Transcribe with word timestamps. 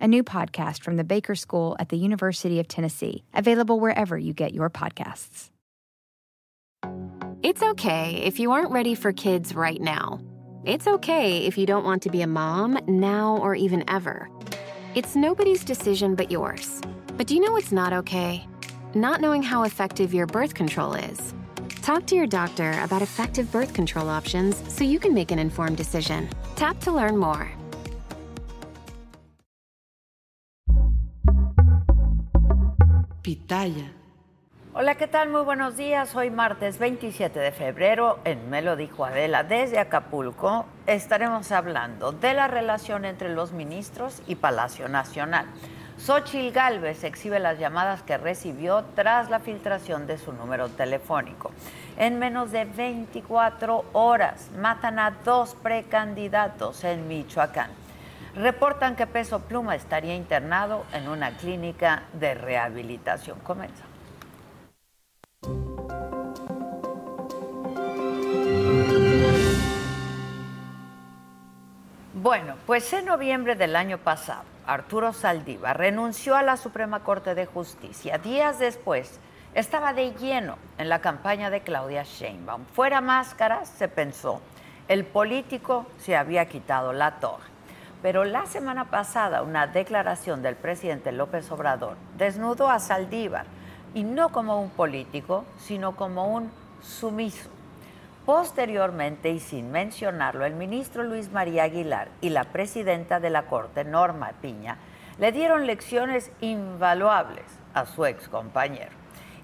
a 0.00 0.08
new 0.08 0.22
podcast 0.22 0.82
from 0.82 0.96
the 0.96 1.04
Baker 1.04 1.34
School 1.34 1.76
at 1.78 1.88
the 1.88 1.96
University 1.96 2.60
of 2.60 2.68
Tennessee, 2.68 3.24
available 3.34 3.80
wherever 3.80 4.16
you 4.16 4.32
get 4.32 4.54
your 4.54 4.70
podcasts. 4.70 5.50
It's 7.42 7.62
okay 7.62 8.22
if 8.24 8.40
you 8.40 8.52
aren't 8.52 8.72
ready 8.72 8.94
for 8.94 9.12
kids 9.12 9.54
right 9.54 9.80
now. 9.80 10.20
It's 10.64 10.86
okay 10.86 11.46
if 11.46 11.56
you 11.56 11.66
don't 11.66 11.84
want 11.84 12.02
to 12.02 12.10
be 12.10 12.22
a 12.22 12.26
mom 12.26 12.78
now 12.86 13.38
or 13.38 13.54
even 13.54 13.84
ever. 13.88 14.28
It's 14.94 15.14
nobody's 15.14 15.64
decision 15.64 16.14
but 16.14 16.30
yours. 16.30 16.80
But 17.16 17.26
do 17.26 17.34
you 17.34 17.40
know 17.40 17.52
what's 17.52 17.72
not 17.72 17.92
okay? 17.92 18.46
Not 18.94 19.20
knowing 19.20 19.42
how 19.42 19.62
effective 19.62 20.14
your 20.14 20.26
birth 20.26 20.54
control 20.54 20.94
is. 20.94 21.34
Talk 21.82 22.06
to 22.06 22.14
your 22.14 22.26
doctor 22.26 22.78
about 22.82 23.02
effective 23.02 23.50
birth 23.50 23.72
control 23.72 24.08
options 24.08 24.62
so 24.72 24.84
you 24.84 24.98
can 24.98 25.14
make 25.14 25.30
an 25.30 25.38
informed 25.38 25.76
decision. 25.76 26.28
Tap 26.56 26.78
to 26.80 26.92
learn 26.92 27.16
more. 27.16 27.50
Hola, 34.72 34.94
¿qué 34.94 35.06
tal? 35.06 35.28
Muy 35.28 35.42
buenos 35.42 35.76
días. 35.76 36.16
Hoy 36.16 36.30
martes 36.30 36.78
27 36.78 37.38
de 37.38 37.52
febrero 37.52 38.20
en 38.24 38.48
Me 38.48 38.62
lo 38.62 38.74
dijo 38.74 39.04
Adela 39.04 39.44
desde 39.44 39.78
Acapulco 39.78 40.64
estaremos 40.86 41.52
hablando 41.52 42.12
de 42.12 42.32
la 42.32 42.48
relación 42.48 43.04
entre 43.04 43.28
los 43.28 43.52
ministros 43.52 44.22
y 44.26 44.36
Palacio 44.36 44.88
Nacional. 44.88 45.44
Xochil 45.98 46.52
Gálvez 46.52 47.04
exhibe 47.04 47.38
las 47.38 47.58
llamadas 47.58 48.02
que 48.02 48.16
recibió 48.16 48.82
tras 48.94 49.28
la 49.28 49.40
filtración 49.40 50.06
de 50.06 50.16
su 50.16 50.32
número 50.32 50.70
telefónico. 50.70 51.50
En 51.98 52.18
menos 52.18 52.50
de 52.50 52.64
24 52.64 53.84
horas 53.92 54.48
matan 54.58 54.98
a 54.98 55.10
dos 55.10 55.54
precandidatos 55.54 56.82
en 56.82 57.06
Michoacán. 57.06 57.87
Reportan 58.38 58.94
que 58.94 59.08
Peso 59.08 59.40
Pluma 59.40 59.74
estaría 59.74 60.14
internado 60.14 60.84
en 60.92 61.08
una 61.08 61.36
clínica 61.36 62.04
de 62.12 62.34
rehabilitación. 62.34 63.40
Comienza. 63.40 63.82
Bueno, 72.14 72.54
pues 72.64 72.92
en 72.92 73.06
noviembre 73.06 73.56
del 73.56 73.74
año 73.74 73.98
pasado, 73.98 74.44
Arturo 74.66 75.12
Saldívar 75.12 75.76
renunció 75.76 76.36
a 76.36 76.42
la 76.44 76.56
Suprema 76.56 77.00
Corte 77.00 77.34
de 77.34 77.46
Justicia. 77.46 78.18
Días 78.18 78.60
después, 78.60 79.18
estaba 79.54 79.92
de 79.92 80.12
lleno 80.12 80.58
en 80.78 80.88
la 80.88 81.00
campaña 81.00 81.50
de 81.50 81.62
Claudia 81.62 82.04
Sheinbaum. 82.04 82.66
Fuera 82.66 83.00
máscaras, 83.00 83.68
se 83.68 83.88
pensó, 83.88 84.40
el 84.86 85.04
político 85.04 85.86
se 85.98 86.16
había 86.16 86.46
quitado 86.46 86.92
la 86.92 87.18
toga. 87.18 87.47
Pero 88.02 88.24
la 88.24 88.46
semana 88.46 88.90
pasada 88.90 89.42
una 89.42 89.66
declaración 89.66 90.42
del 90.42 90.54
presidente 90.54 91.12
López 91.12 91.50
Obrador 91.50 91.96
desnudó 92.16 92.70
a 92.70 92.78
Saldívar 92.78 93.46
y 93.94 94.04
no 94.04 94.30
como 94.30 94.60
un 94.60 94.70
político, 94.70 95.44
sino 95.58 95.96
como 95.96 96.28
un 96.28 96.50
sumiso. 96.82 97.48
Posteriormente, 98.24 99.30
y 99.30 99.40
sin 99.40 99.72
mencionarlo, 99.72 100.44
el 100.44 100.54
ministro 100.54 101.02
Luis 101.02 101.32
María 101.32 101.64
Aguilar 101.64 102.08
y 102.20 102.28
la 102.28 102.44
presidenta 102.44 103.20
de 103.20 103.30
la 103.30 103.46
Corte, 103.46 103.84
Norma 103.84 104.32
Piña, 104.42 104.76
le 105.18 105.32
dieron 105.32 105.66
lecciones 105.66 106.30
invaluables 106.40 107.46
a 107.74 107.86
su 107.86 108.04
ex 108.04 108.28
compañero. 108.28 108.92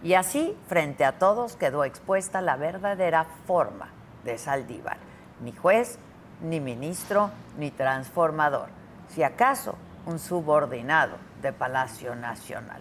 Y 0.03 0.15
así, 0.15 0.55
frente 0.69 1.05
a 1.05 1.19
todos, 1.19 1.57
quedó 1.57 1.85
expuesta 1.85 2.43
la 2.43 2.57
verdadera 2.57 3.25
forma 3.47 3.89
de 4.23 4.37
Saldívar. 4.37 4.99
Ni 5.41 5.53
juez, 5.53 5.99
ni 6.45 6.61
ministro, 6.61 7.31
ni 7.59 7.71
transformador, 7.71 8.69
si 9.09 9.23
acaso 9.23 9.77
un 10.07 10.19
subordinado 10.19 11.17
de 11.43 11.53
Palacio 11.53 12.15
Nacional. 12.15 12.81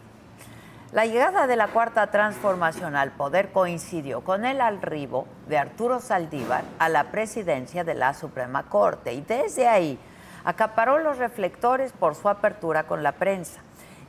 La 0.91 1.07
llegada 1.07 1.47
de 1.47 1.55
la 1.55 1.69
cuarta 1.69 2.11
transformación 2.11 2.95
al 2.95 3.11
poder 3.11 3.51
coincidió 3.51 4.21
con 4.21 4.45
el 4.45 4.61
arribo 4.61 5.25
de 5.47 5.57
Arturo 5.57 5.99
Saldívar 5.99 6.63
a 6.77 6.87
la 6.87 7.05
presidencia 7.05 7.83
de 7.83 7.95
la 7.95 8.13
Suprema 8.13 8.69
Corte 8.69 9.13
y 9.13 9.21
desde 9.21 9.67
ahí 9.67 9.97
acaparó 10.43 10.99
los 10.99 11.17
reflectores 11.17 11.93
por 11.93 12.13
su 12.13 12.29
apertura 12.29 12.83
con 12.83 13.01
la 13.01 13.13
prensa. 13.13 13.61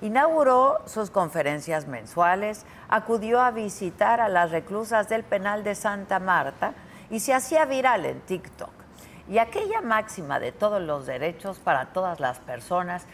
Inauguró 0.03 0.83
sus 0.85 1.11
conferencias 1.11 1.87
mensuales, 1.87 2.67
acudió 2.91 3.41
a 3.41 3.51
visitar 3.51 4.21
a 4.21 4.29
las 4.29 4.51
reclusas 4.51 5.09
del 5.09 5.23
penal 5.23 5.65
de 5.65 5.75
Santa 5.75 6.19
Marta 6.19 6.75
y 7.09 7.21
se 7.21 7.33
hacía 7.33 7.65
viral 7.65 8.05
en 8.05 8.21
TikTok. 8.21 8.84
Y 9.29 9.39
aquella 9.39 9.81
máxima 9.81 10.39
de 10.39 10.53
todos 10.53 10.83
los 10.83 11.07
derechos 11.07 11.59
para 11.59 11.87
todas 11.87 12.21
las 12.21 12.39
personas, 12.41 13.07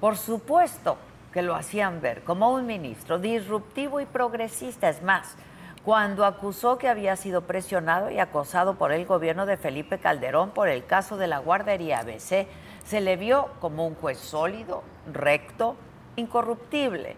por 0.00 0.16
supuesto 0.16 0.96
que 1.32 1.42
lo 1.42 1.54
hacían 1.54 2.00
ver 2.00 2.22
como 2.24 2.50
un 2.50 2.66
ministro 2.66 3.18
disruptivo 3.18 4.00
y 4.00 4.06
progresista. 4.06 4.88
Es 4.88 5.02
más, 5.02 5.36
cuando 5.84 6.24
acusó 6.24 6.78
que 6.78 6.88
había 6.88 7.16
sido 7.16 7.42
presionado 7.42 8.10
y 8.10 8.18
acosado 8.18 8.74
por 8.74 8.92
el 8.92 9.06
gobierno 9.06 9.46
de 9.46 9.56
Felipe 9.56 9.98
Calderón 9.98 10.50
por 10.50 10.68
el 10.68 10.84
caso 10.84 11.16
de 11.16 11.26
la 11.26 11.38
guardería 11.38 12.00
ABC, 12.00 12.46
se 12.84 13.00
le 13.00 13.16
vio 13.16 13.48
como 13.60 13.86
un 13.86 13.94
juez 13.94 14.18
sólido, 14.18 14.82
recto, 15.12 15.76
incorruptible. 16.16 17.16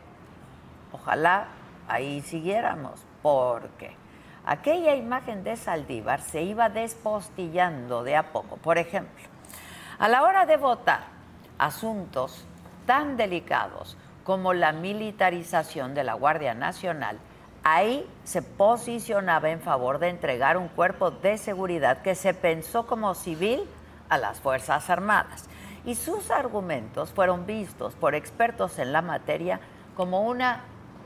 Ojalá 0.92 1.48
ahí 1.88 2.20
siguiéramos, 2.20 3.04
porque 3.22 4.01
aquella 4.44 4.94
imagen 4.94 5.44
de 5.44 5.56
Saldívar 5.56 6.20
se 6.20 6.42
iba 6.42 6.68
despostillando 6.68 8.02
de 8.04 8.16
a 8.16 8.32
poco. 8.32 8.56
Por 8.56 8.78
ejemplo, 8.78 9.24
a 9.98 10.08
la 10.08 10.22
hora 10.22 10.46
de 10.46 10.56
votar 10.56 11.04
asuntos 11.58 12.44
tan 12.86 13.16
delicados 13.16 13.96
como 14.24 14.52
la 14.52 14.72
militarización 14.72 15.94
de 15.94 16.04
la 16.04 16.14
Guardia 16.14 16.54
Nacional, 16.54 17.18
ahí 17.64 18.08
se 18.24 18.42
posicionaba 18.42 19.50
en 19.50 19.60
favor 19.60 19.98
de 19.98 20.08
entregar 20.08 20.56
un 20.56 20.68
cuerpo 20.68 21.10
de 21.10 21.38
seguridad 21.38 22.02
que 22.02 22.14
se 22.14 22.34
pensó 22.34 22.86
como 22.86 23.14
civil 23.14 23.64
a 24.08 24.18
las 24.18 24.40
Fuerzas 24.40 24.90
Armadas. 24.90 25.48
Y 25.84 25.96
sus 25.96 26.30
argumentos 26.30 27.12
fueron 27.12 27.46
vistos 27.46 27.94
por 27.94 28.14
expertos 28.14 28.78
en 28.78 28.92
la 28.92 29.02
materia 29.02 29.60
como 29.96 30.22
una 30.22 30.60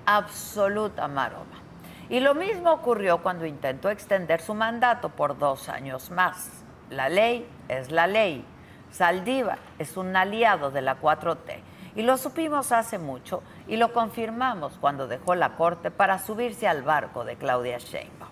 absoluta 0.05 1.09
maroma. 1.09 1.66
Y 2.09 2.21
lo 2.21 2.35
mismo 2.35 2.73
ocurrió 2.73 3.19
cuando 3.19 3.47
intentó 3.47 3.91
extender 3.91 4.41
su 4.41 4.55
mandato 4.55 5.09
por 5.09 5.39
dos 5.39 5.69
años 5.69 6.11
más. 6.11 6.65
La 6.89 7.09
ley 7.09 7.49
es 7.69 7.91
la 7.91 8.07
ley. 8.07 8.45
Saldívar 8.93 9.59
es 9.79 9.97
un 9.97 10.15
aliado 10.15 10.71
de 10.71 10.83
la 10.83 11.01
4T. 11.01 11.59
Y 11.97 12.03
lo 12.03 12.17
supimos 12.17 12.71
hace 12.73 12.99
mucho 12.99 13.43
y 13.67 13.77
lo 13.77 13.93
confirmamos 13.93 14.79
cuando 14.81 15.09
dejó 15.09 15.35
la 15.35 15.57
corte 15.57 15.91
para 15.91 16.19
subirse 16.19 16.69
al 16.69 16.83
barco 16.83 17.25
de 17.25 17.37
Claudia 17.37 17.79
Sheinbaum. 17.79 18.31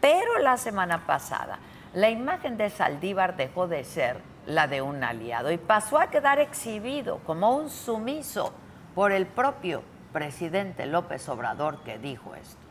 Pero 0.00 0.38
la 0.38 0.56
semana 0.56 1.06
pasada, 1.06 1.58
la 1.92 2.10
imagen 2.10 2.56
de 2.56 2.70
Saldívar 2.70 3.36
dejó 3.36 3.68
de 3.68 3.84
ser 3.84 4.20
la 4.46 4.66
de 4.66 4.82
un 4.82 5.04
aliado 5.04 5.52
y 5.52 5.58
pasó 5.58 5.98
a 5.98 6.08
quedar 6.08 6.40
exhibido 6.40 7.18
como 7.26 7.54
un 7.54 7.70
sumiso 7.70 8.52
por 8.94 9.12
el 9.12 9.26
propio 9.26 9.82
presidente 10.12 10.86
López 10.86 11.28
Obrador 11.28 11.78
que 11.84 11.98
dijo 11.98 12.34
esto. 12.34 12.63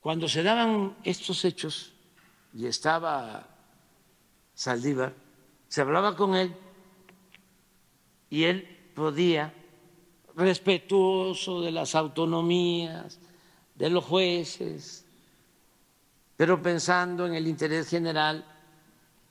Cuando 0.00 0.28
se 0.28 0.42
daban 0.42 0.96
estos 1.04 1.44
hechos 1.44 1.92
y 2.54 2.66
estaba 2.66 3.46
Saldívar, 4.54 5.14
se 5.68 5.80
hablaba 5.82 6.16
con 6.16 6.34
él 6.34 6.54
y 8.30 8.44
él 8.44 8.92
podía, 8.94 9.54
respetuoso 10.36 11.60
de 11.60 11.70
las 11.70 11.94
autonomías, 11.94 13.18
de 13.74 13.90
los 13.90 14.04
jueces, 14.04 15.04
pero 16.36 16.62
pensando 16.62 17.26
en 17.26 17.34
el 17.34 17.46
interés 17.46 17.88
general, 17.88 18.44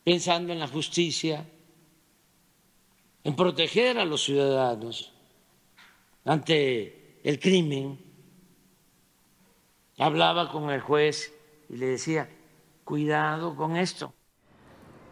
pensando 0.04 0.54
en 0.54 0.60
la 0.60 0.68
justicia, 0.68 1.48
en 3.24 3.36
proteger 3.36 3.98
a 3.98 4.06
los 4.06 4.24
ciudadanos 4.24 5.12
ante 6.26 7.20
el 7.24 7.40
crimen 7.40 8.09
hablaba 10.00 10.52
con 10.52 10.70
el 10.70 10.82
juez 10.82 11.34
y 11.70 11.78
le 11.78 11.88
decía, 11.88 12.30
cuidado 12.84 13.56
con 13.56 13.76
esto. 13.76 14.14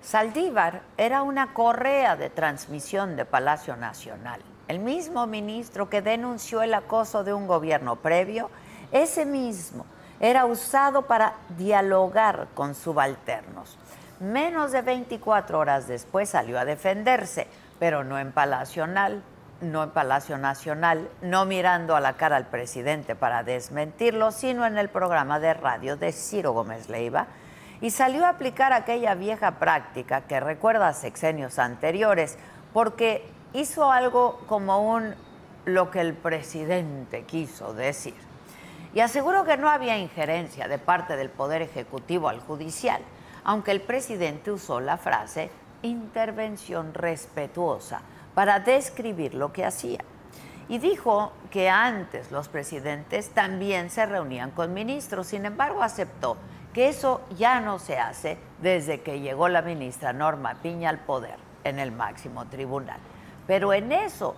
Saldívar 0.02 0.84
era 0.98 1.22
una 1.22 1.54
correa 1.54 2.16
de 2.16 2.30
transmisión 2.30 3.16
de 3.16 3.26
Palacio 3.26 3.76
Nacional. 3.76 4.42
El 4.68 4.80
mismo 4.80 5.28
ministro 5.28 5.90
que 5.90 6.02
denunció 6.02 6.62
el 6.62 6.74
acoso 6.74 7.24
de 7.24 7.34
un 7.34 7.48
gobierno 7.48 7.98
previo 7.98 8.50
ese 8.92 9.26
mismo 9.26 9.86
era 10.20 10.46
usado 10.46 11.04
para 11.04 11.36
dialogar 11.58 12.48
con 12.54 12.74
subalternos. 12.74 13.78
Menos 14.20 14.72
de 14.72 14.82
24 14.82 15.60
horas 15.60 15.88
después 15.88 16.30
salió 16.30 16.58
a 16.60 16.66
defenderse, 16.66 17.48
pero 17.80 18.04
no 18.04 18.18
en 18.18 18.32
Palacio 18.32 18.88
Nacional, 18.88 19.24
no 19.62 19.84
en 19.84 19.90
Palacio 19.90 20.38
Nacional, 20.38 21.10
no 21.22 21.46
mirando 21.46 21.96
a 21.96 22.02
la 22.02 22.14
cara 22.14 22.36
al 22.36 22.48
presidente 22.48 23.16
para 23.16 23.44
desmentirlo, 23.44 24.32
sino 24.32 24.66
en 24.66 24.78
el 24.78 24.90
programa 24.90 25.40
de 25.40 25.54
radio 25.54 25.98
de 25.98 26.12
Ciro 26.12 26.54
Gómez 26.54 26.90
Leiva, 26.90 27.28
y 27.82 27.92
salió 27.92 28.26
a 28.26 28.30
aplicar 28.30 28.74
aquella 28.74 29.16
vieja 29.16 29.60
práctica 29.60 30.22
que 30.22 30.40
recuerda 30.40 30.88
a 30.88 30.94
sexenios 30.94 31.60
anteriores, 31.60 32.38
porque 32.74 33.26
hizo 33.54 33.92
algo 33.92 34.40
como 34.48 34.92
un 34.94 35.16
lo 35.66 35.92
que 35.92 36.02
el 36.02 36.14
presidente 36.14 37.24
quiso 37.24 37.74
decir. 37.74 38.16
Y 38.94 39.02
aseguró 39.02 39.44
que 39.44 39.58
no 39.58 39.70
había 39.70 39.98
injerencia 39.98 40.68
de 40.68 40.80
parte 40.80 41.18
del 41.18 41.30
Poder 41.30 41.62
Ejecutivo 41.62 42.30
al 42.30 42.40
Judicial, 42.40 43.02
aunque 43.44 43.72
el 43.72 43.82
presidente 43.82 44.52
usó 44.52 44.80
la 44.80 44.98
frase 44.98 45.50
intervención 45.84 46.94
respetuosa 46.94 48.02
para 48.38 48.60
describir 48.60 49.34
lo 49.34 49.52
que 49.52 49.66
hacía. 49.66 49.98
Y 50.70 50.78
dijo 50.78 51.32
que 51.50 51.72
antes 51.72 52.32
los 52.32 52.50
presidentes 52.50 53.32
también 53.32 53.90
se 53.90 54.06
reunían 54.06 54.52
con 54.52 54.76
ministros, 54.76 55.26
sin 55.26 55.48
embargo 55.48 55.82
aceptó 55.82 56.38
que 56.72 56.88
eso 56.88 57.22
ya 57.36 57.62
no 57.62 57.80
se 57.80 57.98
hace 57.98 58.38
desde 58.62 59.02
que 59.02 59.22
llegó 59.22 59.50
la 59.50 59.64
ministra 59.64 60.14
Norma 60.14 60.54
Piña 60.62 60.92
al 60.92 61.00
poder 61.00 61.38
en 61.64 61.80
el 61.80 61.92
máximo 61.92 62.46
tribunal. 62.46 63.00
Pero 63.48 63.74
en 63.74 63.92
eso, 63.92 64.36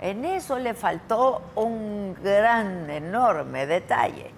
en 0.00 0.24
eso 0.24 0.58
le 0.58 0.72
faltó 0.72 1.42
un 1.54 2.16
gran, 2.24 2.88
enorme 2.88 3.66
detalle. 3.66 4.30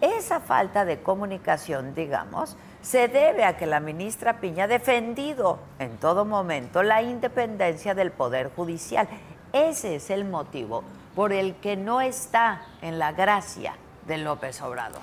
Esa 0.00 0.40
falta 0.40 0.86
de 0.86 1.02
comunicación, 1.02 1.94
digamos, 1.94 2.56
se 2.84 3.08
debe 3.08 3.44
a 3.44 3.56
que 3.56 3.64
la 3.64 3.80
ministra 3.80 4.40
Piña 4.40 4.64
ha 4.64 4.68
defendido 4.68 5.58
en 5.78 5.96
todo 5.96 6.26
momento 6.26 6.82
la 6.82 7.00
independencia 7.00 7.94
del 7.94 8.10
Poder 8.10 8.50
Judicial. 8.54 9.08
Ese 9.54 9.96
es 9.96 10.10
el 10.10 10.26
motivo 10.26 10.84
por 11.14 11.32
el 11.32 11.54
que 11.56 11.76
no 11.76 12.02
está 12.02 12.60
en 12.82 12.98
la 12.98 13.12
gracia 13.12 13.74
de 14.06 14.18
López 14.18 14.60
Obrador. 14.60 15.00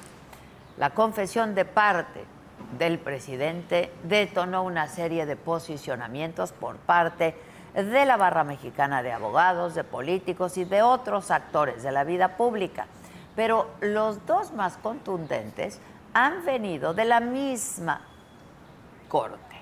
La 0.77 0.91
confesión 0.91 1.55
de 1.55 1.65
parte 1.65 2.23
del 2.77 2.99
presidente 2.99 3.91
detonó 4.03 4.61
una 4.61 4.87
serie 4.87 5.25
de 5.25 5.35
posicionamientos 5.35 6.51
por 6.51 6.75
parte 6.75 7.35
de 7.73 8.05
la 8.05 8.15
barra 8.15 8.43
mexicana 8.43 9.01
de 9.01 9.11
abogados, 9.11 9.73
de 9.73 9.83
políticos 9.83 10.55
y 10.57 10.65
de 10.65 10.83
otros 10.83 11.31
actores 11.31 11.81
de 11.81 11.91
la 11.91 12.03
vida 12.03 12.37
pública. 12.37 12.85
Pero 13.35 13.71
los 13.79 14.23
dos 14.27 14.53
más 14.53 14.77
contundentes 14.77 15.79
han 16.13 16.45
venido 16.45 16.93
de 16.93 17.05
la 17.05 17.19
misma 17.19 18.01
corte, 19.07 19.55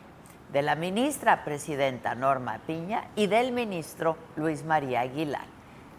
de 0.51 0.61
la 0.61 0.75
ministra 0.75 1.43
presidenta 1.43 2.15
Norma 2.15 2.59
Piña 2.65 3.07
y 3.15 3.27
del 3.27 3.51
ministro 3.51 4.17
Luis 4.35 4.63
María 4.63 5.01
Aguilar. 5.01 5.45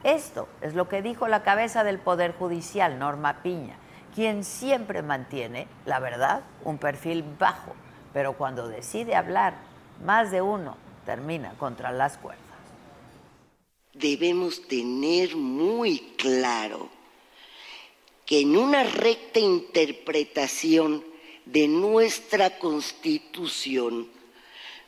Esto 0.02 0.49
es 0.61 0.75
lo 0.75 0.88
que 0.88 1.02
dijo 1.02 1.29
la 1.29 1.43
cabeza 1.43 1.85
del 1.85 1.99
Poder 1.99 2.35
Judicial, 2.35 2.99
Norma 2.99 3.43
Piña, 3.43 3.76
quien 4.14 4.44
siempre 4.44 5.02
mantiene, 5.02 5.69
la 5.85 6.00
verdad, 6.00 6.43
un 6.64 6.79
perfil 6.79 7.25
bajo, 7.38 7.75
pero 8.12 8.32
cuando 8.32 8.67
decide 8.67 9.14
hablar, 9.14 9.55
más 10.05 10.31
de 10.31 10.43
uno 10.43 10.76
termina 11.05 11.53
contra 11.58 11.93
las 11.93 12.17
cuerdas. 12.19 12.41
Debemos 13.93 14.67
tener 14.67 15.37
muy 15.37 16.14
claro 16.17 16.88
que 18.31 18.43
en 18.43 18.56
una 18.56 18.85
recta 18.85 19.41
interpretación 19.41 21.05
de 21.47 21.67
nuestra 21.67 22.61
constitución 22.61 24.09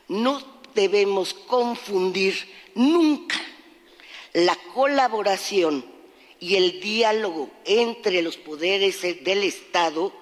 no 0.07 0.41
debemos 0.73 1.33
confundir 1.33 2.35
nunca 2.73 3.35
la 4.31 4.57
colaboración 4.73 5.83
y 6.39 6.55
el 6.55 6.79
diálogo 6.79 7.49
entre 7.65 8.21
los 8.21 8.37
poderes 8.37 9.01
del 9.01 9.43
Estado 9.43 10.13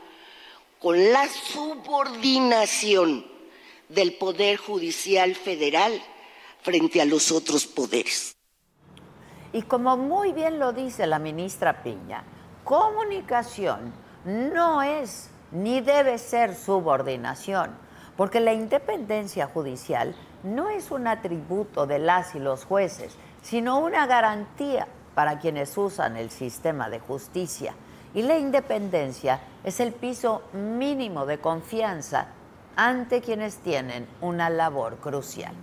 con 0.80 1.14
la 1.14 1.28
subordinación 1.28 3.28
del 3.88 4.14
Poder 4.14 4.58
Judicial 4.58 5.36
Federal 5.36 6.02
frente 6.64 7.00
a 7.00 7.06
los 7.06 7.32
otros 7.32 7.68
poderes. 7.68 8.36
Y 9.54 9.62
como 9.62 9.96
muy 9.96 10.34
bien 10.34 10.58
lo 10.58 10.74
dice 10.74 11.06
la 11.06 11.20
ministra 11.20 11.84
Piña, 11.84 12.26
comunicación 12.64 13.94
no 14.26 14.82
es 14.82 15.30
ni 15.52 15.82
debe 15.82 16.18
ser 16.18 16.56
subordinación, 16.56 17.72
porque 18.16 18.40
la 18.40 18.54
independencia 18.54 19.48
judicial 19.48 20.16
no 20.44 20.70
es 20.70 20.92
un 20.92 21.08
atributo 21.08 21.86
de 21.86 22.00
las 22.00 22.36
y 22.36 22.40
los 22.40 22.66
jueces, 22.66 23.16
sino 23.42 23.80
una 23.80 24.08
garantía 24.08 24.88
para 25.16 25.40
quienes 25.40 25.78
usan 25.78 26.18
el 26.18 26.30
sistema 26.30 26.90
de 26.90 27.00
justicia. 27.00 27.74
Y 28.14 28.24
la 28.24 28.38
independencia 28.38 29.40
es 29.64 29.80
el 29.80 29.94
piso 29.94 30.44
mínimo 30.54 31.26
de 31.26 31.40
confianza 31.40 32.28
ante 32.76 33.22
quienes 33.22 33.58
tienen 33.58 34.08
una 34.22 34.50
labor 34.50 34.98
crucial, 34.98 35.54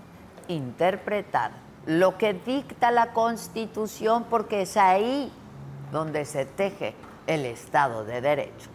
interpretar 0.48 1.52
lo 1.86 2.18
que 2.18 2.34
dicta 2.34 2.90
la 2.90 3.12
Constitución 3.12 4.24
porque 4.28 4.62
es 4.62 4.76
ahí 4.76 5.32
donde 5.90 6.24
se 6.24 6.44
teje 6.44 6.94
el 7.26 7.44
Estado 7.44 8.04
de 8.04 8.20
Derecho. 8.20 8.70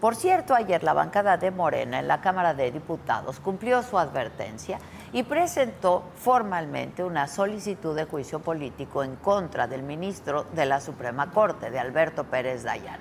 Por 0.00 0.16
cierto, 0.16 0.54
ayer 0.54 0.82
la 0.82 0.92
bancada 0.92 1.38
de 1.38 1.50
Morena 1.50 1.98
en 1.98 2.08
la 2.08 2.20
Cámara 2.20 2.52
de 2.52 2.70
Diputados 2.70 3.40
cumplió 3.40 3.82
su 3.82 3.98
advertencia 3.98 4.78
y 5.12 5.22
presentó 5.22 6.02
formalmente 6.16 7.04
una 7.04 7.26
solicitud 7.26 7.96
de 7.96 8.04
juicio 8.04 8.40
político 8.40 9.02
en 9.02 9.16
contra 9.16 9.66
del 9.66 9.82
ministro 9.82 10.44
de 10.52 10.66
la 10.66 10.80
Suprema 10.80 11.30
Corte, 11.30 11.70
de 11.70 11.78
Alberto 11.78 12.24
Pérez 12.24 12.64
Dayán. 12.64 13.00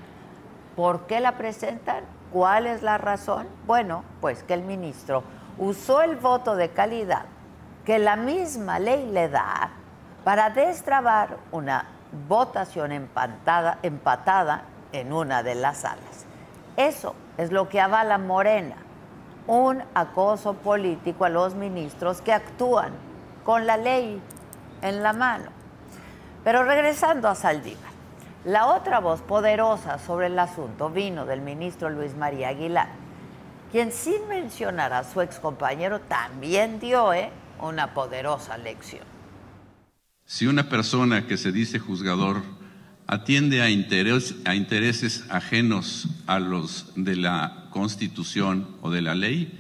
¿Por 0.76 1.08
qué 1.08 1.20
la 1.20 1.34
presentan? 1.34 2.04
¿Cuál 2.32 2.68
es 2.68 2.84
la 2.84 2.98
razón? 2.98 3.48
Bueno, 3.66 4.04
pues 4.22 4.44
que 4.44 4.54
el 4.54 4.64
ministro 4.64 5.24
usó 5.58 6.02
el 6.02 6.16
voto 6.16 6.56
de 6.56 6.70
calidad 6.70 7.26
que 7.86 8.00
la 8.00 8.16
misma 8.16 8.80
ley 8.80 9.10
le 9.12 9.28
da 9.30 9.72
para 10.24 10.50
destrabar 10.52 11.38
una 11.52 11.86
votación 12.28 12.92
empatada, 12.92 13.80
empatada 13.82 14.64
en 14.92 15.12
una 15.12 15.44
de 15.44 15.56
las 15.56 15.80
salas. 15.80 16.26
Eso 16.78 17.16
es 17.38 17.52
lo 17.52 17.70
que 17.70 17.82
avala 17.82 18.18
Morena, 18.18 18.76
un 19.48 19.84
acoso 19.94 20.54
político 20.54 21.26
a 21.26 21.30
los 21.30 21.56
ministros 21.56 22.22
que 22.22 22.34
actúan 22.34 22.92
con 23.44 23.66
la 23.66 23.78
ley 23.78 24.22
en 24.82 25.04
la 25.04 25.14
mano. 25.14 25.50
Pero 26.44 26.64
regresando 26.64 27.28
a 27.28 27.36
Saldívar, 27.36 27.92
la 28.46 28.68
otra 28.68 29.00
voz 29.00 29.22
poderosa 29.22 29.98
sobre 30.00 30.28
el 30.28 30.38
asunto 30.38 30.90
vino 30.90 31.26
del 31.26 31.42
ministro 31.42 31.90
Luis 31.90 32.16
María 32.16 32.50
Aguilar, 32.50 32.90
quien 33.72 33.92
sin 33.92 34.28
mencionar 34.28 34.94
a 34.94 35.04
su 35.04 35.22
excompañero 35.22 36.02
también 36.02 36.80
dio 36.80 37.14
¿eh? 37.14 37.32
una 37.62 37.94
poderosa 37.94 38.58
lección. 38.58 39.13
Si 40.26 40.48
una 40.48 40.70
persona 40.70 41.28
que 41.28 41.38
se 41.38 41.52
dice 41.52 41.80
juzgador 41.80 42.42
atiende 43.08 43.62
a, 43.62 43.70
intereses 43.70 45.26
ajenos 45.30 46.08
a 46.26 46.40
los 46.40 46.94
de 46.96 47.18
la 47.18 47.68
Constitución 47.70 48.78
o 48.82 48.90
de 48.90 49.02
la 49.02 49.16
ley, 49.16 49.60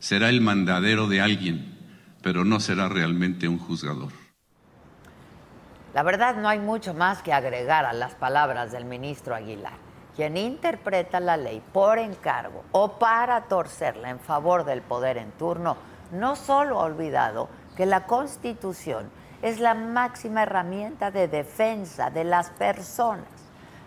será 0.00 0.28
el 0.28 0.40
mandadero 0.40 1.06
de 1.06 1.20
alguien, 1.20 1.78
pero 2.20 2.44
no 2.44 2.58
será 2.58 2.88
realmente 2.88 3.46
un 3.46 3.58
juzgador. 3.58 4.10
La 5.94 6.02
verdad 6.02 6.36
no 6.36 6.48
hay 6.48 6.58
mucho 6.58 6.94
más 6.94 7.22
que 7.22 7.32
agregar 7.32 7.84
a 7.84 7.92
las 7.92 8.14
palabras 8.14 8.72
del 8.72 8.84
ministro 8.84 9.34
Aguilar, 9.34 9.74
quien 10.16 10.36
interpreta 10.36 11.20
la 11.20 11.36
ley 11.36 11.62
por 11.72 11.98
encargo 11.98 12.64
o 12.72 12.98
para 12.98 13.42
torcerla 13.42 14.10
en 14.10 14.18
favor 14.18 14.64
del 14.64 14.82
poder 14.82 15.18
en 15.18 15.30
turno, 15.32 15.76
no 16.10 16.34
solo 16.34 16.80
ha 16.80 16.84
olvidado 16.84 17.48
que 17.76 17.86
la 17.86 18.06
Constitución 18.06 19.10
es 19.42 19.58
la 19.58 19.74
máxima 19.74 20.44
herramienta 20.44 21.10
de 21.10 21.26
defensa 21.26 22.10
de 22.10 22.24
las 22.24 22.50
personas. 22.50 23.26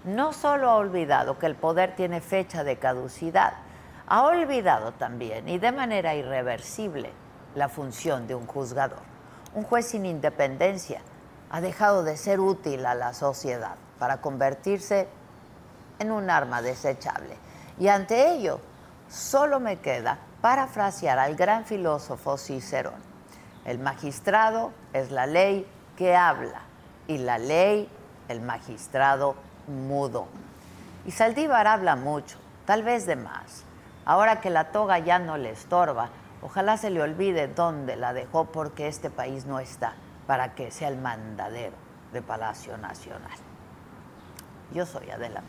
No 0.03 0.33
solo 0.33 0.69
ha 0.69 0.75
olvidado 0.75 1.39
que 1.39 1.45
el 1.45 1.55
poder 1.55 1.95
tiene 1.95 2.21
fecha 2.21 2.63
de 2.63 2.77
caducidad, 2.77 3.53
ha 4.07 4.23
olvidado 4.23 4.91
también 4.91 5.47
y 5.47 5.57
de 5.57 5.71
manera 5.71 6.13
irreversible 6.13 7.11
la 7.55 7.69
función 7.69 8.27
de 8.27 8.35
un 8.35 8.45
juzgador. 8.45 9.01
Un 9.55 9.63
juez 9.63 9.87
sin 9.87 10.05
independencia 10.05 11.01
ha 11.49 11.61
dejado 11.61 12.03
de 12.03 12.17
ser 12.17 12.41
útil 12.41 12.85
a 12.85 12.93
la 12.93 13.13
sociedad 13.13 13.75
para 13.97 14.19
convertirse 14.21 15.07
en 15.99 16.11
un 16.11 16.29
arma 16.29 16.61
desechable. 16.61 17.37
Y 17.79 17.87
ante 17.87 18.31
ello, 18.31 18.59
solo 19.09 19.61
me 19.61 19.79
queda 19.79 20.19
parafrasear 20.41 21.17
al 21.17 21.35
gran 21.35 21.63
filósofo 21.63 22.37
Cicerón. 22.37 23.14
El 23.65 23.79
magistrado 23.79 24.71
es 24.93 25.11
la 25.11 25.25
ley 25.25 25.67
que 25.97 26.15
habla 26.15 26.61
y 27.07 27.17
la 27.17 27.37
ley 27.37 27.89
el 28.29 28.41
magistrado 28.41 29.35
mudo. 29.67 30.27
Y 31.05 31.11
Saldívar 31.11 31.67
habla 31.67 31.95
mucho, 31.95 32.37
tal 32.65 32.83
vez 32.83 33.05
de 33.05 33.15
más. 33.15 33.63
Ahora 34.05 34.39
que 34.39 34.49
la 34.49 34.65
toga 34.71 34.99
ya 34.99 35.19
no 35.19 35.37
le 35.37 35.49
estorba, 35.49 36.09
ojalá 36.41 36.77
se 36.77 36.91
le 36.91 37.01
olvide 37.01 37.47
dónde 37.47 37.95
la 37.95 38.13
dejó 38.13 38.45
porque 38.45 38.87
este 38.87 39.09
país 39.09 39.45
no 39.45 39.59
está 39.59 39.93
para 40.27 40.53
que 40.53 40.71
sea 40.71 40.87
el 40.87 40.97
mandadero 40.97 41.75
de 42.13 42.21
Palacio 42.21 42.77
Nacional. 42.77 43.37
Yo 44.73 44.85
soy 44.85 45.09
Adela. 45.09 45.41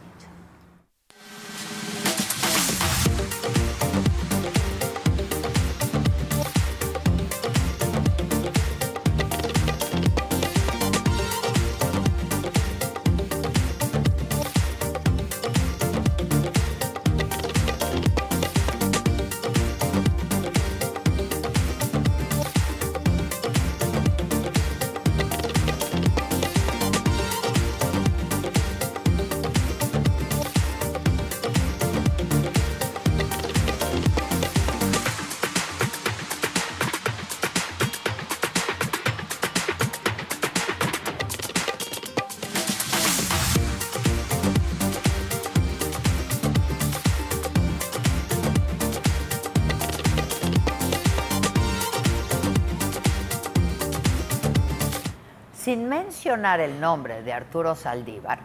El 56.45 56.81
nombre 56.81 57.23
de 57.23 57.33
Arturo 57.33 57.75
Saldívar, 57.75 58.41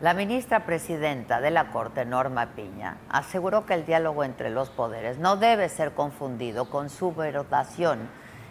la 0.00 0.14
ministra 0.14 0.64
presidenta 0.64 1.42
de 1.42 1.50
la 1.50 1.70
Corte, 1.70 2.06
Norma 2.06 2.54
Piña, 2.56 2.96
aseguró 3.10 3.66
que 3.66 3.74
el 3.74 3.84
diálogo 3.84 4.24
entre 4.24 4.48
los 4.48 4.70
poderes 4.70 5.18
no 5.18 5.36
debe 5.36 5.68
ser 5.68 5.92
confundido 5.92 6.70
con 6.70 6.88
subvertación. 6.88 8.08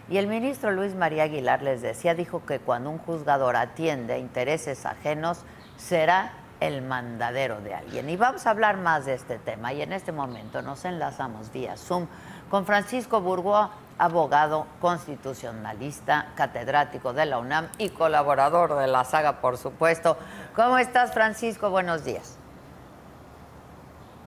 Y 0.08 0.18
el 0.18 0.28
ministro 0.28 0.70
Luis 0.70 0.94
María 0.94 1.24
Aguilar 1.24 1.60
les 1.62 1.82
decía, 1.82 2.14
dijo 2.14 2.46
que 2.46 2.60
cuando 2.60 2.88
un 2.90 2.98
juzgador 2.98 3.56
atiende 3.56 4.20
intereses 4.20 4.86
ajenos, 4.86 5.44
será 5.76 6.30
el 6.60 6.80
mandadero 6.80 7.60
de 7.60 7.74
alguien. 7.74 8.08
Y 8.08 8.16
vamos 8.16 8.46
a 8.46 8.50
hablar 8.50 8.76
más 8.76 9.06
de 9.06 9.14
este 9.14 9.38
tema. 9.38 9.72
Y 9.72 9.82
en 9.82 9.92
este 9.92 10.12
momento 10.12 10.62
nos 10.62 10.84
enlazamos 10.84 11.52
vía 11.52 11.76
Zoom 11.76 12.06
con 12.48 12.64
Francisco 12.64 13.20
Burgoa, 13.20 13.70
abogado 13.98 14.66
constitucionalista, 14.80 16.32
catedrático 16.36 17.12
de 17.12 17.26
la 17.26 17.38
UNAM 17.38 17.68
y 17.78 17.90
colaborador 17.90 18.78
de 18.78 18.86
la 18.86 19.04
saga, 19.04 19.40
por 19.40 19.56
supuesto. 19.56 20.16
¿Cómo 20.54 20.78
estás, 20.78 21.12
Francisco? 21.12 21.70
Buenos 21.70 22.04
días. 22.04 22.38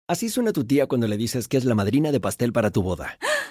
Así 0.09 0.29
suena 0.29 0.53
tu 0.53 0.65
tía 0.65 0.87
cuando 0.87 1.09
le 1.09 1.17
dices 1.17 1.49
que 1.49 1.57
es 1.57 1.65
la 1.65 1.75
madrina 1.75 2.13
de 2.13 2.21
pastel 2.21 2.53
para 2.53 2.71
tu 2.71 2.83
boda. 2.83 3.19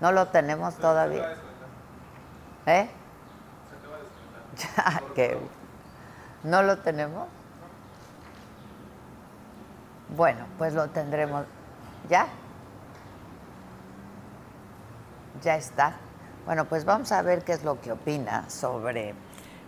No 0.00 0.12
lo 0.12 0.28
tenemos 0.28 0.76
todavía. 0.76 1.36
¿Eh? 2.66 2.88
Ya, 4.56 5.02
que 5.14 5.38
¿No 6.42 6.62
lo 6.62 6.78
tenemos? 6.78 7.28
Bueno, 10.16 10.46
pues 10.58 10.72
lo 10.72 10.88
tendremos. 10.88 11.44
¿Ya? 12.08 12.28
Ya 15.42 15.56
está. 15.56 15.96
Bueno, 16.46 16.66
pues 16.66 16.84
vamos 16.84 17.10
a 17.12 17.20
ver 17.22 17.42
qué 17.42 17.52
es 17.52 17.64
lo 17.64 17.80
que 17.80 17.92
opina 17.92 18.48
sobre 18.48 19.14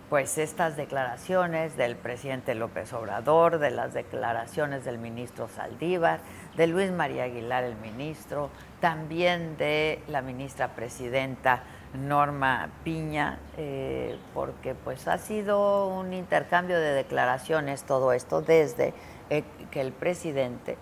pues 0.09 0.37
estas 0.39 0.75
declaraciones 0.75 1.77
del 1.77 1.95
presidente 1.95 2.55
López 2.55 2.93
Obrador, 2.93 3.59
de 3.59 3.69
las 3.69 3.93
declaraciones 3.93 4.83
del 4.83 4.97
ministro 4.97 5.47
Saldívar, 5.49 6.21
de 6.59 6.67
Luis 6.67 6.91
María 6.91 7.23
Aguilar, 7.23 7.63
el 7.63 7.77
ministro, 7.77 8.49
también 8.81 9.55
de 9.55 10.03
la 10.09 10.21
ministra 10.21 10.75
presidenta 10.75 11.63
Norma 11.93 12.67
Piña, 12.83 13.39
eh, 13.55 14.19
porque 14.33 14.75
pues 14.75 15.07
ha 15.07 15.19
sido 15.19 15.87
un 15.87 16.11
intercambio 16.11 16.77
de 16.77 16.91
declaraciones 16.91 17.83
todo 17.83 18.11
esto 18.11 18.41
desde 18.41 18.93
eh, 19.29 19.45
que 19.71 19.79
el 19.79 19.93
presidente, 19.93 20.77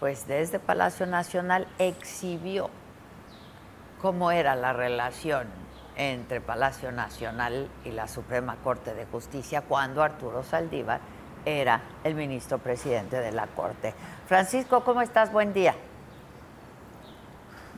pues 0.00 0.26
desde 0.26 0.58
Palacio 0.58 1.06
Nacional 1.06 1.68
exhibió 1.78 2.68
cómo 4.00 4.32
era 4.32 4.56
la 4.56 4.72
relación 4.72 5.46
entre 5.94 6.40
Palacio 6.40 6.90
Nacional 6.90 7.68
y 7.84 7.92
la 7.92 8.08
Suprema 8.08 8.56
Corte 8.64 8.92
de 8.92 9.06
Justicia 9.06 9.62
cuando 9.62 10.02
Arturo 10.02 10.42
Saldívar 10.42 10.98
era 11.44 11.82
el 12.04 12.14
ministro 12.14 12.58
presidente 12.58 13.20
de 13.20 13.32
la 13.32 13.46
Corte. 13.46 13.94
Francisco, 14.26 14.82
¿cómo 14.84 15.02
estás? 15.02 15.32
Buen 15.32 15.52
día. 15.52 15.74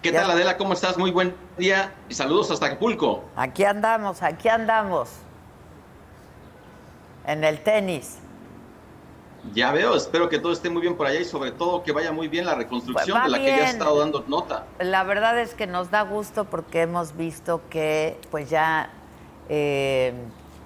¿Qué 0.03 0.13
tal, 0.13 0.31
Adela? 0.31 0.59
¿Cómo 0.59 0.75
estás? 0.75 0.99
Muy 0.99 1.11
buen 1.11 1.35
día 1.57 1.95
y 2.11 2.15
saludos 2.15 2.51
hasta 2.51 2.67
Acapulco. 2.67 3.25
Aquí 3.37 3.65
andamos, 3.65 4.23
aquí 4.23 4.49
andamos. 4.49 5.09
En 7.27 7.43
el 7.43 7.61
tenis. 7.61 8.19
Ya 9.53 9.73
veo, 9.73 9.95
espero 9.95 10.29
que 10.29 10.39
todo 10.39 10.53
esté 10.53 10.69
muy 10.71 10.83
bien 10.83 10.97
por 10.97 11.07
allá 11.07 11.21
y 11.21 11.25
sobre 11.25 11.53
todo 11.53 11.83
que 11.83 11.93
vaya 11.93 12.13
muy 12.13 12.29
bien 12.29 12.47
la 12.47 12.55
reconstrucción 12.55 13.19
Pues 13.19 13.33
de 13.33 13.39
la 13.39 13.45
que 13.45 13.57
ya 13.57 13.67
he 13.67 13.71
estado 13.71 13.99
dando 13.99 14.25
nota. 14.27 14.67
La 14.79 15.05
verdad 15.05 15.39
es 15.39 15.55
que 15.55 15.67
nos 15.67 15.91
da 15.91 16.03
gusto 16.03 16.45
porque 16.45 16.83
hemos 16.83 17.17
visto 17.17 17.63
que 17.71 18.19
pues 18.31 18.49
ya 18.51 18.91
eh, 19.49 20.15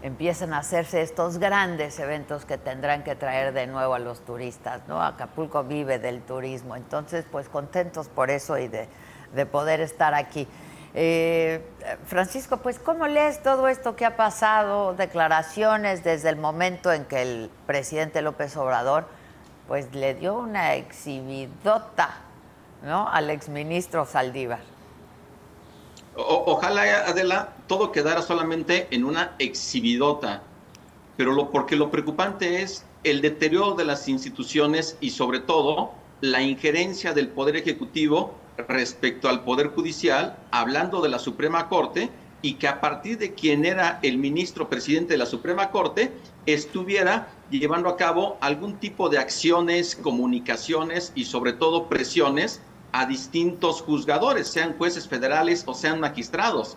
empiezan 0.03 0.53
a 0.53 0.59
hacerse 0.59 1.03
estos 1.03 1.39
grandes 1.39 1.99
eventos 1.99 2.45
que 2.45 2.59
tendrán 2.59 3.03
que 3.03 3.15
traer 3.17 3.53
de 3.53 3.67
nuevo 3.67 3.95
a 3.95 3.99
los 3.99 4.25
turistas, 4.25 4.83
¿no? 4.89 5.03
Acapulco 5.03 5.65
vive 5.65 5.99
del 5.99 6.23
turismo, 6.23 6.77
entonces 6.77 7.25
pues 7.31 7.49
contentos 7.49 8.09
por 8.09 8.31
eso 8.31 8.59
y 8.59 8.69
de, 8.69 8.89
de 9.35 9.47
poder 9.47 9.81
estar 9.81 10.15
aquí. 10.15 10.47
Eh, 10.95 11.63
Francisco, 12.07 12.59
pues 12.59 12.79
¿cómo 12.79 13.07
lees 13.07 13.43
todo 13.43 13.69
esto 13.69 13.95
que 13.95 14.07
ha 14.07 14.17
pasado? 14.17 14.95
Declaraciones 14.95 16.03
desde 16.03 16.31
el 16.31 16.37
momento 16.37 16.93
en 16.93 17.05
que 17.05 17.23
el 17.23 17.51
presidente 17.67 18.23
López 18.23 18.57
Obrador 18.57 19.07
pues 19.67 19.95
le 19.95 20.15
dio 20.15 20.39
una 20.39 20.75
exhibidota 20.75 22.17
¿no? 22.83 23.09
al 23.09 23.31
exministro 23.31 24.07
Saldívar. 24.07 24.78
Ojalá, 26.21 27.07
Adela, 27.07 27.55
todo 27.69 27.93
quedara 27.93 28.23
solamente 28.23 28.89
en 28.91 29.05
una 29.05 29.37
exhibidota, 29.39 30.43
pero 31.17 31.33
lo, 31.33 31.51
porque 31.51 31.77
lo 31.77 31.93
preocupante 31.93 32.61
es 32.61 32.85
el 33.05 33.21
deterioro 33.21 33.75
de 33.75 33.85
las 33.85 34.09
instituciones 34.09 34.97
y 35.01 35.11
sobre 35.11 35.39
todo 35.39 35.93
la 36.21 36.43
injerencia 36.43 37.13
del 37.13 37.29
Poder 37.29 37.55
Ejecutivo 37.55 38.35
respecto 38.67 39.29
al 39.29 39.45
Poder 39.45 39.69
Judicial, 39.69 40.37
hablando 40.51 41.01
de 41.01 41.09
la 41.09 41.21
Suprema 41.21 41.69
Corte, 41.69 42.11
y 42.43 42.55
que 42.55 42.67
a 42.67 42.81
partir 42.81 43.19
de 43.19 43.35
quien 43.35 43.65
era 43.65 44.01
el 44.03 44.19
ministro 44.19 44.69
presidente 44.69 45.15
de 45.15 45.19
la 45.19 45.27
Suprema 45.27 45.71
Corte, 45.71 46.13
estuviera 46.47 47.29
llevando 47.51 47.89
a 47.89 47.97
cabo 47.97 48.39
algún 48.41 48.79
tipo 48.79 49.09
de 49.09 49.19
acciones, 49.19 49.95
comunicaciones 49.95 51.13
y 51.15 51.27
sobre 51.27 51.53
todo 51.53 51.89
presiones 51.89 52.61
a 52.93 53.07
distintos 53.07 53.83
juzgadores, 53.83 54.49
sean 54.49 54.77
jueces 54.77 55.09
federales 55.09 55.65
o 55.67 55.75
sean 55.75 56.01
magistrados. 56.01 56.77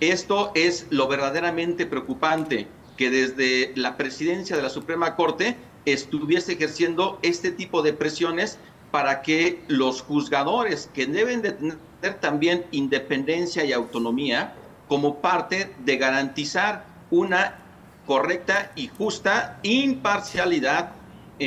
Esto 0.00 0.50
es 0.54 0.86
lo 0.90 1.06
verdaderamente 1.08 1.86
preocupante, 1.86 2.66
que 2.96 3.10
desde 3.10 3.72
la 3.76 3.96
presidencia 3.96 4.56
de 4.56 4.62
la 4.62 4.70
Suprema 4.70 5.14
Corte 5.14 5.56
estuviese 5.84 6.52
ejerciendo 6.52 7.18
este 7.22 7.50
tipo 7.50 7.82
de 7.82 7.92
presiones 7.92 8.58
para 8.90 9.22
que 9.22 9.62
los 9.68 10.02
juzgadores, 10.02 10.90
que 10.92 11.06
deben 11.06 11.42
de 11.42 11.52
tener 11.52 12.20
también 12.20 12.66
independencia 12.72 13.64
y 13.64 13.72
autonomía, 13.72 14.54
como 14.88 15.20
parte 15.20 15.74
de 15.84 15.96
garantizar 15.96 16.84
una 17.10 17.58
correcta 18.06 18.72
y 18.74 18.88
justa 18.88 19.58
imparcialidad 19.62 20.92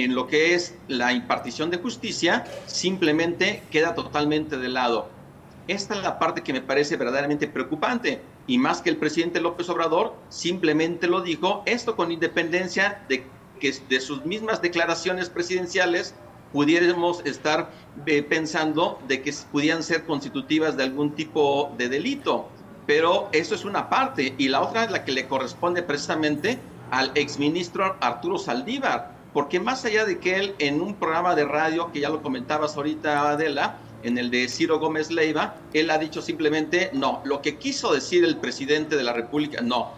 en 0.03 0.15
lo 0.15 0.27
que 0.27 0.53
es 0.53 0.75
la 0.87 1.13
impartición 1.13 1.69
de 1.69 1.77
justicia, 1.77 2.45
simplemente 2.65 3.63
queda 3.71 3.95
totalmente 3.95 4.57
de 4.57 4.69
lado. 4.69 5.09
Esta 5.67 5.95
es 5.95 6.03
la 6.03 6.19
parte 6.19 6.43
que 6.43 6.53
me 6.53 6.61
parece 6.61 6.97
verdaderamente 6.97 7.47
preocupante. 7.47 8.21
Y 8.47 8.57
más 8.57 8.81
que 8.81 8.89
el 8.89 8.97
presidente 8.97 9.41
López 9.41 9.69
Obrador 9.69 10.15
simplemente 10.29 11.07
lo 11.07 11.21
dijo, 11.21 11.63
esto 11.65 11.95
con 11.95 12.11
independencia 12.11 13.01
de 13.09 13.23
que 13.59 13.73
de 13.89 13.99
sus 14.01 14.25
mismas 14.25 14.61
declaraciones 14.61 15.29
presidenciales 15.29 16.13
pudiéramos 16.51 17.25
estar 17.25 17.71
eh, 18.05 18.21
pensando 18.21 18.99
de 19.07 19.21
que 19.21 19.33
pudieran 19.51 19.81
ser 19.81 20.05
constitutivas 20.05 20.77
de 20.77 20.83
algún 20.83 21.15
tipo 21.15 21.73
de 21.77 21.89
delito 21.89 22.49
pero 22.85 23.29
eso 23.31 23.55
es 23.55 23.65
una 23.65 23.89
parte 23.89 24.35
y 24.37 24.47
la 24.47 24.61
otra 24.61 24.83
es 24.83 24.91
la 24.91 25.03
que 25.03 25.11
le 25.11 25.27
corresponde 25.27 25.81
precisamente 25.81 26.59
al 26.91 27.11
exministro 27.15 27.95
Arturo 27.99 28.37
Saldívar, 28.37 29.14
porque 29.35 29.59
más 29.59 29.83
allá 29.83 30.05
de 30.05 30.17
que 30.17 30.37
él 30.37 30.55
en 30.59 30.79
un 30.79 30.95
programa 30.95 31.35
de 31.35 31.43
radio, 31.43 31.91
que 31.91 31.99
ya 31.99 32.07
lo 32.09 32.21
comentabas 32.21 32.77
ahorita 32.77 33.31
Adela, 33.31 33.79
en 34.03 34.17
el 34.17 34.31
de 34.31 34.47
Ciro 34.47 34.79
Gómez 34.79 35.11
Leiva, 35.11 35.57
él 35.73 35.89
ha 35.89 35.97
dicho 35.97 36.21
simplemente, 36.21 36.89
no, 36.93 37.21
lo 37.25 37.41
que 37.41 37.57
quiso 37.57 37.93
decir 37.93 38.23
el 38.23 38.37
presidente 38.37 38.95
de 38.95 39.03
la 39.03 39.11
República, 39.11 39.61
no, 39.61 39.91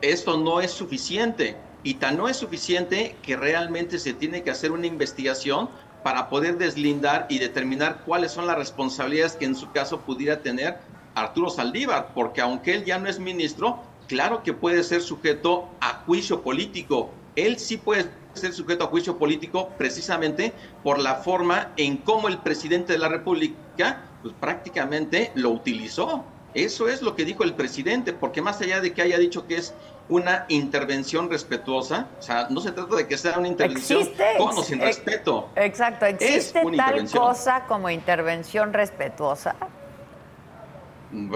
esto 0.00 0.36
no 0.36 0.60
es 0.60 0.70
suficiente. 0.70 1.56
Y 1.82 1.94
tan 1.94 2.16
no 2.16 2.28
es 2.28 2.36
suficiente 2.36 3.16
que 3.20 3.36
realmente 3.36 3.98
se 3.98 4.12
tiene 4.12 4.44
que 4.44 4.52
hacer 4.52 4.70
una 4.70 4.86
investigación 4.86 5.70
para 6.04 6.28
poder 6.28 6.56
deslindar 6.56 7.26
y 7.28 7.40
determinar 7.40 8.02
cuáles 8.06 8.30
son 8.30 8.46
las 8.46 8.56
responsabilidades 8.56 9.34
que 9.34 9.46
en 9.46 9.56
su 9.56 9.72
caso 9.72 10.02
pudiera 10.02 10.40
tener 10.40 10.78
Arturo 11.16 11.50
Saldívar, 11.50 12.12
porque 12.14 12.42
aunque 12.42 12.76
él 12.76 12.84
ya 12.84 13.00
no 13.00 13.08
es 13.08 13.18
ministro, 13.18 13.82
claro 14.06 14.44
que 14.44 14.52
puede 14.52 14.84
ser 14.84 15.02
sujeto 15.02 15.68
a 15.80 16.04
juicio 16.06 16.42
político. 16.42 17.10
Él 17.34 17.58
sí 17.58 17.76
puede 17.76 18.08
ser 18.34 18.52
sujeto 18.52 18.84
a 18.84 18.86
juicio 18.88 19.18
político 19.18 19.70
precisamente 19.78 20.52
por 20.82 20.98
la 20.98 21.16
forma 21.16 21.72
en 21.76 21.98
cómo 21.98 22.28
el 22.28 22.38
presidente 22.38 22.92
de 22.92 22.98
la 22.98 23.08
República 23.08 24.02
pues 24.22 24.34
prácticamente 24.38 25.32
lo 25.34 25.50
utilizó. 25.50 26.24
Eso 26.54 26.88
es 26.88 27.02
lo 27.02 27.16
que 27.16 27.24
dijo 27.24 27.42
el 27.42 27.54
presidente, 27.54 28.12
porque 28.12 28.40
más 28.40 28.60
allá 28.60 28.80
de 28.80 28.92
que 28.92 29.02
haya 29.02 29.18
dicho 29.18 29.46
que 29.46 29.56
es 29.56 29.74
una 30.08 30.44
intervención 30.48 31.28
respetuosa, 31.28 32.08
o 32.18 32.22
sea, 32.22 32.46
no 32.48 32.60
se 32.60 32.70
trata 32.70 32.94
de 32.94 33.08
que 33.08 33.18
sea 33.18 33.38
una 33.38 33.48
intervención 33.48 34.08
con 34.38 34.58
o 34.58 34.62
sin 34.62 34.80
respeto. 34.80 35.48
Exacto, 35.56 36.06
existe 36.06 36.62
tal 36.76 37.10
cosa 37.10 37.64
como 37.66 37.90
intervención 37.90 38.72
respetuosa. 38.72 39.56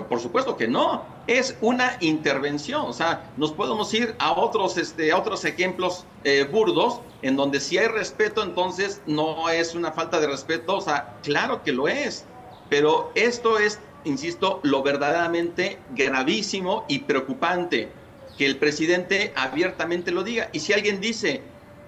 Por 0.09 0.19
supuesto 0.21 0.57
que 0.57 0.67
no, 0.67 1.05
es 1.29 1.57
una 1.61 1.99
intervención, 2.01 2.87
o 2.87 2.93
sea, 2.93 3.31
nos 3.37 3.53
podemos 3.53 3.95
ir 3.95 4.17
a 4.19 4.33
otros, 4.33 4.77
este, 4.77 5.13
otros 5.13 5.45
ejemplos 5.45 6.05
eh, 6.25 6.49
burdos, 6.51 7.01
en 7.23 7.37
donde 7.37 7.61
si 7.61 7.79
hay 7.79 7.87
respeto, 7.87 8.43
entonces 8.43 9.01
no 9.07 9.49
es 9.49 9.77
una 9.77 9.93
falta 9.93 10.19
de 10.19 10.27
respeto, 10.27 10.79
o 10.79 10.81
sea, 10.81 11.17
claro 11.23 11.63
que 11.63 11.73
lo 11.73 11.87
es, 11.87 12.25
pero 12.69 13.13
esto 13.15 13.61
es, 13.61 13.79
insisto, 14.03 14.59
lo 14.65 14.83
verdaderamente 14.83 15.79
gravísimo 15.91 16.85
y 16.89 17.01
preocupante, 17.01 17.89
que 18.37 18.47
el 18.47 18.57
presidente 18.57 19.33
abiertamente 19.37 20.11
lo 20.11 20.25
diga, 20.25 20.51
y 20.53 20.59
si 20.59 20.73
alguien 20.73 21.01
dice, 21.01 21.43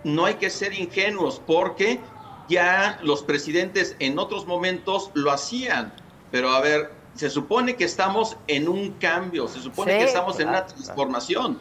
no 0.04 0.26
hay 0.26 0.34
que 0.34 0.50
ser 0.50 0.74
ingenuos, 0.74 1.42
porque 1.44 1.98
ya 2.48 3.00
los 3.02 3.24
presidentes 3.24 3.96
en 3.98 4.18
otros 4.20 4.46
momentos 4.46 5.10
lo 5.14 5.32
hacían, 5.32 5.92
pero 6.30 6.50
a 6.50 6.60
ver, 6.60 6.99
se 7.14 7.30
supone 7.30 7.76
que 7.76 7.84
estamos 7.84 8.36
en 8.46 8.68
un 8.68 8.92
cambio, 8.92 9.48
se 9.48 9.60
supone 9.60 9.98
que 9.98 10.04
estamos 10.04 10.38
en 10.40 10.48
una 10.48 10.66
transformación. 10.66 11.58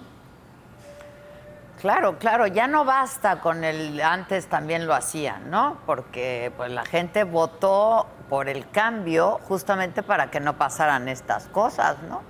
Claro, 1.81 2.19
claro, 2.19 2.45
ya 2.45 2.67
no 2.67 2.83
basta 2.83 3.39
con 3.39 3.63
el 3.63 4.01
antes 4.01 4.47
también 4.47 4.85
lo 4.85 4.93
hacían, 4.93 5.49
¿no? 5.49 5.77
Porque 5.85 6.51
pues 6.57 6.71
la 6.71 6.83
gente 6.83 7.23
votó 7.23 8.05
por 8.29 8.49
el 8.49 8.69
cambio 8.69 9.39
justamente 9.47 10.03
para 10.03 10.29
que 10.29 10.41
no 10.41 10.57
pasaran 10.57 11.07
estas 11.07 11.47
cosas, 11.47 11.95
¿no? 12.09 12.21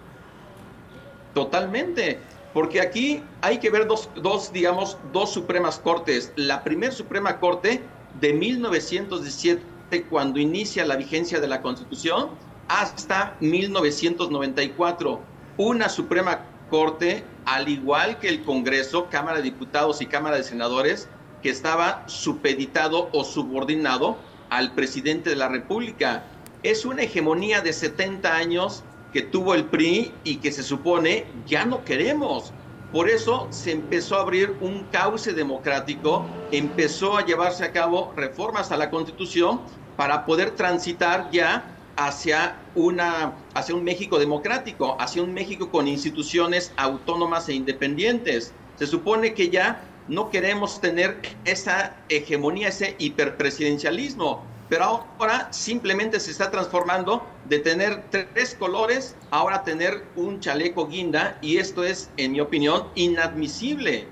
Totalmente, 1.33 2.19
porque 2.53 2.79
aquí 2.79 3.23
hay 3.41 3.57
que 3.57 3.71
ver 3.71 3.87
dos, 3.87 4.09
dos 4.15 4.53
digamos, 4.53 4.99
dos 5.11 5.31
Supremas 5.31 5.79
Cortes. 5.79 6.31
La 6.35 6.63
primera 6.63 6.91
Suprema 6.91 7.39
Corte 7.39 7.81
de 8.19 8.33
1917, 8.33 10.03
cuando 10.09 10.39
inicia 10.39 10.85
la 10.85 10.95
vigencia 10.95 11.39
de 11.39 11.47
la 11.47 11.61
Constitución, 11.61 12.29
hasta 12.69 13.35
1994. 13.41 15.19
Una 15.57 15.89
Suprema 15.89 16.45
Corte, 16.69 17.25
al 17.45 17.67
igual 17.67 18.19
que 18.19 18.29
el 18.29 18.43
Congreso, 18.43 19.09
Cámara 19.09 19.37
de 19.37 19.43
Diputados 19.43 20.01
y 20.01 20.05
Cámara 20.05 20.37
de 20.37 20.43
Senadores, 20.43 21.09
que 21.41 21.49
estaba 21.49 22.03
supeditado 22.07 23.09
o 23.11 23.23
subordinado 23.23 24.17
al 24.49 24.73
presidente 24.73 25.31
de 25.31 25.35
la 25.35 25.49
República. 25.49 26.23
Es 26.63 26.85
una 26.85 27.03
hegemonía 27.03 27.61
de 27.61 27.73
70 27.73 28.35
años 28.35 28.83
que 29.11 29.23
tuvo 29.23 29.55
el 29.55 29.65
PRI 29.65 30.13
y 30.23 30.37
que 30.37 30.51
se 30.51 30.63
supone 30.63 31.25
ya 31.47 31.65
no 31.65 31.83
queremos. 31.83 32.53
Por 32.91 33.09
eso 33.09 33.47
se 33.51 33.71
empezó 33.71 34.17
a 34.17 34.21
abrir 34.21 34.55
un 34.61 34.83
cauce 34.85 35.33
democrático, 35.33 36.25
empezó 36.51 37.17
a 37.17 37.25
llevarse 37.25 37.63
a 37.63 37.71
cabo 37.71 38.13
reformas 38.15 38.71
a 38.71 38.77
la 38.77 38.89
Constitución 38.89 39.61
para 39.95 40.25
poder 40.25 40.51
transitar 40.51 41.29
ya 41.31 41.78
hacia, 41.99 42.55
una, 42.75 43.33
hacia 43.53 43.75
un 43.75 43.83
México 43.83 44.17
democrático, 44.17 44.95
hacia 44.99 45.21
un 45.21 45.33
México 45.33 45.69
con 45.69 45.85
instituciones 45.87 46.71
autónomas 46.77 47.49
e 47.49 47.53
independientes. 47.53 48.53
Se 48.77 48.87
supone 48.87 49.33
que 49.33 49.49
ya 49.49 49.83
no 50.07 50.29
queremos 50.29 50.79
tener 50.79 51.19
esa 51.43 51.97
hegemonía, 52.07 52.69
ese 52.69 52.95
hiperpresidencialismo, 52.99 54.41
pero 54.69 55.05
ahora 55.19 55.51
simplemente 55.51 56.21
se 56.21 56.31
está 56.31 56.49
transformando 56.49 57.21
de 57.49 57.59
tener 57.59 58.05
tres 58.09 58.55
colores, 58.57 59.17
ahora 59.29 59.63
tener 59.65 60.05
un 60.15 60.39
chaleco 60.39 60.87
guinda, 60.87 61.37
y 61.41 61.57
esto 61.57 61.83
es, 61.83 62.09
en 62.15 62.31
mi 62.31 62.39
opinión, 62.39 62.87
inadmisible. 62.95 64.07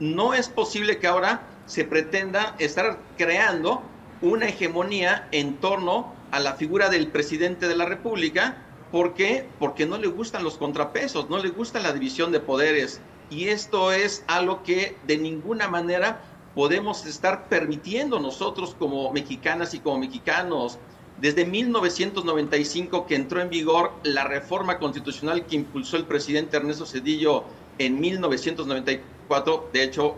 No 0.00 0.34
es 0.34 0.48
posible 0.48 0.98
que 0.98 1.06
ahora 1.06 1.42
se 1.66 1.84
pretenda 1.84 2.56
estar 2.58 2.98
creando 3.16 3.80
una 4.22 4.48
hegemonía 4.48 5.28
en 5.30 5.54
torno 5.58 6.20
a 6.32 6.40
la 6.40 6.54
figura 6.54 6.88
del 6.88 7.06
presidente 7.08 7.68
de 7.68 7.76
la 7.76 7.84
República. 7.84 8.56
¿Por 8.90 9.14
qué? 9.14 9.46
Porque 9.60 9.86
no 9.86 9.98
le 9.98 10.08
gustan 10.08 10.42
los 10.42 10.56
contrapesos, 10.58 11.30
no 11.30 11.38
le 11.38 11.50
gusta 11.50 11.78
la 11.78 11.92
división 11.92 12.32
de 12.32 12.40
poderes. 12.40 13.00
Y 13.30 13.48
esto 13.48 13.92
es 13.92 14.24
algo 14.26 14.62
que 14.62 14.96
de 15.06 15.18
ninguna 15.18 15.68
manera 15.68 16.20
podemos 16.54 17.06
estar 17.06 17.48
permitiendo 17.48 18.18
nosotros 18.18 18.74
como 18.78 19.12
mexicanas 19.12 19.74
y 19.74 19.80
como 19.80 19.98
mexicanos. 19.98 20.78
Desde 21.20 21.44
1995 21.44 23.06
que 23.06 23.14
entró 23.14 23.40
en 23.40 23.50
vigor 23.50 23.92
la 24.02 24.24
reforma 24.24 24.78
constitucional 24.78 25.46
que 25.46 25.56
impulsó 25.56 25.96
el 25.96 26.04
presidente 26.04 26.56
Ernesto 26.56 26.86
Cedillo 26.86 27.44
en 27.78 28.00
1994, 28.00 29.70
de 29.72 29.82
hecho 29.82 30.16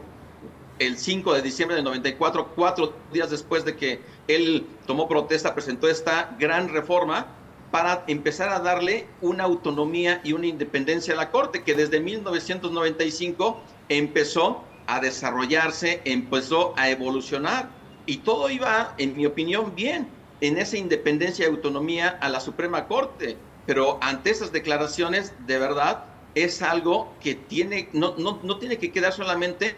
el 0.79 0.99
5 0.99 1.35
de 1.35 1.43
diciembre 1.43 1.77
del 1.77 1.85
94, 1.85 2.53
cuatro 2.55 2.95
días 3.13 3.31
después 3.31 3.65
de 3.65 3.77
que 3.77 4.01
él 4.29 4.67
tomó 4.87 5.09
protesta, 5.09 5.55
presentó 5.55 5.89
esta 5.89 6.37
gran 6.39 6.69
reforma 6.69 7.27
para 7.71 8.05
empezar 8.07 8.51
a 8.51 8.61
darle 8.61 9.07
una 9.21 9.45
autonomía 9.45 10.21
y 10.25 10.33
una 10.33 10.47
independencia 10.47 11.15
a 11.15 11.17
la 11.17 11.31
Corte, 11.31 11.63
que 11.63 11.75
desde 11.75 12.01
1995 12.01 13.61
empezó 13.89 14.63
a 14.87 15.01
desarrollarse, 15.01 16.01
empezó 16.05 16.75
a 16.77 16.91
evolucionar 16.91 17.69
y 18.07 18.19
todo 18.19 18.51
iba, 18.51 18.95
en 18.99 19.17
mi 19.17 19.27
opinión, 19.27 19.75
bien 19.75 20.09
en 20.41 20.59
esa 20.59 20.77
independencia 20.77 21.45
y 21.45 21.49
autonomía 21.49 22.19
a 22.21 22.29
la 22.29 22.41
Suprema 22.41 22.87
Corte. 22.87 23.37
Pero 23.67 23.99
ante 24.03 24.31
esas 24.31 24.53
declaraciones, 24.53 25.33
de 25.47 25.59
verdad, 25.59 26.05
es 26.35 26.63
algo 26.63 27.13
que 27.23 27.35
tiene, 27.35 27.89
no, 27.93 28.15
no, 28.19 28.41
no, 28.43 28.59
tiene 28.59 28.79
que 28.79 28.91
quedar 28.91 29.13
solamente 29.13 29.77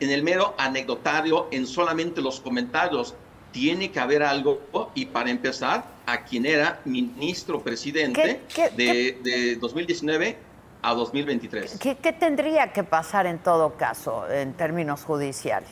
en 0.00 0.10
el 0.10 0.22
mero 0.22 0.54
anecdotario, 0.58 1.48
en 1.50 1.66
solamente 1.66 2.20
los 2.20 2.40
comentarios. 2.40 3.14
Tiene 3.52 3.90
que 3.90 4.00
haber 4.00 4.22
algo, 4.22 4.60
y 4.94 5.06
para 5.06 5.30
empezar, 5.30 5.84
a 6.06 6.24
quien 6.24 6.44
era 6.44 6.80
ministro 6.84 7.62
presidente 7.62 8.40
de, 8.76 9.18
de 9.22 9.56
2019, 9.56 10.36
a 10.82 10.94
2023. 10.94 11.78
¿Qué, 11.80 11.96
¿Qué, 11.96 12.12
tendría 12.12 12.72
que 12.72 12.84
pasar 12.84 13.26
en 13.26 13.38
todo 13.38 13.74
caso 13.76 14.30
en 14.30 14.52
términos 14.52 15.02
judiciales? 15.02 15.70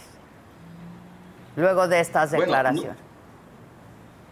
Luego 1.54 1.86
de 1.86 2.00
estas 2.00 2.30
declaraciones. 2.30 2.96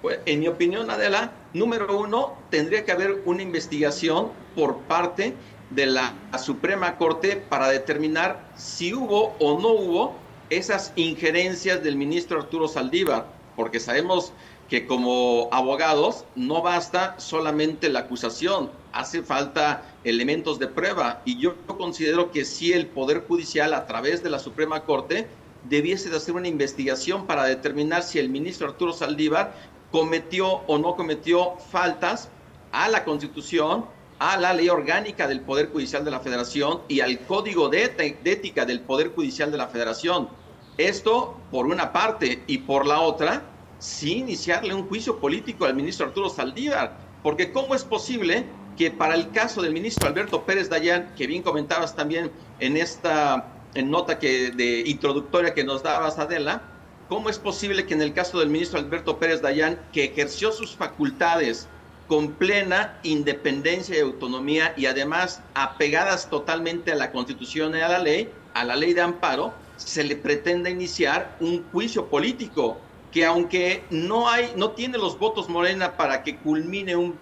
pues, 0.01 0.21
en 0.25 0.41
mi 0.41 0.49
opinión, 0.49 0.91
Adela, 0.91 1.33
número 1.53 1.99
uno, 1.99 2.35
tendría 2.49 2.85
que 2.85 2.93
haber 2.93 3.21
una 3.27 3.43
investigación 3.43 4.31
por 4.57 4.79
parte 4.79 5.35
de 5.71 5.87
la 5.87 6.15
Suprema 6.39 6.97
Corte 6.97 7.37
para 7.37 7.69
determinar 7.69 8.53
si 8.57 8.93
hubo 8.93 9.37
o 9.39 9.61
no 9.61 9.69
hubo 9.71 10.21
esas 10.51 10.93
injerencias 10.97 11.83
del 11.83 11.97
ministro 11.97 12.41
Arturo 12.41 12.67
Saldívar, 12.67 13.27
porque 13.57 13.79
sabemos 13.79 14.33
que 14.69 14.87
como 14.87 15.49
abogados 15.53 16.25
no 16.35 16.63
basta 16.63 17.19
solamente 17.19 17.89
la 17.89 18.01
acusación, 18.01 18.71
hace 18.93 19.23
falta 19.23 19.99
elementos 20.05 20.59
de 20.59 20.67
prueba 20.67 21.23
y 21.25 21.41
yo 21.41 21.55
considero 21.67 22.31
que 22.31 22.45
si 22.45 22.73
el 22.73 22.89
Poder 22.89 23.25
Judicial 23.27 23.75
a 23.75 23.87
través 23.87 24.23
de 24.23 24.31
la 24.31 24.39
Suprema 24.39 24.85
Corte 24.85 25.29
debiese 25.63 26.09
de 26.11 26.17
hacer 26.17 26.35
una 26.35 26.49
investigación 26.49 27.27
para 27.27 27.45
determinar 27.45 28.03
si 28.03 28.19
el 28.19 28.29
ministro 28.29 28.69
Arturo 28.69 28.93
Saldívar 28.93 29.55
cometió 29.91 30.49
o 30.49 30.79
no 30.79 30.97
cometió 30.97 31.59
faltas 31.59 32.31
a 32.73 32.89
la 32.89 33.05
Constitución, 33.05 33.87
a 34.21 34.37
la 34.37 34.53
ley 34.53 34.69
orgánica 34.69 35.27
del 35.27 35.41
Poder 35.41 35.71
Judicial 35.71 36.05
de 36.05 36.11
la 36.11 36.21
Federación 36.21 36.83
y 36.89 37.01
al 37.01 37.21
Código 37.21 37.71
de, 37.71 37.85
Ética 38.23 38.67
del 38.67 38.81
Poder 38.81 39.13
Judicial 39.15 39.51
de 39.51 39.57
la 39.57 39.67
Federación. 39.67 40.29
Esto 40.77 41.39
por 41.51 41.67
una 41.67 41.91
parte 41.91 42.45
y 42.47 42.59
por 42.59 42.87
la 42.87 43.01
otra, 43.01 43.43
sí 43.79 44.19
iniciarle 44.19 44.75
un 44.75 44.87
juicio 44.89 45.19
político 45.19 45.65
al 45.65 45.75
ministro 45.75 46.07
Arturo 46.07 46.29
Saldívar, 46.29 46.99
porque 47.23 47.51
¿cómo 47.51 47.75
es 47.75 47.83
posible 47.83 48.45
que 48.77 48.91
para 48.91 49.15
el 49.15 49.31
caso 49.31 49.63
del 49.63 49.73
ministro 49.73 50.07
Alberto 50.07 50.45
Pérez 50.45 50.69
Dayán, 50.69 51.15
que 51.17 51.27
bien 51.27 51.43
comentabas 51.43 51.97
también 51.97 52.31
en 52.61 52.77
esta 52.77 53.55
en 53.73 53.91
nota 53.91 54.19
que, 54.19 54.51
de 54.51 54.81
introductoria 54.81 55.55
que 55.55 55.65
nos 55.65 55.83
dabas, 55.83 56.19
Adela, 56.19 56.63
¿cómo 57.09 57.31
es 57.31 57.39
posible 57.39 57.87
que 57.87 57.95
en 57.95 58.03
el 58.03 58.13
caso 58.13 58.39
del 58.39 58.51
ministro 58.51 58.79
Alberto 58.79 59.19
Pérez 59.19 59.41
Dayán, 59.41 59.81
que 59.93 60.05
ejerció 60.05 60.53
sus 60.53 60.77
facultades 60.77 61.69
con 62.11 62.33
plena 62.33 62.99
independencia 63.05 63.97
y 63.97 64.01
autonomía 64.01 64.75
y 64.77 64.87
además 64.87 65.45
apegadas 65.55 66.29
totalmente 66.29 66.91
a 66.91 66.97
la 66.97 67.13
Constitución 67.13 67.77
y 67.77 67.83
a 67.83 67.89
la 67.89 68.01
ley, 68.01 68.29
a 68.53 68.65
la 68.65 68.75
ley 68.75 68.95
de 68.95 69.01
amparo, 69.01 69.55
se 69.77 70.03
le 70.03 70.17
pretenda 70.17 70.69
iniciar 70.69 71.37
un 71.39 71.65
juicio 71.71 72.07
político 72.07 72.79
que 73.13 73.25
aunque 73.25 73.85
no 73.91 74.29
hay, 74.29 74.53
no 74.57 74.73
tiene 74.73 74.99
los 74.99 75.21
votos 75.21 75.49
Morena 75.49 75.97
para 75.97 76.25
que 76.25 76.37
culmine 76.37 76.97
un, 76.97 77.17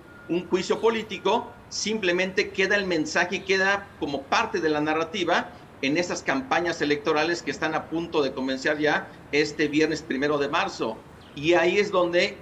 juicio 0.48 0.81
político, 0.81 1.53
simplemente 1.68 2.48
queda 2.48 2.74
el 2.74 2.87
mensaje, 2.87 3.44
queda 3.44 3.87
como 4.01 4.22
parte 4.22 4.59
de 4.59 4.70
la 4.70 4.81
narrativa 4.81 5.51
en 5.83 5.98
esas 5.98 6.22
campañas 6.22 6.81
electorales 6.81 7.42
que 7.42 7.51
están 7.51 7.74
a 7.74 7.90
punto 7.90 8.22
de 8.22 8.33
comenzar 8.33 8.79
ya 8.79 9.07
este 9.33 9.68
viernes 9.68 10.01
primero 10.01 10.38
de 10.38 10.48
marzo. 10.48 10.96
Y 11.35 11.53
ahí 11.53 11.79
es 11.79 11.90
donde, 11.90 12.38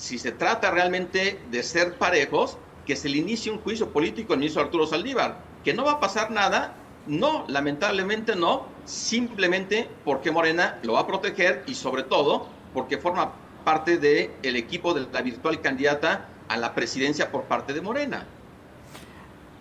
si 0.00 0.18
se 0.18 0.32
trata 0.32 0.70
realmente 0.70 1.38
de 1.50 1.62
ser 1.62 1.98
parejos, 1.98 2.56
que 2.86 2.96
se 2.96 3.10
le 3.10 3.18
inicie 3.18 3.52
un 3.52 3.60
juicio 3.60 3.90
político 3.90 4.32
al 4.32 4.38
ministro 4.38 4.62
Arturo 4.62 4.86
Saldívar, 4.86 5.36
que 5.62 5.74
no 5.74 5.84
va 5.84 5.92
a 5.92 6.00
pasar 6.00 6.30
nada, 6.30 6.72
no, 7.06 7.44
lamentablemente 7.48 8.34
no, 8.34 8.64
simplemente 8.86 9.90
porque 10.06 10.30
Morena 10.30 10.78
lo 10.82 10.94
va 10.94 11.00
a 11.00 11.06
proteger 11.06 11.64
y 11.66 11.74
sobre 11.74 12.02
todo 12.02 12.46
porque 12.72 12.96
forma 12.96 13.32
parte 13.62 13.98
del 13.98 14.30
el 14.42 14.56
equipo 14.56 14.94
de 14.94 15.06
la 15.12 15.20
virtual 15.20 15.60
candidata 15.60 16.28
a 16.48 16.56
la 16.56 16.74
presidencia 16.74 17.30
por 17.30 17.44
parte 17.44 17.74
de 17.74 17.82
Morena. 17.82 18.26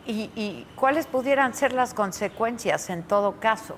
¿Y, 0.08 0.66
cuáles 0.76 1.06
pudieran 1.06 1.54
ser 1.54 1.74
las 1.74 1.94
consecuencias 1.94 2.90
en 2.90 3.04
todo 3.04 3.40
caso, 3.40 3.76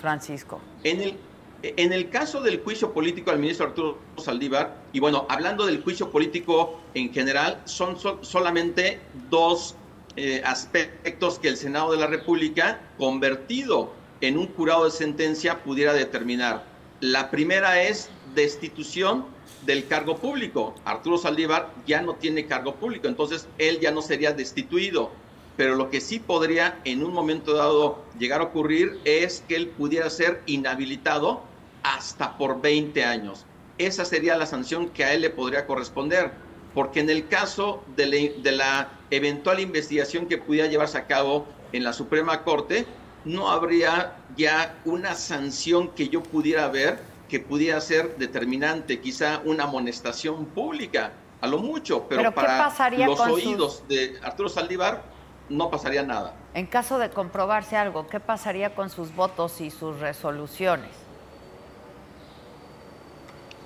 Francisco? 0.00 0.60
En 0.82 1.00
el, 1.02 1.20
en 1.62 1.92
el 1.92 2.10
caso 2.10 2.40
del 2.40 2.60
juicio 2.62 2.92
político 2.92 3.30
al 3.30 3.38
ministro 3.38 3.66
Arturo 3.66 3.98
Saldívar, 4.16 4.76
y 4.92 5.00
bueno, 5.00 5.26
hablando 5.28 5.66
del 5.66 5.82
juicio 5.82 6.10
político 6.10 6.80
en 6.94 7.12
general, 7.12 7.60
son 7.64 7.96
solamente 8.22 9.00
dos 9.28 9.74
eh, 10.16 10.40
aspectos 10.44 11.38
que 11.38 11.48
el 11.48 11.56
Senado 11.56 11.92
de 11.92 11.98
la 11.98 12.06
República, 12.06 12.80
convertido 12.96 13.92
en 14.20 14.38
un 14.38 14.48
jurado 14.54 14.84
de 14.84 14.92
sentencia, 14.92 15.62
pudiera 15.64 15.92
determinar. 15.92 16.64
La 17.00 17.30
primera 17.30 17.82
es 17.82 18.08
destitución 18.34 19.26
del 19.66 19.86
cargo 19.88 20.16
público. 20.16 20.74
Arturo 20.84 21.18
Saldívar 21.18 21.72
ya 21.86 22.02
no 22.02 22.14
tiene 22.14 22.46
cargo 22.46 22.76
público, 22.76 23.08
entonces 23.08 23.48
él 23.58 23.80
ya 23.80 23.90
no 23.90 24.02
sería 24.02 24.32
destituido 24.32 25.10
pero 25.58 25.74
lo 25.74 25.90
que 25.90 26.00
sí 26.00 26.20
podría 26.20 26.80
en 26.84 27.02
un 27.02 27.12
momento 27.12 27.52
dado 27.52 28.04
llegar 28.16 28.40
a 28.40 28.44
ocurrir 28.44 29.00
es 29.04 29.44
que 29.48 29.56
él 29.56 29.66
pudiera 29.66 30.08
ser 30.08 30.40
inhabilitado 30.46 31.42
hasta 31.82 32.36
por 32.36 32.60
20 32.60 33.04
años. 33.04 33.44
Esa 33.78 34.04
sería 34.04 34.36
la 34.36 34.46
sanción 34.46 34.88
que 34.88 35.04
a 35.04 35.12
él 35.14 35.22
le 35.22 35.30
podría 35.30 35.66
corresponder, 35.66 36.32
porque 36.74 37.00
en 37.00 37.10
el 37.10 37.28
caso 37.28 37.82
de 37.96 38.32
la, 38.52 38.88
eventual 39.10 39.60
investigación 39.60 40.26
que 40.26 40.38
pudiera 40.38 40.68
llevarse 40.68 40.98
a 40.98 41.06
cabo 41.06 41.46
en 41.72 41.84
la 41.84 41.92
Suprema 41.92 42.42
Corte, 42.42 42.86
no 43.24 43.50
habría 43.50 44.16
ya 44.36 44.76
una 44.84 45.14
sanción 45.14 45.88
que 45.88 46.08
yo 46.08 46.22
pudiera 46.22 46.68
ver 46.68 46.98
que 47.28 47.40
pudiera 47.40 47.80
ser 47.80 48.16
determinante, 48.16 49.00
quizá 49.00 49.42
una 49.44 49.64
amonestación 49.64 50.46
pública, 50.46 51.12
a 51.40 51.46
lo 51.46 51.58
mucho, 51.58 52.06
pero, 52.08 52.32
para 52.32 52.72
los 53.06 53.20
oídos 53.20 53.84
de 53.86 54.18
Arturo 54.22 54.48
Saldívar 54.48 55.02
no 55.48 55.70
pasaría 55.70 56.02
nada. 56.02 56.34
En 56.54 56.66
caso 56.66 56.98
de 56.98 57.10
comprobarse 57.10 57.76
algo, 57.76 58.06
¿qué 58.06 58.18
pasaría 58.18 58.74
con 58.74 58.90
sus 58.90 59.14
votos 59.14 59.60
y 59.60 59.70
sus 59.70 60.00
resoluciones? 60.00 60.90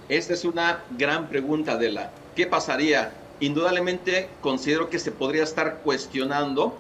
Esta 0.08 0.34
es 0.34 0.44
una 0.44 0.82
gran 0.98 1.28
pregunta, 1.28 1.76
de 1.76 1.92
la 1.92 2.10
¿Qué 2.34 2.46
pasaría? 2.46 3.12
Indudablemente 3.40 4.28
considero 4.40 4.90
que 4.90 4.98
se 4.98 5.12
podría 5.12 5.44
estar 5.44 5.80
cuestionando 5.82 6.76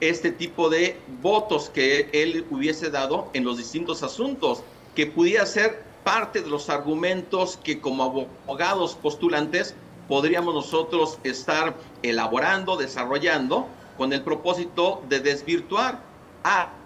este 0.00 0.30
tipo 0.30 0.68
de 0.68 0.98
votos 1.22 1.70
que 1.70 2.10
él 2.12 2.44
hubiese 2.50 2.90
dado 2.90 3.30
en 3.32 3.44
los 3.44 3.56
distintos 3.56 4.02
asuntos, 4.02 4.62
que 4.94 5.06
pudiera 5.06 5.46
ser 5.46 5.82
parte 6.04 6.42
de 6.42 6.48
los 6.48 6.68
argumentos 6.68 7.58
que 7.62 7.80
como 7.80 8.04
abogados 8.04 8.94
postulantes 8.94 9.74
podríamos 10.06 10.54
nosotros 10.54 11.18
estar 11.24 11.74
elaborando, 12.02 12.76
desarrollando 12.76 13.68
con 13.96 14.12
el 14.12 14.22
propósito 14.22 15.02
de 15.08 15.20
desvirtuar 15.20 16.00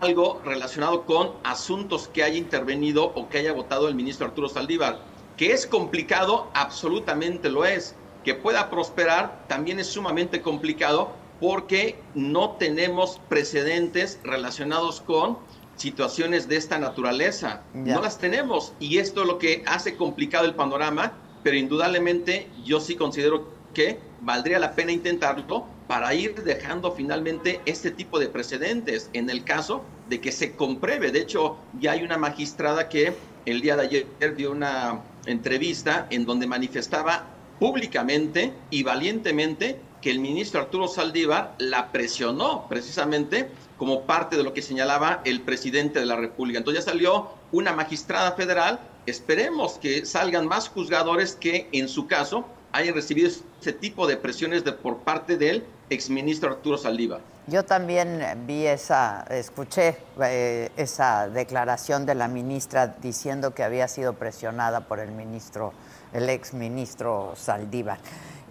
algo 0.00 0.40
relacionado 0.44 1.04
con 1.04 1.32
asuntos 1.44 2.08
que 2.08 2.22
haya 2.22 2.38
intervenido 2.38 3.04
o 3.04 3.28
que 3.28 3.38
haya 3.38 3.52
votado 3.52 3.88
el 3.88 3.94
ministro 3.94 4.26
Arturo 4.26 4.48
Saldívar. 4.48 5.09
Que 5.40 5.54
es 5.54 5.66
complicado, 5.66 6.50
absolutamente 6.52 7.48
lo 7.48 7.64
es. 7.64 7.94
Que 8.24 8.34
pueda 8.34 8.68
prosperar 8.68 9.46
también 9.48 9.80
es 9.80 9.86
sumamente 9.86 10.42
complicado 10.42 11.14
porque 11.40 11.98
no 12.14 12.56
tenemos 12.58 13.22
precedentes 13.30 14.20
relacionados 14.22 15.00
con 15.00 15.38
situaciones 15.76 16.46
de 16.46 16.56
esta 16.56 16.78
naturaleza. 16.78 17.62
No 17.72 18.02
las 18.02 18.18
tenemos 18.18 18.74
y 18.80 18.98
esto 18.98 19.22
es 19.22 19.28
lo 19.28 19.38
que 19.38 19.62
hace 19.66 19.96
complicado 19.96 20.44
el 20.44 20.54
panorama, 20.54 21.14
pero 21.42 21.56
indudablemente 21.56 22.50
yo 22.62 22.78
sí 22.78 22.94
considero 22.94 23.48
que 23.72 23.98
valdría 24.20 24.58
la 24.58 24.74
pena 24.74 24.92
intentarlo 24.92 25.64
para 25.86 26.12
ir 26.12 26.34
dejando 26.44 26.92
finalmente 26.92 27.62
este 27.64 27.90
tipo 27.90 28.18
de 28.18 28.28
precedentes 28.28 29.08
en 29.14 29.30
el 29.30 29.44
caso 29.44 29.84
de 30.10 30.20
que 30.20 30.32
se 30.32 30.54
compruebe. 30.54 31.10
De 31.10 31.20
hecho, 31.20 31.56
ya 31.80 31.92
hay 31.92 32.02
una 32.02 32.18
magistrada 32.18 32.90
que 32.90 33.14
el 33.46 33.60
día 33.60 33.76
de 33.76 33.82
ayer 33.82 34.36
dio 34.36 34.50
una 34.50 35.00
entrevista 35.26 36.06
en 36.10 36.24
donde 36.24 36.46
manifestaba 36.46 37.26
públicamente 37.58 38.52
y 38.70 38.82
valientemente 38.82 39.80
que 40.00 40.10
el 40.10 40.18
ministro 40.18 40.60
Arturo 40.60 40.88
Saldívar 40.88 41.54
la 41.58 41.92
presionó 41.92 42.66
precisamente 42.68 43.50
como 43.76 44.02
parte 44.02 44.36
de 44.36 44.42
lo 44.42 44.54
que 44.54 44.62
señalaba 44.62 45.20
el 45.24 45.42
presidente 45.42 46.00
de 46.00 46.06
la 46.06 46.16
República. 46.16 46.58
Entonces 46.58 46.84
ya 46.84 46.90
salió 46.90 47.28
una 47.52 47.72
magistrada 47.72 48.32
federal. 48.32 48.80
Esperemos 49.06 49.74
que 49.74 50.06
salgan 50.06 50.46
más 50.46 50.68
juzgadores 50.68 51.34
que 51.34 51.68
en 51.72 51.88
su 51.88 52.06
caso 52.06 52.46
hayan 52.72 52.94
recibido 52.94 53.28
ese 53.28 53.72
tipo 53.72 54.06
de 54.06 54.16
presiones 54.16 54.64
de, 54.64 54.72
por 54.72 54.98
parte 54.98 55.36
de 55.36 55.50
él 55.50 55.64
exministro 55.90 56.50
Arturo 56.50 56.78
Saldívar. 56.78 57.20
Yo 57.46 57.64
también 57.64 58.22
vi 58.46 58.66
esa, 58.66 59.24
escuché 59.28 59.96
eh, 60.22 60.70
esa 60.76 61.28
declaración 61.28 62.06
de 62.06 62.14
la 62.14 62.28
ministra 62.28 62.86
diciendo 62.86 63.52
que 63.52 63.64
había 63.64 63.88
sido 63.88 64.12
presionada 64.12 64.82
por 64.82 65.00
el 65.00 65.10
ministro, 65.10 65.72
el 66.12 66.28
exministro 66.28 67.32
Saldívar. 67.36 67.98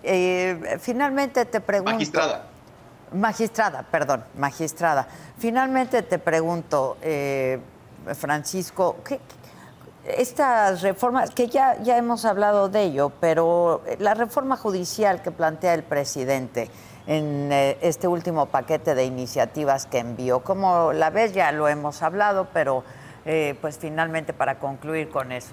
Eh, 0.03 0.77
finalmente 0.81 1.45
te 1.45 1.61
pregunto. 1.61 1.93
Magistrada. 1.93 2.45
Magistrada, 3.13 3.83
perdón, 3.89 4.23
magistrada. 4.35 5.07
Finalmente 5.37 6.03
te 6.03 6.19
pregunto, 6.19 6.97
eh, 7.01 7.59
Francisco, 8.15 8.97
¿qué, 9.03 9.19
estas 10.17 10.81
reformas, 10.81 11.31
que 11.31 11.47
ya, 11.47 11.81
ya 11.81 11.97
hemos 11.97 12.25
hablado 12.25 12.69
de 12.69 12.83
ello, 12.83 13.11
pero 13.19 13.83
la 13.99 14.13
reforma 14.13 14.57
judicial 14.57 15.21
que 15.21 15.31
plantea 15.31 15.73
el 15.73 15.83
presidente, 15.83 16.69
en 17.09 17.51
eh, 17.51 17.75
este 17.81 18.07
último 18.07 18.45
paquete 18.45 18.93
de 18.93 19.03
iniciativas 19.03 19.87
que 19.87 19.97
envió. 19.97 20.41
Como 20.41 20.93
la 20.93 21.09
vez 21.09 21.33
ya 21.33 21.51
lo 21.51 21.67
hemos 21.67 22.03
hablado, 22.03 22.49
pero 22.53 22.83
eh, 23.25 23.55
pues 23.61 23.79
finalmente 23.79 24.31
para 24.31 24.59
concluir 24.59 25.09
con 25.09 25.31
eso. 25.31 25.49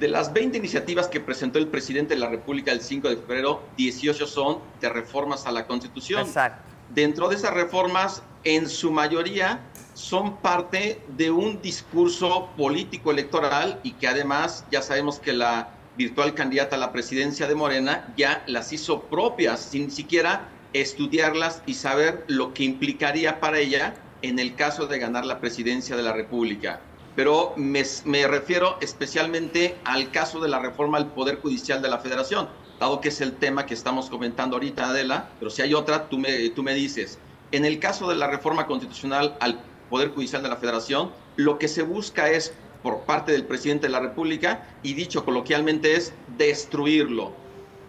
De 0.00 0.08
las 0.08 0.32
20 0.32 0.56
iniciativas 0.56 1.06
que 1.06 1.20
presentó 1.20 1.58
el 1.58 1.68
presidente 1.68 2.14
de 2.14 2.20
la 2.20 2.30
República 2.30 2.72
el 2.72 2.80
5 2.80 3.10
de 3.10 3.16
febrero, 3.18 3.62
18 3.76 4.26
son 4.26 4.60
de 4.80 4.88
reformas 4.88 5.46
a 5.46 5.52
la 5.52 5.66
Constitución. 5.66 6.22
Exacto. 6.22 6.62
Dentro 6.88 7.28
de 7.28 7.36
esas 7.36 7.52
reformas, 7.52 8.22
en 8.42 8.70
su 8.70 8.90
mayoría 8.90 9.60
son 9.92 10.38
parte 10.38 11.00
de 11.08 11.30
un 11.30 11.60
discurso 11.60 12.48
político 12.56 13.10
electoral 13.10 13.80
y 13.82 13.92
que 13.92 14.08
además 14.08 14.64
ya 14.70 14.80
sabemos 14.80 15.18
que 15.18 15.34
la 15.34 15.73
virtual 15.96 16.34
candidata 16.34 16.76
a 16.76 16.78
la 16.78 16.92
presidencia 16.92 17.46
de 17.46 17.54
Morena 17.54 18.12
ya 18.16 18.42
las 18.46 18.72
hizo 18.72 19.02
propias 19.02 19.60
sin 19.60 19.90
siquiera 19.90 20.48
estudiarlas 20.72 21.62
y 21.66 21.74
saber 21.74 22.24
lo 22.26 22.52
que 22.52 22.64
implicaría 22.64 23.40
para 23.40 23.58
ella 23.58 23.94
en 24.22 24.38
el 24.38 24.54
caso 24.56 24.86
de 24.86 24.98
ganar 24.98 25.24
la 25.24 25.40
presidencia 25.40 25.96
de 25.96 26.02
la 26.02 26.12
República. 26.12 26.80
Pero 27.14 27.54
me, 27.56 28.26
refiero 28.26 28.76
especialmente 28.80 29.76
al 29.84 30.10
caso 30.10 30.40
de 30.40 30.48
la 30.48 30.58
reforma 30.58 30.98
al 30.98 31.12
Poder 31.12 31.40
Judicial 31.40 31.80
de 31.80 31.88
la 31.88 31.98
Federación, 31.98 32.48
dado 32.80 33.00
que 33.00 33.08
es 33.08 33.20
el 33.20 33.34
tema 33.34 33.66
que 33.66 33.74
estamos 33.74 34.10
comentando 34.10 34.56
ahorita, 34.56 34.88
Adela, 34.88 35.30
pero 35.38 35.50
si 35.50 35.62
hay 35.62 35.74
otra, 35.74 36.08
tú 36.08 36.18
me, 36.18 36.48
tú 36.50 36.64
me 36.64 36.74
dices. 36.74 37.18
En 37.52 37.64
el 37.64 37.78
caso 37.78 38.08
de 38.08 38.16
la 38.16 38.26
reforma 38.26 38.66
constitucional 38.66 39.36
al 39.40 39.60
Poder 39.90 40.10
Judicial 40.10 40.42
de 40.42 40.48
la 40.48 40.56
Federación, 40.56 41.12
lo 41.36 41.58
que 41.58 41.68
se 41.68 41.82
busca 41.82 42.30
es, 42.30 42.52
por 42.84 43.00
parte 43.00 43.32
del 43.32 43.46
presidente 43.46 43.86
de 43.86 43.92
la 43.92 44.00
República, 44.00 44.68
y 44.82 44.92
dicho 44.92 45.24
coloquialmente 45.24 45.96
es 45.96 46.12
destruirlo. 46.36 47.32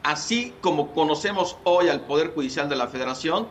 Así 0.04 0.54
como 0.62 0.94
conocemos 0.94 1.58
hoy 1.66 1.90
al 1.90 2.06
Poder 2.06 2.34
Judicial 2.34 2.70
de 2.70 2.78
la 2.78 2.88
Federación, 2.88 3.50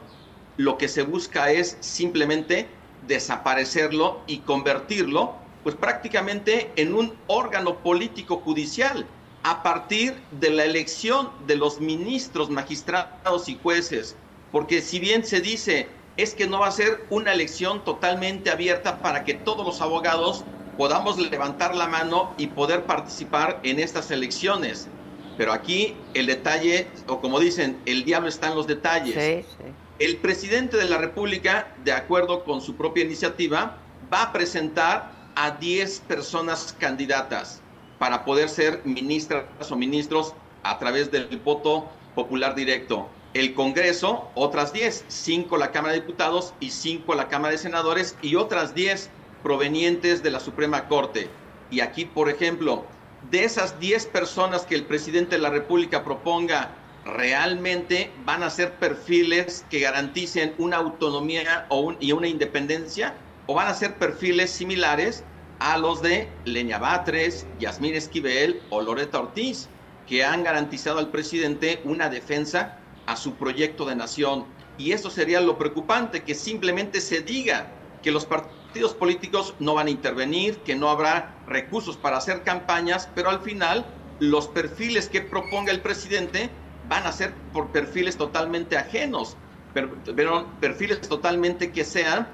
lo 0.56 0.78
que 0.78 0.88
se 0.88 1.02
busca 1.02 1.50
es 1.50 1.76
simplemente 1.80 2.66
desaparecerlo 3.06 4.22
y 4.26 4.38
convertirlo, 4.38 5.34
pues 5.62 5.76
prácticamente 5.76 6.72
en 6.76 6.94
un 6.94 7.12
órgano 7.26 7.76
político 7.82 8.38
judicial 8.38 9.06
a 9.42 9.62
partir 9.62 10.14
de 10.30 10.48
la 10.48 10.64
elección 10.64 11.30
de 11.46 11.56
los 11.56 11.78
ministros, 11.78 12.48
magistrados 12.48 13.50
y 13.50 13.58
jueces. 13.62 14.16
Porque 14.50 14.80
si 14.80 14.98
bien 14.98 15.24
se 15.24 15.42
dice 15.42 15.88
es 16.16 16.34
que 16.34 16.46
no 16.46 16.60
va 16.60 16.68
a 16.68 16.72
ser 16.72 17.04
una 17.10 17.32
elección 17.32 17.84
totalmente 17.84 18.50
abierta 18.50 19.02
para 19.02 19.24
que 19.24 19.34
todos 19.34 19.66
los 19.66 19.80
abogados 19.80 20.44
podamos 20.76 21.18
levantar 21.18 21.74
la 21.74 21.86
mano 21.86 22.34
y 22.36 22.48
poder 22.48 22.84
participar 22.84 23.60
en 23.62 23.78
estas 23.78 24.10
elecciones. 24.10 24.88
Pero 25.36 25.52
aquí 25.52 25.96
el 26.14 26.26
detalle, 26.26 26.88
o 27.08 27.20
como 27.20 27.40
dicen, 27.40 27.80
el 27.86 28.04
diablo 28.04 28.28
está 28.28 28.48
en 28.48 28.54
los 28.54 28.66
detalles. 28.66 29.46
El 29.98 30.16
presidente 30.18 30.76
de 30.76 30.84
la 30.84 30.98
República, 30.98 31.74
de 31.84 31.92
acuerdo 31.92 32.44
con 32.44 32.60
su 32.60 32.76
propia 32.76 33.04
iniciativa, 33.04 33.78
va 34.12 34.22
a 34.22 34.32
presentar 34.32 35.12
a 35.34 35.52
10 35.52 36.00
personas 36.00 36.74
candidatas 36.78 37.60
para 37.98 38.24
poder 38.24 38.48
ser 38.48 38.82
ministras 38.84 39.44
o 39.70 39.76
ministros 39.76 40.34
a 40.62 40.78
través 40.78 41.10
del 41.10 41.26
voto 41.38 41.88
popular 42.14 42.54
directo 42.54 43.08
el 43.34 43.52
Congreso, 43.54 44.30
otras 44.36 44.72
10, 44.72 45.06
5 45.08 45.56
la 45.56 45.72
Cámara 45.72 45.94
de 45.94 46.00
Diputados 46.00 46.54
y 46.60 46.70
5 46.70 47.14
la 47.14 47.28
Cámara 47.28 47.50
de 47.50 47.58
Senadores 47.58 48.16
y 48.22 48.36
otras 48.36 48.74
10 48.74 49.10
provenientes 49.44 50.24
de 50.24 50.30
la 50.30 50.40
Suprema 50.40 50.88
Corte. 50.88 51.28
Y 51.70 51.80
aquí, 51.80 52.06
por 52.06 52.28
ejemplo, 52.28 52.84
de 53.30 53.44
esas 53.44 53.78
10 53.78 54.06
personas 54.06 54.62
que 54.62 54.74
el 54.74 54.84
presidente 54.84 55.36
de 55.36 55.42
la 55.42 55.50
República 55.50 56.02
proponga, 56.02 56.70
realmente 57.04 58.10
van 58.24 58.42
a 58.42 58.50
ser 58.50 58.72
perfiles 58.76 59.64
que 59.70 59.80
garanticen 59.80 60.54
una 60.58 60.78
autonomía 60.78 61.68
y 62.00 62.12
una 62.12 62.26
independencia, 62.26 63.14
o 63.46 63.54
van 63.54 63.68
a 63.68 63.74
ser 63.74 63.96
perfiles 63.96 64.50
similares 64.50 65.22
a 65.58 65.76
los 65.76 66.00
de 66.00 66.28
Leña 66.46 66.78
Batres, 66.78 67.46
Yasmín 67.60 67.94
Esquivel 67.94 68.62
o 68.70 68.80
Loreta 68.80 69.20
Ortiz, 69.20 69.68
que 70.08 70.24
han 70.24 70.42
garantizado 70.42 70.98
al 70.98 71.10
presidente 71.10 71.80
una 71.84 72.08
defensa 72.08 72.78
a 73.06 73.16
su 73.16 73.34
proyecto 73.34 73.84
de 73.84 73.96
nación. 73.96 74.46
Y 74.78 74.92
eso 74.92 75.10
sería 75.10 75.40
lo 75.40 75.58
preocupante, 75.58 76.22
que 76.22 76.34
simplemente 76.34 77.02
se 77.02 77.20
diga 77.20 77.68
que 78.02 78.10
los 78.10 78.24
partidos 78.24 78.63
políticos 78.94 79.54
no 79.58 79.74
van 79.74 79.86
a 79.86 79.90
intervenir, 79.90 80.58
que 80.58 80.74
no 80.74 80.90
habrá 80.90 81.34
recursos 81.46 81.96
para 81.96 82.16
hacer 82.16 82.42
campañas, 82.42 83.08
pero 83.14 83.30
al 83.30 83.40
final 83.40 83.86
los 84.18 84.48
perfiles 84.48 85.08
que 85.08 85.20
proponga 85.20 85.72
el 85.72 85.80
presidente 85.80 86.50
van 86.88 87.06
a 87.06 87.12
ser 87.12 87.32
por 87.52 87.68
perfiles 87.68 88.16
totalmente 88.16 88.76
ajenos, 88.76 89.36
pero, 89.72 90.46
perfiles 90.60 91.00
totalmente 91.00 91.72
que 91.72 91.84
sean, 91.84 92.28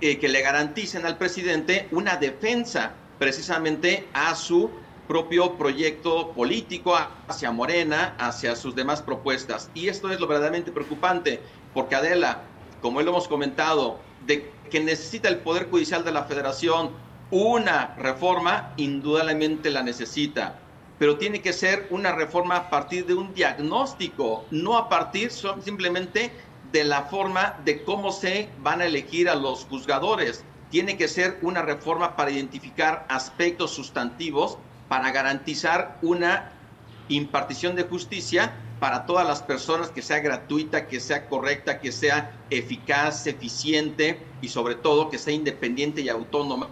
eh, 0.00 0.18
que 0.18 0.28
le 0.28 0.42
garanticen 0.42 1.06
al 1.06 1.16
presidente 1.16 1.88
una 1.90 2.16
defensa 2.16 2.94
precisamente 3.18 4.08
a 4.12 4.34
su 4.34 4.70
propio 5.08 5.56
proyecto 5.56 6.32
político 6.32 6.96
hacia 7.28 7.50
Morena, 7.50 8.14
hacia 8.18 8.56
sus 8.56 8.74
demás 8.74 9.02
propuestas. 9.02 9.70
Y 9.74 9.88
esto 9.88 10.10
es 10.10 10.20
lo 10.20 10.26
verdaderamente 10.26 10.72
preocupante, 10.72 11.40
porque 11.74 11.94
Adela, 11.94 12.42
como 12.80 13.02
lo 13.02 13.10
hemos 13.10 13.28
comentado, 13.28 13.98
de 14.26 14.51
que 14.72 14.80
necesita 14.80 15.28
el 15.28 15.40
Poder 15.40 15.68
Judicial 15.68 16.02
de 16.02 16.12
la 16.12 16.24
Federación 16.24 16.92
una 17.30 17.94
reforma, 17.98 18.72
indudablemente 18.78 19.68
la 19.68 19.82
necesita, 19.82 20.58
pero 20.98 21.18
tiene 21.18 21.42
que 21.42 21.52
ser 21.52 21.86
una 21.90 22.12
reforma 22.12 22.56
a 22.56 22.70
partir 22.70 23.04
de 23.04 23.12
un 23.12 23.34
diagnóstico, 23.34 24.46
no 24.50 24.78
a 24.78 24.88
partir 24.88 25.30
simplemente 25.30 26.32
de 26.72 26.84
la 26.84 27.02
forma 27.02 27.58
de 27.66 27.84
cómo 27.84 28.12
se 28.12 28.48
van 28.62 28.80
a 28.80 28.86
elegir 28.86 29.28
a 29.28 29.34
los 29.34 29.66
juzgadores. 29.66 30.42
Tiene 30.70 30.96
que 30.96 31.06
ser 31.06 31.38
una 31.42 31.60
reforma 31.60 32.16
para 32.16 32.30
identificar 32.30 33.04
aspectos 33.10 33.72
sustantivos 33.72 34.56
para 34.88 35.10
garantizar 35.12 35.98
una 36.00 36.50
impartición 37.08 37.76
de 37.76 37.82
justicia 37.82 38.54
para 38.82 39.06
todas 39.06 39.24
las 39.24 39.44
personas, 39.44 39.90
que 39.90 40.02
sea 40.02 40.18
gratuita, 40.18 40.88
que 40.88 40.98
sea 40.98 41.28
correcta, 41.28 41.78
que 41.78 41.92
sea 41.92 42.32
eficaz, 42.50 43.28
eficiente 43.28 44.18
y 44.40 44.48
sobre 44.48 44.74
todo 44.74 45.08
que 45.08 45.18
sea 45.18 45.32
independiente 45.32 46.00
y 46.00 46.08
autónoma 46.08 46.68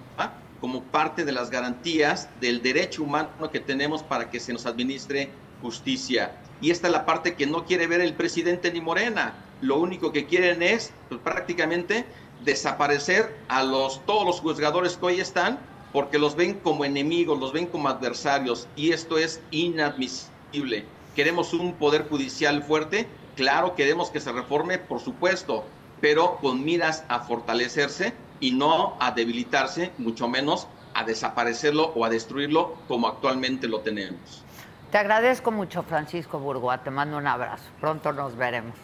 como 0.60 0.82
parte 0.82 1.24
de 1.24 1.30
las 1.30 1.50
garantías 1.50 2.28
del 2.40 2.62
derecho 2.62 3.04
humano 3.04 3.52
que 3.52 3.60
tenemos 3.60 4.02
para 4.02 4.28
que 4.28 4.40
se 4.40 4.52
nos 4.52 4.66
administre 4.66 5.30
justicia. 5.62 6.32
Y 6.60 6.72
esta 6.72 6.88
es 6.88 6.92
la 6.92 7.06
parte 7.06 7.36
que 7.36 7.46
no 7.46 7.64
quiere 7.64 7.86
ver 7.86 8.00
el 8.00 8.14
presidente 8.14 8.72
ni 8.72 8.80
Morena. 8.80 9.32
Lo 9.60 9.78
único 9.78 10.10
que 10.10 10.26
quieren 10.26 10.64
es 10.64 10.92
pues, 11.08 11.20
prácticamente 11.20 12.06
desaparecer 12.44 13.36
a 13.46 13.62
los, 13.62 14.04
todos 14.04 14.26
los 14.26 14.40
juzgadores 14.40 14.96
que 14.96 15.06
hoy 15.06 15.20
están 15.20 15.60
porque 15.92 16.18
los 16.18 16.34
ven 16.34 16.54
como 16.54 16.84
enemigos, 16.84 17.38
los 17.38 17.52
ven 17.52 17.66
como 17.66 17.88
adversarios 17.88 18.66
y 18.74 18.90
esto 18.90 19.16
es 19.16 19.40
inadmisible. 19.52 20.86
Queremos 21.14 21.52
un 21.52 21.74
poder 21.74 22.08
judicial 22.08 22.62
fuerte, 22.62 23.06
claro, 23.36 23.74
queremos 23.74 24.10
que 24.10 24.20
se 24.20 24.32
reforme, 24.32 24.78
por 24.78 25.00
supuesto, 25.00 25.64
pero 26.00 26.36
con 26.36 26.64
miras 26.64 27.04
a 27.08 27.20
fortalecerse 27.20 28.14
y 28.40 28.52
no 28.52 28.96
a 29.00 29.12
debilitarse, 29.12 29.92
mucho 29.98 30.28
menos 30.28 30.66
a 30.94 31.04
desaparecerlo 31.04 31.92
o 31.94 32.04
a 32.04 32.10
destruirlo 32.10 32.74
como 32.88 33.08
actualmente 33.08 33.68
lo 33.68 33.80
tenemos. 33.80 34.44
Te 34.90 34.98
agradezco 34.98 35.52
mucho, 35.52 35.82
Francisco 35.84 36.38
Burgoa. 36.40 36.78
Te 36.82 36.90
mando 36.90 37.16
un 37.16 37.26
abrazo. 37.26 37.64
Pronto 37.80 38.12
nos 38.12 38.36
veremos. 38.36 38.74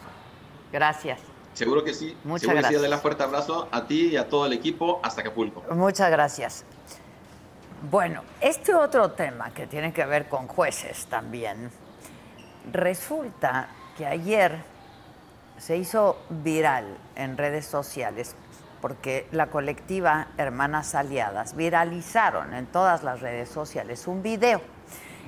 Gracias. 0.71 1.19
Seguro 1.53 1.83
que 1.83 1.93
sí. 1.93 2.15
Muchas 2.23 2.41
Seguro 2.41 2.59
gracias. 2.61 2.81
Que 2.81 2.95
sí. 2.95 3.01
fuerte 3.01 3.23
abrazo 3.23 3.67
a 3.71 3.85
ti 3.87 4.09
y 4.11 4.17
a 4.17 4.29
todo 4.29 4.45
el 4.45 4.53
equipo 4.53 5.01
hasta 5.03 5.21
Acapulco. 5.21 5.63
Muchas 5.71 6.09
gracias. 6.09 6.63
Bueno, 7.91 8.23
este 8.39 8.73
otro 8.73 9.11
tema 9.11 9.51
que 9.51 9.67
tiene 9.67 9.91
que 9.91 10.05
ver 10.05 10.29
con 10.29 10.47
jueces 10.47 11.07
también, 11.07 11.69
resulta 12.71 13.69
que 13.97 14.05
ayer 14.05 14.57
se 15.57 15.77
hizo 15.77 16.17
viral 16.29 16.97
en 17.15 17.37
redes 17.37 17.65
sociales 17.65 18.35
porque 18.81 19.27
la 19.31 19.47
colectiva 19.47 20.27
Hermanas 20.37 20.93
Aliadas 20.93 21.55
viralizaron 21.55 22.53
en 22.53 22.67
todas 22.67 23.03
las 23.03 23.21
redes 23.21 23.49
sociales 23.49 24.07
un 24.07 24.21
video. 24.21 24.61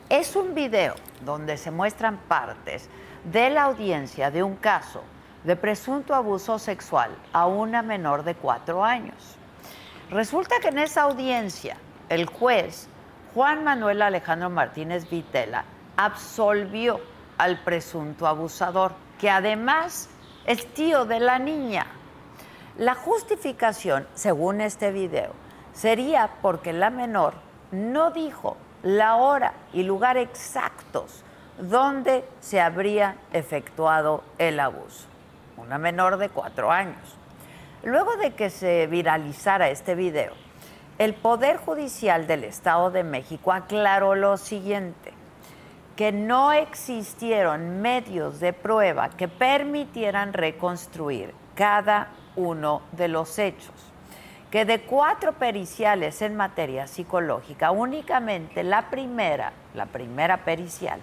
Es 0.07 0.35
un 0.35 0.53
video 0.53 0.95
donde 1.25 1.57
se 1.57 1.71
muestran 1.71 2.17
partes 2.17 2.89
de 3.23 3.49
la 3.49 3.63
audiencia 3.63 4.31
de 4.31 4.43
un 4.43 4.55
caso 4.55 5.03
de 5.43 5.55
presunto 5.55 6.13
abuso 6.13 6.59
sexual 6.59 7.11
a 7.33 7.47
una 7.47 7.81
menor 7.81 8.23
de 8.23 8.35
cuatro 8.35 8.83
años. 8.83 9.35
Resulta 10.11 10.59
que 10.59 10.69
en 10.69 10.79
esa 10.79 11.03
audiencia 11.03 11.77
el 12.09 12.25
juez 12.25 12.87
Juan 13.33 13.63
Manuel 13.63 14.01
Alejandro 14.01 14.49
Martínez 14.49 15.09
Vitela 15.09 15.65
absolvió 15.95 16.99
al 17.39 17.57
presunto 17.63 18.27
abusador, 18.27 18.91
que 19.17 19.31
además 19.31 20.09
es 20.45 20.71
tío 20.73 21.05
de 21.05 21.19
la 21.19 21.39
niña. 21.39 21.87
La 22.77 22.93
justificación, 22.93 24.07
según 24.13 24.61
este 24.61 24.91
video, 24.91 25.31
sería 25.73 26.29
porque 26.41 26.73
la 26.73 26.89
menor 26.91 27.33
no 27.71 28.11
dijo 28.11 28.57
la 28.83 29.15
hora 29.15 29.53
y 29.73 29.83
lugar 29.83 30.17
exactos 30.17 31.23
donde 31.57 32.25
se 32.39 32.61
habría 32.61 33.15
efectuado 33.33 34.23
el 34.37 34.59
abuso. 34.59 35.07
Una 35.57 35.77
menor 35.77 36.17
de 36.17 36.29
cuatro 36.29 36.71
años. 36.71 37.17
Luego 37.83 38.15
de 38.17 38.33
que 38.33 38.49
se 38.49 38.87
viralizara 38.87 39.69
este 39.69 39.95
video, 39.95 40.33
el 40.97 41.13
Poder 41.13 41.57
Judicial 41.57 42.27
del 42.27 42.43
Estado 42.43 42.91
de 42.91 43.03
México 43.03 43.53
aclaró 43.53 44.15
lo 44.15 44.35
siguiente, 44.35 45.13
que 45.99 46.13
no 46.13 46.53
existieron 46.53 47.81
medios 47.81 48.39
de 48.39 48.53
prueba 48.53 49.09
que 49.09 49.27
permitieran 49.27 50.31
reconstruir 50.31 51.33
cada 51.55 52.11
uno 52.37 52.83
de 52.93 53.09
los 53.09 53.37
hechos, 53.37 53.73
que 54.49 54.63
de 54.63 54.79
cuatro 54.79 55.33
periciales 55.33 56.21
en 56.21 56.37
materia 56.37 56.87
psicológica, 56.87 57.71
únicamente 57.71 58.63
la 58.63 58.89
primera, 58.89 59.51
la 59.73 59.87
primera 59.87 60.45
pericial, 60.45 61.01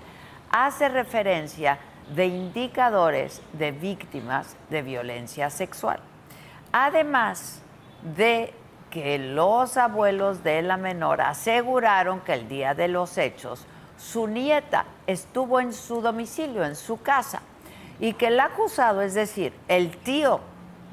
hace 0.51 0.89
referencia 0.89 1.79
de 2.15 2.29
indicadores 2.29 3.43
de 3.53 3.73
víctimas 3.73 4.57
de 4.71 4.81
violencia 4.81 5.51
sexual. 5.51 6.01
Además 6.73 7.61
de 8.17 8.55
que 8.89 9.19
los 9.19 9.77
abuelos 9.77 10.43
de 10.43 10.63
la 10.63 10.79
menor 10.79 11.21
aseguraron 11.21 12.21
que 12.21 12.33
el 12.33 12.49
día 12.49 12.73
de 12.73 12.89
los 12.89 13.19
hechos 13.19 13.67
su 13.99 14.27
nieta 14.27 14.87
estuvo 15.07 15.61
en 15.61 15.73
su 15.73 16.01
domicilio, 16.01 16.65
en 16.65 16.77
su 16.77 17.01
casa, 17.01 17.43
y 17.99 18.13
que 18.13 18.29
el 18.29 18.41
acusado, 18.41 19.03
es 19.03 19.15
decir, 19.15 19.53
el 19.69 19.97
tío 19.97 20.41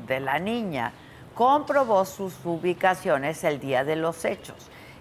de 0.07 0.19
la 0.19 0.39
niña, 0.39 0.93
comprobó 1.35 2.05
sus 2.05 2.33
ubicaciones 2.45 3.43
el 3.43 3.59
día 3.59 3.83
de 3.83 3.95
los 3.95 4.23
hechos. 4.25 4.55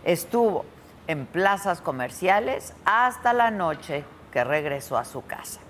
Estuvo 0.04 0.64
en 1.06 1.26
plazas 1.26 1.80
comerciales 1.80 2.74
hasta 2.84 3.32
la 3.32 3.50
noche 3.50 4.04
que 4.32 4.44
regresó 4.44 4.96
a 4.96 5.04
su 5.04 5.24
casa. 5.24 5.60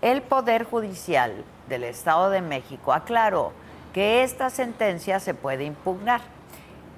El 0.00 0.22
Poder 0.22 0.64
Judicial 0.64 1.44
del 1.68 1.84
Estado 1.84 2.30
de 2.30 2.42
México 2.42 2.92
aclaró 2.92 3.52
que 3.92 4.22
esta 4.22 4.50
sentencia 4.50 5.20
se 5.20 5.34
puede 5.34 5.64
impugnar. 5.64 6.20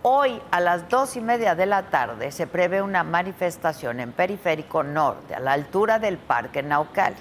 Hoy 0.03 0.41
a 0.53 0.61
las 0.61 0.89
dos 0.89 1.17
y 1.17 1.21
media 1.21 1.57
de 1.57 1.67
la 1.67 1.91
tarde 1.91 2.31
se 2.31 2.47
prevé 2.47 2.83
una 2.83 3.03
manifestación 3.03 3.99
en 3.99 4.13
Periférico 4.13 4.85
Norte, 4.85 5.35
a 5.35 5.41
la 5.41 5.55
altura 5.55 5.99
del 5.99 6.19
Parque 6.19 6.63
Naucali. 6.63 7.17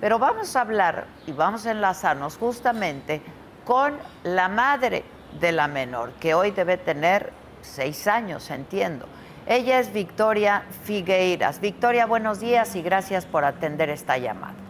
Pero 0.00 0.18
vamos 0.18 0.56
a 0.56 0.62
hablar 0.62 1.06
y 1.26 1.32
vamos 1.32 1.66
a 1.66 1.72
enlazarnos 1.72 2.38
justamente 2.38 3.20
con 3.66 3.98
la 4.24 4.48
madre 4.48 5.04
de 5.38 5.52
la 5.52 5.68
menor, 5.68 6.12
que 6.12 6.32
hoy 6.32 6.52
debe 6.52 6.78
tener 6.78 7.34
seis 7.60 8.06
años, 8.06 8.50
entiendo. 8.50 9.06
Ella 9.46 9.78
es 9.78 9.92
Victoria 9.92 10.62
Figueiras. 10.84 11.60
Victoria, 11.60 12.06
buenos 12.06 12.40
días 12.40 12.76
y 12.76 12.82
gracias 12.82 13.26
por 13.26 13.44
atender 13.44 13.90
esta 13.90 14.16
llamada. 14.16 14.69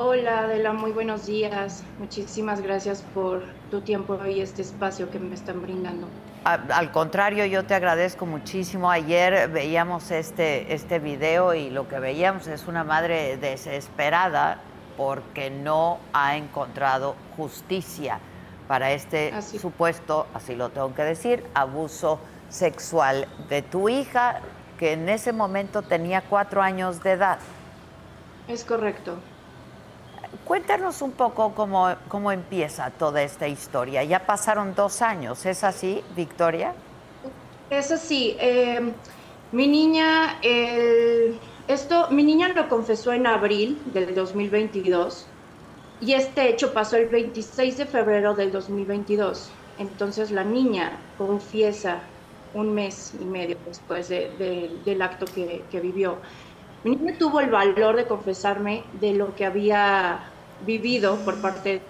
Hola 0.00 0.42
Adela, 0.42 0.72
muy 0.72 0.92
buenos 0.92 1.26
días. 1.26 1.82
Muchísimas 1.98 2.60
gracias 2.60 3.02
por 3.12 3.42
tu 3.68 3.80
tiempo 3.80 4.16
y 4.24 4.40
este 4.40 4.62
espacio 4.62 5.10
que 5.10 5.18
me 5.18 5.34
están 5.34 5.60
brindando. 5.60 6.06
Al 6.44 6.92
contrario, 6.92 7.44
yo 7.46 7.64
te 7.64 7.74
agradezco 7.74 8.24
muchísimo. 8.24 8.92
Ayer 8.92 9.48
veíamos 9.48 10.12
este, 10.12 10.72
este 10.72 11.00
video 11.00 11.52
y 11.52 11.70
lo 11.70 11.88
que 11.88 11.98
veíamos 11.98 12.46
es 12.46 12.68
una 12.68 12.84
madre 12.84 13.38
desesperada 13.38 14.60
porque 14.96 15.50
no 15.50 15.98
ha 16.12 16.36
encontrado 16.36 17.16
justicia 17.36 18.20
para 18.68 18.92
este 18.92 19.32
supuesto, 19.42 20.28
así 20.32 20.54
lo 20.54 20.70
tengo 20.70 20.94
que 20.94 21.02
decir, 21.02 21.42
abuso 21.54 22.20
sexual 22.50 23.26
de 23.48 23.62
tu 23.62 23.88
hija, 23.88 24.42
que 24.78 24.92
en 24.92 25.08
ese 25.08 25.32
momento 25.32 25.82
tenía 25.82 26.20
cuatro 26.20 26.62
años 26.62 27.02
de 27.02 27.10
edad. 27.10 27.40
Es 28.46 28.62
correcto. 28.62 29.18
Cuéntanos 30.44 31.00
un 31.02 31.12
poco 31.12 31.54
cómo, 31.54 31.94
cómo 32.08 32.32
empieza 32.32 32.90
toda 32.90 33.22
esta 33.22 33.48
historia. 33.48 34.04
Ya 34.04 34.26
pasaron 34.26 34.74
dos 34.74 35.00
años, 35.00 35.44
¿es 35.46 35.64
así, 35.64 36.02
Victoria? 36.14 36.74
Es 37.70 37.90
así. 37.90 38.36
Eh, 38.38 38.92
mi 39.52 39.66
niña, 39.66 40.38
esto, 41.66 42.08
mi 42.10 42.22
niña 42.24 42.48
lo 42.48 42.68
confesó 42.68 43.12
en 43.12 43.26
abril 43.26 43.80
del 43.92 44.14
2022 44.14 45.26
y 46.00 46.12
este 46.12 46.48
hecho 46.50 46.74
pasó 46.74 46.96
el 46.96 47.08
26 47.08 47.78
de 47.78 47.86
febrero 47.86 48.34
del 48.34 48.52
2022. 48.52 49.50
Entonces 49.78 50.30
la 50.30 50.44
niña 50.44 50.98
confiesa 51.16 52.00
un 52.52 52.74
mes 52.74 53.14
y 53.20 53.24
medio 53.24 53.56
después 53.66 54.08
del 54.08 55.02
acto 55.02 55.26
que 55.26 55.80
vivió. 55.80 56.18
Mi 56.84 56.96
niña 56.96 57.16
tuvo 57.18 57.40
el 57.40 57.50
valor 57.50 57.96
de 57.96 58.06
confesarme 58.06 58.84
de 58.92 59.12
lo 59.14 59.34
que 59.34 59.44
había 59.44 60.20
vivido 60.60 61.16
por 61.24 61.40
parte 61.40 61.68
de 61.70 61.82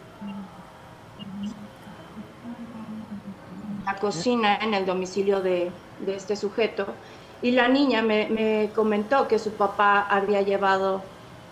la 3.85 3.98
cocina 3.98 4.57
en 4.57 4.74
el 4.74 4.87
domicilio 4.87 5.40
de, 5.40 5.70
este 6.07 6.37
sujeto. 6.37 6.87
Y 7.42 7.53
la 7.53 7.68
niña 7.68 8.03
me, 8.03 8.29
me, 8.29 8.70
comentó 8.74 9.29
que 9.29 9.38
su 9.38 9.53
papá 9.53 10.01
había 10.09 10.42
llevado 10.42 11.03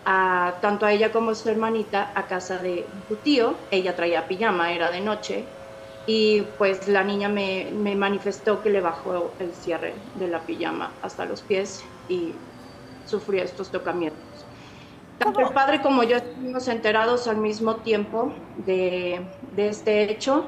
a, 0.05 0.55
tanto 0.61 0.85
a 0.85 0.91
ella 0.91 1.11
como 1.11 1.31
a 1.31 1.35
su 1.35 1.49
hermanita 1.49 2.11
a 2.15 2.27
casa 2.27 2.57
de 2.57 2.85
su 3.07 3.15
tío. 3.17 3.53
Ella 3.71 3.95
traía 3.95 4.27
pijama, 4.27 4.71
era 4.73 4.89
de 4.89 5.01
noche, 5.01 5.45
y 6.07 6.41
pues 6.57 6.87
la 6.87 7.03
niña 7.03 7.29
me, 7.29 7.69
me, 7.73 7.95
manifestó 7.95 8.61
que 8.63 8.69
le 8.69 8.81
bajó 8.81 9.31
el 9.39 9.53
cierre 9.53 9.93
de 10.15 10.27
la 10.27 10.39
pijama 10.39 10.91
hasta 11.01 11.25
los 11.25 11.41
pies 11.41 11.83
y 12.07 12.33
sufrió 13.07 13.43
estos 13.43 13.71
tocamientos. 13.71 14.45
Tanto 15.17 15.39
el 15.39 15.49
padre 15.49 15.81
como 15.81 16.03
yo 16.03 16.17
estuvimos 16.17 16.67
enterados 16.67 17.27
al 17.27 17.37
mismo 17.37 17.77
tiempo 17.77 18.31
de, 18.65 19.25
de, 19.55 19.67
este 19.67 20.03
hecho. 20.11 20.45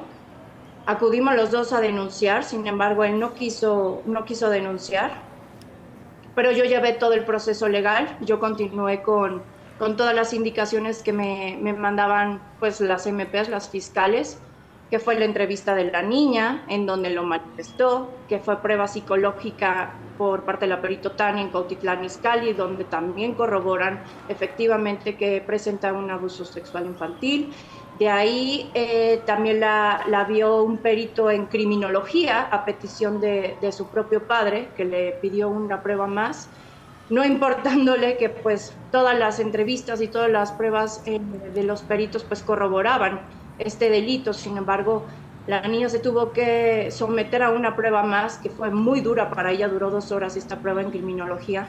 Acudimos 0.86 1.34
los 1.34 1.50
dos 1.50 1.72
a 1.72 1.80
denunciar, 1.80 2.44
sin 2.44 2.66
embargo 2.66 3.04
él 3.04 3.18
no 3.18 3.34
quiso, 3.34 4.02
no 4.06 4.24
quiso 4.24 4.48
denunciar, 4.48 5.10
pero 6.34 6.52
yo 6.52 6.64
llevé 6.64 6.92
todo 6.92 7.12
el 7.14 7.24
proceso 7.24 7.68
legal, 7.68 8.16
yo 8.20 8.38
continué 8.38 9.02
con, 9.02 9.42
con 9.78 9.96
todas 9.96 10.14
las 10.14 10.32
indicaciones 10.32 11.02
que 11.02 11.12
me, 11.12 11.58
me 11.60 11.72
mandaban 11.72 12.40
pues 12.60 12.80
las 12.80 13.06
MPs, 13.06 13.48
las 13.48 13.68
fiscales, 13.68 14.38
que 14.90 14.98
fue 14.98 15.14
la 15.14 15.24
entrevista 15.24 15.74
de 15.74 15.84
la 15.84 16.02
niña, 16.02 16.64
en 16.68 16.84
donde 16.84 17.10
lo 17.10 17.22
manifestó, 17.22 18.10
que 18.28 18.40
fue 18.40 18.60
prueba 18.60 18.88
psicológica 18.88 19.94
por 20.18 20.44
parte 20.44 20.64
de 20.64 20.70
la 20.70 20.82
perito 20.82 21.12
Tania 21.12 21.42
en 21.42 21.50
Cautitlán 21.50 22.04
Izcalli, 22.04 22.54
donde 22.54 22.84
también 22.84 23.34
corroboran 23.34 24.02
efectivamente 24.28 25.16
que 25.16 25.40
presenta 25.40 25.92
un 25.92 26.10
abuso 26.10 26.44
sexual 26.44 26.86
infantil. 26.86 27.54
De 28.00 28.08
ahí 28.08 28.70
eh, 28.74 29.22
también 29.24 29.60
la, 29.60 30.26
vio 30.28 30.62
un 30.64 30.78
perito 30.78 31.30
en 31.30 31.46
criminología 31.46 32.48
a 32.50 32.64
petición 32.64 33.20
de, 33.20 33.56
de, 33.60 33.72
su 33.72 33.88
propio 33.88 34.26
padre, 34.26 34.70
que 34.76 34.84
le 34.84 35.12
pidió 35.12 35.48
una 35.48 35.82
prueba 35.82 36.06
más, 36.06 36.48
no 37.10 37.24
importándole 37.24 38.16
que 38.16 38.28
pues 38.28 38.74
todas 38.90 39.16
las 39.16 39.38
entrevistas 39.38 40.00
y 40.00 40.08
todas 40.08 40.30
las 40.30 40.50
pruebas 40.52 41.02
eh, 41.06 41.20
de 41.54 41.62
los 41.62 41.82
peritos 41.82 42.24
pues 42.24 42.42
corroboraban 42.42 43.20
este 43.64 43.90
delito. 43.90 44.32
Sin 44.32 44.56
embargo, 44.56 45.04
la 45.46 45.62
niña 45.62 45.88
se 45.88 45.98
tuvo 45.98 46.32
que 46.32 46.90
someter 46.90 47.42
a 47.42 47.50
una 47.50 47.74
prueba 47.74 48.02
más 48.02 48.38
que 48.38 48.50
fue 48.50 48.70
muy 48.70 49.00
dura 49.00 49.30
para 49.30 49.52
ella, 49.52 49.68
duró 49.68 49.90
dos 49.90 50.12
horas 50.12 50.36
esta 50.36 50.58
prueba 50.58 50.82
en 50.82 50.90
criminología. 50.90 51.68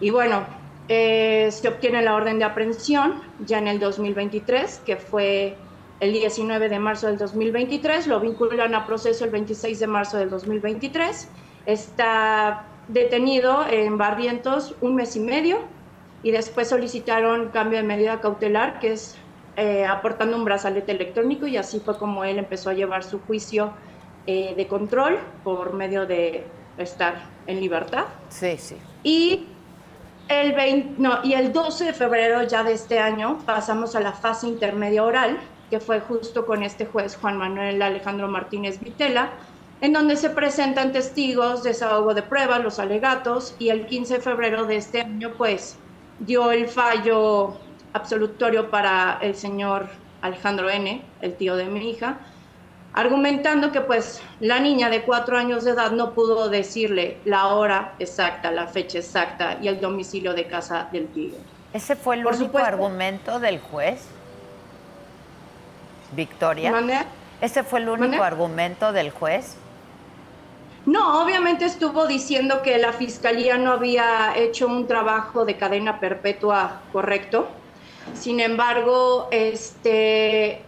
Y 0.00 0.10
bueno, 0.10 0.44
eh, 0.88 1.48
se 1.52 1.68
obtiene 1.68 2.02
la 2.02 2.14
orden 2.14 2.38
de 2.38 2.44
aprehensión 2.44 3.20
ya 3.46 3.58
en 3.58 3.68
el 3.68 3.78
2023, 3.78 4.82
que 4.84 4.96
fue 4.96 5.56
el 6.00 6.12
19 6.12 6.68
de 6.68 6.78
marzo 6.78 7.06
del 7.08 7.18
2023, 7.18 8.06
lo 8.06 8.20
vinculan 8.20 8.74
a 8.74 8.86
proceso 8.86 9.24
el 9.24 9.30
26 9.30 9.78
de 9.78 9.86
marzo 9.86 10.16
del 10.16 10.30
2023, 10.30 11.28
está 11.66 12.64
detenido 12.88 13.66
en 13.68 13.98
Barrientos 13.98 14.74
un 14.80 14.94
mes 14.96 15.14
y 15.14 15.20
medio 15.20 15.58
y 16.22 16.30
después 16.30 16.68
solicitaron 16.68 17.50
cambio 17.50 17.78
de 17.78 17.84
medida 17.84 18.20
cautelar, 18.20 18.80
que 18.80 18.92
es 18.92 19.16
eh, 19.60 19.84
aportando 19.84 20.38
un 20.38 20.44
brazalete 20.46 20.92
electrónico 20.92 21.46
y 21.46 21.58
así 21.58 21.80
fue 21.80 21.98
como 21.98 22.24
él 22.24 22.38
empezó 22.38 22.70
a 22.70 22.72
llevar 22.72 23.04
su 23.04 23.20
juicio 23.20 23.72
eh, 24.26 24.54
de 24.56 24.66
control 24.66 25.18
por 25.44 25.74
medio 25.74 26.06
de 26.06 26.46
estar 26.78 27.20
en 27.46 27.60
libertad. 27.60 28.04
Sí, 28.30 28.56
sí. 28.56 28.78
Y 29.02 29.48
el, 30.28 30.54
20, 30.54 30.94
no, 30.96 31.18
y 31.22 31.34
el 31.34 31.52
12 31.52 31.84
de 31.84 31.92
febrero 31.92 32.42
ya 32.44 32.64
de 32.64 32.72
este 32.72 33.00
año 33.00 33.38
pasamos 33.44 33.94
a 33.94 34.00
la 34.00 34.12
fase 34.12 34.46
intermedia 34.46 35.04
oral, 35.04 35.36
que 35.68 35.78
fue 35.78 36.00
justo 36.00 36.46
con 36.46 36.62
este 36.62 36.86
juez 36.86 37.18
Juan 37.20 37.36
Manuel 37.36 37.82
Alejandro 37.82 38.28
Martínez 38.28 38.80
Vitela, 38.80 39.28
en 39.82 39.92
donde 39.92 40.16
se 40.16 40.30
presentan 40.30 40.90
testigos, 40.92 41.62
desahogo 41.64 42.14
de 42.14 42.22
pruebas, 42.22 42.64
los 42.64 42.78
alegatos, 42.78 43.54
y 43.58 43.68
el 43.68 43.84
15 43.84 44.14
de 44.14 44.20
febrero 44.20 44.64
de 44.64 44.76
este 44.76 45.02
año, 45.02 45.32
pues, 45.36 45.76
dio 46.18 46.50
el 46.50 46.66
fallo 46.66 47.58
absolutorio 47.92 48.70
para 48.70 49.18
el 49.20 49.34
señor 49.34 49.88
Alejandro 50.22 50.70
N., 50.70 51.02
el 51.20 51.34
tío 51.36 51.56
de 51.56 51.64
mi 51.66 51.90
hija, 51.90 52.18
argumentando 52.92 53.72
que 53.72 53.80
pues 53.80 54.22
la 54.40 54.58
niña 54.58 54.90
de 54.90 55.02
cuatro 55.02 55.38
años 55.38 55.64
de 55.64 55.72
edad 55.72 55.92
no 55.92 56.12
pudo 56.12 56.48
decirle 56.48 57.18
la 57.24 57.48
hora 57.48 57.94
exacta, 57.98 58.50
la 58.50 58.66
fecha 58.66 58.98
exacta 58.98 59.58
y 59.60 59.68
el 59.68 59.80
domicilio 59.80 60.34
de 60.34 60.46
casa 60.46 60.88
del 60.92 61.08
tío. 61.08 61.34
¿Ese 61.72 61.94
fue 61.94 62.16
el 62.16 62.26
único 62.26 62.58
argumento 62.58 63.38
del 63.38 63.60
juez? 63.60 64.06
Victoria. 66.12 66.72
¿Ese 67.40 67.62
fue 67.62 67.80
el 67.80 67.88
único 67.88 68.22
argumento 68.22 68.92
del 68.92 69.10
juez? 69.10 69.56
No, 70.86 71.22
obviamente 71.22 71.66
estuvo 71.66 72.06
diciendo 72.06 72.62
que 72.62 72.78
la 72.78 72.92
fiscalía 72.92 73.58
no 73.58 73.72
había 73.72 74.36
hecho 74.36 74.66
un 74.66 74.86
trabajo 74.86 75.44
de 75.44 75.56
cadena 75.56 76.00
perpetua 76.00 76.80
correcto. 76.92 77.48
Sin 78.14 78.40
embargo, 78.40 79.28
este, 79.30 80.62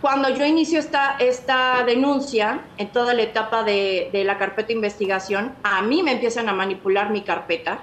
cuando 0.00 0.28
yo 0.30 0.44
inicio 0.44 0.78
esta, 0.78 1.16
esta 1.18 1.84
denuncia, 1.84 2.62
en 2.76 2.92
toda 2.92 3.14
la 3.14 3.22
etapa 3.22 3.64
de, 3.64 4.10
de, 4.12 4.24
la 4.24 4.38
carpeta 4.38 4.68
de 4.68 4.74
investigación, 4.74 5.54
a 5.62 5.82
mí 5.82 6.02
me 6.02 6.12
empiezan 6.12 6.48
a 6.48 6.52
manipular 6.52 7.10
mi 7.10 7.22
carpeta, 7.22 7.80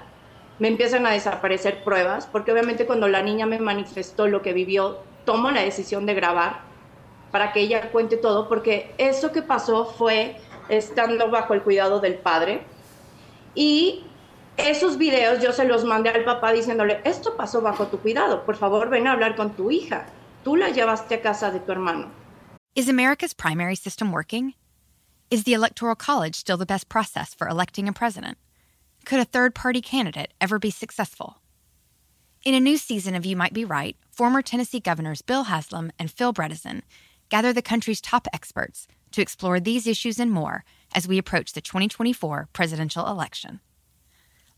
me 0.58 0.68
empiezan 0.68 1.06
a 1.06 1.10
desaparecer 1.10 1.84
pruebas, 1.84 2.26
porque 2.26 2.52
obviamente 2.52 2.86
cuando 2.86 3.08
la 3.08 3.22
niña 3.22 3.44
me 3.44 3.58
manifestó 3.58 4.26
lo 4.26 4.40
que 4.40 4.52
vivió, 4.52 4.98
tomo 5.26 5.50
la 5.50 5.60
decisión 5.60 6.06
de 6.06 6.14
grabar 6.14 6.60
para 7.30 7.52
que 7.52 7.60
ella 7.60 7.90
cuente 7.90 8.16
todo, 8.16 8.48
porque 8.48 8.94
eso 8.96 9.32
que 9.32 9.42
pasó 9.42 9.84
fue 9.84 10.36
estando 10.70 11.30
bajo 11.30 11.52
el 11.52 11.62
cuidado 11.62 12.00
del 12.00 12.14
padre. 12.14 12.62
Y 13.54 14.05
esos 14.56 14.96
videos 14.98 15.42
yo 15.42 15.52
se 15.52 15.64
los 15.64 15.84
mandé 15.84 16.10
al 16.10 16.24
papá 16.24 16.52
diciéndole, 16.52 17.00
esto 17.04 17.36
pasó 17.36 17.60
bajo 17.60 17.86
tu 17.86 17.98
cuidado, 17.98 18.44
por 18.44 18.56
favor 18.56 18.88
ven 18.90 19.06
a 19.06 19.12
hablar 19.12 19.36
con 19.36 19.54
tu 19.54 19.70
hija. 19.70 20.06
Tú 20.44 20.56
la 20.56 20.70
llevaste 20.70 21.16
a 21.16 21.22
casa 21.22 21.50
de 21.50 21.60
tu 21.60 21.72
hermano. 21.72 22.10
Is 22.74 22.88
America's 22.88 23.34
primary 23.34 23.74
system 23.74 24.12
working? 24.12 24.54
Is 25.30 25.44
the 25.44 25.54
Electoral 25.54 25.96
College 25.96 26.34
still 26.34 26.56
the 26.56 26.66
best 26.66 26.88
process 26.88 27.34
for 27.34 27.48
electing 27.48 27.88
a 27.88 27.92
president? 27.92 28.38
Could 29.04 29.18
a 29.18 29.24
third 29.24 29.54
party 29.54 29.80
candidate 29.80 30.34
ever 30.40 30.58
be 30.58 30.70
successful? 30.70 31.38
In 32.44 32.54
a 32.54 32.60
new 32.60 32.76
season 32.76 33.14
of 33.16 33.26
You 33.26 33.36
Might 33.36 33.52
Be 33.52 33.64
Right, 33.64 33.96
former 34.10 34.40
Tennessee 34.40 34.78
governors 34.78 35.22
Bill 35.22 35.44
Haslam 35.44 35.90
and 35.98 36.10
Phil 36.10 36.32
Bredesen 36.32 36.82
gather 37.28 37.52
the 37.52 37.62
country's 37.62 38.00
top 38.00 38.28
experts 38.32 38.86
to 39.10 39.20
explore 39.20 39.58
these 39.58 39.86
issues 39.86 40.20
and 40.20 40.30
more 40.30 40.64
as 40.94 41.08
we 41.08 41.18
approach 41.18 41.54
the 41.54 41.60
2024 41.60 42.48
presidential 42.52 43.06
election. 43.08 43.60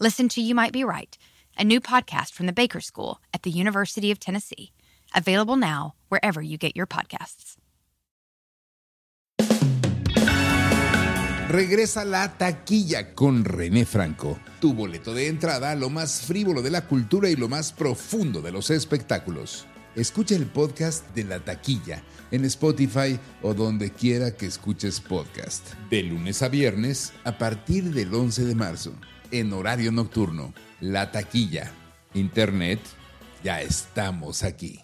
Listen 0.01 0.29
to 0.29 0.41
You 0.41 0.55
Might 0.55 0.73
Be 0.73 0.85
Right, 0.85 1.19
a 1.59 1.65
new 1.65 1.81
podcast 1.81 2.33
from 2.33 2.47
the 2.47 2.53
Baker 2.53 2.81
School 2.81 3.21
at 3.35 3.43
the 3.43 3.51
University 3.51 4.11
of 4.11 4.21
Tennessee 4.21 4.73
Available 5.15 5.57
now 5.57 5.95
wherever 6.09 6.43
you 6.43 6.59
get 6.59 6.77
your 6.77 6.87
podcasts. 6.87 7.57
Regresa 11.49 12.05
la 12.05 12.37
taquilla 12.37 13.15
con 13.15 13.43
René 13.43 13.87
Franco, 13.87 14.39
tu 14.61 14.75
boleto 14.75 15.15
de 15.15 15.29
entrada 15.29 15.75
lo 15.75 15.89
más 15.89 16.21
frívolo 16.21 16.61
de 16.61 16.71
la 16.71 16.83
cultura 16.87 17.31
y 17.31 17.37
lo 17.37 17.49
más 17.49 17.73
profundo 17.73 18.43
de 18.43 18.53
los 18.53 18.69
espectáculos. 18.69 19.67
Escucha 19.95 20.37
el 20.37 20.47
podcast 20.47 21.07
de 21.15 21.25
la 21.25 21.41
taquilla 21.41 22.03
en 22.31 22.45
Spotify 22.45 23.19
o 23.43 23.55
donde 23.55 23.91
quiera 23.91 24.37
que 24.37 24.45
escuches 24.45 25.01
podcast. 25.01 25.73
De 25.89 26.03
lunes 26.03 26.43
a 26.43 26.49
viernes 26.49 27.15
a 27.25 27.39
partir 27.39 27.95
del 27.95 28.15
11 28.15 28.45
de 28.45 28.55
marzo, 28.55 28.93
en 29.31 29.53
horario 29.53 29.93
nocturno. 29.93 30.53
La 30.81 31.11
taquilla. 31.11 31.71
Internet, 32.15 32.81
ya 33.43 33.61
estamos 33.61 34.43
aquí. 34.43 34.81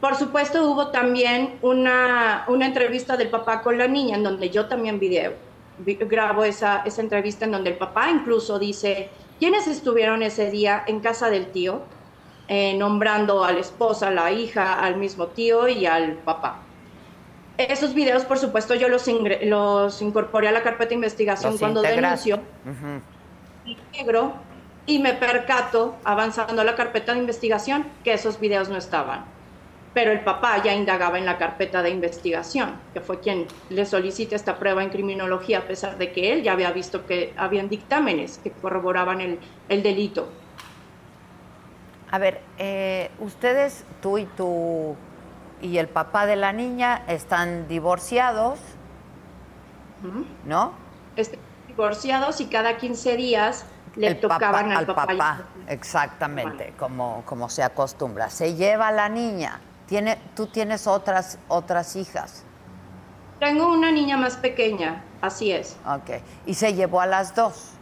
Por 0.00 0.14
supuesto, 0.14 0.70
hubo 0.70 0.88
también 0.88 1.58
una, 1.62 2.44
una, 2.48 2.66
entrevista 2.66 3.16
del 3.16 3.28
papá 3.28 3.62
con 3.62 3.78
la 3.78 3.88
niña, 3.88 4.16
en 4.16 4.22
donde 4.22 4.50
yo 4.50 4.66
también 4.66 5.00
video, 5.00 5.32
grabo 5.78 6.44
esa, 6.44 6.82
esa 6.84 7.00
entrevista 7.00 7.44
en 7.44 7.52
donde 7.52 7.70
el 7.70 7.76
papá 7.76 8.10
incluso 8.10 8.58
dice 8.58 9.10
quiénes 9.38 9.66
estuvieron 9.66 10.22
ese 10.22 10.50
día 10.50 10.84
en 10.86 11.00
casa 11.00 11.28
del 11.30 11.50
tío, 11.50 11.80
eh, 12.48 12.76
nombrando 12.76 13.42
a 13.42 13.52
la 13.52 13.58
esposa, 13.58 14.08
a 14.08 14.10
la 14.12 14.30
hija, 14.30 14.80
al 14.80 14.96
mismo 14.96 15.26
tío 15.28 15.66
y 15.66 15.86
al 15.86 16.12
papá. 16.18 16.65
Esos 17.58 17.94
videos, 17.94 18.24
por 18.24 18.38
supuesto, 18.38 18.74
yo 18.74 18.88
los, 18.88 19.06
los 19.42 20.02
incorporé 20.02 20.48
a 20.48 20.52
la 20.52 20.62
carpeta 20.62 20.90
de 20.90 20.96
investigación 20.96 21.56
cuando 21.56 21.80
denunció 21.80 22.40
negro 23.92 24.34
y 24.84 24.98
me 24.98 25.14
percato, 25.14 25.96
avanzando 26.04 26.62
la 26.64 26.76
carpeta 26.76 27.12
de 27.12 27.20
investigación, 27.20 27.86
que 28.04 28.12
esos 28.12 28.38
videos 28.38 28.68
no 28.68 28.76
estaban. 28.76 29.24
Pero 29.94 30.12
el 30.12 30.20
papá 30.20 30.62
ya 30.62 30.74
indagaba 30.74 31.18
en 31.18 31.24
la 31.24 31.38
carpeta 31.38 31.82
de 31.82 31.90
investigación, 31.90 32.76
que 32.92 33.00
fue 33.00 33.20
quien 33.20 33.46
le 33.70 33.86
solicita 33.86 34.36
esta 34.36 34.58
prueba 34.58 34.82
en 34.82 34.90
criminología, 34.90 35.58
a 35.58 35.62
pesar 35.62 35.96
de 35.96 36.12
que 36.12 36.34
él 36.34 36.42
ya 36.42 36.52
había 36.52 36.70
visto 36.70 37.06
que 37.06 37.32
habían 37.36 37.68
dictámenes 37.70 38.38
que 38.44 38.50
corroboraban 38.50 39.22
el, 39.22 39.38
el 39.70 39.82
delito. 39.82 40.28
A 42.10 42.18
ver, 42.18 42.40
eh, 42.58 43.10
ustedes, 43.18 43.84
tú 44.00 44.18
y 44.18 44.26
tu 44.26 44.94
y 45.60 45.78
el 45.78 45.88
papá 45.88 46.26
de 46.26 46.36
la 46.36 46.52
niña 46.52 47.02
están 47.08 47.68
divorciados, 47.68 48.58
¿no? 50.44 50.72
Están 51.16 51.40
divorciados 51.66 52.40
y 52.40 52.46
cada 52.46 52.76
15 52.76 53.16
días 53.16 53.66
le 53.96 54.14
tocaban 54.14 54.72
al, 54.72 54.86
papá. 54.86 55.44
exactamente, 55.68 56.74
como, 56.78 57.22
como 57.24 57.48
se 57.48 57.62
acostumbra. 57.62 58.30
Se 58.30 58.54
lleva 58.54 58.88
a 58.88 58.92
la 58.92 59.08
niña. 59.08 59.60
Tiene, 59.86 60.18
¿Tú 60.34 60.46
tienes 60.46 60.86
otras, 60.86 61.38
otras 61.48 61.96
hijas? 61.96 62.44
Tengo 63.38 63.72
una 63.72 63.90
niña 63.90 64.16
más 64.16 64.36
pequeña, 64.36 65.04
así 65.20 65.52
es. 65.52 65.76
Ok. 65.86 66.22
¿Y 66.46 66.54
se 66.54 66.74
llevó 66.74 67.00
a 67.00 67.06
las 67.06 67.34
dos? 67.34 67.72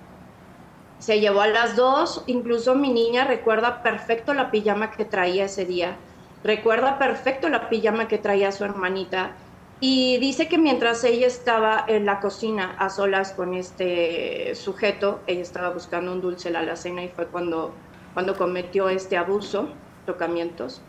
Se 0.98 1.20
llevó 1.20 1.42
a 1.42 1.46
las 1.46 1.76
dos, 1.76 2.24
incluso 2.26 2.74
mi 2.74 2.92
niña 2.92 3.24
recuerda 3.24 3.82
perfecto 3.82 4.34
la 4.34 4.50
pijama 4.50 4.90
que 4.90 5.04
traía 5.04 5.44
ese 5.44 5.64
día. 5.64 5.96
Recuerda 6.44 6.98
perfecto 6.98 7.48
la 7.48 7.70
pijama 7.70 8.06
que 8.06 8.18
traía 8.18 8.52
su 8.52 8.64
hermanita 8.64 9.32
y 9.80 10.18
dice 10.18 10.46
que 10.46 10.58
mientras 10.58 11.02
ella 11.02 11.26
estaba 11.26 11.84
en 11.88 12.04
la 12.04 12.20
cocina 12.20 12.76
a 12.78 12.90
solas 12.90 13.32
con 13.32 13.54
este 13.54 14.54
sujeto, 14.54 15.20
ella 15.26 15.40
estaba 15.40 15.70
buscando 15.70 16.12
un 16.12 16.20
dulce 16.20 16.48
en 16.48 16.54
la 16.54 16.60
alacena 16.60 17.02
y 17.02 17.08
fue 17.08 17.26
cuando, 17.28 17.72
cuando 18.12 18.36
cometió 18.36 18.90
este 18.90 19.16
abuso, 19.16 19.70
tocamientos, 20.04 20.82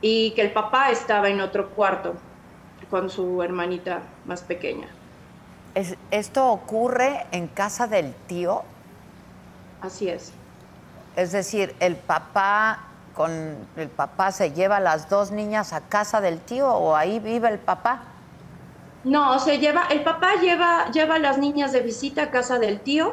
y 0.00 0.30
que 0.32 0.42
el 0.42 0.52
papá 0.52 0.90
estaba 0.90 1.28
en 1.30 1.40
otro 1.40 1.70
cuarto 1.70 2.14
con 2.88 3.10
su 3.10 3.42
hermanita 3.42 4.02
más 4.24 4.42
pequeña. 4.42 4.86
¿Esto 6.12 6.46
ocurre 6.46 7.26
en 7.32 7.48
casa 7.48 7.88
del 7.88 8.14
tío? 8.28 8.62
Así 9.80 10.08
es. 10.08 10.32
Es 11.16 11.32
decir, 11.32 11.74
el 11.80 11.96
papá 11.96 12.91
con 13.14 13.56
el 13.76 13.88
papá 13.88 14.32
se 14.32 14.52
lleva 14.52 14.78
a 14.78 14.80
las 14.80 15.08
dos 15.08 15.30
niñas 15.30 15.72
a 15.72 15.80
casa 15.82 16.20
del 16.20 16.40
tío 16.40 16.72
o 16.72 16.96
ahí 16.96 17.18
vive 17.18 17.48
el 17.48 17.58
papá. 17.58 18.04
No, 19.04 19.38
se 19.40 19.58
lleva, 19.58 19.86
el 19.90 20.02
papá 20.02 20.36
lleva, 20.40 20.90
lleva 20.92 21.16
a 21.16 21.18
las 21.18 21.38
niñas 21.38 21.72
de 21.72 21.80
visita 21.80 22.24
a 22.24 22.30
casa 22.30 22.58
del 22.58 22.80
tío. 22.80 23.12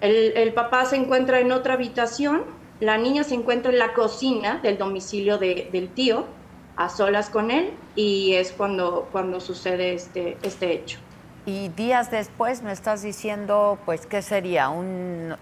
El, 0.00 0.52
papá 0.52 0.84
se 0.84 0.96
encuentra 0.96 1.40
en 1.40 1.52
otra 1.52 1.74
habitación, 1.74 2.44
la 2.80 2.98
niña 2.98 3.24
se 3.24 3.34
encuentra 3.34 3.72
en 3.72 3.78
la 3.78 3.94
cocina 3.94 4.60
del 4.62 4.76
domicilio 4.76 5.38
del 5.38 5.88
tío, 5.94 6.26
a 6.76 6.88
solas 6.88 7.30
con 7.30 7.50
él, 7.50 7.72
y 7.94 8.34
es 8.34 8.52
cuando, 8.52 9.08
cuando 9.10 9.40
sucede 9.40 9.94
este, 9.94 10.36
este 10.42 10.72
hecho. 10.72 10.98
Y 11.46 11.68
días 11.68 12.10
después 12.10 12.62
me 12.62 12.72
estás 12.72 13.02
diciendo, 13.02 13.78
pues, 13.84 14.04
¿qué 14.04 14.20
sería? 14.20 14.68
Un, 14.68 15.36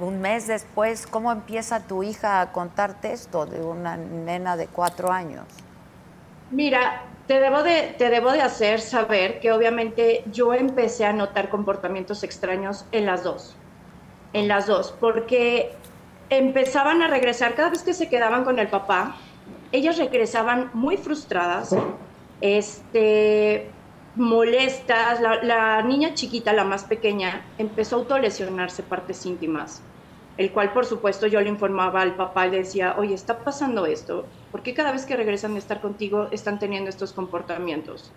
un 0.00 0.20
mes 0.22 0.46
después, 0.46 1.06
¿cómo 1.06 1.30
empieza 1.30 1.86
tu 1.86 2.02
hija 2.02 2.40
a 2.40 2.50
contarte 2.50 3.12
esto 3.12 3.44
de 3.44 3.60
una 3.60 3.98
nena 3.98 4.56
de 4.56 4.68
cuatro 4.68 5.12
años? 5.12 5.44
Mira, 6.50 7.02
te 7.26 7.40
debo, 7.40 7.62
de, 7.62 7.94
te 7.98 8.08
debo 8.08 8.32
de 8.32 8.40
hacer 8.40 8.80
saber 8.80 9.38
que 9.40 9.52
obviamente 9.52 10.24
yo 10.32 10.54
empecé 10.54 11.04
a 11.04 11.12
notar 11.12 11.50
comportamientos 11.50 12.22
extraños 12.22 12.86
en 12.90 13.04
las 13.04 13.22
dos, 13.22 13.54
en 14.32 14.48
las 14.48 14.66
dos, 14.66 14.94
porque 14.98 15.72
empezaban 16.30 17.02
a 17.02 17.08
regresar 17.08 17.54
cada 17.54 17.68
vez 17.68 17.82
que 17.82 17.92
se 17.92 18.08
quedaban 18.08 18.44
con 18.44 18.58
el 18.58 18.68
papá, 18.68 19.16
ellas 19.72 19.98
regresaban 19.98 20.70
muy 20.72 20.96
frustradas, 20.96 21.76
este, 22.40 23.70
molestas, 24.16 25.20
la, 25.20 25.42
la 25.42 25.82
niña 25.82 26.14
chiquita, 26.14 26.52
la 26.52 26.64
más 26.64 26.84
pequeña, 26.84 27.44
empezó 27.58 27.96
a 27.96 27.98
autolesionarse 28.00 28.82
partes 28.82 29.26
íntimas 29.26 29.82
el 30.36 30.50
cual 30.50 30.72
por 30.72 30.84
supuesto 30.84 31.26
yo 31.26 31.40
le 31.40 31.48
informaba 31.48 32.02
al 32.02 32.16
papá 32.16 32.46
y 32.46 32.50
le 32.50 32.58
decía, 32.58 32.96
oye, 32.98 33.14
está 33.14 33.38
pasando 33.38 33.86
esto, 33.86 34.26
¿por 34.50 34.62
qué 34.62 34.74
cada 34.74 34.92
vez 34.92 35.06
que 35.06 35.16
regresan 35.16 35.52
de 35.52 35.60
estar 35.60 35.80
contigo 35.80 36.28
están 36.32 36.58
teniendo 36.58 36.90
estos 36.90 37.12
comportamientos? 37.12 38.10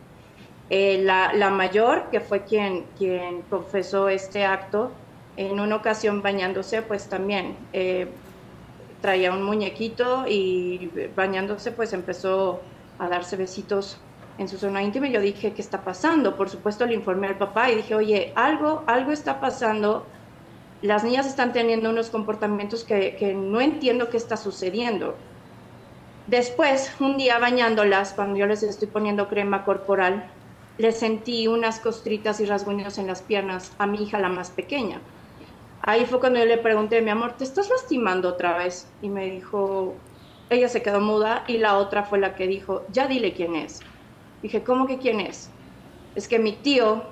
Eh, 0.70 1.02
la, 1.04 1.50
mayor, 1.50 2.10
que 2.12 2.20
fue 2.20 2.44
quien, 2.44 2.86
quien 2.98 3.42
confesó 3.44 4.10
este 4.10 4.46
acto, 4.46 4.92
en 5.38 5.60
una 5.60 5.76
ocasión 5.76 6.24
bañándose, 6.24 6.82
pues 6.82 7.08
también 7.08 7.56
eh, 7.72 8.08
traía 9.02 9.32
un 9.32 9.44
muñequito 9.44 10.26
y 10.28 10.90
bañándose 11.16 11.72
pues 11.72 11.94
empezó 11.94 12.60
a 12.98 13.08
darse 13.08 13.38
besitos 13.38 14.00
en 14.38 14.48
su 14.48 14.58
zona 14.58 14.84
íntima 14.84 15.08
yo 15.08 15.22
dije, 15.22 15.54
¿qué 15.54 15.62
está 15.62 15.84
pasando? 15.84 16.36
Por 16.38 16.50
supuesto 16.50 16.86
le 16.86 16.94
informé 16.96 17.28
al 17.28 17.38
papá 17.38 17.72
y 17.72 17.76
dije, 17.76 17.96
oye, 17.96 18.34
algo, 18.36 18.84
algo 18.88 19.12
está 19.12 19.40
pasando, 19.40 20.06
las 20.82 21.04
niñas 21.04 21.26
están 21.28 21.54
teniendo 21.54 21.90
unos 21.90 22.10
comportamientos 22.10 22.84
que, 22.84 23.16
que 23.18 23.34
no 23.34 23.62
entiendo 23.62 24.10
qué 24.10 24.18
está 24.18 24.38
sucediendo. 24.38 25.16
Después, 26.28 26.94
un 27.00 27.18
día 27.18 27.40
bañándolas, 27.40 28.14
cuando 28.14 28.38
yo 28.38 28.46
les 28.48 28.62
estoy 28.64 28.90
poniendo 28.90 29.28
crema 29.30 29.64
corporal, 29.64 30.34
le 30.78 30.92
sentí 30.92 31.48
unas 31.48 31.80
costritas 31.80 32.40
y 32.40 32.46
rasguños 32.46 32.98
en 32.98 33.08
las 33.08 33.24
piernas 33.24 33.74
a 33.80 33.88
mi 33.88 34.04
hija, 34.04 34.20
la 34.20 34.30
más 34.30 34.52
pequeña. 34.52 35.08
Ahí 35.80 36.06
fue 36.06 36.20
cuando 36.20 36.40
yo 36.40 36.46
le 36.46 36.58
pregunté, 36.58 37.02
mi 37.02 37.10
amor, 37.10 37.38
¿te 37.38 37.44
estás 37.44 37.70
lastimando 37.70 38.30
otra 38.30 38.58
vez? 38.58 38.94
Y 39.00 39.10
me 39.10 39.26
dijo, 39.26 40.06
ella 40.50 40.70
se 40.70 40.82
quedó 40.84 41.02
muda 41.02 41.44
y 41.48 41.58
la 41.58 41.78
otra 41.78 42.04
fue 42.04 42.20
la 42.20 42.36
que 42.36 42.48
dijo, 42.48 42.86
ya 42.90 43.08
dile 43.08 43.34
quién 43.34 43.56
es. 43.56 43.88
Dije, 44.42 44.64
¿cómo 44.64 44.88
que 44.88 44.98
quién 44.98 45.20
es? 45.20 45.50
Es 46.16 46.28
que 46.28 46.40
mi 46.40 46.54
tío, 46.54 47.04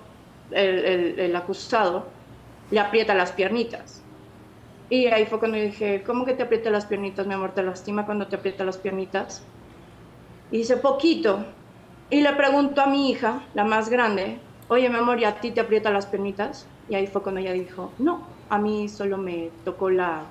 el, 0.51 1.19
el, 1.19 1.35
acusado, 1.35 2.07
le 2.71 2.79
aprieta 2.79 3.13
las 3.13 3.31
piernitas. 3.31 4.01
Y 4.89 5.07
ahí 5.07 5.25
fue 5.25 5.39
cuando 5.39 5.57
dije, 5.57 6.03
¿cómo 6.05 6.25
que 6.25 6.33
te 6.33 6.43
aprieta 6.43 6.69
las 6.69 6.85
piernitas, 6.85 7.25
mi 7.25 7.33
amor? 7.33 7.51
¿Te 7.51 7.63
lastima 7.63 8.05
cuando 8.05 8.27
te 8.27 8.35
aprieta 8.35 8.63
las 8.63 8.77
piernitas? 8.77 9.43
Y 10.51 10.57
dice, 10.57 10.77
poquito. 10.77 11.45
Y 12.09 12.21
le 12.21 12.33
pregunto 12.33 12.81
a 12.81 12.85
mi 12.85 13.09
hija, 13.09 13.41
la 13.55 13.63
más 13.63 13.89
grande, 13.89 14.39
oye, 14.67 14.89
mi 14.89 14.97
amor, 14.97 15.19
¿y 15.19 15.25
a 15.25 15.39
ti 15.39 15.51
te 15.51 15.61
aprieta 15.61 15.89
las 15.89 16.05
piernitas? 16.05 16.67
Y 16.87 16.95
ahí 16.95 17.07
fue 17.07 17.23
cuando 17.23 17.41
ella 17.41 17.53
dijo, 17.53 17.91
no, 17.97 18.21
a 18.49 18.59
mí 18.59 18.87
solo 18.87 19.17
me 19.17 19.49
tocó 19.63 19.89
la, 19.89 20.23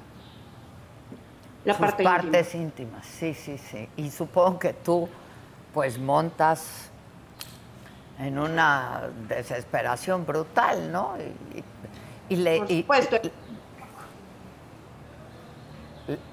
la 1.65 1.77
parte 1.77 2.05
partes 2.05 2.55
íntimas, 2.55 3.05
sí, 3.07 3.35
sí, 3.35 3.59
sí. 3.59 3.89
Y 3.97 4.11
supongo 4.11 4.59
que 4.59 4.73
tú 4.73 5.09
pues 5.75 5.99
montas 5.99 6.89
en 8.19 8.39
una 8.39 9.11
desesperación 9.29 10.25
brutal, 10.25 10.91
¿no? 10.93 11.15
Y, 12.29 12.37
le, 12.37 12.59
Por 12.59 12.69
supuesto. 12.69 13.17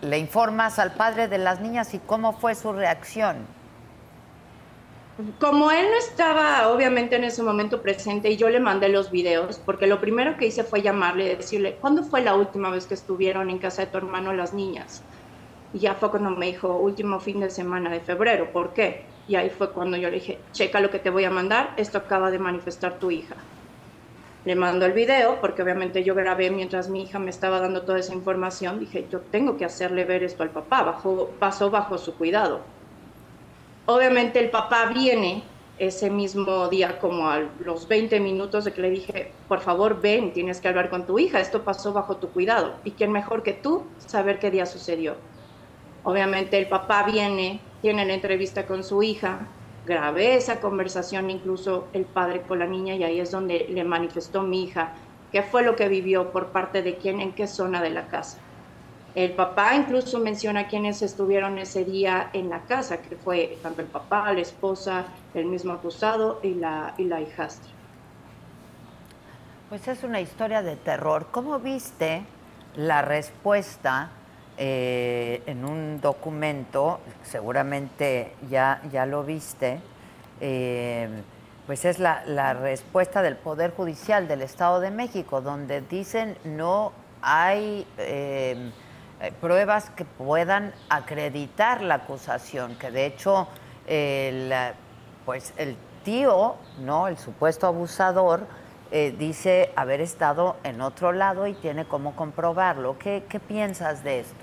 le 0.02 0.18
informas 0.20 0.80
al 0.80 0.94
padre 0.94 1.28
de 1.28 1.40
las 1.40 1.60
niñas 1.60 1.94
y 1.94 2.00
cómo 2.00 2.34
fue 2.34 2.56
su 2.56 2.72
reacción. 2.72 3.38
Como 5.40 5.72
él 5.72 5.88
no 5.92 5.98
estaba 5.98 6.70
obviamente 6.70 7.16
en 7.16 7.26
ese 7.26 7.44
momento 7.44 7.82
presente 7.82 8.32
y 8.32 8.38
yo 8.38 8.50
le 8.50 8.60
mandé 8.60 8.90
los 8.90 9.12
videos, 9.12 9.60
porque 9.60 9.86
lo 9.86 10.00
primero 10.00 10.38
que 10.38 10.48
hice 10.48 10.64
fue 10.64 10.82
llamarle 10.82 11.26
y 11.26 11.36
decirle, 11.36 11.78
¿cuándo 11.82 12.04
fue 12.04 12.22
la 12.22 12.36
última 12.36 12.70
vez 12.70 12.86
que 12.86 12.94
estuvieron 12.94 13.50
en 13.50 13.58
casa 13.58 13.84
de 13.84 13.92
tu 13.92 13.98
hermano 13.98 14.34
las 14.34 14.54
niñas? 14.54 15.04
Y 15.74 15.80
ya 15.80 15.96
fue 15.96 16.10
cuando 16.10 16.32
me 16.32 16.48
dijo, 16.48 16.76
último 16.78 17.20
fin 17.20 17.40
de 17.40 17.50
semana 17.50 17.90
de 17.90 18.00
febrero, 18.00 18.52
¿por 18.52 18.74
qué? 18.74 19.06
Y 19.32 19.38
ahí 19.38 19.50
fue 19.50 19.72
cuando 19.72 19.96
yo 19.96 20.10
le 20.10 20.16
dije, 20.16 20.40
checa 20.52 20.82
lo 20.82 20.90
que 20.90 21.00
te 21.00 21.10
voy 21.10 21.24
a 21.24 21.30
mandar, 21.30 21.74
esto 21.78 21.98
acaba 21.98 22.32
de 22.32 22.38
manifestar 22.38 23.00
tu 23.00 23.12
hija. 23.12 23.38
Le 24.44 24.56
mando 24.58 24.86
el 24.86 24.92
video, 24.92 25.40
porque 25.40 25.62
obviamente 25.62 26.04
yo 26.04 26.14
grabé 26.16 26.52
mientras 26.52 26.90
mi 26.90 27.04
hija 27.04 27.18
me 27.18 27.30
estaba 27.30 27.62
dando 27.62 27.84
toda 27.84 28.00
esa 28.00 28.14
información, 28.14 28.82
dije, 28.82 29.08
yo 29.10 29.22
tengo 29.22 29.56
que 29.56 29.64
hacerle 29.64 30.04
ver 30.04 30.22
esto 30.24 30.44
al 30.44 30.50
papá, 30.50 30.84
bajo, 30.84 31.32
pasó 31.40 31.72
bajo 31.72 31.98
su 31.98 32.16
cuidado. 32.16 32.60
Obviamente 33.86 34.38
el 34.40 34.50
papá 34.50 34.88
viene 34.94 35.44
ese 35.78 36.10
mismo 36.10 36.68
día, 36.68 37.00
como 37.00 37.30
a 37.30 37.40
los 37.64 37.88
20 37.88 38.20
minutos 38.20 38.66
de 38.66 38.74
que 38.74 38.82
le 38.82 38.90
dije, 38.90 39.32
por 39.48 39.62
favor 39.62 40.02
ven, 40.02 40.34
tienes 40.34 40.60
que 40.60 40.68
hablar 40.68 40.90
con 40.90 41.06
tu 41.06 41.20
hija, 41.20 41.40
esto 41.40 41.64
pasó 41.64 41.94
bajo 41.94 42.18
tu 42.18 42.32
cuidado. 42.32 42.74
¿Y 42.84 42.92
quién 42.92 43.14
mejor 43.14 43.44
que 43.44 43.54
tú 43.54 43.86
saber 43.98 44.40
qué 44.40 44.52
día 44.52 44.66
sucedió? 44.66 45.16
Obviamente 46.04 46.58
el 46.58 46.68
papá 46.68 47.04
viene, 47.04 47.62
tiene 47.82 48.06
la 48.06 48.14
entrevista 48.14 48.66
con 48.66 48.84
su 48.84 49.04
hija, 49.04 49.48
grabé 49.86 50.36
esa 50.36 50.60
conversación 50.60 51.30
incluso 51.30 51.88
el 51.94 52.06
padre 52.06 52.42
con 52.42 52.60
la 52.60 52.68
niña 52.68 52.96
y 52.96 53.04
ahí 53.04 53.20
es 53.20 53.32
donde 53.32 53.66
le 53.70 53.84
manifestó 53.84 54.44
mi 54.44 54.64
hija 54.64 54.94
qué 55.32 55.44
fue 55.44 55.64
lo 55.64 55.76
que 55.76 55.88
vivió 55.88 56.32
por 56.32 56.48
parte 56.48 56.82
de 56.82 56.98
quién, 56.98 57.22
en 57.22 57.32
qué 57.32 57.48
zona 57.48 57.82
de 57.82 57.90
la 57.90 58.08
casa. 58.08 58.38
El 59.14 59.34
papá 59.34 59.76
incluso 59.76 60.20
menciona 60.20 60.68
quiénes 60.68 61.02
estuvieron 61.02 61.58
ese 61.58 61.84
día 61.84 62.30
en 62.32 62.50
la 62.50 62.62
casa, 62.62 63.02
que 63.02 63.18
fue 63.18 63.58
tanto 63.62 63.82
el 63.82 63.88
papá, 63.88 64.32
la 64.32 64.40
esposa, 64.40 65.06
el 65.34 65.46
mismo 65.46 65.74
acusado 65.74 66.40
y 66.44 66.54
la, 66.54 66.94
y 66.98 67.06
la 67.06 67.20
hijastra. 67.20 67.70
Pues 69.68 69.88
es 69.88 70.04
una 70.04 70.22
historia 70.22 70.62
de 70.62 70.78
terror. 70.78 71.28
¿Cómo 71.32 71.60
viste 71.60 72.24
la 72.76 73.02
respuesta 73.02 74.12
eh, 74.64 75.42
en 75.48 75.66
un 75.66 76.00
documento, 76.02 77.00
seguramente 77.24 78.36
ya, 78.48 78.80
ya 78.92 79.08
lo 79.08 79.24
viste, 79.24 79.80
eh, 80.40 81.10
pues 81.66 81.84
es 81.84 81.98
la, 81.98 82.54
respuesta 82.54 83.24
del 83.24 83.38
Poder 83.38 83.72
Judicial 83.72 84.28
del 84.28 84.44
Estado 84.44 84.80
de 84.80 84.92
México, 84.92 85.42
donde 85.42 85.82
dicen 85.82 86.38
no 86.44 86.92
hay 87.24 87.88
eh, 87.98 88.70
pruebas 89.42 89.90
que 89.90 90.06
puedan 90.06 90.76
acreditar 90.90 91.82
la 91.82 91.96
acusación, 91.96 92.76
que 92.76 92.92
de 92.92 93.08
hecho 93.08 93.48
el, 93.88 94.54
pues 95.26 95.56
el 95.58 95.76
tío, 96.04 96.58
¿no? 96.82 97.08
el 97.08 97.18
supuesto 97.18 97.66
abusador, 97.66 98.46
dice 98.92 99.72
haber 99.76 100.02
estado 100.02 100.58
en 100.64 100.82
otro 100.82 101.14
lado 101.14 101.48
y 101.48 101.56
tiene 101.56 101.86
cómo 101.86 102.16
comprobarlo. 102.16 103.00
¿Qué, 103.00 103.24
¿Qué, 103.28 103.40
piensas 103.40 104.04
de 104.04 104.20
esto? 104.20 104.41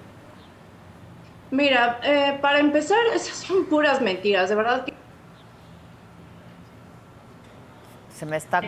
Mira, 1.51 2.01
eh, 2.05 2.38
para 2.40 2.59
empezar, 2.61 2.99
esas 3.14 3.38
son 3.38 3.64
puras 3.66 4.01
mentiras, 4.01 4.49
de 4.49 4.55
verdad 4.55 4.84
que... 4.84 4.94
Se 8.11 8.26
me 8.26 8.36
está... 8.36 8.61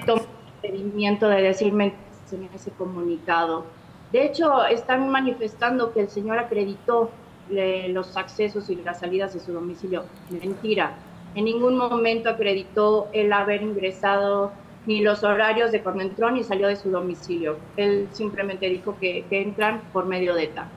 ...el 0.62 1.18
de 1.20 1.42
decir 1.42 1.72
mentiras 1.72 2.32
en 2.32 2.48
ese 2.54 2.70
comunicado. 2.70 3.64
De 4.12 4.24
hecho, 4.24 4.64
están 4.66 5.08
manifestando 5.08 5.92
que 5.92 6.00
el 6.00 6.08
señor 6.10 6.38
acreditó 6.38 7.10
los 7.48 8.16
accesos 8.16 8.70
y 8.70 8.76
las 8.76 9.00
salidas 9.00 9.34
de 9.34 9.40
su 9.40 9.52
domicilio. 9.52 10.04
Mentira. 10.30 10.94
En 11.34 11.44
ningún 11.44 11.76
momento 11.76 12.30
acreditó 12.30 13.08
el 13.12 13.32
haber 13.32 13.62
ingresado 13.62 14.52
ni 14.86 15.00
los 15.00 15.22
horarios 15.24 15.72
de 15.72 15.82
cuando 15.82 16.02
entró 16.02 16.30
ni 16.30 16.44
salió 16.44 16.68
de 16.68 16.76
su 16.76 16.90
domicilio. 16.90 17.56
Él 17.76 18.08
simplemente 18.12 18.68
dijo 18.68 18.96
que, 19.00 19.24
que 19.28 19.42
entran 19.42 19.82
por 19.92 20.06
medio 20.06 20.34
de 20.34 20.44
ETA. 20.44 20.68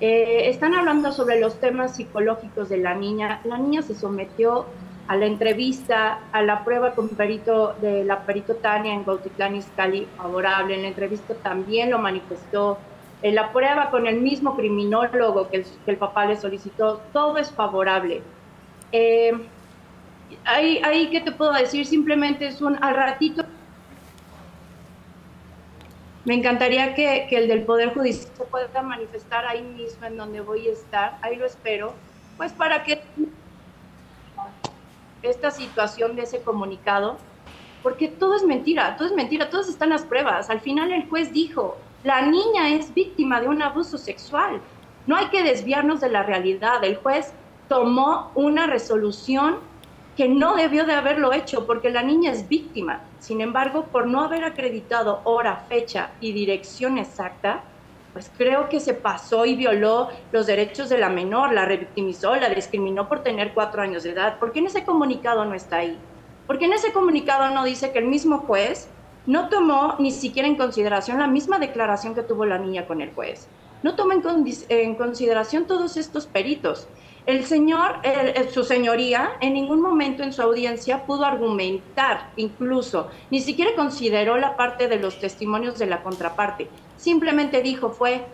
Eh, 0.00 0.50
están 0.50 0.74
hablando 0.74 1.10
sobre 1.10 1.40
los 1.40 1.58
temas 1.58 1.96
psicológicos 1.96 2.68
de 2.68 2.78
la 2.78 2.94
niña. 2.94 3.40
La 3.44 3.58
niña 3.58 3.82
se 3.82 3.94
sometió 3.94 4.66
a 5.08 5.16
la 5.16 5.26
entrevista, 5.26 6.18
a 6.32 6.42
la 6.42 6.64
prueba 6.64 6.94
con 6.94 7.08
perito 7.10 7.74
de 7.80 8.04
la 8.04 8.22
perito 8.26 8.56
Tania 8.56 8.92
en 8.92 9.04
Gautitlán 9.04 9.56
Izcalli 9.56 10.06
favorable. 10.16 10.74
En 10.74 10.82
la 10.82 10.88
entrevista 10.88 11.34
también 11.34 11.90
lo 11.90 11.98
manifestó. 11.98 12.78
En 13.22 13.34
la 13.34 13.52
prueba 13.52 13.90
con 13.90 14.06
el 14.06 14.20
mismo 14.20 14.56
criminólogo 14.56 15.48
que 15.48 15.64
el, 15.86 15.96
papá 15.96 16.26
le 16.26 16.36
solicitó, 16.36 17.00
todo 17.12 17.38
es 17.38 17.50
favorable. 17.50 18.20
Eh, 18.92 19.32
ahí, 20.44 20.82
ahí, 20.84 21.08
¿qué 21.08 21.22
te 21.22 21.32
puedo 21.32 21.52
decir? 21.52 21.86
Simplemente 21.86 22.46
es 22.46 22.60
un 22.60 22.76
al 22.82 22.94
ratito 22.94 23.44
me 26.26 26.34
encantaría 26.34 26.94
que, 26.96 27.28
el 27.30 27.46
del 27.46 27.62
Poder 27.62 27.94
Judicial 27.94 28.32
se 28.36 28.44
pueda 28.44 28.82
manifestar 28.82 29.46
ahí 29.46 29.62
mismo 29.62 30.06
en 30.06 30.16
donde 30.16 30.40
voy 30.40 30.66
a 30.68 30.72
estar, 30.72 31.18
ahí 31.22 31.36
lo 31.36 31.46
espero, 31.46 31.94
pues 32.36 32.52
para 32.52 32.82
que 32.82 33.00
esta 35.22 35.52
situación 35.52 36.16
de 36.16 36.22
ese 36.22 36.40
comunicado, 36.40 37.16
porque 37.80 38.08
todo 38.08 38.34
es 38.34 38.42
mentira, 38.42 38.96
todo 38.96 39.06
es 39.06 39.14
mentira, 39.14 39.50
todas 39.50 39.68
están 39.68 39.90
las 39.90 40.02
pruebas. 40.02 40.50
Al 40.50 40.60
final 40.60 40.90
el 40.90 41.08
juez 41.08 41.32
dijo, 41.32 41.76
la 42.02 42.22
niña 42.22 42.70
es 42.70 42.92
víctima 42.92 43.40
de 43.40 43.46
un 43.46 43.62
abuso 43.62 43.96
sexual. 43.96 44.60
No 45.06 45.14
hay 45.14 45.26
que 45.26 45.44
desviarnos 45.44 46.00
de 46.00 46.08
la 46.08 46.24
realidad. 46.24 46.82
El 46.82 46.96
juez 46.96 47.32
tomó 47.68 48.32
una 48.34 48.66
resolución 48.66 49.58
que 50.16 50.28
no 50.28 50.56
debió 50.56 50.86
de 50.86 50.94
haberlo 50.94 51.32
hecho 51.32 51.66
porque 51.66 51.90
la 51.90 52.02
niña 52.02 52.32
es 52.32 52.48
víctima. 52.48 53.02
Sin 53.18 53.40
embargo, 53.40 53.84
por 53.92 54.06
no 54.06 54.22
haber 54.22 54.44
acreditado 54.44 55.20
hora, 55.24 55.64
fecha 55.68 56.10
y 56.20 56.32
dirección 56.32 56.96
exacta, 56.96 57.62
pues 58.14 58.30
creo 58.38 58.70
que 58.70 58.80
se 58.80 58.94
pasó 58.94 59.44
y 59.44 59.56
violó 59.56 60.08
los 60.32 60.46
derechos 60.46 60.88
de 60.88 60.96
la 60.96 61.10
menor, 61.10 61.52
la 61.52 61.66
revictimizó, 61.66 62.34
la 62.34 62.48
discriminó 62.48 63.10
por 63.10 63.22
tener 63.22 63.52
cuatro 63.52 63.82
años 63.82 64.04
de 64.04 64.12
edad. 64.12 64.38
¿Por 64.38 64.52
qué 64.52 64.60
en 64.60 64.68
ese 64.68 64.86
comunicado 64.86 65.44
no 65.44 65.54
está 65.54 65.76
ahí? 65.76 65.98
Porque 66.46 66.64
en 66.64 66.72
ese 66.72 66.94
comunicado 66.94 67.50
no 67.50 67.64
dice 67.64 67.92
que 67.92 67.98
el 67.98 68.06
mismo 68.06 68.38
juez 68.38 68.88
no 69.26 69.50
tomó 69.50 69.96
ni 69.98 70.12
siquiera 70.12 70.48
en 70.48 70.56
consideración 70.56 71.18
la 71.18 71.26
misma 71.26 71.58
declaración 71.58 72.14
que 72.14 72.22
tuvo 72.22 72.46
la 72.46 72.56
niña 72.56 72.86
con 72.86 73.02
el 73.02 73.12
juez. 73.12 73.48
No 73.82 73.96
tomó 73.96 74.12
en, 74.12 74.22
en 74.70 74.94
consideración 74.94 75.66
todos 75.66 75.98
estos 75.98 76.26
peritos. 76.26 76.88
El 77.26 77.44
señor, 77.44 78.00
su 78.52 78.62
señoría, 78.62 79.32
en 79.40 79.54
ningún 79.54 79.80
momento 79.80 80.22
en 80.22 80.32
su 80.32 80.42
audiencia 80.42 81.04
pudo 81.04 81.24
argumentar, 81.24 82.30
incluso, 82.36 83.10
ni 83.30 83.40
siquiera 83.40 83.72
consideró 83.74 84.36
la 84.36 84.56
parte 84.56 84.86
de 84.86 85.00
los 85.00 85.18
testimonios 85.18 85.76
de 85.76 85.86
la 85.86 86.04
contraparte. 86.04 86.68
Simplemente 86.96 87.62
dijo 87.62 87.90
fue, 87.90 88.24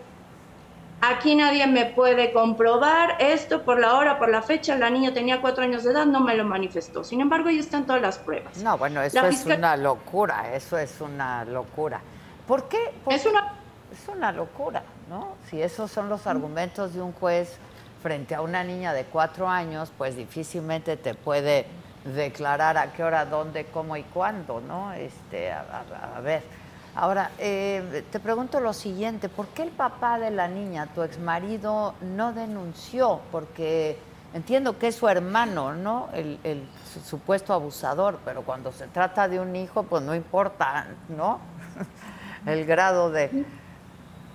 Aquí 1.05 1.35
nadie 1.35 1.67
me 1.67 1.87
puede 1.87 2.31
comprobar 2.31 3.17
esto 3.19 3.63
por 3.63 3.77
la 3.77 3.95
hora, 3.95 4.17
por 4.17 4.29
la 4.29 4.41
fecha. 4.41 4.77
La 4.77 4.89
niña 4.89 5.13
tenía 5.13 5.41
cuatro 5.41 5.65
años 5.65 5.83
de 5.83 5.91
edad, 5.91 6.05
no 6.05 6.21
me 6.21 6.33
lo 6.33 6.45
manifestó. 6.45 7.03
Sin 7.03 7.19
embargo, 7.19 7.49
ahí 7.49 7.59
están 7.59 7.85
todas 7.85 8.01
las 8.01 8.17
pruebas. 8.17 8.55
No, 8.59 8.77
bueno, 8.77 9.01
eso 9.01 9.25
es 9.25 9.45
una 9.45 9.75
locura, 9.75 10.55
eso 10.55 10.77
es 10.77 11.01
una 11.01 11.43
locura. 11.43 11.99
¿Por 12.47 12.69
qué? 12.69 12.93
es 13.09 13.25
una... 13.25 13.53
Es 13.91 14.07
una 14.07 14.31
locura, 14.31 14.81
¿no? 15.07 15.35
Si 15.49 15.61
esos 15.61 15.91
son 15.91 16.09
los 16.09 16.25
argumentos 16.25 16.95
de 16.95 17.01
un 17.01 17.11
juez 17.11 17.59
frente 18.03 18.35
a 18.35 18.41
una 18.41 18.63
niña 18.63 18.93
de 18.93 19.05
cuatro 19.05 19.49
años, 19.49 19.91
pues 19.97 20.15
difícilmente 20.15 20.97
te 20.97 21.15
puede 21.15 21.65
declarar 22.03 22.77
a 22.77 22.91
qué 22.93 23.03
hora, 23.03 23.25
dónde, 23.25 23.65
cómo 23.65 23.97
y 23.97 24.03
cuándo, 24.03 24.61
¿no? 24.61 24.93
Este, 24.93 25.51
a 25.51 26.19
ver. 26.21 26.43
Ahora, 26.95 27.31
eh, 27.39 28.03
te 28.11 28.19
pregunto 28.19 28.59
lo 28.59 28.71
siguiente, 28.71 29.27
¿por 29.27 29.47
qué 29.47 29.63
el 29.63 29.71
papá 29.71 30.19
de 30.19 30.29
la 30.29 30.47
niña, 30.47 30.87
tu 30.93 31.01
exmarido, 31.01 31.95
no 32.01 32.33
denunció? 32.33 33.19
Porque 33.31 33.97
entiendo 34.35 34.77
que 34.77 34.89
es 34.89 34.95
su 34.95 35.07
hermano, 35.09 35.73
¿no? 35.73 36.09
El, 36.13 36.67
supuesto 37.03 37.51
abusador, 37.51 38.19
pero 38.23 38.43
cuando 38.43 38.71
se 38.71 38.85
trata 38.87 39.27
de 39.27 39.39
un 39.39 39.55
hijo, 39.55 39.81
pues 39.83 40.03
no 40.03 40.13
importa, 40.13 40.85
¿no? 41.09 41.39
el 42.45 42.63
grado 42.65 43.09
de... 43.09 43.43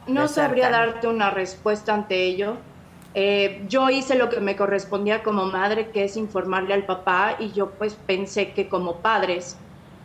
No 0.09 0.27
sabría 0.27 0.71
darte 0.71 1.07
una 1.07 1.31
respuesta 1.31 1.95
ante 1.95 2.25
ello. 2.25 2.57
Eh, 3.21 3.65
yo 3.67 3.91
hice 3.91 4.15
lo 4.15 4.29
que 4.29 4.39
me 4.39 4.55
correspondía 4.55 5.25
como 5.25 5.47
madre, 5.47 5.89
que 5.91 6.05
es 6.05 6.17
informarle 6.17 6.73
al 6.73 6.87
papá, 6.87 7.35
y 7.41 7.51
yo 7.51 7.71
pues 7.71 7.95
pensé 7.95 8.53
que 8.53 8.69
como 8.69 8.99
padres 8.99 9.57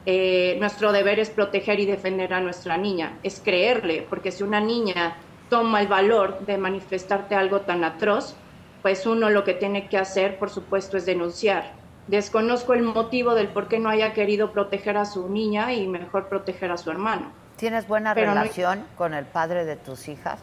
eh, 0.07 0.57
nuestro 0.59 0.91
deber 0.91 1.19
es 1.19 1.29
proteger 1.29 1.79
y 1.79 1.85
defender 1.85 2.33
a 2.33 2.41
nuestra 2.41 2.75
niña, 2.75 3.19
es 3.21 3.39
creerle, 3.39 4.07
porque 4.09 4.31
si 4.31 4.41
una 4.41 4.59
niña 4.59 5.17
toma 5.47 5.81
el 5.81 5.87
valor 5.87 6.43
de 6.47 6.57
manifestarte 6.57 7.35
algo 7.35 7.61
tan 7.61 7.83
atroz, 7.83 8.35
pues 8.81 9.05
uno 9.05 9.29
lo 9.29 9.43
que 9.43 9.53
tiene 9.53 9.87
que 9.89 9.99
hacer, 9.99 10.39
por 10.39 10.49
supuesto, 10.49 10.97
es 10.97 11.05
denunciar. 11.05 11.73
Desconozco 12.07 12.73
el 12.73 12.81
motivo 12.81 13.35
del 13.35 13.49
por 13.49 13.67
qué 13.67 13.77
no 13.77 13.89
haya 13.89 14.13
querido 14.13 14.51
proteger 14.51 14.97
a 14.97 15.05
su 15.05 15.29
niña 15.29 15.71
y 15.71 15.87
mejor 15.87 16.29
proteger 16.29 16.71
a 16.71 16.77
su 16.77 16.89
hermano. 16.89 17.31
¿Tienes 17.57 17.87
buena 17.87 18.15
relación 18.15 18.83
con 18.97 19.13
el 19.13 19.25
padre 19.25 19.65
de 19.65 19.75
tus 19.75 20.07
hijas? 20.07 20.39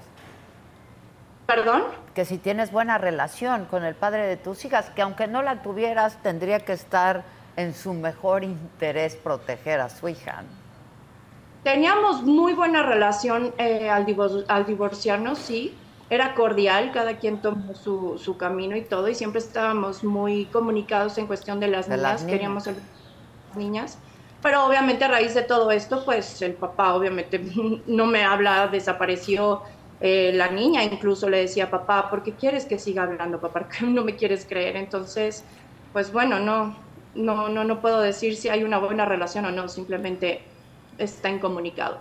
¿Perdón? 1.51 1.83
Que 2.15 2.25
si 2.25 2.39
tienes 2.39 2.71
buena 2.71 2.97
relación 2.97 3.65
con 3.65 3.85
el 3.85 3.97
padre 3.97 4.25
de 4.29 4.37
tus 4.37 4.65
hijas, 4.65 4.89
que 4.91 5.03
aunque 5.03 5.27
no 5.27 5.43
la 5.43 5.63
tuvieras, 5.63 6.17
tendría 6.23 6.61
que 6.61 6.73
estar 6.73 7.25
en 7.57 7.75
su 7.75 7.93
mejor 7.93 8.45
interés 8.45 9.17
proteger 9.17 9.81
a 9.81 9.89
su 9.89 10.09
hija. 10.09 10.45
Teníamos 11.65 12.23
muy 12.23 12.53
buena 12.53 12.85
relación 12.85 13.53
eh, 13.59 13.91
al, 13.91 14.07
divorciarnos, 14.07 15.39
sí. 15.39 15.77
Era 16.09 16.37
cordial, 16.37 16.93
cada 16.93 17.17
quien 17.17 17.43
tomó 17.43 17.75
su, 17.75 18.37
camino 18.39 18.77
y 18.77 18.83
todo, 18.83 19.09
y 19.09 19.17
siempre 19.17 19.41
estábamos 19.41 20.05
muy 20.05 20.45
comunicados 20.47 21.19
en 21.19 21.27
cuestión 21.27 21.59
de 21.59 21.67
las 21.67 21.89
niñas, 21.89 22.23
queríamos 22.23 22.63
ser 22.63 22.77
niñas. 23.57 23.99
Pero 24.41 24.65
obviamente 24.67 25.05
a 25.05 25.09
raíz 25.09 25.35
de 25.35 25.43
todo 25.43 25.73
esto, 25.73 26.05
pues 26.05 26.41
el 26.43 26.55
papá 26.55 26.95
obviamente 26.95 27.41
no 27.89 28.07
me 28.07 28.23
habla, 28.23 28.69
desapareció 28.69 29.63
eh, 30.01 30.33
la 30.35 30.49
niña, 30.51 30.83
incluso 30.85 31.29
le 31.29 31.39
decía, 31.39 31.71
papá, 31.71 32.09
¿por 32.09 32.23
qué 32.23 32.33
quieres 32.33 32.65
que 32.65 32.79
siga 32.79 33.03
hablando, 33.03 33.41
papá? 33.41 33.61
¿Por 33.61 33.69
qué 33.69 33.87
no 33.87 34.05
me 34.05 34.17
quieres 34.17 34.47
creer? 34.49 34.77
Entonces, 34.77 35.45
pues 35.93 36.13
bueno, 36.13 36.39
no, 36.41 36.77
no, 37.15 37.49
no, 37.49 37.65
no 37.65 37.81
puedo 37.81 38.01
decir 38.01 38.37
si 38.37 38.49
hay 38.49 38.65
una 38.65 38.79
buena 38.79 39.05
relación 39.05 39.45
o 39.45 39.51
no, 39.51 39.69
simplemente 39.69 40.43
está 40.99 41.29
incomunicado. 41.29 41.99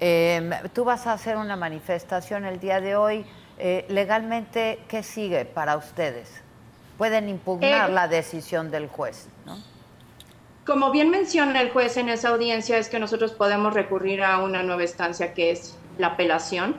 Eh, 0.00 0.50
tú 0.72 0.84
vas 0.84 1.06
a 1.06 1.12
hacer 1.12 1.36
una 1.36 1.56
manifestación 1.56 2.44
el 2.44 2.58
día 2.58 2.80
de 2.80 2.96
hoy. 2.96 3.24
Eh, 3.58 3.84
legalmente, 3.88 4.78
¿qué 4.88 5.02
sigue 5.02 5.44
para 5.44 5.76
ustedes? 5.76 6.40
Pueden 6.96 7.28
impugnar 7.28 7.90
eh, 7.90 7.92
la 7.92 8.08
decisión 8.08 8.70
del 8.70 8.88
juez, 8.88 9.28
¿no? 9.44 9.58
Como 10.64 10.90
bien 10.90 11.10
menciona 11.10 11.60
el 11.60 11.70
juez 11.70 11.96
en 11.98 12.08
esa 12.08 12.30
audiencia, 12.30 12.78
es 12.78 12.88
que 12.88 12.98
nosotros 12.98 13.32
podemos 13.32 13.74
recurrir 13.74 14.22
a 14.22 14.38
una 14.38 14.62
nueva 14.62 14.84
estancia 14.84 15.34
que 15.34 15.50
es 15.50 15.76
la 15.98 16.08
apelación. 16.08 16.76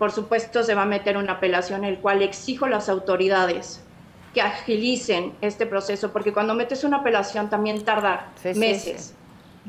Por 0.00 0.12
supuesto, 0.12 0.62
se 0.62 0.74
va 0.74 0.84
a 0.84 0.86
meter 0.86 1.18
una 1.18 1.32
apelación, 1.32 1.84
el 1.84 1.98
cual 1.98 2.22
exijo 2.22 2.64
a 2.64 2.70
las 2.70 2.88
autoridades 2.88 3.84
que 4.32 4.40
agilicen 4.40 5.34
este 5.42 5.66
proceso, 5.66 6.10
porque 6.10 6.32
cuando 6.32 6.54
metes 6.54 6.84
una 6.84 6.96
apelación 7.00 7.50
también 7.50 7.84
tarda 7.84 8.32
meses 8.54 9.14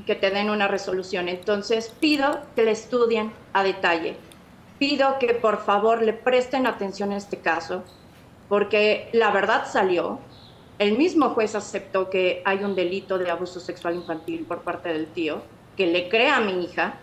que 0.05 0.15
te 0.15 0.31
den 0.31 0.49
una 0.49 0.69
resolución. 0.69 1.27
Entonces 1.27 1.93
pido 1.99 2.39
que 2.55 2.63
le 2.63 2.71
estudien 2.71 3.33
a 3.51 3.61
detalle. 3.61 4.15
Pido 4.79 5.19
que 5.19 5.33
por 5.33 5.65
favor 5.65 6.01
le 6.01 6.13
presten 6.13 6.65
atención 6.65 7.11
a 7.11 7.17
este 7.17 7.39
caso, 7.39 7.83
porque 8.47 9.09
la 9.11 9.31
verdad 9.31 9.65
salió. 9.69 10.19
El 10.79 10.97
mismo 10.97 11.31
juez 11.31 11.55
aceptó 11.55 12.09
que 12.09 12.41
hay 12.45 12.63
un 12.63 12.73
delito 12.73 13.17
de 13.17 13.29
abuso 13.29 13.59
sexual 13.59 13.95
infantil 13.95 14.45
por 14.47 14.61
parte 14.61 14.93
del 14.93 15.07
tío, 15.07 15.41
que 15.75 15.87
le 15.87 16.07
crea 16.07 16.37
a 16.37 16.39
mi 16.39 16.63
hija, 16.63 16.93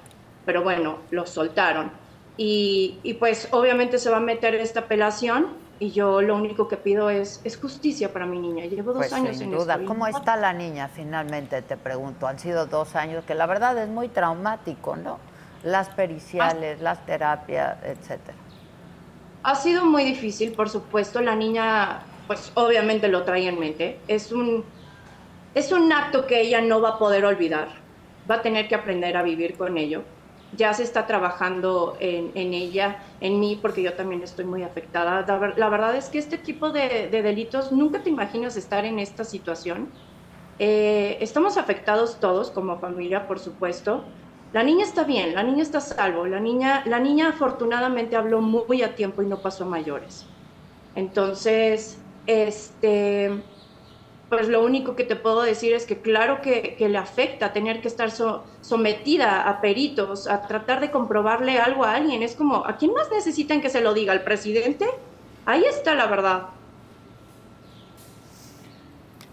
pero 0.47 0.63
bueno, 0.63 1.01
lo 1.11 1.27
soltaron. 1.27 2.08
Y, 2.39 3.01
y 3.03 3.15
pues 3.15 3.49
obviamente 3.51 3.99
se 3.99 4.11
va 4.11 4.19
a 4.19 4.21
meter 4.21 4.55
esta 4.55 4.81
apelación 4.81 5.49
y 5.81 5.91
yo 5.91 6.23
lo 6.23 6.37
único 6.37 6.69
que 6.69 6.77
pido 6.77 7.11
es, 7.11 7.41
es 7.43 7.57
justicia 7.57 8.13
para 8.13 8.27
mi 8.27 8.39
niña. 8.39 8.65
Llevo 8.67 8.93
dos 8.93 9.03
pues 9.03 9.13
años 9.13 9.37
sin 9.37 9.53
en 9.53 9.59
duda. 9.59 9.81
¿Cómo 9.85 10.07
está 10.07 10.37
la 10.37 10.53
niña 10.53 10.89
finalmente? 10.89 11.63
Te 11.63 11.77
pregunto. 11.77 12.29
Han 12.29 12.39
sido 12.39 12.67
dos 12.67 12.95
años 12.95 13.25
que 13.25 13.35
la 13.35 13.47
verdad 13.47 13.77
es 13.79 13.89
muy 13.89 14.09
traumático, 14.09 14.97
¿no? 14.97 15.19
Las 15.65 15.89
periciales, 15.89 16.81
las 16.81 17.05
terapias, 17.07 17.77
etcétera. 17.85 18.39
Ha 19.43 19.55
sido 19.57 19.85
muy 19.85 20.05
difícil, 20.05 20.53
por 20.53 20.69
supuesto. 20.69 21.21
La 21.21 21.35
niña, 21.35 22.03
pues 22.29 22.53
obviamente 22.55 23.09
lo 23.09 23.25
trae 23.25 23.49
en 23.49 23.59
mente. 23.59 23.99
Es 24.07 24.31
un, 24.31 24.65
es 25.55 25.73
un 25.73 25.93
acto 25.93 26.27
que 26.27 26.41
ella 26.41 26.61
no 26.61 26.81
va 26.81 26.91
a 26.91 26.99
poder 26.99 27.25
olvidar. 27.25 27.69
Va 28.31 28.37
a 28.37 28.43
tener 28.43 28.69
que 28.69 28.77
aprender 28.77 29.17
a 29.17 29.23
vivir 29.23 29.57
con 29.57 29.77
ello 29.77 30.05
ya 30.57 30.73
se 30.73 30.83
está 30.83 31.07
trabajando 31.07 31.97
en, 32.01 32.55
ella, 32.55 33.03
en 33.21 33.39
mí, 33.39 33.59
porque 33.61 33.83
yo 33.83 33.95
también 33.95 34.23
estoy 34.23 34.45
muy 34.45 34.63
afectada. 34.63 35.25
La, 35.57 35.69
verdad 35.69 35.97
es 35.97 36.09
que 36.09 36.19
este 36.19 36.39
tipo 36.39 36.71
de, 36.71 37.09
delitos, 37.11 37.71
nunca 37.73 38.03
te 38.03 38.11
imaginas 38.11 38.57
estar 38.57 38.85
en 38.85 38.99
esta 38.99 39.25
situación. 39.25 39.89
Eh, 40.59 41.19
estamos 41.21 41.57
afectados 41.57 42.19
todos 42.19 42.51
como 42.51 42.79
familia, 42.79 43.27
por 43.29 43.39
supuesto. 43.39 44.05
La 44.53 44.63
niña 44.63 44.85
está 44.85 45.05
bien, 45.05 45.35
la 45.35 45.43
niña 45.43 45.63
está 45.63 45.81
salvo, 45.81 46.27
la 46.27 46.41
niña, 46.41 46.83
la 46.87 46.99
niña 46.99 47.29
afortunadamente 47.29 48.17
habló 48.17 48.41
muy 48.41 48.83
a 48.83 48.95
tiempo 48.95 49.23
y 49.23 49.27
no 49.27 49.39
pasó 49.41 49.65
a 49.65 49.67
mayores. 49.67 50.25
Entonces, 50.95 51.99
este, 52.27 53.43
pues 54.29 54.49
lo 54.49 54.63
único 54.63 54.95
que 54.95 55.05
te 55.05 55.17
puedo 55.17 55.43
decir 55.43 55.73
es 55.73 55.87
que 55.87 56.01
claro 56.01 56.43
que, 56.43 56.77
le 56.79 56.99
afecta 56.99 57.53
tener 57.53 57.81
que 57.81 57.89
estar 57.89 58.11
sometida 58.61 59.49
a 59.49 59.61
peritos, 59.61 60.29
a 60.29 60.43
tratar 60.43 60.81
de 60.81 60.91
comprobarle 60.91 61.59
algo 61.59 61.85
a 61.85 61.95
alguien. 61.95 62.23
Es 62.23 62.35
como, 62.35 62.67
¿a 62.67 62.77
quién 62.77 62.93
más 62.93 63.11
necesitan 63.11 63.61
que 63.61 63.71
se 63.71 63.81
lo 63.81 63.95
diga? 63.95 64.13
¿Al 64.13 64.23
presidente? 64.23 64.87
Ahí 65.47 65.65
está 65.65 65.95
la 65.95 66.07
verdad. 66.07 66.49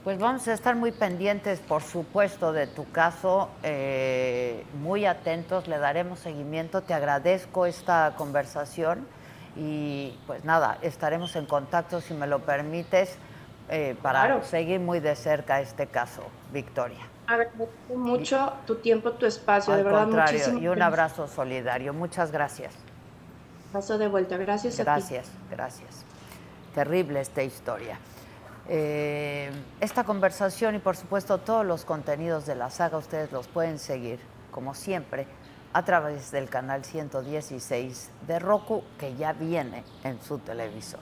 Pues 0.06 0.20
vamos 0.20 0.48
a 0.48 0.54
estar 0.54 0.76
muy 0.76 0.92
pendientes, 0.92 1.60
por 1.60 1.82
supuesto, 1.82 2.54
de 2.54 2.68
tu 2.68 2.90
caso, 2.92 3.50
eh, 3.64 4.64
muy 4.80 5.06
atentos, 5.06 5.68
le 5.68 5.80
daremos 5.80 6.20
seguimiento. 6.20 6.84
Te 6.84 6.94
agradezco 6.94 7.66
esta 7.66 8.14
conversación 8.16 9.08
y 9.58 10.14
pues 10.28 10.46
nada, 10.46 10.78
estaremos 10.84 11.36
en 11.36 11.48
contacto 11.48 12.02
si 12.02 12.14
me 12.14 12.28
lo 12.28 12.40
permites 12.40 13.18
eh, 13.70 13.96
para 14.02 14.44
seguir 14.44 14.80
muy 14.80 15.00
de 15.00 15.16
cerca 15.16 15.62
este 15.62 15.88
caso, 15.88 16.22
Victoria. 16.54 17.00
Agradezco 17.28 17.68
mucho 17.96 18.54
tu 18.68 18.76
tiempo, 18.76 19.12
tu 19.14 19.26
espacio, 19.26 19.76
de 19.76 19.84
verdad, 19.84 20.04
contrario, 20.04 20.60
Y 20.60 20.68
un 20.68 20.82
abrazo 20.82 21.28
solidario. 21.28 21.94
Muchas 21.94 22.32
gracias. 22.32 22.74
Paso 23.74 23.98
de 23.98 24.08
vuelta, 24.08 24.38
gracias. 24.38 24.78
Gracias, 24.78 25.32
gracias. 25.50 26.06
Terrible 26.76 27.20
esta 27.20 27.42
historia. 27.42 27.98
Eh, 28.68 29.52
esta 29.80 30.04
conversación 30.04 30.76
y 30.76 30.80
por 30.80 30.96
supuesto 30.96 31.38
todos 31.40 31.66
los 31.66 31.86
contenidos 31.86 32.46
de 32.46 32.56
la 32.56 32.70
saga 32.70 32.98
ustedes 32.98 33.32
los 33.32 33.48
pueden 33.48 33.80
seguir, 33.80 34.20
como 34.52 34.74
siempre, 34.74 35.28
a 35.74 35.84
través 35.84 36.32
del 36.32 36.50
canal 36.50 36.86
116 36.86 38.12
de 38.28 38.40
Roku, 38.40 38.84
que 38.98 39.16
ya 39.16 39.34
viene 39.34 39.84
en 40.04 40.22
su 40.22 40.38
televisor. 40.40 41.02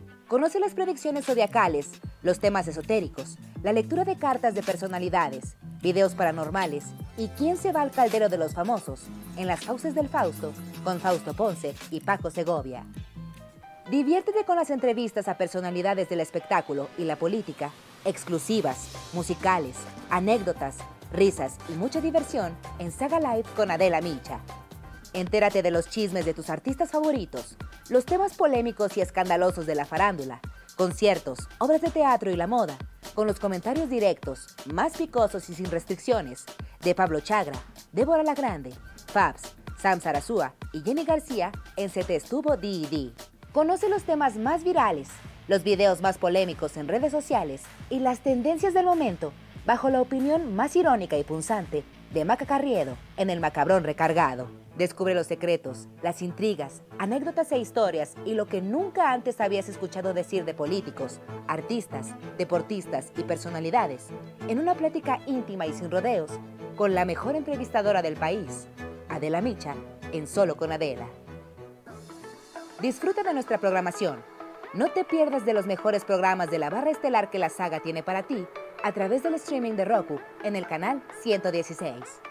Conoce 0.31 0.61
las 0.61 0.73
predicciones 0.73 1.25
zodiacales, 1.25 1.89
los 2.23 2.39
temas 2.39 2.65
esotéricos, 2.65 3.37
la 3.63 3.73
lectura 3.73 4.05
de 4.05 4.15
cartas 4.15 4.55
de 4.55 4.63
personalidades, 4.63 5.57
videos 5.81 6.15
paranormales 6.15 6.85
y 7.17 7.27
quién 7.37 7.57
se 7.57 7.73
va 7.73 7.81
al 7.81 7.91
caldero 7.91 8.29
de 8.29 8.37
los 8.37 8.53
famosos 8.53 9.01
en 9.35 9.45
las 9.45 9.65
fauces 9.65 9.93
del 9.93 10.07
Fausto 10.07 10.53
con 10.85 11.01
Fausto 11.01 11.33
Ponce 11.33 11.75
y 11.89 11.99
Paco 11.99 12.31
Segovia. 12.31 12.85
Diviértete 13.89 14.45
con 14.45 14.55
las 14.55 14.69
entrevistas 14.69 15.27
a 15.27 15.37
personalidades 15.37 16.07
del 16.07 16.21
espectáculo 16.21 16.87
y 16.97 17.03
la 17.03 17.17
política, 17.17 17.71
exclusivas, 18.05 18.87
musicales, 19.11 19.75
anécdotas, 20.09 20.77
risas 21.11 21.57
y 21.67 21.73
mucha 21.73 21.99
diversión 21.99 22.55
en 22.79 22.93
Saga 22.93 23.19
Live 23.19 23.49
con 23.57 23.69
Adela 23.69 23.99
Micha. 23.99 24.39
Entérate 25.13 25.61
de 25.61 25.71
los 25.71 25.89
chismes 25.89 26.23
de 26.25 26.33
tus 26.33 26.49
artistas 26.49 26.91
favoritos, 26.91 27.57
los 27.89 28.05
temas 28.05 28.33
polémicos 28.35 28.95
y 28.95 29.01
escandalosos 29.01 29.65
de 29.65 29.75
la 29.75 29.85
farándula, 29.85 30.39
conciertos, 30.77 31.49
obras 31.57 31.81
de 31.81 31.89
teatro 31.89 32.31
y 32.31 32.37
la 32.37 32.47
moda, 32.47 32.77
con 33.13 33.27
los 33.27 33.37
comentarios 33.37 33.89
directos, 33.89 34.55
más 34.71 34.95
picosos 34.95 35.49
y 35.49 35.53
sin 35.53 35.69
restricciones, 35.69 36.45
de 36.79 36.95
Pablo 36.95 37.19
Chagra, 37.19 37.59
Débora 37.91 38.23
La 38.23 38.35
Grande, 38.35 38.73
Fabs, 39.07 39.53
Sam 39.77 39.99
Sarasúa 39.99 40.53
y 40.71 40.81
Jenny 40.81 41.03
García 41.03 41.51
en 41.75 41.89
Se 41.89 42.05
Te 42.05 42.15
Estuvo 42.15 42.55
D&D. 42.55 43.11
Conoce 43.51 43.89
los 43.89 44.03
temas 44.03 44.37
más 44.37 44.63
virales, 44.63 45.09
los 45.49 45.63
videos 45.63 45.99
más 45.99 46.19
polémicos 46.19 46.77
en 46.77 46.87
redes 46.87 47.11
sociales 47.11 47.63
y 47.89 47.99
las 47.99 48.21
tendencias 48.21 48.73
del 48.73 48.85
momento 48.85 49.33
bajo 49.65 49.89
la 49.89 49.99
opinión 49.99 50.55
más 50.55 50.77
irónica 50.77 51.17
y 51.17 51.25
punzante 51.25 51.83
de 52.13 52.25
Maca 52.25 52.45
Carriedo 52.45 52.97
en 53.15 53.29
El 53.29 53.39
Macabrón 53.39 53.83
Recargado. 53.85 54.49
Descubre 54.75 55.13
los 55.13 55.27
secretos, 55.27 55.87
las 56.01 56.21
intrigas, 56.21 56.81
anécdotas 56.97 57.51
e 57.51 57.57
historias 57.57 58.15
y 58.25 58.33
lo 58.33 58.47
que 58.47 58.61
nunca 58.61 59.11
antes 59.11 59.39
habías 59.39 59.69
escuchado 59.69 60.13
decir 60.13 60.43
de 60.43 60.53
políticos, 60.53 61.19
artistas, 61.47 62.09
deportistas 62.37 63.11
y 63.17 63.23
personalidades 63.23 64.07
en 64.47 64.59
una 64.59 64.75
plática 64.75 65.19
íntima 65.25 65.67
y 65.67 65.73
sin 65.73 65.89
rodeos 65.89 66.31
con 66.75 66.95
la 66.95 67.05
mejor 67.05 67.35
entrevistadora 67.35 68.01
del 68.01 68.15
país, 68.15 68.67
Adela 69.07 69.41
Micha, 69.41 69.75
en 70.11 70.27
Solo 70.27 70.55
con 70.55 70.71
Adela. 70.71 71.07
Disfruta 72.81 73.23
de 73.23 73.33
nuestra 73.33 73.57
programación. 73.57 74.21
No 74.73 74.89
te 74.91 75.03
pierdas 75.03 75.45
de 75.45 75.53
los 75.53 75.65
mejores 75.65 76.03
programas 76.03 76.49
de 76.49 76.59
la 76.59 76.69
barra 76.69 76.91
estelar 76.91 77.29
que 77.29 77.39
la 77.39 77.49
saga 77.49 77.81
tiene 77.81 78.03
para 78.03 78.23
ti 78.23 78.47
a 78.83 78.91
través 78.91 79.23
del 79.23 79.35
streaming 79.35 79.73
de 79.73 79.85
Roku 79.85 80.19
en 80.43 80.55
el 80.55 80.67
canal 80.67 81.01
116. 81.21 82.21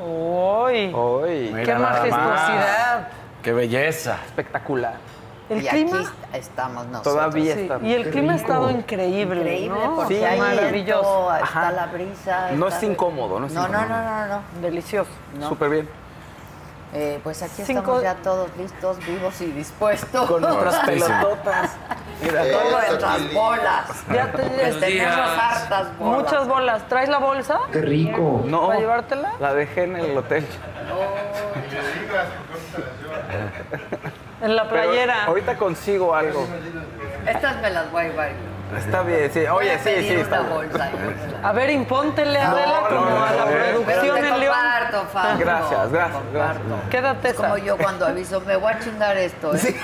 ¡Uy! 0.00 0.92
Uy, 0.92 1.62
¡Qué 1.64 1.74
majestuosidad! 1.74 3.08
¡Qué 3.42 3.52
belleza! 3.52 4.18
Espectacular. 4.26 5.23
El 5.50 5.62
y 5.62 5.66
clima- 5.68 6.00
aquí 6.00 6.08
estamos 6.38 6.86
nosotros. 6.86 7.14
Todavía 7.14 7.54
Sí, 7.54 7.60
está. 7.62 7.78
Y 7.82 7.92
el 7.92 8.10
clima 8.10 8.32
ha 8.32 8.36
estado 8.36 8.70
increíble, 8.70 9.40
Increíble, 9.40 9.78
¿no? 9.84 9.96
porque 9.96 10.14
Sí. 10.32 10.38
maravilloso. 10.40 11.32
está 11.34 11.44
Ajá. 11.44 11.70
la 11.72 11.86
brisa. 11.86 12.50
No 12.52 12.66
está- 12.68 12.78
es 12.78 12.82
incómodo, 12.84 13.40
no 13.40 13.46
es 13.46 13.52
no, 13.52 13.60
no, 13.62 13.68
incómodo. 13.68 13.88
no, 13.88 14.04
no, 14.04 14.26
no. 14.36 14.42
Delicioso. 14.62 15.10
No. 15.38 15.48
Súper 15.50 15.68
bien. 15.70 15.88
Eh, 16.96 17.18
pues 17.24 17.42
aquí 17.42 17.62
Cinco- 17.64 17.80
estamos 17.80 18.02
ya 18.04 18.14
todos 18.22 18.48
listos, 18.56 18.98
vivos 19.04 19.40
y 19.40 19.46
dispuestos. 19.46 20.30
Con 20.30 20.42
nuestras 20.42 20.76
pelototas. 20.86 21.72
Mira, 22.22 22.42
Todo 22.50 22.70
nuestras 22.70 23.34
bolas. 23.34 24.04
Ya 24.14 24.30
te- 24.32 24.42
Pues 24.44 24.80
tenemos 24.80 25.30
hartas 25.38 25.98
bolas. 25.98 26.22
Muchas 26.22 26.48
bolas. 26.48 26.88
¿Traes 26.88 27.08
la 27.08 27.18
bolsa? 27.18 27.58
Qué 27.72 27.80
rico. 27.82 28.42
No. 28.46 28.68
¿Para 28.68 28.78
llevártela? 28.78 29.32
La 29.40 29.52
dejé 29.52 29.82
en 29.84 29.96
el 29.96 30.16
hotel. 30.16 30.46
En 34.44 34.56
la 34.56 34.68
Pero 34.68 34.82
playera. 34.82 35.24
ahorita 35.24 35.56
consigo 35.56 36.14
algo. 36.14 36.46
Estas 37.26 37.60
me 37.62 37.70
las 37.70 37.90
voy 37.90 38.02
a 38.04 38.08
llevar. 38.08 38.30
Está 38.78 39.02
bien, 39.02 39.30
sí. 39.32 39.46
Oye, 39.46 39.78
sí, 39.78 39.90
sí. 39.98 40.14
Está 40.14 40.40
bolsa. 40.42 40.90
yo. 40.90 41.46
A 41.48 41.52
ver, 41.52 41.70
impóntele 41.70 42.38
a 42.38 42.50
Adela 42.50 42.80
no, 42.82 42.88
como 42.88 43.10
no, 43.10 43.24
a 43.24 43.32
la 43.32 43.44
no, 43.44 43.50
Pero 43.50 43.82
producción 43.82 44.16
en 44.18 44.40
León. 44.40 44.54
comparto, 44.54 45.06
Fabio. 45.12 45.38
Gracias, 45.38 45.92
gracias, 45.92 46.22
gracias. 46.32 46.58
comparto. 46.58 46.90
Quédate 46.90 47.28
Es 47.28 47.34
como 47.34 47.56
yo 47.58 47.76
cuando 47.76 48.06
aviso, 48.06 48.40
me 48.40 48.56
voy 48.56 48.72
a 48.72 48.78
chingar 48.78 49.16
esto, 49.16 49.54
¿eh? 49.54 49.58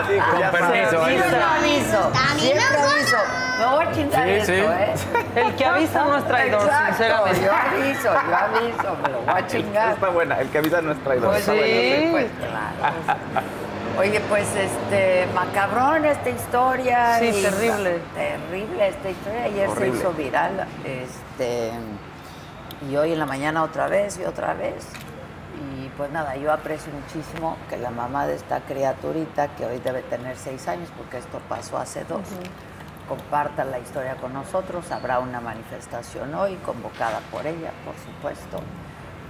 Así, 0.00 0.14
Con 0.30 0.40
ya 0.40 0.50
permiso, 0.50 1.04
ahí 1.04 1.18
Siempre 1.18 1.42
aviso. 1.42 2.12
Siempre 2.38 2.64
aviso. 2.64 3.16
Me 3.58 3.66
voy 3.66 3.84
a 3.84 3.92
chingar 3.92 4.24
Sí, 4.24 4.30
esto, 4.30 4.52
sí. 4.52 4.58
¿eh? 4.60 4.94
El 5.36 5.54
que 5.54 5.64
avisa 5.66 6.04
no 6.04 6.16
es 6.16 6.24
traidor, 6.26 6.62
Exacto, 6.62 6.86
sinceramente. 6.96 7.44
Yo 7.44 7.52
aviso, 7.52 8.02
yo 8.02 8.36
aviso, 8.36 8.96
me 9.02 9.08
lo 9.10 9.20
voy 9.20 9.34
a 9.34 9.46
chingar. 9.46 9.90
Está 9.90 10.08
buena. 10.08 10.40
El 10.40 10.48
que 10.48 10.58
avisa 10.58 10.80
no 10.80 10.92
es 10.92 11.04
traidor. 11.04 11.30
Pues 11.30 11.44
sí, 11.44 11.50
buena, 11.50 12.10
pues 12.10 12.26
claro. 12.38 13.20
Oye, 13.98 14.20
pues 14.28 14.46
este, 14.56 15.26
macabrón 15.34 16.04
esta 16.04 16.30
historia. 16.30 17.18
Sí, 17.18 17.26
y- 17.26 17.42
terrible. 17.42 18.00
Terrible 18.14 18.88
esta 18.88 19.10
historia. 19.10 19.44
Ayer 19.44 19.68
Horrible. 19.68 19.92
se 19.92 19.98
hizo 19.98 20.12
viral. 20.14 20.66
Este, 20.84 21.70
y 22.88 22.96
hoy 22.96 23.12
en 23.12 23.18
la 23.18 23.26
mañana 23.26 23.62
otra 23.62 23.88
vez 23.88 24.18
y 24.18 24.24
otra 24.24 24.54
vez. 24.54 24.86
Y 25.82 25.88
pues 25.98 26.10
nada, 26.10 26.36
yo 26.36 26.50
aprecio 26.52 26.90
muchísimo 26.92 27.56
que 27.68 27.76
la 27.76 27.90
mamá 27.90 28.26
de 28.26 28.36
esta 28.36 28.60
criaturita, 28.60 29.48
que 29.48 29.66
hoy 29.66 29.78
debe 29.80 30.00
tener 30.02 30.36
seis 30.38 30.66
años, 30.68 30.88
porque 30.96 31.18
esto 31.18 31.38
pasó 31.48 31.76
hace 31.76 32.04
dos, 32.04 32.22
comparta 33.08 33.64
la 33.64 33.78
historia 33.78 34.14
con 34.16 34.32
nosotros. 34.32 34.90
Habrá 34.90 35.18
una 35.18 35.40
manifestación 35.40 36.34
hoy, 36.34 36.54
convocada 36.64 37.20
por 37.30 37.46
ella, 37.46 37.72
por 37.84 37.94
supuesto. 37.96 38.62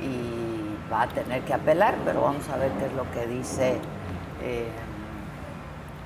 Y 0.00 0.76
va 0.92 1.02
a 1.02 1.08
tener 1.08 1.42
que 1.42 1.54
apelar, 1.54 1.96
pero 2.04 2.22
vamos 2.22 2.48
a 2.48 2.56
ver 2.56 2.70
qué 2.78 2.86
es 2.86 2.92
lo 2.92 3.11
que 3.11 3.26
dice. 3.26 3.80
Eh, 4.43 4.68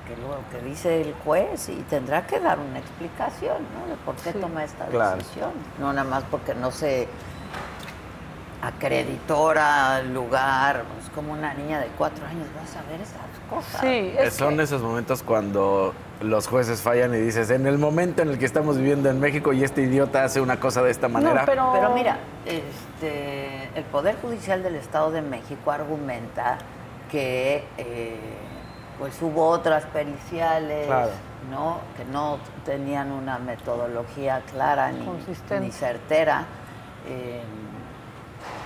qué 0.07 0.13
es 0.13 0.19
lo 0.19 0.37
que 0.51 0.63
dice 0.65 1.01
el 1.01 1.13
juez 1.23 1.69
y 1.69 1.75
tendrá 1.89 2.27
que 2.27 2.39
dar 2.39 2.59
una 2.59 2.79
explicación 2.79 3.57
¿no? 3.79 3.87
de 3.89 3.95
por 4.05 4.15
qué 4.15 4.33
toma 4.33 4.63
esta 4.63 4.85
claro. 4.85 5.17
decisión. 5.17 5.51
No 5.79 5.91
nada 5.93 6.07
más 6.07 6.23
porque 6.29 6.53
no 6.53 6.71
se 6.71 7.07
acreditora 8.61 9.97
al 9.97 10.13
lugar, 10.13 10.83
es 11.03 11.09
como 11.11 11.33
una 11.33 11.53
niña 11.53 11.79
de 11.79 11.87
cuatro 11.97 12.25
años, 12.25 12.47
vas 12.59 12.75
a 12.75 12.81
ver 12.89 13.01
esas 13.01 13.15
cosas. 13.49 13.81
Sí, 13.81 14.13
es 14.17 14.33
Son 14.33 14.57
que- 14.57 14.63
esos 14.63 14.81
momentos 14.81 15.21
cuando 15.23 15.93
los 16.21 16.47
jueces 16.47 16.81
fallan 16.81 17.13
y 17.13 17.17
dices, 17.17 17.49
en 17.51 17.67
el 17.67 17.77
momento 17.77 18.21
en 18.21 18.29
el 18.29 18.39
que 18.39 18.45
estamos 18.45 18.77
viviendo 18.77 19.09
en 19.09 19.19
México 19.19 19.53
y 19.53 19.63
este 19.63 19.81
idiota 19.81 20.23
hace 20.23 20.41
una 20.41 20.59
cosa 20.59 20.81
de 20.81 20.89
esta 20.91 21.07
manera. 21.07 21.41
No, 21.41 21.45
pero... 21.45 21.69
Pero 21.73 21.93
mira, 21.93 22.17
este, 22.45 23.69
el 23.75 23.83
Poder 23.91 24.15
Judicial 24.21 24.63
del 24.63 24.75
Estado 24.75 25.11
de 25.11 25.21
México 25.21 25.71
argumenta 25.71 26.57
que 27.11 27.63
eh, 27.77 28.19
pues 28.99 29.21
hubo 29.21 29.47
otras 29.49 29.83
periciales, 29.85 30.87
Claro. 30.87 31.11
¿no? 31.51 31.79
Que 31.97 32.05
no 32.05 32.39
tenían 32.65 33.11
una 33.11 33.37
metodología 33.39 34.41
clara 34.51 34.91
ni, 34.91 35.05
ni 35.59 35.71
certera. 35.71 36.45
eh, 37.07 37.41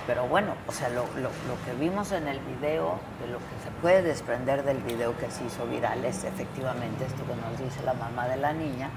pero 0.06 0.26
bueno, 0.26 0.54
o 0.66 0.72
sea, 0.72 0.88
lo, 0.88 1.02
lo- 1.16 1.30
lo 1.46 1.64
que 1.64 1.72
vimos 1.78 2.10
en 2.12 2.26
el 2.26 2.40
video, 2.40 2.98
de 3.20 3.28
lo 3.30 3.38
que 3.38 3.44
se 3.62 3.70
puede 3.80 4.02
desprender 4.02 4.64
del 4.64 4.78
video 4.78 5.16
que 5.16 5.30
se 5.30 5.44
hizo 5.44 5.66
viral 5.66 6.04
es 6.04 6.24
efectivamente 6.24 7.04
esto 7.04 7.22
que 7.26 7.34
nos 7.36 7.58
dice 7.58 7.82
la 7.84 7.94
mamá 7.94 8.26
de 8.26 8.36
la 8.38 8.52
niña, 8.52 8.90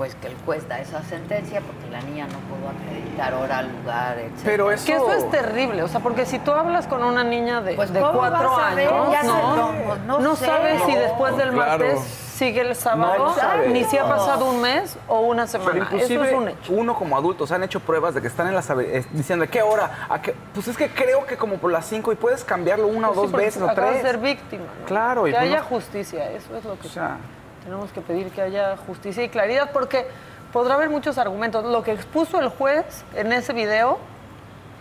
pues 0.00 0.14
que 0.14 0.28
el 0.28 0.36
juez 0.46 0.66
da 0.66 0.78
esa 0.80 1.02
sentencia 1.02 1.60
porque 1.60 1.90
la 1.90 2.00
niña 2.00 2.26
no 2.26 2.38
pudo 2.48 2.70
acreditar 2.70 3.34
hora, 3.34 3.60
lugar, 3.60 4.18
etc. 4.18 4.32
Pero 4.44 4.70
eso... 4.72 4.86
Que 4.86 4.94
eso 4.94 5.12
es 5.12 5.30
terrible, 5.30 5.82
o 5.82 5.88
sea, 5.88 6.00
porque 6.00 6.24
si 6.24 6.38
tú 6.38 6.52
hablas 6.52 6.86
con 6.86 7.04
una 7.04 7.22
niña 7.22 7.60
de, 7.60 7.74
Pues, 7.74 7.92
de 7.92 8.00
¿cómo 8.00 8.18
cuatro 8.20 8.56
años, 8.56 8.90
¿no? 9.24 9.56
no, 9.56 9.72
pues, 9.84 10.00
no 10.06 10.18
no 10.20 10.36
sé. 10.36 10.46
sabes 10.46 10.80
si 10.84 10.94
No, 10.94 11.00
después 11.00 11.36
del 11.36 11.50
claro. 11.50 11.84
martes 11.84 12.00
sigue 12.00 12.62
el 12.62 12.74
sábado, 12.74 13.34
No, 13.36 13.56
no 13.66 13.66
ni 13.74 13.84
si 13.84 13.98
ha 13.98 14.08
pasado 14.08 14.46
un 14.48 14.62
mes 14.62 14.96
o 15.06 15.20
una 15.20 15.44
Pero 15.44 15.64
semana. 15.64 15.84
Eso 15.84 15.94
inclusive 15.96 16.28
es 16.30 16.34
un 16.34 16.48
hecho. 16.48 16.72
uno 16.72 16.94
como 16.94 17.18
adultos 17.18 17.52
han 17.52 17.62
hecho 17.62 17.80
pruebas 17.80 18.14
de 18.14 18.22
que 18.22 18.28
están 18.28 18.46
en 18.46 18.54
las 18.54 18.70
eh, 18.70 19.04
diciendo 19.10 19.44
¿a 19.44 19.48
qué 19.48 19.60
hora? 19.60 20.06
¿A 20.08 20.22
qué? 20.22 20.34
Pues 20.54 20.66
es 20.68 20.78
que 20.78 20.88
creo 20.88 21.26
que 21.26 21.36
como 21.36 21.56
por 21.56 21.70
las 21.70 21.84
5 21.84 22.10
y 22.12 22.14
puedes 22.14 22.42
cambiarlo 22.42 22.86
una 22.86 23.08
Pues 23.08 23.18
o 23.18 23.26
sí, 23.26 23.32
dos 23.32 23.38
veces 23.38 23.62
o 23.62 23.68
tres. 23.74 24.00
ser 24.00 24.16
víctima. 24.16 24.64
¿no? 24.80 24.86
Claro, 24.86 25.28
y 25.28 25.32
que 25.32 25.36
pues 25.36 25.50
haya 25.50 25.58
no- 25.60 25.66
justicia, 25.66 26.30
eso 26.30 26.56
es 26.56 26.64
lo 26.64 26.78
que 26.78 26.86
O 26.88 26.90
sea, 26.90 27.18
tenemos 27.64 27.90
que 27.92 28.00
pedir, 28.00 28.30
que 28.30 28.42
haya 28.42 28.76
justicia 28.86 29.22
y 29.24 29.28
claridad, 29.28 29.70
porque 29.72 30.06
podrá 30.52 30.74
haber 30.74 30.90
muchos 30.90 31.18
argumentos. 31.18 31.64
Lo 31.64 31.82
que 31.82 31.92
expuso 31.92 32.40
el 32.40 32.48
juez 32.48 33.04
en 33.14 33.32
ese 33.32 33.52
video 33.52 33.98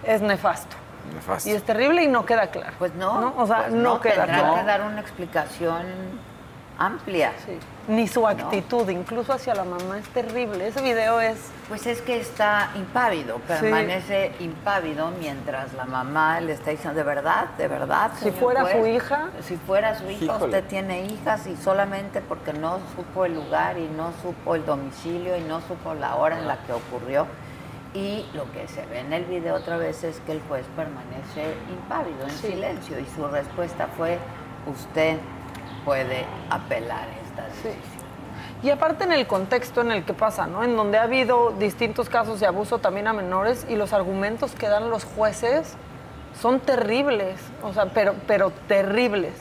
es 0.03 0.21
nefasto. 0.21 0.75
Nefasto. 1.13 1.49
Y 1.49 1.53
es 1.53 1.63
terrible 1.63 2.03
y 2.03 2.07
no 2.07 2.25
queda 2.25 2.47
claro. 2.47 2.73
Pues 2.77 2.93
no, 2.95 3.33
O 3.37 3.47
sea, 3.47 3.63
pues 3.63 3.73
no, 3.73 3.99
queda 3.99 4.25
tendrá 4.25 4.39
claro. 4.39 4.55
que 4.55 4.63
dar 4.63 4.81
una 4.81 5.01
explicación 5.01 5.85
amplia. 6.79 7.33
Ni 7.87 8.07
su 8.07 8.25
actitud, 8.27 8.87
incluso 8.89 9.33
hacia 9.33 9.53
la 9.53 9.63
mamá, 9.63 9.99
es 9.99 10.07
terrible. 10.09 10.67
Ese 10.67 10.81
video 10.81 11.19
es... 11.19 11.37
Pues 11.67 11.85
es 11.85 12.01
que 12.01 12.19
está 12.19 12.71
impávido, 12.75 13.37
permanece 13.39 14.31
impávido 14.39 15.11
mientras 15.19 15.73
la 15.73 15.85
mamá 15.85 16.39
le 16.39 16.53
está 16.53 16.71
diciendo, 16.71 16.97
de 16.97 17.03
verdad, 17.03 17.49
de 17.57 17.67
verdad. 17.67 18.11
Si 18.19 18.31
fuera 18.31 18.71
su 18.71 18.87
hija. 18.87 19.29
Si 19.41 19.57
fuera 19.57 19.97
su 19.99 20.09
hija, 20.09 20.25
Híjole. 20.25 20.45
usted 20.45 20.63
tiene 20.67 21.05
hijas 21.05 21.45
y 21.47 21.55
solamente 21.57 22.21
porque 22.21 22.53
no 22.53 22.79
supo 22.95 23.25
el 23.25 23.35
lugar 23.35 23.77
y 23.77 23.87
no 23.87 24.13
supo 24.23 24.55
el 24.55 24.65
domicilio 24.65 25.35
y 25.37 25.41
no 25.41 25.61
supo 25.61 25.93
la 25.93 26.15
hora 26.15 26.39
en 26.39 26.47
la 26.47 26.57
que 26.63 26.73
ocurrió. 26.73 27.27
Y 27.93 28.25
lo 28.33 28.51
que 28.51 28.67
se 28.67 28.85
ve 28.85 28.99
en 28.99 29.13
el 29.13 29.25
video 29.25 29.55
otra 29.55 29.77
vez 29.77 30.03
es 30.03 30.19
que 30.21 30.31
el 30.31 30.41
juez 30.47 30.65
permanece 30.75 31.55
impávido, 31.71 32.23
en 32.23 32.29
silencio, 32.29 32.99
y 32.99 33.05
su 33.15 33.27
respuesta 33.27 33.87
fue, 33.97 34.19
usted 34.71 35.17
puede 35.85 36.25
apelar 36.49 37.07
esta 37.25 37.43
decisión. 37.47 37.99
Y 38.61 38.69
aparte 38.71 39.05
en 39.05 39.13
el 39.13 39.25
contexto 39.25 39.81
en 39.81 39.91
el 39.91 40.03
que 40.03 40.13
pasa, 40.13 40.45
¿no? 40.45 40.63
En 40.63 40.75
donde 40.75 40.97
ha 40.97 41.03
habido 41.03 41.51
distintos 41.51 42.09
casos 42.09 42.41
de 42.41 42.45
abuso 42.45 42.79
también 42.79 43.07
a 43.07 43.13
menores 43.13 43.65
y 43.69 43.75
los 43.75 43.93
argumentos 43.93 44.51
que 44.51 44.67
dan 44.67 44.89
los 44.89 45.05
jueces 45.05 45.75
son 46.39 46.59
terribles, 46.59 47.39
o 47.63 47.73
sea, 47.73 47.85
pero, 47.87 48.15
pero 48.27 48.51
terribles. 48.67 49.33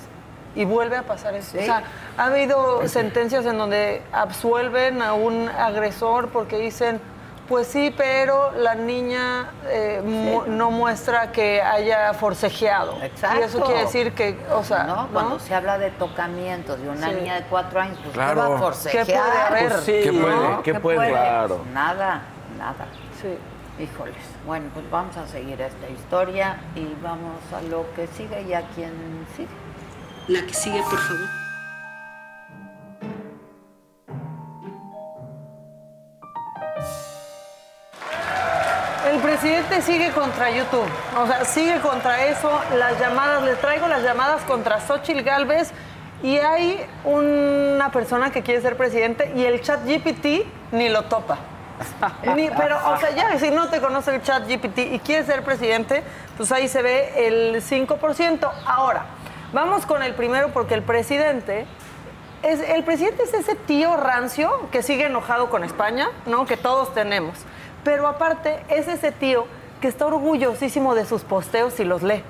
Y 0.55 0.65
vuelve 0.65 0.97
a 0.97 1.03
pasar 1.03 1.35
eso. 1.35 1.53
Sí. 1.53 1.59
O 1.59 1.65
sea, 1.65 1.83
ha 2.17 2.27
habido 2.27 2.87
sentencias 2.89 3.45
en 3.47 3.59
donde 3.59 4.03
absuelven 4.13 5.03
a 5.03 5.15
un 5.15 5.49
agresor 5.49 6.29
porque 6.29 6.59
dicen, 6.59 7.01
pues 7.49 7.67
sí, 7.67 7.95
pero 7.97 8.53
la 8.53 8.75
niña 8.75 9.51
eh, 9.67 10.03
mu- 10.05 10.43
no 10.47 10.71
muestra 10.71 11.33
que 11.33 11.63
haya 11.63 12.13
forcejeado. 12.15 13.01
Exacto. 13.03 13.41
Y 13.41 13.43
eso 13.45 13.61
quiere 13.65 13.81
decir 13.81 14.13
que, 14.13 14.39
o 14.53 14.63
sea, 14.63 14.85
¿no? 14.85 14.97
¿no? 14.97 15.09
Cuando 15.09 15.39
se 15.39 15.55
habla 15.55 15.79
de 15.79 15.91
tocamientos 15.93 16.79
de 16.81 16.89
una 16.89 17.09
Sí. 17.09 17.15
niña 17.15 17.35
de 17.37 17.43
cuatro 17.45 17.81
años, 17.81 17.99
pues 18.03 18.13
Claro. 18.15 18.43
¿qué 18.43 18.49
va 18.49 18.55
a 18.57 18.59
forcejear? 18.59 19.07
¿Qué 19.07 19.13
puede 19.15 19.39
haber? 19.41 19.69
Pues 19.73 19.85
sí, 19.85 20.01
¿Qué 20.05 20.13
puede? 20.13 20.37
¿no? 20.37 20.63
¿Qué 20.63 20.75
puede? 20.75 21.09
Claro. 21.11 21.65
Nada, 21.73 22.23
nada. 22.59 22.87
Sí. 23.23 23.39
Híjoles. 23.83 24.17
Bueno, 24.45 24.71
pues 24.75 24.91
vamos 24.91 25.17
a 25.17 25.27
seguir 25.29 25.61
esta 25.61 25.89
historia 25.89 26.57
y 26.75 26.97
vamos 27.03 27.37
a 27.57 27.61
lo 27.63 27.87
que 27.95 28.09
sigue 28.09 28.43
y 28.43 28.53
a 28.53 28.63
quien 28.75 28.93
sigue. 29.37 29.49
La 30.27 30.45
que 30.47 30.53
sigue, 30.53 30.83
por 30.83 30.99
favor. 30.99 31.29
El 39.09 39.21
presidente 39.21 39.81
sigue 39.81 40.11
contra 40.11 40.51
YouTube, 40.51 40.87
o 41.17 41.27
sea, 41.27 41.43
sigue 41.47 41.81
contra 41.81 42.27
eso. 42.27 42.51
Las 42.77 43.01
llamadas, 43.01 43.43
les 43.43 43.59
traigo 43.59 43.89
las 43.89 44.03
llamadas 44.03 44.43
contra 44.43 44.81
Xochitl 44.81 45.23
Galvez 45.23 45.73
y 46.23 46.37
hay 46.37 46.85
una 47.05 47.91
persona 47.91 48.31
que 48.31 48.43
quiere 48.43 48.61
ser 48.61 48.77
presidente 48.77 49.33
y 49.35 49.45
el 49.47 49.63
chat 49.63 49.81
GPT 49.87 50.45
ni 50.73 50.91
lo 50.91 51.05
topa. 51.05 51.39
Pero, 52.23 52.77
o 52.87 52.99
sea, 52.99 53.11
ya 53.13 53.39
si 53.39 53.51
no 53.51 53.69
te 53.69 53.81
conoce 53.81 54.15
el 54.15 54.23
chat 54.23 54.47
GPT 54.47 54.79
y 54.93 54.99
quieres 54.99 55.25
ser 55.25 55.43
presidente, 55.43 56.03
pues 56.37 56.53
ahí 56.53 56.69
se 56.69 56.83
ve 56.83 57.27
el 57.27 57.63
5%. 57.63 58.51
Ahora, 58.67 59.07
vamos 59.55 59.87
con 59.87 60.03
el 60.03 60.13
primero 60.15 60.51
porque 60.53 60.75
el 60.75 60.83
presidente 60.83 61.65
es, 62.43 62.61
el 62.61 62.85
presidente 62.85 63.23
es 63.23 63.33
ese 63.33 63.55
tío 63.55 63.97
rancio 63.97 64.69
que 64.71 64.83
sigue 64.83 65.07
enojado 65.07 65.49
con 65.49 65.65
España, 65.65 66.11
¿no? 66.27 66.45
Que 66.45 66.59
todos 66.59 66.93
tenemos. 66.93 67.39
Pero 67.89 68.07
aparte 68.07 68.63
es 68.69 68.87
ese 68.87 69.13
tío 69.13 69.47
que 69.81 69.89
está 69.89 70.05
orgullosísimo 70.05 70.95
de 70.95 71.07
sus 71.07 71.23
posteos 71.23 71.81
y 71.81 71.85
los 71.85 72.03
lee. 72.03 72.23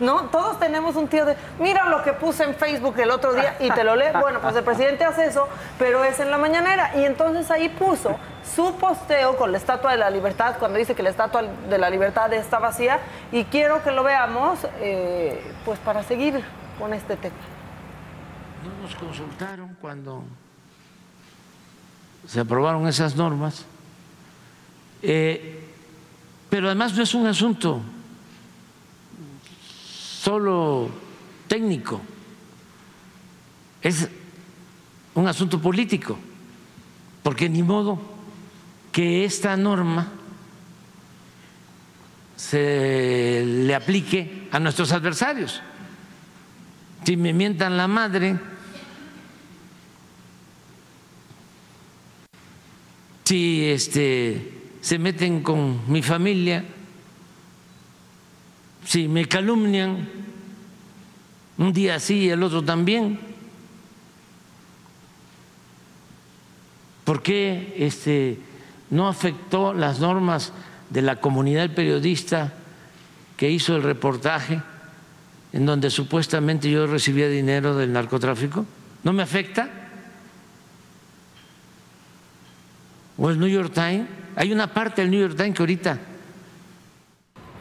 ¿No? 0.00 0.24
Todos 0.24 0.58
tenemos 0.58 0.96
un 0.96 1.08
tío 1.08 1.24
de, 1.24 1.34
mira 1.58 1.88
lo 1.88 2.02
que 2.02 2.12
puse 2.12 2.44
en 2.44 2.54
Facebook 2.54 2.94
el 2.98 3.10
otro 3.10 3.32
día 3.32 3.56
y 3.58 3.70
te 3.70 3.84
lo 3.84 3.96
lee. 3.96 4.10
Bueno, 4.20 4.38
pues 4.42 4.54
el 4.54 4.64
presidente 4.64 5.02
hace 5.04 5.24
eso, 5.28 5.48
pero 5.78 6.04
es 6.04 6.20
en 6.20 6.30
la 6.30 6.36
mañanera. 6.36 6.94
Y 6.94 7.04
entonces 7.06 7.50
ahí 7.50 7.70
puso 7.70 8.18
su 8.54 8.74
posteo 8.74 9.38
con 9.38 9.50
la 9.50 9.56
Estatua 9.56 9.92
de 9.92 9.96
la 9.96 10.10
Libertad, 10.10 10.56
cuando 10.58 10.78
dice 10.78 10.94
que 10.94 11.02
la 11.02 11.08
Estatua 11.08 11.44
de 11.44 11.78
la 11.78 11.88
Libertad 11.88 12.30
está 12.34 12.58
vacía. 12.58 13.00
Y 13.32 13.44
quiero 13.44 13.82
que 13.82 13.92
lo 13.92 14.02
veamos, 14.02 14.58
eh, 14.80 15.54
pues 15.64 15.78
para 15.78 16.02
seguir 16.02 16.44
con 16.78 16.92
este 16.92 17.16
tema. 17.16 17.34
No 18.62 18.82
nos 18.82 18.94
consultaron 18.94 19.74
cuando 19.80 20.22
se 22.26 22.40
aprobaron 22.40 22.86
esas 22.86 23.16
normas, 23.16 23.64
Eh, 25.08 25.60
pero 26.50 26.66
además 26.66 26.96
no 26.96 27.04
es 27.04 27.14
un 27.14 27.28
asunto 27.28 27.80
solo 29.86 30.90
técnico, 31.46 32.00
es 33.80 34.08
un 35.14 35.28
asunto 35.28 35.62
político, 35.62 36.18
porque 37.22 37.48
ni 37.48 37.62
modo 37.62 38.00
que 38.90 39.24
esta 39.24 39.56
norma 39.56 40.08
se 42.34 43.44
le 43.46 43.76
aplique 43.76 44.48
a 44.50 44.58
nuestros 44.58 44.90
adversarios. 44.90 45.62
Si 47.04 47.16
me 47.16 47.32
mientan 47.32 47.76
la 47.76 47.86
madre, 47.86 48.36
si 53.22 53.66
este, 53.66 54.55
se 54.86 55.00
meten 55.00 55.42
con 55.42 55.80
mi 55.90 56.00
familia, 56.00 56.62
si 58.84 59.08
me 59.08 59.26
calumnian, 59.26 60.08
un 61.58 61.72
día 61.72 61.98
sí 61.98 62.18
y 62.18 62.30
el 62.30 62.40
otro 62.40 62.62
también. 62.62 63.18
¿Por 67.02 67.20
qué 67.20 67.74
este, 67.78 68.38
no 68.90 69.08
afectó 69.08 69.74
las 69.74 69.98
normas 69.98 70.52
de 70.90 71.02
la 71.02 71.16
comunidad 71.16 71.68
periodista 71.74 72.54
que 73.36 73.50
hizo 73.50 73.74
el 73.74 73.82
reportaje 73.82 74.62
en 75.52 75.66
donde 75.66 75.90
supuestamente 75.90 76.70
yo 76.70 76.86
recibía 76.86 77.28
dinero 77.28 77.76
del 77.76 77.92
narcotráfico? 77.92 78.64
¿No 79.02 79.12
me 79.12 79.24
afecta? 79.24 79.68
¿O 83.16 83.28
el 83.30 83.40
New 83.40 83.48
York 83.48 83.72
Times? 83.74 84.25
Hay 84.36 84.52
una 84.52 84.66
parte 84.72 85.00
del 85.02 85.10
New 85.10 85.20
York 85.20 85.36
Times 85.36 85.54
que 85.56 85.62
ahorita 85.62 85.98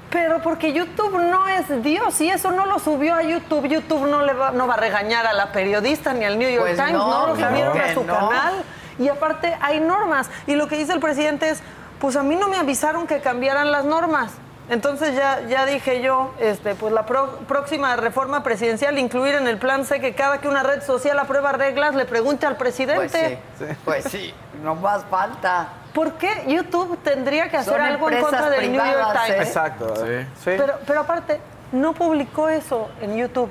Pero 0.10 0.42
porque 0.42 0.74
YouTube 0.74 1.18
no 1.20 1.48
es 1.48 1.84
Dios 1.84 2.20
y 2.22 2.30
eso 2.30 2.52
no 2.52 2.66
lo 2.66 2.80
subió 2.80 3.16
a 3.16 3.24
YouTube. 3.24 3.68
YouTube 3.68 4.08
no 4.08 4.22
le 4.22 4.34
va, 4.34 4.52
no 4.52 4.68
va 4.68 4.76
a 4.76 4.78
regañar 4.78 5.26
a 5.26 5.34
la 5.34 5.52
periodista 5.52 6.14
ni 6.14 6.26
al 6.26 6.38
New 6.38 6.50
York 6.50 6.66
Pues 6.68 6.78
Times, 6.78 6.94
no, 6.94 7.10
no, 7.10 7.28
lo 7.28 7.36
subieron 7.36 7.78
a 7.80 7.94
su 7.94 8.04
no. 8.04 8.14
canal. 8.14 8.64
Y 9.00 9.08
aparte 9.10 9.58
hay 9.62 9.80
normas. 9.80 10.30
Y 10.48 10.56
lo 10.56 10.68
que 10.68 10.78
dice 10.78 10.94
el 10.94 11.00
presidente 11.00 11.50
es, 11.50 11.62
pues 12.00 12.16
a 12.16 12.24
mí 12.24 12.36
no 12.36 12.48
me 12.50 12.58
avisaron 12.58 13.08
que 13.08 13.20
cambiaran 13.20 13.72
las 13.72 13.84
normas. 13.86 14.32
Entonces 14.70 15.16
ya, 15.16 15.42
ya 15.48 15.66
dije 15.66 16.02
yo, 16.02 16.34
este, 16.40 16.76
pues 16.76 16.92
la 16.92 17.06
pro- 17.06 17.38
próxima 17.48 17.96
reforma 17.98 18.42
presidencial 18.42 18.98
incluir 18.98 19.36
en 19.36 19.48
el 19.48 19.58
plan 19.60 19.86
C 19.86 20.00
que 20.02 20.16
cada 20.16 20.40
que 20.40 20.48
una 20.48 20.64
red 20.64 20.82
social 20.82 21.20
aprueba 21.20 21.52
reglas 21.52 21.94
le 21.94 22.06
pregunte 22.06 22.46
al 22.48 22.58
presidente. 22.58 23.40
Pues 23.58 23.70
sí, 23.70 23.78
pues 23.86 24.04
sí, 24.06 24.34
no 24.64 24.74
más 24.76 25.04
falta. 25.06 25.68
¿Por 25.96 26.14
qué 26.20 26.44
YouTube 26.46 27.00
tendría 27.04 27.50
que 27.50 27.58
hacer 27.58 27.74
Son 27.74 27.82
algo 27.82 28.12
en 28.12 28.22
contra 28.22 28.50
del 28.52 28.72
New 28.72 28.84
York 28.86 29.14
Times? 29.14 29.30
¿eh? 29.40 29.44
Exacto. 29.44 29.94
Sí. 29.96 30.52
Pero, 30.58 30.74
pero 30.86 31.00
aparte, 31.00 31.40
no 31.72 31.94
publicó 31.94 32.50
eso 32.50 32.90
en 33.02 33.16
YouTube. 33.18 33.50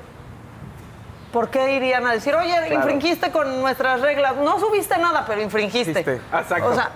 ¿Por 1.33 1.49
qué 1.49 1.73
irían 1.75 2.05
a 2.07 2.13
decir, 2.13 2.33
oye, 2.35 2.53
Claro. 2.53 2.75
infringiste 2.75 3.31
con 3.31 3.59
nuestras 3.61 3.99
reglas? 4.01 4.35
No 4.37 4.57
subiste 4.59 4.97
nada, 4.97 5.25
pero 5.27 5.41
infringiste. 5.41 5.99
Exacto. 5.99 6.67
O 6.67 6.73
sea, 6.75 6.91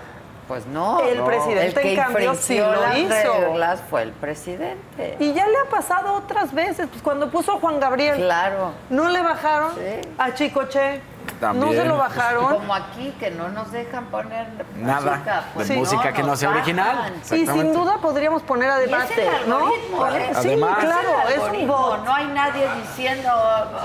Pues 0.48 0.66
no. 0.66 1.00
El 1.02 1.18
no. 1.20 1.26
presidente, 1.26 1.66
El 1.68 1.74
que 1.74 1.94
en 1.94 1.96
cambio, 2.00 2.34
sí 2.36 2.58
lo 2.58 2.72
las 2.82 2.98
hizo. 2.98 3.34
reglas 3.40 3.82
fue 3.90 4.02
el 4.04 4.12
presidente. 4.14 5.16
y 5.20 5.34
ya 5.34 5.46
le 5.48 5.58
ha 5.58 5.70
pasado 5.70 6.14
otras 6.14 6.54
veces. 6.54 6.88
Pues 6.90 7.02
cuando 7.04 7.30
puso 7.30 7.54
a 7.54 7.60
Juan 7.60 7.80
Gabriel, 7.80 8.16
Claro. 8.18 8.72
no 8.90 9.10
le 9.10 9.22
bajaron 9.22 9.74
a 10.18 10.34
Chicoche. 10.34 11.02
No 11.54 11.72
se 11.72 11.86
lo 11.86 11.98
bajaron. 11.98 12.54
Como 12.54 12.74
aquí, 12.76 13.14
que 13.20 13.32
no 13.32 13.50
nos 13.50 13.72
dejan 13.72 14.06
poner 14.08 14.48
Nada 14.76 15.12
música. 15.12 15.44
pues 15.54 15.68
de 15.68 15.76
música 15.78 16.14
que 16.14 16.24
no 16.24 16.36
sea 16.36 16.50
bajan. 16.50 16.62
original. 16.64 17.14
Y 17.32 17.46
sin 17.48 17.74
duda 17.74 17.98
podríamos 18.02 18.42
poner 18.44 18.70
a 18.70 18.80
es 18.82 18.86
debate, 18.90 19.28
el 19.44 19.50
¿no? 19.50 19.70
¿eh? 19.70 19.74
Sí, 20.42 20.48
Además- 20.50 20.78
claro, 20.80 21.10
Es 21.30 21.60
un 21.62 21.68
bot. 21.68 22.04
No 22.06 22.14
hay 22.14 22.28
nadie 22.28 22.68
diciendo. 22.82 23.30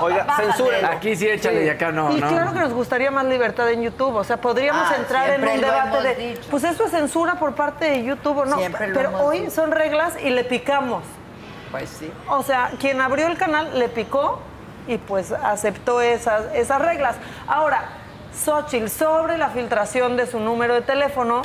Oiga, 0.01 0.25
censura. 0.35 0.89
Aquí 0.91 1.15
sí 1.15 1.27
échale 1.27 1.59
Sí. 1.61 1.65
y 1.65 1.69
acá 1.69 1.91
no. 1.91 2.11
y 2.11 2.19
no. 2.21 2.27
claro 2.27 2.53
que 2.53 2.59
nos 2.59 2.73
gustaría 2.73 3.11
más 3.11 3.25
libertad 3.25 3.69
en 3.69 3.81
YouTube. 3.83 4.15
O 4.15 4.23
sea, 4.23 4.37
podríamos 4.37 4.89
Ah, 4.91 4.95
entrar 4.97 5.29
en 5.29 5.47
un 5.47 5.61
debate 5.61 6.01
de. 6.01 6.15
dicho. 6.15 6.47
Pues 6.51 6.63
eso 6.63 6.85
es 6.85 6.91
censura 6.91 7.35
por 7.35 7.53
parte 7.55 7.85
de 7.85 8.03
YouTube 8.03 8.37
o 8.39 8.45
no. 8.45 8.57
Pero 8.77 9.17
hoy 9.23 9.39
dicho. 9.41 9.51
son 9.51 9.71
reglas 9.71 10.13
y 10.21 10.29
le 10.29 10.43
picamos. 10.43 11.03
Pues 11.71 11.89
sí. 11.89 12.11
O 12.29 12.41
sea, 12.43 12.71
quien 12.79 13.01
abrió 13.01 13.27
el 13.27 13.37
canal 13.37 13.77
le 13.77 13.89
picó 13.89 14.39
y 14.87 14.97
pues 14.97 15.31
aceptó 15.31 16.01
esas, 16.01 16.53
esas 16.53 16.81
reglas. 16.81 17.15
Ahora, 17.47 17.89
Xochitl, 18.43 18.87
sobre 18.89 19.37
la 19.37 19.49
filtración 19.49 20.17
de 20.17 20.27
su 20.27 20.39
número 20.39 20.73
de 20.73 20.81
teléfono, 20.81 21.41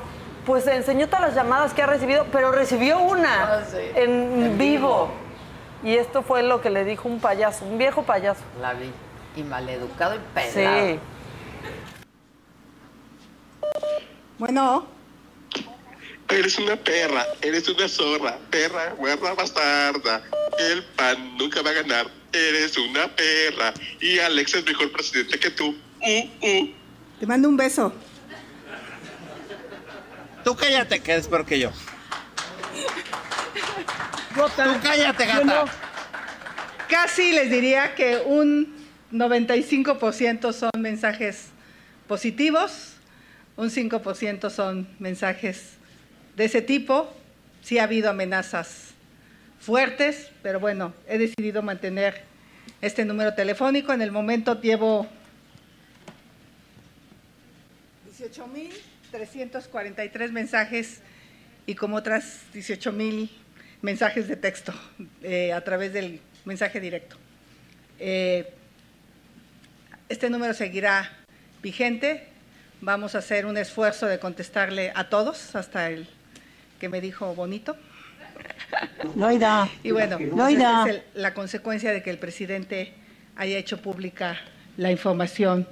pues 0.47 0.67
enseñó 0.67 1.07
todas 1.07 1.21
las 1.23 1.35
llamadas 1.35 1.73
que 1.75 1.83
ha 1.83 1.87
recibido, 1.87 2.27
pero 2.33 2.51
recibió 2.53 2.99
una 2.99 3.59
Ah, 3.59 3.63
sí. 3.71 3.77
en, 3.95 4.11
En 4.43 4.59
vivo. 4.59 5.07
vivo. 5.07 5.11
Y 5.83 5.97
esto 5.97 6.23
fue 6.23 6.43
lo 6.43 6.61
que 6.61 6.69
le 6.71 6.85
dijo 6.85 7.09
un 7.09 7.21
payaso, 7.21 7.65
un 7.65 7.79
viejo 7.79 8.03
payaso. 8.03 8.41
La 8.61 8.75
vi. 8.75 8.93
Y 9.37 9.43
maleducado 9.45 10.15
y 10.17 10.19
pelado. 10.35 10.87
Sí. 10.87 10.99
Bueno, 14.39 14.87
Eres 16.29 16.57
una 16.61 16.77
perra, 16.77 17.27
eres 17.43 17.69
una 17.69 17.89
zorra, 17.89 18.39
perra, 18.51 18.95
guarda 18.97 19.35
bastarda. 19.35 20.23
El 20.61 20.85
PAN 20.97 21.37
nunca 21.37 21.61
va 21.61 21.71
a 21.71 21.73
ganar. 21.73 22.07
Eres 22.33 22.77
una 22.79 23.09
perra. 23.09 23.75
Y 24.01 24.19
Alex 24.19 24.55
es 24.55 24.65
mejor 24.65 24.93
presidente 24.93 25.39
que 25.39 25.51
tú. 25.51 25.77
Uh, 26.01 26.47
uh. 26.47 26.75
te 27.19 27.27
mando 27.27 27.49
un 27.49 27.57
beso. 27.57 27.93
Tú 30.45 30.57
cállate, 30.57 31.01
que 31.01 31.17
es 31.17 31.27
peor 31.27 31.45
que 31.45 31.59
yo. 31.59 31.71
Tú 34.35 34.43
cállate, 34.83 35.27
gata. 35.27 35.45
Bueno, 35.45 35.65
casi 36.89 37.33
les 37.33 37.51
diría 37.51 37.95
que 37.95 38.23
un 38.25 38.75
95% 39.13 40.53
son 40.53 40.71
mensajes 40.79 41.47
positivos, 42.07 42.95
un 43.57 43.71
5% 43.71 44.51
son 44.51 44.89
mensajes 44.99 45.75
de 46.37 46.45
ese 46.45 46.63
tipo. 46.63 47.13
Sí 47.63 47.79
ha 47.79 47.85
habido 47.85 48.09
amenazas 48.09 48.90
fuertes, 49.61 50.33
pero 50.43 50.59
bueno, 50.59 50.93
he 51.07 51.19
decidido 51.19 51.63
mantener 51.63 52.23
este 52.81 53.05
número 53.05 53.35
telefónico. 53.35 53.93
En 53.93 54.03
el 54.03 54.11
momento 54.11 54.61
llevo 54.61 55.07
18.343 58.19 60.33
mensajes 60.33 61.03
y 61.67 61.75
como 61.75 61.97
otras 61.97 62.41
18.000 62.55 63.29
mensajes 63.83 64.29
de 64.29 64.37
texto 64.37 64.73
eh, 65.23 65.53
a 65.53 65.63
través 65.63 65.93
del 65.93 66.21
mensaje 66.45 66.81
directo. 66.81 67.17
Eh, 67.99 68.55
este 70.09 70.31
número 70.31 70.55
seguirá 70.55 71.19
vigente. 71.63 72.29
Vamos 72.81 73.15
a 73.15 73.19
hacer 73.19 73.45
un 73.45 73.59
esfuerzo 73.59 74.07
de 74.07 74.19
contestarle 74.19 74.91
a 74.95 75.11
todos, 75.11 75.55
hasta 75.55 75.91
el 75.91 76.09
que 76.81 76.89
me 76.89 77.03
dijo 77.03 77.35
bonito. 77.35 77.77
Loida. 79.17 79.69
Y 79.83 79.91
bueno, 79.91 80.17
pues 80.19 80.31
Loida. 80.31 80.83
esa 80.87 80.91
es 80.91 80.97
el- 81.15 81.23
la 81.23 81.35
consecuencia 81.35 81.93
de 81.93 82.03
que 82.03 82.11
el 82.11 82.19
presidente 82.19 82.93
haya 83.37 83.59
hecho 83.59 83.81
pública 83.81 84.39
la 84.77 84.91
información 84.91 85.67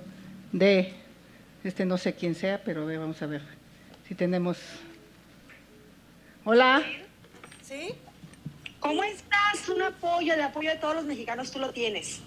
de, 0.53 0.95
este 1.65 1.85
no 1.85 1.99
sé 1.99 2.15
quién 2.15 2.35
sea, 2.35 2.63
pero 2.65 2.87
vamos 2.87 3.21
a 3.23 3.27
ver 3.27 3.43
si 4.07 4.15
tenemos... 4.15 4.59
Hola. 6.45 6.83
¿Sí? 7.63 7.91
¿Cómo 8.81 9.03
estás? 9.05 9.69
Un 9.69 9.83
apoyo, 9.83 10.33
el 10.35 10.41
apoyo 10.43 10.71
de 10.71 10.77
todos 10.77 10.95
los 10.95 11.05
mexicanos 11.05 11.51
tú 11.51 11.59
lo 11.59 11.71
tienes. 11.73 12.21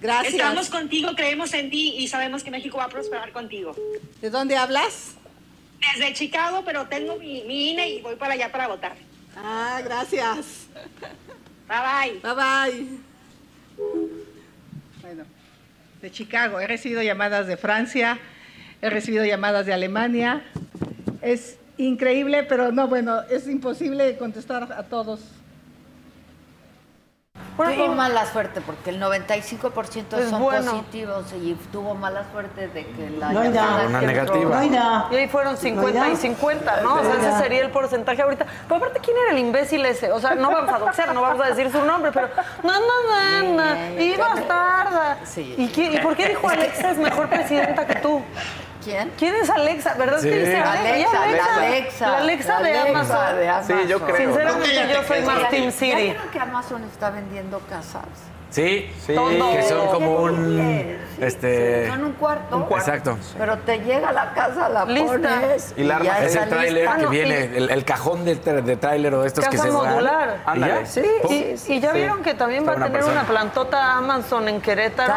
Gracias. 0.00 0.34
Estamos 0.34 0.68
contigo, 0.68 1.10
creemos 1.16 1.52
en 1.54 1.70
ti 1.70 1.94
y 1.98 2.06
sabemos 2.08 2.44
que 2.44 2.50
México 2.50 2.76
va 2.78 2.84
a 2.84 2.88
prosperar 2.88 3.32
contigo. 3.32 3.74
¿De 4.20 4.30
dónde 4.30 4.56
hablas? 4.56 5.14
Desde 5.94 6.12
Chicago, 6.14 6.62
pero 6.64 6.86
tengo 6.86 7.16
mi, 7.16 7.42
mi 7.42 7.70
INE 7.70 7.88
y 7.88 8.00
voy 8.02 8.14
para 8.16 8.34
allá 8.34 8.52
para 8.52 8.68
votar. 8.68 8.94
Ah, 9.36 9.80
gracias. 9.84 10.66
Bye 11.68 11.78
bye. 11.78 12.20
Bye 12.22 12.34
bye. 12.34 12.86
Bueno, 15.02 15.24
de 16.00 16.10
Chicago. 16.10 16.60
He 16.60 16.66
recibido 16.66 17.02
llamadas 17.02 17.46
de 17.46 17.56
Francia, 17.56 18.18
he 18.80 18.90
recibido 18.90 19.24
llamadas 19.24 19.66
de 19.66 19.74
Alemania. 19.74 20.42
Es 21.22 21.58
increíble, 21.76 22.44
pero 22.44 22.72
no, 22.72 22.88
bueno, 22.88 23.22
es 23.30 23.46
imposible 23.48 24.16
contestar 24.16 24.72
a 24.72 24.82
todos. 24.84 25.20
Tuvo 27.56 27.88
mala 27.94 28.26
suerte 28.32 28.60
porque 28.60 28.90
el 28.90 29.00
95% 29.00 30.18
Es 30.18 30.30
son 30.30 30.42
bueno. 30.42 30.70
positivos 30.72 31.24
y 31.32 31.54
tuvo 31.72 31.94
mala 31.94 32.24
suerte 32.32 32.68
de 32.68 32.86
que 32.86 33.10
la 33.10 33.32
Loida. 33.32 33.50
llamada 33.50 33.86
Una 33.86 34.00
que 34.00 34.06
negativa. 34.06 34.64
Y 35.10 35.14
ahí 35.16 35.28
fueron 35.28 35.56
50 35.56 36.08
y 36.10 36.16
50, 36.16 36.80
¿no? 36.82 36.94
O 36.94 37.02
sea, 37.02 37.14
ese 37.14 37.38
sería 37.42 37.62
el 37.62 37.70
porcentaje 37.70 38.22
ahorita. 38.22 38.46
Pero 38.68 38.76
aparte, 38.76 39.00
¿quién 39.00 39.16
era 39.16 39.32
el 39.32 39.38
imbécil 39.38 39.84
ese? 39.86 40.12
O 40.12 40.20
sea, 40.20 40.34
no 40.34 40.50
vamos 40.50 40.72
a 40.72 40.78
doxear, 40.78 41.14
no 41.14 41.22
vamos 41.22 41.44
a 41.44 41.48
decir 41.48 41.70
su 41.72 41.84
nombre, 41.84 42.10
pero... 42.12 42.28
No, 42.62 42.72
no, 42.72 43.42
no, 43.42 43.64
no. 43.64 44.00
Y 44.02 44.16
bastarda. 44.16 45.18
¿Y, 45.36 45.68
quién- 45.68 45.94
¿Y 45.94 45.98
por 45.98 46.16
qué 46.16 46.28
dijo 46.28 46.48
Alexa 46.48 46.90
es 46.90 46.98
mejor 46.98 47.28
presidenta 47.28 47.86
que 47.86 47.94
tú? 47.96 48.22
¿Quién? 48.86 49.12
¿Quién 49.18 49.34
es 49.34 49.50
Alexa? 49.50 49.94
¿Verdad 49.94 50.20
Sí. 50.20 50.28
que 50.30 50.38
dice 50.38 50.56
Alexa? 50.58 51.22
Alexa, 51.24 51.46
la 51.50 51.66
Alexa. 51.66 52.06
La 52.08 52.18
Alexa 52.18 52.58
de 52.60 52.78
Alexa 52.78 52.88
Amazon. 53.00 53.36
de 53.36 53.48
Amazon. 53.48 53.80
Sí, 53.82 53.88
yo 53.88 54.00
creo. 54.00 54.16
Sinceramente, 54.16 54.84
No, 54.86 54.92
yo 54.92 55.02
soy 55.02 55.20
más. 55.22 55.50
Team 55.50 55.64
¿Ya 55.64 55.70
City. 55.72 56.02
vieron 56.02 56.28
que 56.28 56.38
Amazon 56.38 56.84
está 56.84 57.10
vendiendo 57.10 57.58
casas? 57.68 58.04
Sí, 58.56 58.90
Todo. 59.14 59.28
que 59.52 59.62
son 59.64 59.86
como 59.88 60.16
un 60.22 60.96
Sí, 61.16 61.22
este 61.24 61.88
Son 61.88 62.04
un 62.04 62.12
cuarto. 62.12 62.68
Exacto. 62.76 63.18
Pero 63.38 63.58
te 63.58 63.78
llega 63.80 64.08
a 64.10 64.12
la 64.12 64.32
casa, 64.34 64.68
la 64.68 64.84
Lista. 64.86 65.12
pones. 65.12 65.74
Y 65.76 65.84
la 65.84 66.02
ya 66.02 66.14
arma 66.14 66.26
es 66.26 66.36
el 66.36 66.48
tráiler 66.48 66.84
que 66.84 67.04
Ah, 67.04 67.08
viene, 67.10 67.44
el, 67.56 67.70
el 67.70 67.84
cajón 67.84 68.24
de, 68.24 68.34
de 68.36 68.76
tráiler 68.76 69.14
o 69.14 69.24
estos 69.24 69.46
que 69.48 69.56
se 69.58 69.64
dan. 69.68 69.72
modular. 69.76 70.38
Ándale. 70.46 70.82
Y, 70.96 71.22
Pum. 71.22 71.32
y 71.32 71.80
ya 71.80 71.90
Sí. 71.92 71.96
vieron 71.98 72.22
que 72.22 72.34
también 72.34 72.66
va 72.66 72.72
a 72.72 72.76
tener 72.76 73.04
una 73.04 73.24
plantota 73.24 73.96
Amazon 73.96 74.48
en 74.48 74.60
Querétaro, 74.60 75.12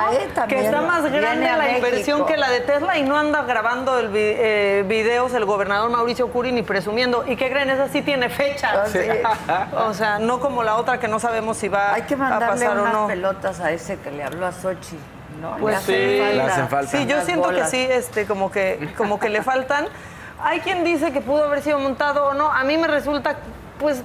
que 0.48 0.66
está 0.66 0.82
más 0.82 1.04
grande 1.12 1.48
a 1.48 1.58
la 1.58 1.64
México. 1.66 1.88
inversión 1.88 2.26
que 2.26 2.36
la 2.38 2.50
de 2.50 2.60
Tesla 2.62 2.98
y 2.98 3.04
no 3.04 3.18
anda 3.18 3.44
grabando 3.44 4.00
el 4.00 4.08
vi- 4.10 4.20
eh, 4.22 4.86
videos 4.88 5.34
el 5.34 5.46
gobernador 5.46 5.90
Mauricio 5.90 6.28
Curi 6.30 6.52
ni 6.52 6.62
presumiendo. 6.64 7.24
¿Y 7.28 7.36
qué 7.36 7.50
creen? 7.50 7.70
Esa 7.70 7.88
sí 7.90 8.02
tiene 8.02 8.30
fecha. 8.30 8.86
Sí. 8.88 9.00
o 9.78 9.94
sea, 9.94 10.20
no 10.20 10.40
como 10.40 10.64
la 10.64 10.76
otra 10.78 11.00
que 11.00 11.08
no 11.08 11.20
sabemos 11.20 11.58
si 11.58 11.68
va 11.68 11.94
Hay 11.94 12.04
que 12.04 12.14
a 12.14 12.18
mandarle 12.18 12.66
pasar 12.66 12.78
o 12.78 12.88
no. 12.88 13.08
Pelotas 13.30 13.60
a 13.60 13.72
ese 13.72 13.98
que 13.98 14.12
le 14.12 14.24
habló 14.24 14.46
a 14.48 14.52
Sochi, 14.52 14.98
¿no? 15.42 15.58
Pues 15.58 15.88
Le 15.88 16.22
hacen 16.22 16.38
le 16.38 16.42
hacen 16.44 16.70
falta. 16.70 16.92
Sí, 16.92 17.06
yo 17.06 17.22
siento 17.22 17.48
bolas. 17.48 17.70
que 17.70 17.78
sí, 17.78 17.88
este, 17.92 18.26
como 18.26 18.52
que, 18.52 18.94
como 18.98 19.20
que 19.20 19.30
le 19.30 19.42
faltan. 19.42 19.88
Hay 20.42 20.62
quien 20.62 20.84
dice 20.84 21.12
que 21.12 21.22
pudo 21.22 21.44
haber 21.44 21.62
sido 21.62 21.80
montado 21.80 22.28
o 22.28 22.34
no. 22.34 22.52
A 22.52 22.64
mí 22.64 22.78
me 22.78 22.88
resulta, 22.88 23.38
pues, 23.80 24.02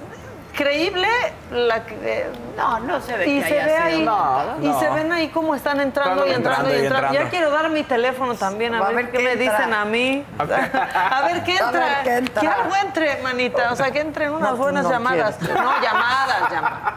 creíble 0.55 1.07
la 1.51 1.83
que. 1.85 1.95
eh, 2.03 2.29
No, 2.57 2.79
no 2.79 3.01
se 3.01 3.15
ve 3.17 3.27
y 3.27 3.41
que 3.41 3.47
se 3.47 3.61
haya 3.61 3.65
ve 3.65 3.71
sido 3.71 3.83
ahí 3.85 4.05
montado. 4.05 4.55
y 4.61 4.67
No. 4.67 4.79
se 4.79 4.89
ven 4.89 5.11
ahí 5.11 5.27
cómo 5.29 5.55
están 5.55 5.79
entrando 5.81 6.25
y 6.25 6.31
entrando, 6.31 6.69
entrando 6.69 6.69
y 6.69 6.73
y 6.73 6.85
entrando. 6.85 7.07
entrando. 7.07 7.23
Ya 7.25 7.29
quiero 7.29 7.51
dar 7.51 7.69
mi 7.69 7.83
teléfono 7.83 8.35
también 8.35 8.73
a, 8.75 8.79
A 8.79 8.87
ver, 8.87 8.95
ver 8.95 9.11
qué 9.11 9.17
qué 9.17 9.23
me 9.23 9.31
entra. 9.33 9.57
dicen 9.57 9.73
a 9.73 9.85
mí. 9.85 10.25
A 10.39 11.21
ver 11.27 11.43
qué 11.43 11.57
entra. 11.57 12.03
qué 12.03 12.15
entra. 12.17 12.41
Que 12.41 12.47
algo 12.47 12.75
entre, 12.83 13.21
manita. 13.21 13.71
O 13.71 13.75
sea, 13.75 13.91
que 13.91 13.99
entren 13.99 14.31
unas 14.31 14.51
No, 14.51 14.57
buenas 14.57 14.83
no 14.83 14.91
llamadas. 14.91 15.39
No, 15.41 15.81
llamadas, 15.81 16.51
llamadas. 16.51 16.93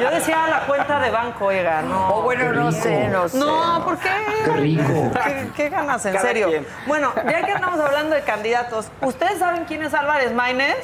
Yo 0.00 0.10
decía 0.10 0.46
la 0.48 0.60
cuenta 0.66 0.98
de 1.00 1.10
banco, 1.10 1.46
oiga, 1.46 1.82
no. 1.82 2.16
O 2.16 2.22
bueno, 2.22 2.52
no 2.52 2.72
sé, 2.72 3.08
no 3.08 3.28
sé. 3.28 3.36
No, 3.38 3.84
¿por 3.84 3.98
qué? 3.98 4.10
Qué 4.44 4.52
rico. 4.52 5.10
¿Qué, 5.24 5.50
qué 5.56 5.68
ganas, 5.68 6.04
en 6.06 6.14
Cada 6.14 6.26
serio? 6.26 6.48
quien. 6.48 6.66
Bueno, 6.86 7.12
ya 7.14 7.44
que 7.44 7.52
estamos 7.52 7.78
hablando 7.80 8.14
de 8.16 8.22
candidatos, 8.22 8.86
¿ustedes 9.00 9.38
saben 9.38 9.64
quién 9.66 9.82
es 9.82 9.92
Álvarez 9.94 10.32
Maínez? 10.32 10.76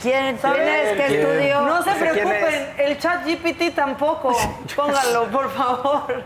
¿Quién, 0.00 0.36
quién 0.36 0.68
es 0.68 0.98
estudió? 0.98 1.62
No 1.62 1.82
se 1.82 1.92
preocupen, 1.92 2.74
el 2.78 2.98
chat 2.98 3.26
GPT 3.26 3.74
tampoco. 3.74 4.36
Pónganlo, 4.76 5.30
por 5.30 5.50
favor. 5.52 6.24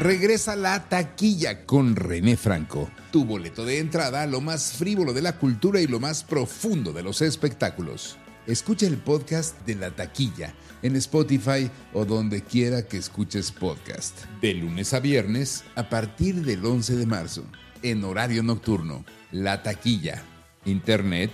Regresa 0.00 0.56
la 0.56 0.88
taquilla 0.88 1.64
con 1.64 1.94
René 1.94 2.36
Franco, 2.36 2.90
tu 3.12 3.24
boleto 3.24 3.64
de 3.64 3.78
entrada 3.78 4.22
a 4.22 4.26
lo 4.26 4.40
más 4.40 4.72
frívolo 4.72 5.12
de 5.12 5.22
la 5.22 5.38
cultura 5.38 5.80
y 5.80 5.86
lo 5.86 6.00
más 6.00 6.24
profundo 6.24 6.92
de 6.92 7.04
los 7.04 7.22
espectáculos. 7.22 8.18
Escucha 8.48 8.86
el 8.86 8.96
podcast 8.96 9.64
de 9.64 9.76
la 9.76 9.92
taquilla 9.92 10.54
en 10.82 10.96
Spotify 10.96 11.70
o 11.92 12.04
donde 12.04 12.42
quiera 12.42 12.82
que 12.82 12.96
escuches 12.96 13.52
podcast. 13.52 14.24
De 14.40 14.54
lunes 14.54 14.92
a 14.92 14.98
viernes 14.98 15.62
a 15.76 15.88
partir 15.88 16.34
del 16.44 16.66
11 16.66 16.96
de 16.96 17.06
marzo, 17.06 17.44
en 17.84 18.02
horario 18.02 18.42
nocturno. 18.42 19.04
La 19.30 19.62
taquilla. 19.62 20.24
Internet, 20.64 21.30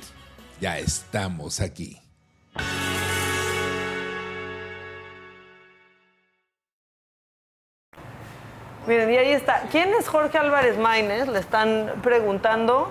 ya 0.61 0.79
estamos 0.79 1.61
aquí. 1.61 2.01
Miren, 8.87 9.13
y 9.13 9.17
ahí 9.19 9.33
está. 9.33 9.65
¿Quién 9.71 9.91
es 10.01 10.09
Jorge 10.09 10.39
Álvarez 10.39 10.79
Maínez? 10.79 11.29
Le 11.29 11.41
están 11.41 11.93
preguntando. 12.03 12.91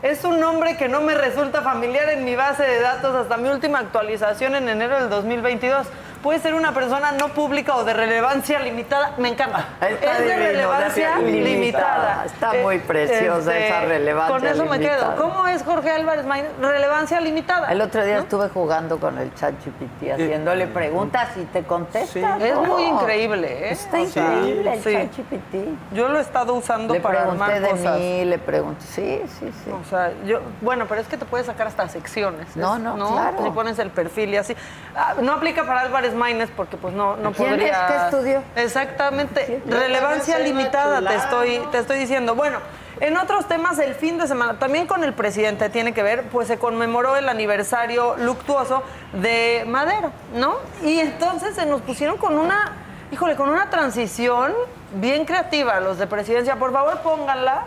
Es 0.00 0.24
un 0.24 0.38
nombre 0.38 0.76
que 0.76 0.88
no 0.88 1.00
me 1.00 1.14
resulta 1.14 1.62
familiar 1.62 2.08
en 2.10 2.24
mi 2.24 2.36
base 2.36 2.62
de 2.62 2.80
datos 2.80 3.14
hasta 3.14 3.36
mi 3.36 3.48
última 3.48 3.80
actualización 3.80 4.54
en 4.54 4.68
enero 4.68 5.00
del 5.00 5.10
2022. 5.10 5.88
Puede 6.22 6.38
ser 6.38 6.54
una 6.54 6.72
persona 6.72 7.10
no 7.12 7.28
pública 7.30 7.74
o 7.74 7.84
de 7.84 7.92
relevancia 7.94 8.60
limitada. 8.60 9.12
Me 9.18 9.28
encanta. 9.30 9.66
Está 9.80 10.18
es 10.18 10.24
de 10.24 10.36
relevancia 10.36 11.16
de- 11.16 11.22
limitada. 11.24 11.50
limitada. 11.50 12.24
Está 12.26 12.52
muy 12.62 12.78
preciosa 12.78 13.58
esa 13.58 13.80
relevancia 13.80 14.38
Con 14.38 14.46
eso 14.46 14.64
me 14.66 14.78
quedo. 14.78 15.16
¿Cómo 15.16 15.48
es 15.48 15.64
Jorge 15.64 15.90
Álvarez 15.90 16.24
Maínez? 16.24 16.52
Relevancia 16.60 17.20
limitada. 17.20 17.72
El 17.72 17.80
otro 17.80 18.04
día 18.04 18.18
estuve 18.18 18.48
jugando 18.50 19.00
con 19.00 19.18
el 19.18 19.34
chat 19.34 19.52
GPT, 19.64 20.12
haciéndole 20.12 20.68
preguntas 20.68 21.30
y 21.36 21.44
te 21.46 21.64
contesta. 21.64 22.38
Es 22.38 22.54
muy 22.56 22.84
increíble, 22.84 23.68
¿eh? 23.68 23.72
Está 23.72 23.98
increíble 24.00 24.74
el 24.74 24.82
sí. 24.82 24.92
chat 24.92 25.16
GPT. 25.16 25.68
Yo 25.92 26.08
lo 26.08 26.18
he 26.18 26.22
estado 26.22 26.54
usando 26.54 26.94
Le 26.94 27.00
para 27.00 27.22
pregunté 27.22 27.42
armar 27.44 27.60
de 27.62 27.68
cosas. 27.70 27.98
mí, 27.98 28.24
le 28.26 28.38
pregunté. 28.38 28.84
Sí, 28.86 29.22
sí, 29.40 29.50
sí. 29.64 29.70
O 29.72 29.84
sea, 29.90 30.12
yo, 30.24 30.40
bueno, 30.60 30.86
pero 30.88 31.00
es 31.00 31.08
que 31.08 31.16
te 31.16 31.24
puedes 31.24 31.46
sacar 31.48 31.66
hasta 31.66 31.88
secciones. 31.88 32.54
No, 32.56 32.76
es- 32.76 32.80
no, 32.80 32.94
claro. 33.12 33.42
Si 33.42 33.50
pones 33.50 33.78
el 33.80 33.90
perfil 33.90 34.30
y 34.34 34.36
así. 34.36 34.54
Ah, 34.94 35.14
no 35.20 35.32
aplica 35.32 35.64
para 35.66 35.80
Álvarez 35.80 36.11
Maínez 36.14 36.50
porque 36.54 36.76
pues 36.76 36.94
no, 36.94 37.16
no 37.16 37.32
¿Quién 37.32 37.50
podría... 37.50 37.86
es? 37.86 37.92
¿Qué 37.92 38.04
estudió? 38.04 38.42
Exactamente. 38.56 39.62
Relevancia 39.66 40.38
limitada, 40.38 41.00
te 41.06 41.14
estoy, 41.14 41.60
te 41.70 41.78
estoy 41.78 41.98
diciendo. 41.98 42.34
Bueno, 42.34 42.58
en 43.00 43.16
otros 43.16 43.48
temas, 43.48 43.78
el 43.78 43.94
fin 43.94 44.18
de 44.18 44.28
semana, 44.28 44.58
también 44.58 44.86
con 44.86 45.02
el 45.02 45.12
presidente 45.12 45.68
tiene 45.70 45.92
que 45.92 46.02
ver, 46.02 46.24
pues 46.28 46.46
se 46.46 46.58
conmemoró 46.58 47.16
el 47.16 47.28
aniversario 47.28 48.16
luctuoso 48.16 48.82
de 49.12 49.64
Madero, 49.66 50.12
¿no? 50.34 50.56
Y 50.84 51.00
entonces 51.00 51.54
se 51.56 51.66
nos 51.66 51.80
pusieron 51.80 52.16
con 52.16 52.38
una, 52.38 52.72
híjole, 53.10 53.34
con 53.34 53.48
una 53.48 53.70
transición 53.70 54.52
bien 54.94 55.24
creativa 55.24 55.80
los 55.80 55.98
de 55.98 56.06
presidencia. 56.06 56.56
Por 56.56 56.72
favor, 56.72 57.00
pónganla 57.00 57.64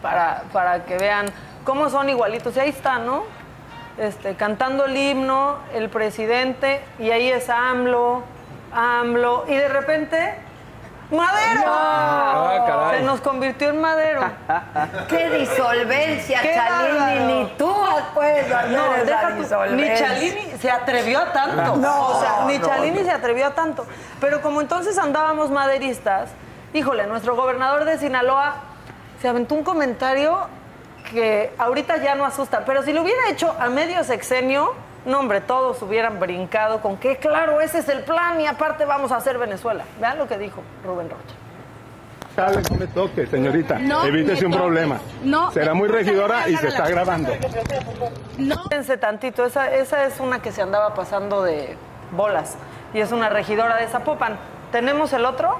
para, 0.00 0.44
para 0.52 0.84
que 0.84 0.96
vean 0.96 1.26
cómo 1.64 1.90
son 1.90 2.08
igualitos. 2.08 2.56
Y 2.56 2.60
ahí 2.60 2.70
está, 2.70 2.98
¿no? 2.98 3.24
Este, 3.98 4.34
cantando 4.36 4.86
el 4.86 4.96
himno, 4.96 5.58
el 5.74 5.90
presidente, 5.90 6.82
y 6.98 7.10
ahí 7.10 7.28
es 7.28 7.50
AMLO, 7.50 8.22
AMLO, 8.72 9.44
y 9.48 9.54
de 9.54 9.68
repente, 9.68 10.34
¡Madero! 11.12 11.62
Ah, 11.66 12.64
caray. 12.66 13.00
Se 13.00 13.04
nos 13.04 13.20
convirtió 13.20 13.68
en 13.68 13.80
Madero. 13.82 14.22
¡Qué 15.08 15.28
disolvencia, 15.28 16.40
Qué 16.40 16.54
Chalini! 16.54 17.34
Ni 17.34 17.46
tú 17.58 17.74
puedes 18.14 18.48
No, 18.70 18.92
deja 19.04 19.30
ni. 19.70 19.94
Chalini 19.94 20.58
se 20.58 20.70
atrevió 20.70 21.18
a 21.18 21.32
tanto. 21.32 21.76
No, 21.76 22.06
o 22.08 22.20
sea, 22.20 22.44
ni 22.46 22.58
no, 22.58 22.66
Chalini 22.66 23.00
no. 23.00 23.04
se 23.04 23.10
atrevió 23.10 23.46
a 23.48 23.50
tanto. 23.50 23.86
Pero 24.20 24.40
como 24.40 24.62
entonces 24.62 24.96
andábamos 24.96 25.50
maderistas, 25.50 26.30
híjole, 26.72 27.06
nuestro 27.06 27.36
gobernador 27.36 27.84
de 27.84 27.98
Sinaloa 27.98 28.54
se 29.20 29.28
aventó 29.28 29.54
un 29.54 29.64
comentario 29.64 30.48
que 31.10 31.52
ahorita 31.58 31.98
ya 31.98 32.14
no 32.14 32.24
asusta. 32.24 32.64
Pero 32.64 32.82
si 32.82 32.92
lo 32.92 33.02
hubiera 33.02 33.28
hecho 33.28 33.54
a 33.58 33.68
medio 33.68 34.02
sexenio, 34.04 34.74
no, 35.04 35.18
hombre, 35.20 35.40
todos 35.40 35.82
hubieran 35.82 36.20
brincado 36.20 36.80
con 36.80 36.96
que, 36.96 37.16
claro, 37.16 37.60
ese 37.60 37.78
es 37.78 37.88
el 37.88 38.02
plan 38.02 38.40
y 38.40 38.46
aparte 38.46 38.84
vamos 38.84 39.10
a 39.12 39.16
hacer 39.16 39.38
Venezuela. 39.38 39.84
Vean 40.00 40.18
lo 40.18 40.28
que 40.28 40.38
dijo 40.38 40.62
Rubén 40.84 41.10
Rocha. 41.10 41.34
Dale, 42.36 42.62
no 42.70 42.76
me 42.78 42.86
toque, 42.86 43.26
señorita. 43.26 43.78
No 43.78 44.04
Evítese 44.06 44.46
un 44.46 44.52
problema. 44.52 44.98
No. 45.22 45.50
Será 45.52 45.74
muy 45.74 45.88
regidora 45.88 46.48
y 46.48 46.56
se 46.56 46.68
está 46.68 46.88
grabando. 46.88 47.30
No. 48.38 48.62
Fíjense 48.64 48.96
tantito, 48.96 49.44
esa, 49.44 49.70
esa 49.74 50.04
es 50.04 50.18
una 50.18 50.40
que 50.40 50.50
se 50.50 50.62
andaba 50.62 50.94
pasando 50.94 51.42
de 51.42 51.76
bolas 52.12 52.56
y 52.94 53.00
es 53.00 53.12
una 53.12 53.28
regidora 53.28 53.76
de 53.76 53.86
Zapopan. 53.88 54.38
¿Tenemos 54.70 55.12
el 55.12 55.26
otro? 55.26 55.58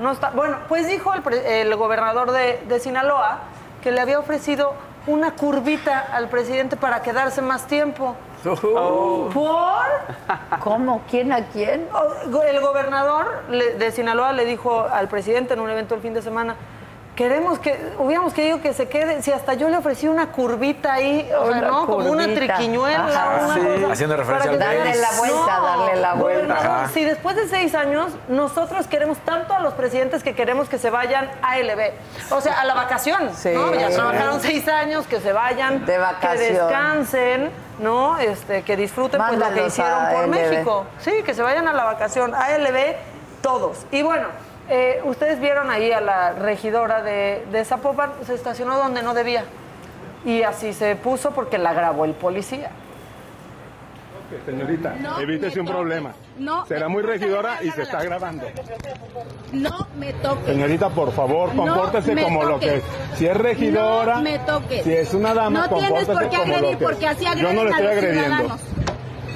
No 0.00 0.10
está. 0.10 0.30
Bueno, 0.30 0.56
pues 0.68 0.88
dijo 0.88 1.14
el, 1.14 1.22
pre- 1.22 1.60
el 1.60 1.76
gobernador 1.76 2.32
de, 2.32 2.60
de 2.66 2.80
Sinaloa 2.80 3.38
que 3.82 3.90
le 3.90 4.00
había 4.00 4.18
ofrecido 4.18 4.74
una 5.06 5.32
curvita 5.32 5.98
al 5.98 6.28
presidente 6.28 6.76
para 6.76 7.02
quedarse 7.02 7.42
más 7.42 7.66
tiempo. 7.66 8.16
¿Por? 9.32 9.84
¿Cómo? 10.60 11.02
¿Quién 11.10 11.32
a 11.32 11.46
quién? 11.46 11.88
El 12.46 12.60
gobernador 12.60 13.46
de 13.48 13.92
Sinaloa 13.92 14.32
le 14.32 14.44
dijo 14.44 14.80
al 14.80 15.08
presidente 15.08 15.54
en 15.54 15.60
un 15.60 15.70
evento 15.70 15.94
el 15.94 16.00
fin 16.00 16.14
de 16.14 16.22
semana, 16.22 16.56
queremos 17.20 17.58
que, 17.58 17.78
hubiéramos 17.98 18.32
querido 18.32 18.62
que 18.62 18.72
se 18.72 18.88
quede, 18.88 19.20
si 19.20 19.30
hasta 19.30 19.52
yo 19.52 19.68
le 19.68 19.76
ofrecí 19.76 20.08
una 20.08 20.28
curvita 20.28 20.94
ahí, 20.94 21.30
o 21.38 21.52
sea, 21.52 21.60
¿no? 21.60 21.84
Como 21.84 22.10
una 22.10 22.24
triquiñuela, 22.24 23.08
Ajá. 23.08 23.44
una 23.44 23.54
Sí, 23.56 23.60
cosa, 23.82 23.92
haciendo 23.92 24.16
referencia 24.16 24.50
para 24.52 24.70
al 24.70 24.76
Darle 24.78 24.94
la 24.96 25.10
vuelta, 25.18 25.60
darle 25.60 25.96
la 25.96 26.14
vuelta. 26.14 26.54
Ajá. 26.54 26.88
Si 26.94 27.04
después 27.04 27.36
de 27.36 27.46
seis 27.46 27.74
años 27.74 28.12
nosotros 28.28 28.86
queremos 28.86 29.18
tanto 29.18 29.52
a 29.52 29.60
los 29.60 29.74
presidentes 29.74 30.22
que 30.22 30.34
queremos 30.34 30.70
que 30.70 30.78
se 30.78 30.88
vayan 30.88 31.30
a 31.42 31.58
LB, 31.58 31.92
o 32.30 32.40
sea, 32.40 32.58
a 32.58 32.64
la 32.64 32.72
vacación, 32.72 33.28
Sí. 33.36 33.50
¿no? 33.52 33.74
Ya 33.74 33.90
trabajaron 33.90 34.40
seis 34.40 34.66
años, 34.66 35.06
que 35.06 35.20
se 35.20 35.34
vayan, 35.34 35.84
De 35.84 35.98
que 36.22 36.38
descansen, 36.38 37.50
¿no? 37.80 38.16
Este, 38.18 38.62
que 38.62 38.78
disfruten 38.78 39.20
pues, 39.28 39.38
lo 39.38 39.52
que 39.52 39.66
hicieron 39.66 40.06
por 40.10 40.24
LB. 40.24 40.30
México. 40.30 40.86
Sí, 41.00 41.22
que 41.22 41.34
se 41.34 41.42
vayan 41.42 41.68
a 41.68 41.74
la 41.74 41.84
vacación. 41.84 42.34
ALB, 42.34 42.96
todos. 43.42 43.84
Y 43.90 44.00
bueno, 44.00 44.28
eh, 44.70 45.00
ustedes 45.04 45.40
vieron 45.40 45.70
ahí 45.70 45.92
a 45.92 46.00
la 46.00 46.32
regidora 46.32 47.02
de, 47.02 47.44
de 47.50 47.64
Zapopan, 47.64 48.12
se 48.26 48.34
estacionó 48.34 48.76
donde 48.78 49.02
no 49.02 49.12
debía. 49.14 49.44
Y 50.24 50.42
así 50.42 50.72
se 50.72 50.96
puso 50.96 51.30
porque 51.32 51.58
la 51.58 51.72
grabó 51.72 52.04
el 52.04 52.12
policía. 52.12 52.70
Señorita, 54.46 54.94
No 55.00 55.18
evítese 55.18 55.58
un 55.58 55.66
problema. 55.66 56.12
No, 56.38 56.64
Será 56.66 56.88
muy 56.88 57.02
regidora 57.02 57.58
y 57.64 57.70
se 57.72 57.82
está 57.82 58.00
grabando. 58.04 58.46
No 59.52 59.88
me 59.98 60.12
toques. 60.12 60.46
Señorita, 60.46 60.88
por 60.90 61.10
favor, 61.12 61.52
compórtese 61.54 62.22
como 62.22 62.44
lo 62.44 62.60
que 62.60 62.76
es. 62.76 62.82
Si 63.16 63.26
es 63.26 63.36
regidora, 63.36 64.16
No 64.16 64.22
me 64.22 64.38
toques. 64.38 64.84
si 64.84 64.92
es 64.92 65.12
una 65.14 65.34
dama, 65.34 65.66
No 65.66 65.68
tienes 65.68 65.88
compórtese 65.90 66.12
por 66.12 66.30
qué 66.30 66.36
como 66.36 66.54
agredir 66.54 66.72
lo 66.74 66.78
que 66.78 66.84
porque 66.84 67.06
así 67.08 67.24
Yo 67.24 67.30
agreden 67.30 67.56
no 67.56 67.64
le 67.64 67.70
a 67.70 67.72
estoy 67.72 67.86
los 67.86 67.96
agrediendo. 67.96 68.36
ciudadanos. 68.36 68.60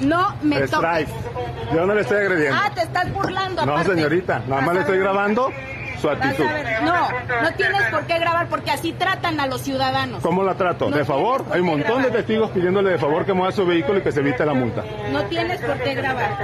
No 0.01 0.35
me 0.41 0.63
Strike. 0.63 1.07
toques. 1.07 1.73
Yo 1.73 1.85
no 1.85 1.93
le 1.93 2.01
estoy 2.01 2.17
agrediendo. 2.17 2.57
Ah, 2.61 2.71
te 2.73 2.81
estás 2.81 3.11
burlando. 3.13 3.65
No, 3.65 3.73
aparte. 3.73 3.95
señorita, 3.95 4.41
nada 4.47 4.61
más 4.61 4.75
le 4.75 4.81
estoy 4.81 4.99
grabando 4.99 5.51
su 5.99 6.09
actitud. 6.09 6.45
No, 6.83 7.09
no 7.41 7.51
tienes 7.55 7.81
por 7.91 8.05
qué 8.05 8.19
grabar 8.19 8.47
porque 8.47 8.71
así 8.71 8.93
tratan 8.93 9.39
a 9.39 9.47
los 9.47 9.61
ciudadanos. 9.61 10.21
¿Cómo 10.21 10.43
la 10.43 10.55
trato? 10.55 10.89
No 10.89 10.97
¿De 10.97 11.05
favor? 11.05 11.45
Hay 11.51 11.61
un 11.61 11.67
montón 11.67 12.03
de 12.03 12.11
testigos 12.11 12.51
pidiéndole 12.51 12.91
de 12.91 12.97
favor 12.97 13.25
que 13.25 13.33
mueva 13.33 13.51
su 13.51 13.65
vehículo 13.65 13.99
y 13.99 14.01
que 14.01 14.11
se 14.11 14.19
evite 14.19 14.45
la 14.45 14.53
multa. 14.53 14.83
No 15.11 15.23
tienes 15.25 15.61
por 15.61 15.77
qué 15.79 15.95
grabar. 15.95 16.37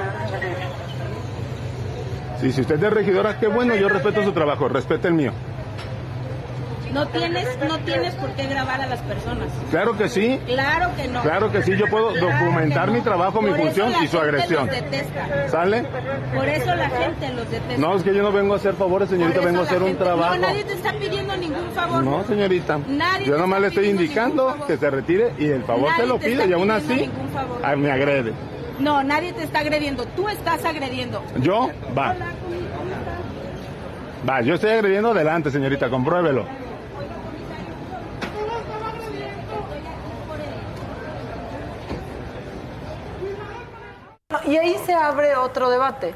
Sí, 2.39 2.51
si 2.51 2.61
usted 2.61 2.75
es 2.75 2.81
de 2.81 2.89
regidora, 2.89 3.37
qué 3.39 3.45
bueno, 3.45 3.75
yo 3.75 3.87
respeto 3.87 4.23
su 4.23 4.31
trabajo, 4.31 4.67
respete 4.67 5.07
el 5.07 5.13
mío. 5.13 5.31
No 6.93 7.07
tienes, 7.07 7.47
no 7.67 7.77
tienes 7.79 8.13
por 8.15 8.29
qué 8.31 8.47
grabar 8.47 8.81
a 8.81 8.85
las 8.87 8.99
personas. 9.01 9.47
Claro 9.69 9.97
que 9.97 10.09
sí, 10.09 10.39
Claro 10.45 10.89
que 10.97 11.07
no. 11.07 11.21
claro 11.21 11.51
que 11.51 11.63
sí, 11.63 11.75
yo 11.77 11.87
puedo 11.87 12.09
Claro 12.11 12.27
documentar 12.27 12.87
no. 12.87 12.93
mi 12.95 13.01
trabajo, 13.01 13.41
mi 13.41 13.49
Por 13.51 13.59
función 13.59 13.93
y 14.03 14.07
su 14.07 14.17
agresión. 14.19 14.67
los 14.67 14.75
detesta. 14.75 15.47
¿Sale? 15.49 15.83
Por 16.35 16.47
eso 16.47 16.75
la 16.75 16.89
gente 16.89 17.29
los 17.33 17.49
detesta. 17.49 17.77
No, 17.77 17.95
es 17.95 18.03
que 18.03 18.13
yo 18.13 18.21
no 18.21 18.31
vengo 18.33 18.53
a 18.53 18.57
hacer 18.57 18.73
favores, 18.73 19.09
señorita, 19.09 19.39
vengo 19.39 19.61
a 19.61 19.63
hacer 19.63 19.81
un 19.81 19.95
trabajo. 19.95 20.35
No, 20.35 20.41
nadie 20.41 20.63
te 20.65 20.73
está 20.73 20.91
pidiendo 20.93 21.37
ningún 21.37 21.71
favor. 21.73 22.03
No, 22.03 22.23
señorita. 22.25 22.79
Nadie 22.87 23.25
Yo 23.25 23.37
nomás 23.37 23.61
le 23.61 23.67
estoy 23.67 23.89
indicando 23.89 24.55
que 24.67 24.75
se 24.77 24.89
retire 24.89 25.31
y 25.39 25.45
el 25.49 25.63
favor 25.63 25.89
Nadie 25.91 26.01
se 26.01 26.07
lo 26.07 26.15
está 26.17 26.45
y 26.45 26.53
aún 26.53 26.71
así 26.71 27.09
me 27.77 27.91
agrede. 27.91 28.33
No, 28.79 29.01
nadie 29.03 29.31
te 29.33 29.43
está 29.43 29.59
agrediendo. 29.59 30.03
Tú 30.15 30.27
estás 30.27 30.65
agrediendo. 30.65 31.23
¿Yo? 31.39 31.69
Va. 31.97 32.15
Va, 34.27 34.41
yo 34.41 34.55
estoy 34.55 34.71
agrediendo 34.71 35.11
adelante, 35.11 35.49
señorita, 35.49 35.89
compruébelo. 35.89 36.45
Y 44.51 44.57
ahí 44.57 44.77
se 44.85 44.93
abre 44.93 45.35
otro 45.37 45.69
debate. 45.69 46.13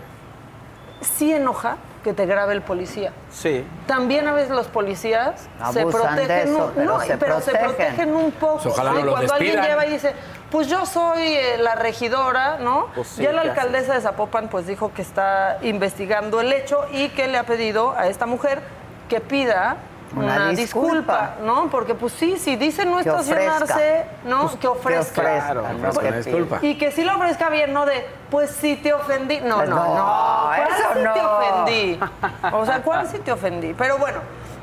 Sí 1.01 1.31
enoja 1.33 1.77
que 2.03 2.13
te 2.13 2.25
grabe 2.25 2.53
el 2.53 2.61
policía. 2.61 3.13
Sí. 3.31 3.65
También 3.87 4.27
a 4.27 4.33
veces 4.33 4.51
los 4.51 4.67
policías 4.67 5.47
se 5.71 5.81
Abusan 5.81 6.15
protegen, 6.15 6.47
eso, 6.49 6.65
un- 6.65 6.71
pero 6.73 6.85
no, 6.85 6.99
se 7.01 7.17
pero 7.17 7.39
se 7.41 7.51
protegen. 7.51 7.75
protegen 7.95 8.15
un 8.15 8.31
poco. 8.33 8.53
Pues 8.61 8.65
ojalá 8.67 8.91
Sí, 8.91 8.97
no 8.99 9.05
los 9.05 9.13
Cuando 9.15 9.33
alguien 9.33 9.61
lleva 9.61 9.85
y 9.85 9.89
dice, 9.91 10.13
pues 10.51 10.67
yo 10.67 10.85
soy 10.85 11.23
eh, 11.23 11.57
la 11.59 11.75
regidora, 11.75 12.57
¿no? 12.57 12.87
Pues 12.93 13.07
sí, 13.07 13.23
ya 13.23 13.31
la 13.31 13.41
¿qué 13.43 13.49
alcaldesa 13.49 13.93
de 13.93 14.01
Zapopan 14.01 14.49
pues 14.49 14.67
dijo 14.67 14.91
que 14.93 15.01
está 15.01 15.57
investigando 15.63 16.41
el 16.41 16.51
hecho 16.53 16.85
y 16.91 17.09
que 17.09 17.27
le 17.27 17.37
ha 17.37 17.43
pedido 17.43 17.93
a 17.97 18.07
esta 18.07 18.25
mujer 18.25 18.61
que 19.09 19.21
pida 19.21 19.77
Una 20.15 20.25
una, 20.35 20.49
disculpa. 20.49 20.91
disculpa. 20.93 21.35
¿no? 21.43 21.69
Porque 21.69 21.95
pues 21.95 22.13
sí, 22.13 22.37
si 22.37 22.55
dice 22.55 22.85
no 22.85 22.99
estacionarse. 22.99 24.05
¿no? 24.25 24.41
Pues, 24.41 24.51
que 24.53 24.59
que 24.59 24.67
ofrezca. 24.67 25.21
ofrezca, 25.21 25.21
Claro, 25.21 25.61
¿no? 25.63 25.67
ofrezca 25.89 25.99
una 25.99 26.09
Que 26.11 26.17
disculpa. 26.17 26.59
Y 26.61 26.77
que 26.77 26.91
sí 26.91 27.03
lo 27.03 27.15
ofrezca 27.15 27.49
bien, 27.49 27.73
no 27.73 27.85
de, 27.85 28.05
pues 28.29 28.51
si 28.51 28.75
te 28.77 28.93
ofendí. 28.93 29.41
No, 29.41 29.57
Pues 29.57 29.69
no, 29.69 29.75
no, 29.75 29.95
no. 29.95 30.45
¿Cuál 30.45 30.67
eso 30.69 30.87
sí 30.93 30.99
te 30.99 31.03
no. 31.21 31.37
ofendí? 31.37 31.99
O 32.53 32.65
sea, 32.65 32.81
¿cuál 32.81 33.07
sí 33.09 33.19
te 33.19 33.31
ofendí? 33.31 33.73
Pero 33.73 33.97
bueno, 33.97 34.19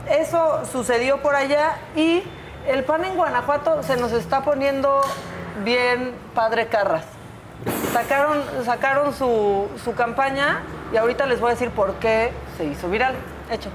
eso 0.09 0.63
sucedió 0.71 1.21
por 1.21 1.35
allá 1.35 1.77
y 1.97 2.23
el 2.67 2.85
pan 2.85 3.05
en 3.05 3.17
Guanajuato 3.17 3.83
se 3.83 3.97
nos 3.97 4.13
está 4.13 4.43
poniendo 4.43 5.01
bien 5.65 6.15
padre 6.35 6.69
Carras. 6.69 7.05
Sacaron, 7.93 8.43
sacaron 8.65 9.13
su, 9.13 9.69
su 9.85 9.95
campaña 9.95 10.63
y 10.93 10.97
ahorita 10.97 11.27
les 11.27 11.41
voy 11.41 11.49
a 11.51 11.53
decir 11.55 11.71
por 11.71 11.95
qué 11.95 12.33
se 12.57 12.65
hizo 12.65 12.89
viral. 12.89 13.15
Hecho. 13.51 13.69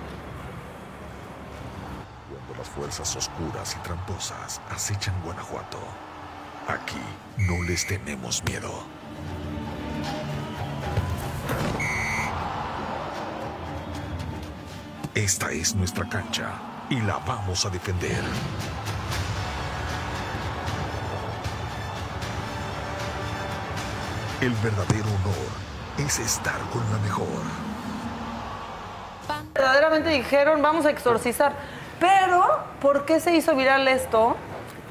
Fuerzas 2.78 3.16
oscuras 3.16 3.76
y 3.76 3.80
tramposas 3.80 4.62
acechan 4.70 5.20
Guanajuato, 5.24 5.80
aquí 6.68 7.02
no 7.40 7.64
les 7.64 7.88
tenemos 7.88 8.44
miedo. 8.44 8.72
Esta 15.16 15.50
es 15.50 15.74
nuestra 15.74 16.08
cancha 16.08 16.52
y 16.92 17.02
la 17.02 17.18
vamos 17.18 17.66
a 17.66 17.72
defender. 17.72 18.24
El 24.40 24.52
verdadero 24.52 25.08
honor 25.08 26.06
es 26.06 26.20
estar 26.20 26.60
con 26.72 26.84
la 26.92 27.00
mejor. 27.00 27.42
verdaderamente 29.56 30.10
dijeron 30.10 30.62
vamos 30.62 30.86
a 30.86 30.92
exorcizar. 30.92 31.54
Pero, 32.00 32.46
¿por 32.82 33.06
qué 33.06 33.20
se 33.20 33.34
hizo 33.36 33.56
viral 33.56 33.88
esto? 33.88 34.36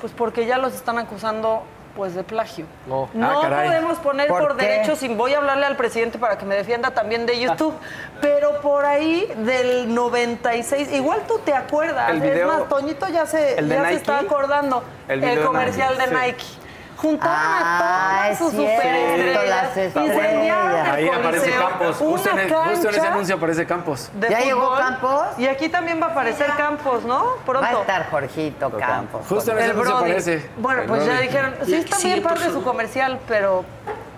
Pues 0.00 0.12
porque 0.12 0.46
ya 0.46 0.58
los 0.58 0.74
están 0.74 0.98
acusando 0.98 1.62
Pues 1.96 2.14
de 2.14 2.22
plagio. 2.24 2.66
No 2.86 3.08
Ah, 3.22 3.38
caray. 3.40 3.68
podemos 3.68 3.98
poner 4.00 4.28
¿Por 4.28 4.42
por, 4.48 4.56
derechos 4.56 4.98
sin 4.98 5.16
voy 5.16 5.32
a 5.32 5.38
hablarle 5.38 5.64
al 5.64 5.76
presidente 5.76 6.18
para 6.18 6.36
que 6.36 6.44
me 6.44 6.54
defienda 6.54 6.90
también 6.90 7.24
de 7.24 7.40
YouTube. 7.40 7.72
Pero 8.20 8.60
por 8.60 8.84
ahí 8.84 9.26
del 9.38 9.94
96, 9.94 10.92
igual 10.92 11.22
tú 11.26 11.38
te 11.38 11.54
acuerdas. 11.54 12.10
El 12.10 12.20
video- 12.20 12.52
es 12.52 12.58
más, 12.60 12.68
Toñito 12.68 13.08
ya 13.08 13.24
se, 13.24 13.54
ya 13.54 13.56
se 13.56 13.62
Nike. 13.62 13.94
está 13.94 14.18
acordando. 14.18 14.82
El 15.08 15.14
El, 15.24 15.30
video 15.30 15.40
de 15.40 15.46
comercial 15.46 15.94
Nike, 15.96 16.10
de 16.10 16.38
sí. 16.38 16.55
Juntaron 16.96 17.36
Ah, 17.36 18.22
a 18.22 18.30
es 18.30 18.38
todas 18.38 18.52
sus 18.54 18.60
cierto, 18.62 18.82
superestrellas. 18.82 19.76
el 19.76 20.90
Ahí 20.90 21.08
aparece. 21.08 21.50
Campos. 21.50 21.96
Justo 21.96 22.30
en, 22.30 22.38
el- 22.38 22.52
justo 22.54 22.88
en 22.88 22.94
ese 22.94 23.06
anuncio 23.06 23.34
aparece 23.36 23.66
Campos. 23.66 24.10
de 24.14 24.28
¿Ya 24.30 24.40
llegó. 24.40 24.74
Campos? 24.76 25.22
Y 25.38 25.46
aquí 25.46 25.68
también 25.68 26.00
va 26.00 26.06
a 26.06 26.10
aparecer 26.10 26.50
Campos, 26.56 27.04
¿no? 27.04 27.24
Pronto. 27.44 27.60
Va 27.60 27.68
a 27.78 27.80
estar 27.80 28.10
Jorgito 28.10 28.70
Campos. 28.78 29.26
Justo 29.28 29.52
en 29.52 29.58
ese 29.58 29.64
El 29.66 29.70
anuncio 29.72 29.96
aparece. 29.96 30.50
Bueno, 30.56 30.82
pues 30.88 31.04
ya 31.06 31.20
dijeron, 31.20 31.54
sí 31.66 31.74
está 31.74 31.96
que 31.98 32.04
bien 32.04 32.22
por 32.22 32.34
padre 32.34 32.50
su 32.50 32.62
comercial, 32.62 33.20
pero 33.28 33.64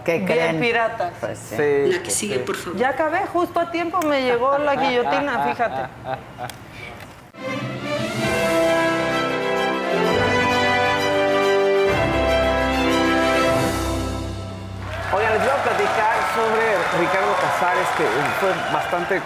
¿Qué 0.04 0.14
bien 0.14 0.26
creen? 0.26 0.60
pirata. 0.60 1.10
Pues 1.20 1.38
sí. 1.38 1.56
Sí. 1.56 1.92
La 1.92 2.02
que 2.02 2.10
sigue, 2.10 2.38
por 2.38 2.56
favor. 2.56 2.78
Ya 2.78 2.90
acabé, 2.90 3.20
justo 3.32 3.58
a 3.58 3.70
tiempo 3.72 4.00
me 4.02 4.22
llegó 4.22 4.56
la 4.58 4.76
guillotina, 4.76 5.44
fíjate. 5.48 5.82
Oigan, 15.18 15.32
les 15.32 15.42
voy 15.42 15.50
a 15.50 15.62
platicar 15.64 16.16
sobre 16.32 17.00
Ricardo 17.00 17.34
Casares, 17.40 17.88
que 17.96 18.04
fue 18.38 18.50
bastante 18.72 19.20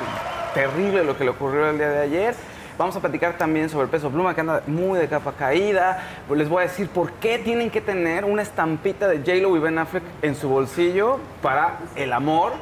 terrible 0.54 1.04
lo 1.04 1.18
que 1.18 1.24
le 1.24 1.30
ocurrió 1.30 1.68
el 1.68 1.76
día 1.76 1.90
de 1.90 2.00
ayer. 2.00 2.34
Vamos 2.78 2.96
a 2.96 3.00
platicar 3.00 3.36
también 3.36 3.68
sobre 3.68 3.84
el 3.84 3.90
peso 3.90 4.08
pluma, 4.08 4.34
que 4.34 4.40
anda 4.40 4.62
muy 4.66 4.98
de 4.98 5.06
capa 5.06 5.32
caída. 5.32 6.02
Les 6.34 6.48
voy 6.48 6.64
a 6.64 6.68
decir 6.68 6.88
por 6.88 7.12
qué 7.12 7.38
tienen 7.38 7.68
que 7.68 7.82
tener 7.82 8.24
una 8.24 8.40
estampita 8.40 9.06
de 9.06 9.18
J-Lo 9.18 9.54
y 9.54 9.58
Ben 9.58 9.76
Affleck 9.76 10.02
en 10.22 10.34
su 10.34 10.48
bolsillo 10.48 11.18
para 11.42 11.80
el 11.94 12.14
amor. 12.14 12.52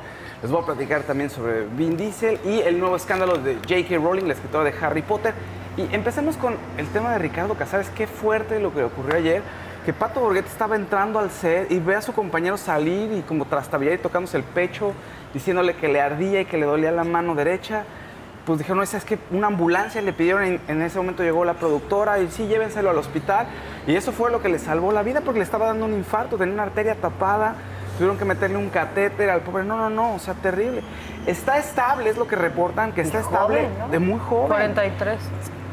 Les 0.43 0.51
voy 0.51 0.63
a 0.63 0.67
platicar 0.67 1.03
también 1.03 1.31
sobre 1.31 1.67
Vin 1.67 1.97
Diesel 1.97 2.41
y 2.45 2.63
el 2.63 2.81
nuevo 2.81 2.97
escándalo 2.97 3.37
de 3.37 3.55
J.K. 3.59 3.95
Rowling, 3.95 4.25
la 4.25 4.33
escritora 4.33 4.65
de 4.65 4.75
Harry 4.85 5.03
Potter. 5.03 5.35
Y 5.77 5.95
empecemos 5.95 6.37
con 6.37 6.57
el 6.79 6.89
tema 6.89 7.13
de 7.13 7.19
Ricardo 7.19 7.55
Casares. 7.55 7.91
Qué 7.91 8.09
fuerte 8.09 8.59
lo 8.59 8.73
que 8.73 8.81
le 8.81 8.87
ocurrió 8.87 9.19
ayer. 9.19 9.43
Que 9.85 9.93
Pato 9.95 10.21
Borghetti 10.21 10.49
estaba 10.49 10.77
entrando 10.77 11.19
al 11.19 11.31
set 11.31 11.71
y 11.71 11.79
ve 11.79 11.95
a 11.97 12.03
su 12.03 12.13
compañero 12.13 12.59
salir 12.59 13.13
y 13.13 13.23
como 13.23 13.47
trastabillar 13.47 13.95
y 13.95 13.99
tocándose 13.99 14.37
el 14.37 14.43
pecho, 14.43 14.93
diciéndole 15.33 15.75
que 15.75 15.89
le 15.89 16.01
ardía 16.01 16.43
y 16.43 16.45
que 16.45 16.59
le 16.59 16.67
dolía 16.67 16.91
la 16.91 17.05
mano 17.05 17.35
derecha. 17.35 17.85
Pues 18.45 18.59
dijeron, 18.59 18.79
no, 18.79 18.83
es 18.83 19.05
que 19.05 19.19
una 19.31 19.47
ambulancia 19.47 20.03
le 20.03 20.13
pidieron, 20.13 20.43
en, 20.43 20.61
en 20.69 20.83
ese 20.83 20.99
momento 20.99 21.23
llegó 21.23 21.45
la 21.45 21.55
productora 21.55 22.19
y 22.19 22.29
sí, 22.31 22.47
llévenselo 22.47 22.91
al 22.91 22.99
hospital. 22.99 23.47
Y 23.87 23.97
eso 23.97 24.13
fue 24.13 24.31
lo 24.31 24.43
que 24.43 24.49
le 24.49 24.59
salvó 24.59 24.93
la 24.93 25.03
vida 25.03 25.23
porque 25.23 25.39
le 25.39 25.45
estaba 25.45 25.67
dando 25.67 25.87
un 25.87 25.95
infarto, 25.95 26.37
tenía 26.37 26.55
una 26.55 26.65
arteria 26.65 26.95
tapada, 26.95 27.55
tuvieron 27.97 28.19
que 28.19 28.25
meterle 28.25 28.57
un 28.59 28.69
catéter 28.69 29.31
al 29.31 29.41
pobre. 29.41 29.65
No, 29.65 29.77
no, 29.77 29.89
no, 29.89 30.15
o 30.15 30.19
sea, 30.19 30.35
terrible. 30.35 30.83
Está 31.27 31.59
estable, 31.59 32.11
es 32.11 32.19
lo 32.19 32.27
que 32.27 32.37
reportan, 32.37 32.93
que 32.93 33.01
está 33.01 33.21
estable 33.21 33.61
joven, 33.61 33.79
¿no? 33.79 33.89
de 33.89 33.99
muy 33.99 34.19
joven. 34.19 34.49
43. 34.49 35.19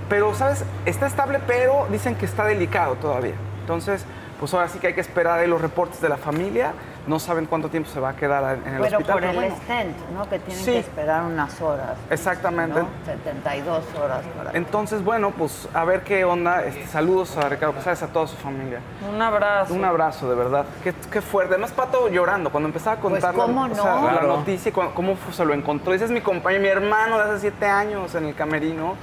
Pero, 0.10 0.34
¿sabes? 0.34 0.64
Está 0.86 1.08
estable, 1.08 1.40
pero 1.46 1.88
dicen 1.90 2.16
que 2.16 2.26
está 2.26 2.46
delicado 2.46 2.96
todavía. 2.96 3.36
Entonces, 3.68 4.06
pues 4.40 4.54
ahora 4.54 4.70
sí 4.70 4.80
que 4.80 4.88
hay 4.88 4.94
que 4.94 5.02
esperar 5.02 5.40
ahí 5.40 5.48
los 5.48 5.60
reportes 5.60 6.00
de 6.00 6.08
la 6.08 6.16
familia. 6.16 6.72
No 7.06 7.20
saben 7.20 7.48
cuánto 7.48 7.68
tiempo 7.68 7.90
se 7.90 8.00
va 8.00 8.10
a 8.12 8.16
quedar 8.16 8.60
en 8.66 8.76
el 8.76 8.82
Pero 8.82 8.98
hospital. 9.00 9.14
por 9.16 9.24
el 9.26 9.36
bueno. 9.36 9.56
stent, 9.58 9.98
¿no? 10.14 10.30
Que 10.30 10.40
tienen 10.40 10.64
Sí. 10.64 10.72
que 10.72 10.80
esperar 10.80 11.24
unas 11.24 11.60
horas. 11.62 11.98
Exactamente. 12.10 12.80
¿no? 12.80 12.88
72 13.06 13.84
horas 14.02 14.22
para... 14.38 14.52
Entonces, 14.58 15.04
bueno, 15.04 15.32
pues 15.32 15.68
a 15.74 15.84
ver 15.84 16.02
qué 16.04 16.24
onda. 16.24 16.64
Este, 16.64 16.88
saludos 16.88 17.36
a 17.36 17.50
Ricardo 17.50 17.74
Casares, 17.76 18.02
a 18.04 18.08
toda 18.08 18.28
su 18.28 18.38
familia. 18.38 18.80
Un 19.14 19.22
abrazo. 19.22 19.74
Un 19.74 19.84
abrazo, 19.84 20.30
de 20.30 20.36
verdad. 20.38 20.66
Qué, 20.82 20.94
qué 21.12 21.20
fuerte. 21.22 21.54
Además, 21.56 21.72
Pato 21.74 22.08
llorando 22.08 22.50
cuando 22.50 22.68
empezaba 22.68 22.96
a 22.96 23.00
Pues, 23.02 23.12
contar 23.16 23.36
la- 23.36 23.44
¿cómo 23.44 23.64
o 23.66 23.76
sea, 23.76 23.96
no? 23.96 24.06
la 24.06 24.12
Claro. 24.14 24.28
noticia 24.38 24.72
cómo 24.72 25.18
se 25.34 25.44
lo 25.44 25.54
encontró. 25.54 25.92
Dice, 25.92 26.06
es 26.06 26.12
mi 26.12 26.22
compañero, 26.22 26.62
mi 26.62 26.70
hermano 26.70 27.18
de 27.18 27.24
hace 27.26 27.40
siete 27.42 27.66
años 27.66 28.16
en 28.16 28.28
el 28.28 28.34
camerino. 28.36 28.96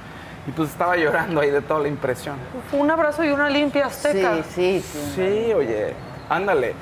Y 0.47 0.51
pues 0.51 0.69
estaba 0.69 0.95
llorando 0.95 1.41
ahí 1.41 1.49
de 1.49 1.61
toda 1.61 1.79
la 1.81 1.87
impresión. 1.87 2.35
Un 2.71 2.91
abrazo 2.91 3.23
y 3.23 3.29
una 3.29 3.49
limpia 3.49 3.87
azteca. 3.87 4.43
Sí, 4.43 4.81
sí, 4.81 4.81
sí. 4.81 5.11
Sí, 5.15 5.53
oye, 5.53 5.93
ándale. 6.29 6.73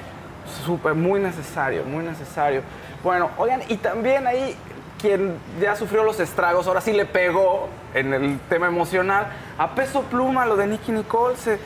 Súper, 0.66 0.94
muy 0.94 1.22
necesario, 1.22 1.86
muy 1.86 2.04
necesario. 2.04 2.62
Bueno, 3.02 3.30
oigan, 3.38 3.62
y 3.70 3.78
también 3.78 4.28
ahí 4.28 4.56
quien 5.00 5.38
ya 5.60 5.76
sufrió 5.76 6.04
los 6.04 6.20
estragos, 6.22 6.66
ahora 6.68 6.80
sí 6.80 6.94
le 6.94 7.06
pegó 7.06 7.68
en 7.94 8.14
el 8.14 8.40
tema 8.48 8.68
emocional, 8.68 9.28
a 9.58 9.76
peso 9.76 10.04
pluma 10.04 10.46
lo 10.46 10.56
de 10.56 10.68
Nicky 10.68 10.94
Nicole, 10.94 11.36
se 11.36 11.60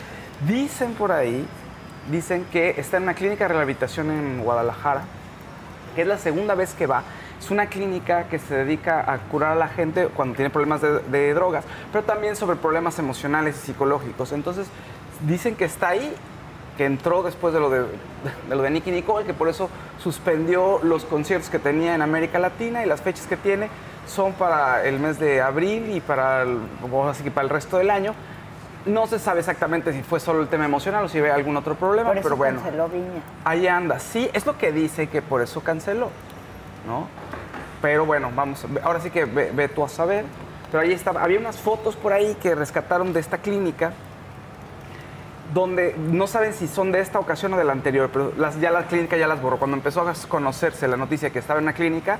dicen 0.48 0.96
por 0.96 1.12
ahí, 1.12 1.46
dicen 2.10 2.46
que 2.52 2.74
está 2.78 2.98
en 2.98 3.04
una 3.04 3.14
clínica 3.14 3.44
de 3.44 3.54
rehabilitación 3.54 4.10
en 4.10 4.44
Guadalajara, 4.44 5.04
que 5.96 6.02
es 6.02 6.08
la 6.08 6.18
segunda 6.18 6.56
vez 6.56 6.74
que 6.74 6.88
va. 6.88 7.04
Es 7.40 7.52
una 7.52 7.68
clínica 7.68 8.24
que 8.30 8.40
se 8.40 8.56
dedica 8.56 9.12
a 9.12 9.18
curar 9.20 9.52
a 9.52 9.56
la 9.56 9.68
gente 9.68 10.08
cuando 10.08 10.36
tiene 10.36 10.50
problemas 10.50 10.82
de, 10.82 11.00
de 11.00 11.34
drogas, 11.34 11.66
pero 11.92 12.04
también 12.04 12.36
sobre 12.36 12.56
problemas 12.58 12.98
emocionales 13.00 13.56
y 13.58 13.68
psicológicos. 13.68 14.32
Entonces, 14.32 14.68
dicen 15.28 15.56
que 15.56 15.66
está 15.66 15.90
ahí, 15.90 16.14
que 16.78 16.86
entró 16.86 17.24
después 17.24 17.54
de 17.54 17.60
lo 17.60 17.70
de, 17.70 17.82
de 17.82 18.56
lo 18.56 18.62
de 18.62 18.70
Nicky 18.70 18.92
Nicole, 18.92 19.26
que 19.26 19.34
por 19.34 19.50
eso 19.50 19.70
suspendió 20.00 20.80
los 20.84 21.06
conciertos 21.06 21.50
que 21.50 21.60
tenía 21.60 21.96
en 21.96 22.02
América 22.02 22.40
Latina 22.40 22.84
y 22.84 22.88
las 22.88 23.02
fechas 23.02 23.28
que 23.28 23.38
tiene 23.38 23.70
son 24.08 24.34
para 24.34 24.84
el 24.86 25.00
mes 25.00 25.20
de 25.20 25.42
abril 25.42 25.90
y 25.96 26.02
para 26.02 26.44
el, 26.44 26.60
así 27.10 27.24
que 27.24 27.32
para 27.32 27.44
el 27.46 27.50
resto 27.50 27.78
del 27.78 27.90
año. 27.90 28.14
No 28.86 29.06
se 29.06 29.20
sabe 29.20 29.40
exactamente 29.42 29.92
si 29.92 30.02
fue 30.02 30.20
solo 30.20 30.42
el 30.42 30.48
tema 30.48 30.64
emocional 30.66 31.04
o 31.06 31.10
si 31.10 31.20
había 31.20 31.36
algún 31.36 31.58
otro 31.58 31.76
problema, 31.76 32.10
Por 32.10 32.18
eso 32.18 32.24
pero 32.24 32.38
bueno. 32.38 32.62
canceló 32.62 32.88
Viña. 32.88 33.22
Ahí 33.44 33.68
anda, 33.68 34.00
sí, 34.00 34.30
es 34.34 34.46
lo 34.46 34.58
que 34.58 34.72
dice 34.72 35.08
que 35.08 35.22
por 35.22 35.42
eso 35.42 35.62
canceló, 35.62 36.10
¿no? 36.88 37.08
Pero 37.82 38.06
bueno, 38.06 38.32
vamos, 38.36 38.66
ahora 38.84 39.00
sí 39.00 39.12
que 39.12 39.26
ve, 39.26 39.52
ve 39.54 39.68
tú 39.68 39.84
a 39.84 39.90
saber. 39.90 40.26
Pero 40.72 40.84
ahí 40.84 40.92
estaba, 40.92 41.24
había 41.24 41.40
unas 41.40 41.58
fotos 41.58 41.96
por 41.96 42.12
ahí 42.12 42.36
que 42.42 42.56
rescataron 42.56 43.14
de 43.14 43.20
esta 43.20 43.38
clínica, 43.38 43.94
donde 45.54 45.96
no 45.98 46.28
saben 46.28 46.54
si 46.54 46.68
son 46.68 46.92
de 46.92 47.00
esta 47.00 47.20
ocasión 47.20 47.54
o 47.54 47.58
de 47.58 47.64
la 47.64 47.72
anterior, 47.72 48.10
pero 48.12 48.34
las, 48.38 48.60
ya 48.60 48.72
la 48.72 48.84
clínica 48.88 49.16
ya 49.16 49.28
las 49.28 49.42
borró. 49.42 49.58
Cuando 49.58 49.78
empezó 49.78 50.02
a 50.02 50.14
conocerse 50.28 50.88
la 50.88 50.98
noticia 50.98 51.30
que 51.30 51.40
estaba 51.40 51.60
en 51.60 51.68
la 51.68 51.74
clínica, 51.74 52.20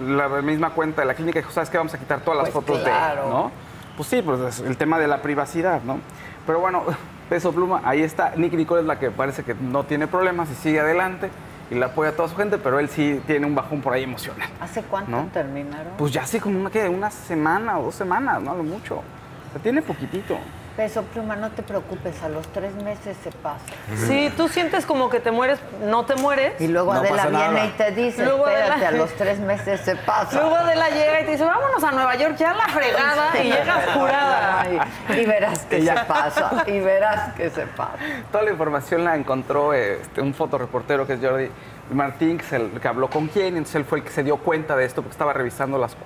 la 0.00 0.28
misma 0.40 0.70
cuenta 0.70 1.02
de 1.02 1.06
la 1.06 1.14
clínica 1.14 1.40
dijo, 1.40 1.50
¿sabes 1.50 1.68
qué? 1.68 1.76
Vamos 1.76 1.92
a 1.92 1.98
quitar 1.98 2.20
todas 2.20 2.38
las 2.38 2.50
Pues 2.50 2.64
fotos 2.64 2.80
claro. 2.80 3.24
de, 3.24 3.30
¿no? 3.30 3.50
Pues 3.96 4.08
sí, 4.08 4.22
pues 4.22 4.40
es 4.40 4.60
el 4.60 4.78
tema 4.78 4.98
de 4.98 5.06
la 5.06 5.20
privacidad, 5.20 5.82
¿no? 5.82 5.98
Pero 6.46 6.60
bueno, 6.60 6.84
Peso 7.28 7.52
Pluma, 7.52 7.82
ahí 7.84 8.02
está. 8.02 8.32
Nicky 8.36 8.56
Nicole 8.56 8.80
es 8.80 8.86
la 8.86 8.98
que 8.98 9.10
parece 9.10 9.44
que 9.44 9.54
no 9.54 9.84
tiene 9.84 10.06
problemas 10.06 10.50
y 10.50 10.54
sigue 10.54 10.80
adelante 10.80 11.28
y 11.70 11.74
la 11.74 11.86
apoya 11.86 12.10
a 12.10 12.12
toda 12.12 12.28
su 12.28 12.36
gente, 12.36 12.58
pero 12.58 12.78
él 12.78 12.88
sí 12.88 13.20
tiene 13.26 13.46
un 13.46 13.54
bajón 13.54 13.80
por 13.80 13.92
ahí 13.92 14.02
emocional. 14.04 14.48
¿Hace 14.60 14.82
cuánto 14.82 15.10
¿No? 15.10 15.28
terminaron? 15.32 15.94
Pues 15.96 16.12
ya 16.12 16.26
sí, 16.26 16.40
como 16.40 16.58
una, 16.60 16.70
¿qué? 16.70 16.88
una 16.88 17.10
semana 17.10 17.78
o 17.78 17.84
dos 17.84 17.94
semanas, 17.94 18.42
no 18.42 18.54
lo 18.54 18.62
mucho. 18.62 18.96
O 18.96 19.52
sea, 19.52 19.62
tiene 19.62 19.82
poquitito. 19.82 20.36
Peso 20.76 21.02
pluma, 21.02 21.36
no 21.36 21.50
te 21.52 21.62
preocupes, 21.62 22.20
a 22.24 22.28
los 22.28 22.48
tres 22.48 22.74
meses 22.74 23.16
se 23.22 23.30
pasa. 23.30 23.64
Sí, 24.08 24.32
tú 24.36 24.48
sientes 24.48 24.84
como 24.84 25.08
que 25.08 25.20
te 25.20 25.30
mueres, 25.30 25.60
no 25.84 26.04
te 26.04 26.16
mueres. 26.16 26.60
Y 26.60 26.66
luego 26.66 26.92
No 26.92 26.98
Adela 26.98 27.26
viene 27.26 27.46
nada. 27.52 27.66
y 27.66 27.68
te 27.70 27.90
dice, 27.92 28.24
Luego 28.24 28.48
espérate, 28.48 28.72
Adela- 28.86 28.88
a 28.88 28.90
los 28.90 29.12
tres 29.16 29.38
meses 29.38 29.80
se 29.82 29.94
pasa. 29.94 30.40
Luego 30.40 30.56
Adela 30.56 30.90
llega 30.90 31.20
y 31.20 31.24
te 31.26 31.30
dice, 31.30 31.44
vámonos 31.44 31.84
a 31.84 31.92
Nueva 31.92 32.16
York, 32.16 32.34
ya 32.36 32.54
la 32.54 32.66
fregada, 32.66 33.40
y 33.40 33.44
llegas 33.52 33.86
curada. 33.96 34.60
Ay, 34.62 34.80
y 35.20 35.24
verás 35.26 35.60
que 35.60 35.80
se 35.80 35.92
pasa, 36.08 36.64
y 36.66 36.80
verás 36.80 37.34
que 37.34 37.50
se 37.50 37.66
pasa. 37.68 37.92
Toda 38.32 38.42
la 38.42 38.50
información 38.50 39.04
la 39.04 39.14
encontró 39.14 39.74
este, 39.74 40.20
un 40.22 40.34
fotoreportero 40.34 41.06
que 41.06 41.12
es 41.12 41.20
Jordi 41.20 41.50
Martín, 41.92 42.38
que, 42.38 42.44
se- 42.44 42.70
que 42.80 42.88
habló 42.88 43.08
con 43.10 43.26
quién, 43.28 43.48
entonces 43.56 43.74
él 43.76 43.84
fue 43.84 43.98
el 43.98 44.04
que 44.04 44.10
se 44.10 44.22
dio 44.22 44.36
cuenta 44.38 44.74
de 44.76 44.84
esto 44.84 45.02
porque 45.02 45.12
estaba 45.12 45.32
revisando 45.32 45.76
las... 45.78 45.96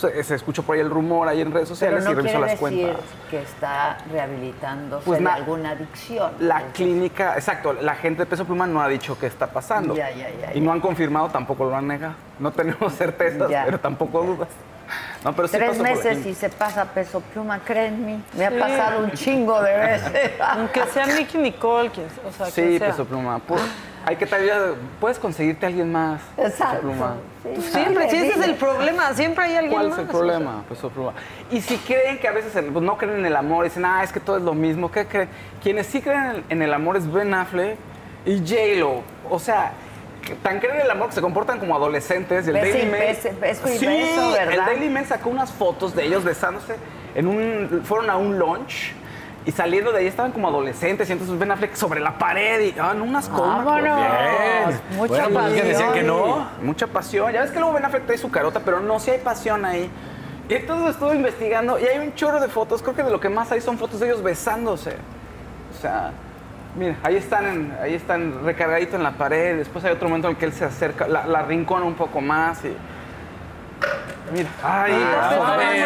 pues, 0.00 0.14
eh, 0.14 0.24
se 0.24 0.34
escuchó 0.34 0.62
por 0.62 0.74
ahí 0.74 0.80
el 0.80 0.90
rumor 0.90 1.28
ahí 1.28 1.40
en 1.40 1.52
redes 1.52 1.68
Pero 1.68 1.74
sociales 1.76 2.04
no 2.04 2.12
y 2.12 2.14
revisó 2.14 2.38
quiere 2.38 2.52
las 2.52 2.60
decir 2.60 2.80
cuentas. 2.86 3.04
que 3.30 3.42
está 3.42 3.98
rehabilitándose 4.10 5.04
Pues 5.04 5.18
de 5.18 5.24
na- 5.24 5.34
alguna 5.34 5.70
adicción. 5.70 6.32
La 6.40 6.62
clínica, 6.72 7.34
exacto, 7.34 7.72
la 7.74 7.94
gente 7.94 8.22
de 8.22 8.26
Peso 8.26 8.44
Pluma 8.44 8.66
no 8.66 8.80
ha 8.80 8.88
dicho 8.88 9.18
qué 9.18 9.26
está 9.26 9.46
pasando. 9.48 9.94
Ya, 9.94 10.10
ya, 10.10 10.28
ya, 10.40 10.54
y 10.54 10.60
no 10.60 10.72
han 10.72 10.80
confirmado, 10.80 11.28
tampoco 11.28 11.64
lo 11.64 11.76
han 11.76 11.86
negado. 11.86 12.14
No 12.38 12.50
tenemos 12.50 12.94
certezas, 12.96 13.50
Ya. 13.50 13.64
pero 13.64 13.78
tampoco 13.78 14.22
dudas. 14.22 14.48
No, 15.24 15.34
pero 15.34 15.48
sí 15.48 15.56
Tres 15.56 15.78
meses 15.80 16.24
y 16.24 16.32
se 16.34 16.48
pasa 16.48 16.84
peso 16.84 17.20
pluma, 17.20 17.58
créanme. 17.58 18.20
Me 18.34 18.46
ha 18.46 18.50
Sí. 18.50 18.56
pasado 18.58 19.00
un 19.02 19.10
chingo 19.12 19.60
de 19.60 19.76
veces. 19.76 20.30
Aunque 20.40 20.84
sea 20.86 21.06
Nicky 21.06 21.38
Nicole, 21.38 21.90
quien, 21.90 22.06
o 22.26 22.30
sea, 22.32 22.46
Sí, 22.46 22.62
quien 22.62 22.78
sea. 22.78 22.90
Peso 22.90 23.04
Pluma. 23.04 23.40
Pues, 23.40 23.60
hay 24.06 24.14
que 24.14 24.24
tal 24.24 24.76
puedes 25.00 25.18
conseguirte 25.18 25.66
a 25.66 25.68
alguien 25.68 25.90
más. 25.90 26.22
Exacto. 26.38 26.82
Pluma. 26.82 27.16
Pues 27.42 27.64
Siempre, 27.64 28.08
sí, 28.08 28.16
ese 28.16 28.38
es 28.38 28.46
el 28.46 28.54
problema, 28.54 29.12
siempre 29.14 29.44
hay 29.44 29.54
alguien 29.56 29.72
¿Cuál 29.72 29.88
más. 29.88 29.98
es 29.98 30.04
el 30.04 30.10
problema? 30.10 30.64
Peso 30.68 30.90
Pluma. 30.90 31.12
Y 31.50 31.60
si 31.60 31.76
creen 31.78 32.18
que 32.18 32.28
a 32.28 32.32
veces 32.32 32.54
el- 32.54 32.66
pues, 32.66 32.84
no 32.84 32.96
creen 32.96 33.18
en 33.18 33.26
el 33.26 33.34
amor, 33.34 33.64
dicen, 33.64 33.84
ah, 33.84 34.04
es 34.04 34.12
que 34.12 34.20
todo 34.20 34.36
es 34.36 34.44
lo 34.44 34.54
mismo, 34.54 34.92
¿qué 34.92 35.06
creen? 35.06 35.28
Quienes 35.60 35.88
sí 35.88 36.00
creen 36.00 36.20
en 36.22 36.30
el, 36.36 36.44
en 36.50 36.62
el 36.62 36.72
amor 36.72 36.96
es 36.96 37.12
Ben 37.12 37.34
Affleck 37.34 37.76
y 38.24 38.38
J-Lo. 38.38 39.02
O 39.28 39.40
sea, 39.40 39.72
tan 40.40 40.60
creen 40.60 40.76
en 40.76 40.82
el 40.82 40.90
amor 40.92 41.08
que 41.08 41.16
se 41.16 41.20
comportan 41.20 41.58
como 41.58 41.74
adolescentes. 41.74 42.46
Y 42.46 42.50
el 42.50 42.54
Daily 42.54 42.86
Mail, 42.86 43.16
beso 43.40 43.68
y 43.68 43.76
sí, 43.76 43.86
beso, 43.86 44.30
¿verdad? 44.30 44.52
el 44.52 44.64
Daily 44.66 44.88
Mail 44.88 45.06
sacó 45.06 45.30
unas 45.30 45.50
fotos 45.50 45.96
de 45.96 46.04
ellos 46.04 46.22
besándose 46.22 46.76
en 47.16 47.26
un, 47.26 47.82
fueron 47.84 48.08
a 48.10 48.16
un 48.16 48.38
lunch 48.38 48.92
Y 49.46 49.52
saliendo 49.52 49.92
de 49.92 50.00
ahí 50.00 50.06
estaban 50.08 50.32
como 50.32 50.48
adolescentes 50.48 51.08
y 51.08 51.12
entonces 51.12 51.38
Ben 51.38 51.50
Affleck 51.52 51.74
sobre 51.76 52.00
la 52.00 52.18
pared 52.18 52.60
y 52.60 52.74
ah, 52.80 52.92
unas 53.00 53.28
comas. 53.28 53.64
Mucha 53.64 55.28
Bueno, 55.28 55.28
pues 55.32 55.52
es 55.54 55.62
que 55.62 55.68
decían 55.68 55.92
que 55.92 56.02
no. 56.02 56.20
pasión. 56.20 56.46
Mucha 56.62 56.86
pasión. 56.88 57.32
Ya 57.32 57.42
ves 57.42 57.50
que 57.52 57.58
luego 57.60 57.72
Ben 57.74 57.84
Affleck 57.84 58.06
trae 58.06 58.18
su 58.18 58.30
carota, 58.30 58.60
pero 58.64 58.80
no, 58.80 58.98
sí 58.98 59.12
hay 59.12 59.18
pasión 59.18 59.64
ahí. 59.64 59.88
Y 60.48 60.54
entonces 60.54 60.90
estuve 60.90 61.14
investigando 61.14 61.78
y 61.78 61.84
hay 61.84 61.98
un 62.04 62.12
chorro 62.14 62.40
de 62.40 62.48
fotos. 62.48 62.82
Creo 62.82 62.94
que 62.96 63.04
de 63.04 63.10
lo 63.10 63.20
que 63.20 63.28
más 63.28 63.50
hay 63.52 63.60
son 63.60 63.78
fotos 63.78 64.00
de 64.00 64.06
ellos 64.08 64.22
besándose. 64.22 64.96
O 65.76 65.80
sea, 65.80 66.10
mira, 66.76 66.96
ahí 67.04 67.14
están, 67.16 67.46
en- 67.46 67.76
ahí 67.80 67.94
están 67.94 68.44
recargaditos 68.44 68.94
en 68.96 69.04
la 69.04 69.12
pared. 69.12 69.58
Después 69.58 69.84
hay 69.84 69.92
otro 69.92 70.08
momento 70.08 70.26
en 70.28 70.34
el 70.34 70.38
que 70.38 70.46
él 70.46 70.52
se 70.52 70.64
acerca, 70.64 71.06
la, 71.06 71.24
la 71.26 71.42
rincona 71.42 71.84
un 71.84 71.94
poco 71.94 72.20
más 72.20 72.64
y... 72.64 72.76
Mira, 74.32 74.48
ahí 74.62 74.92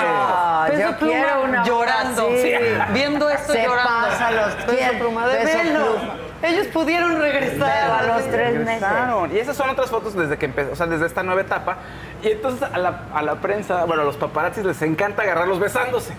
Ah, 0.02 0.64
Peso 0.68 0.80
yo 0.80 0.96
Pluma 0.98 1.12
quiero 1.12 1.42
una 1.44 1.64
llorando, 1.64 2.28
sí, 2.40 2.52
viendo 2.92 3.28
esto 3.28 3.52
Se 3.52 3.62
llorando. 3.64 4.08
pasa 4.08 4.30
los 4.30 4.54
Peso. 4.64 4.92
Pluma, 4.98 5.26
de 5.26 5.36
Peso 5.38 5.58
velo. 5.58 5.84
Pluma. 5.96 6.14
Ellos 6.42 6.66
pudieron 6.68 7.18
regresar 7.20 7.90
a 7.90 8.02
los 8.04 8.22
tres 8.30 8.54
meses. 8.54 8.80
Regresaron. 8.80 9.34
Y 9.36 9.38
esas 9.38 9.56
son 9.56 9.68
otras 9.68 9.90
fotos 9.90 10.14
desde 10.14 10.38
que 10.38 10.46
empezó, 10.46 10.72
o 10.72 10.76
sea, 10.76 10.86
desde 10.86 11.04
esta 11.06 11.22
nueva 11.22 11.42
etapa. 11.42 11.76
Y 12.22 12.28
entonces 12.30 12.62
a 12.72 12.78
la, 12.78 13.00
a 13.14 13.20
la 13.20 13.34
prensa, 13.36 13.84
bueno, 13.84 14.02
a 14.02 14.04
los 14.06 14.16
paparazzis 14.16 14.64
les 14.64 14.80
encanta 14.80 15.20
agarrarlos 15.22 15.58
besándose. 15.60 16.14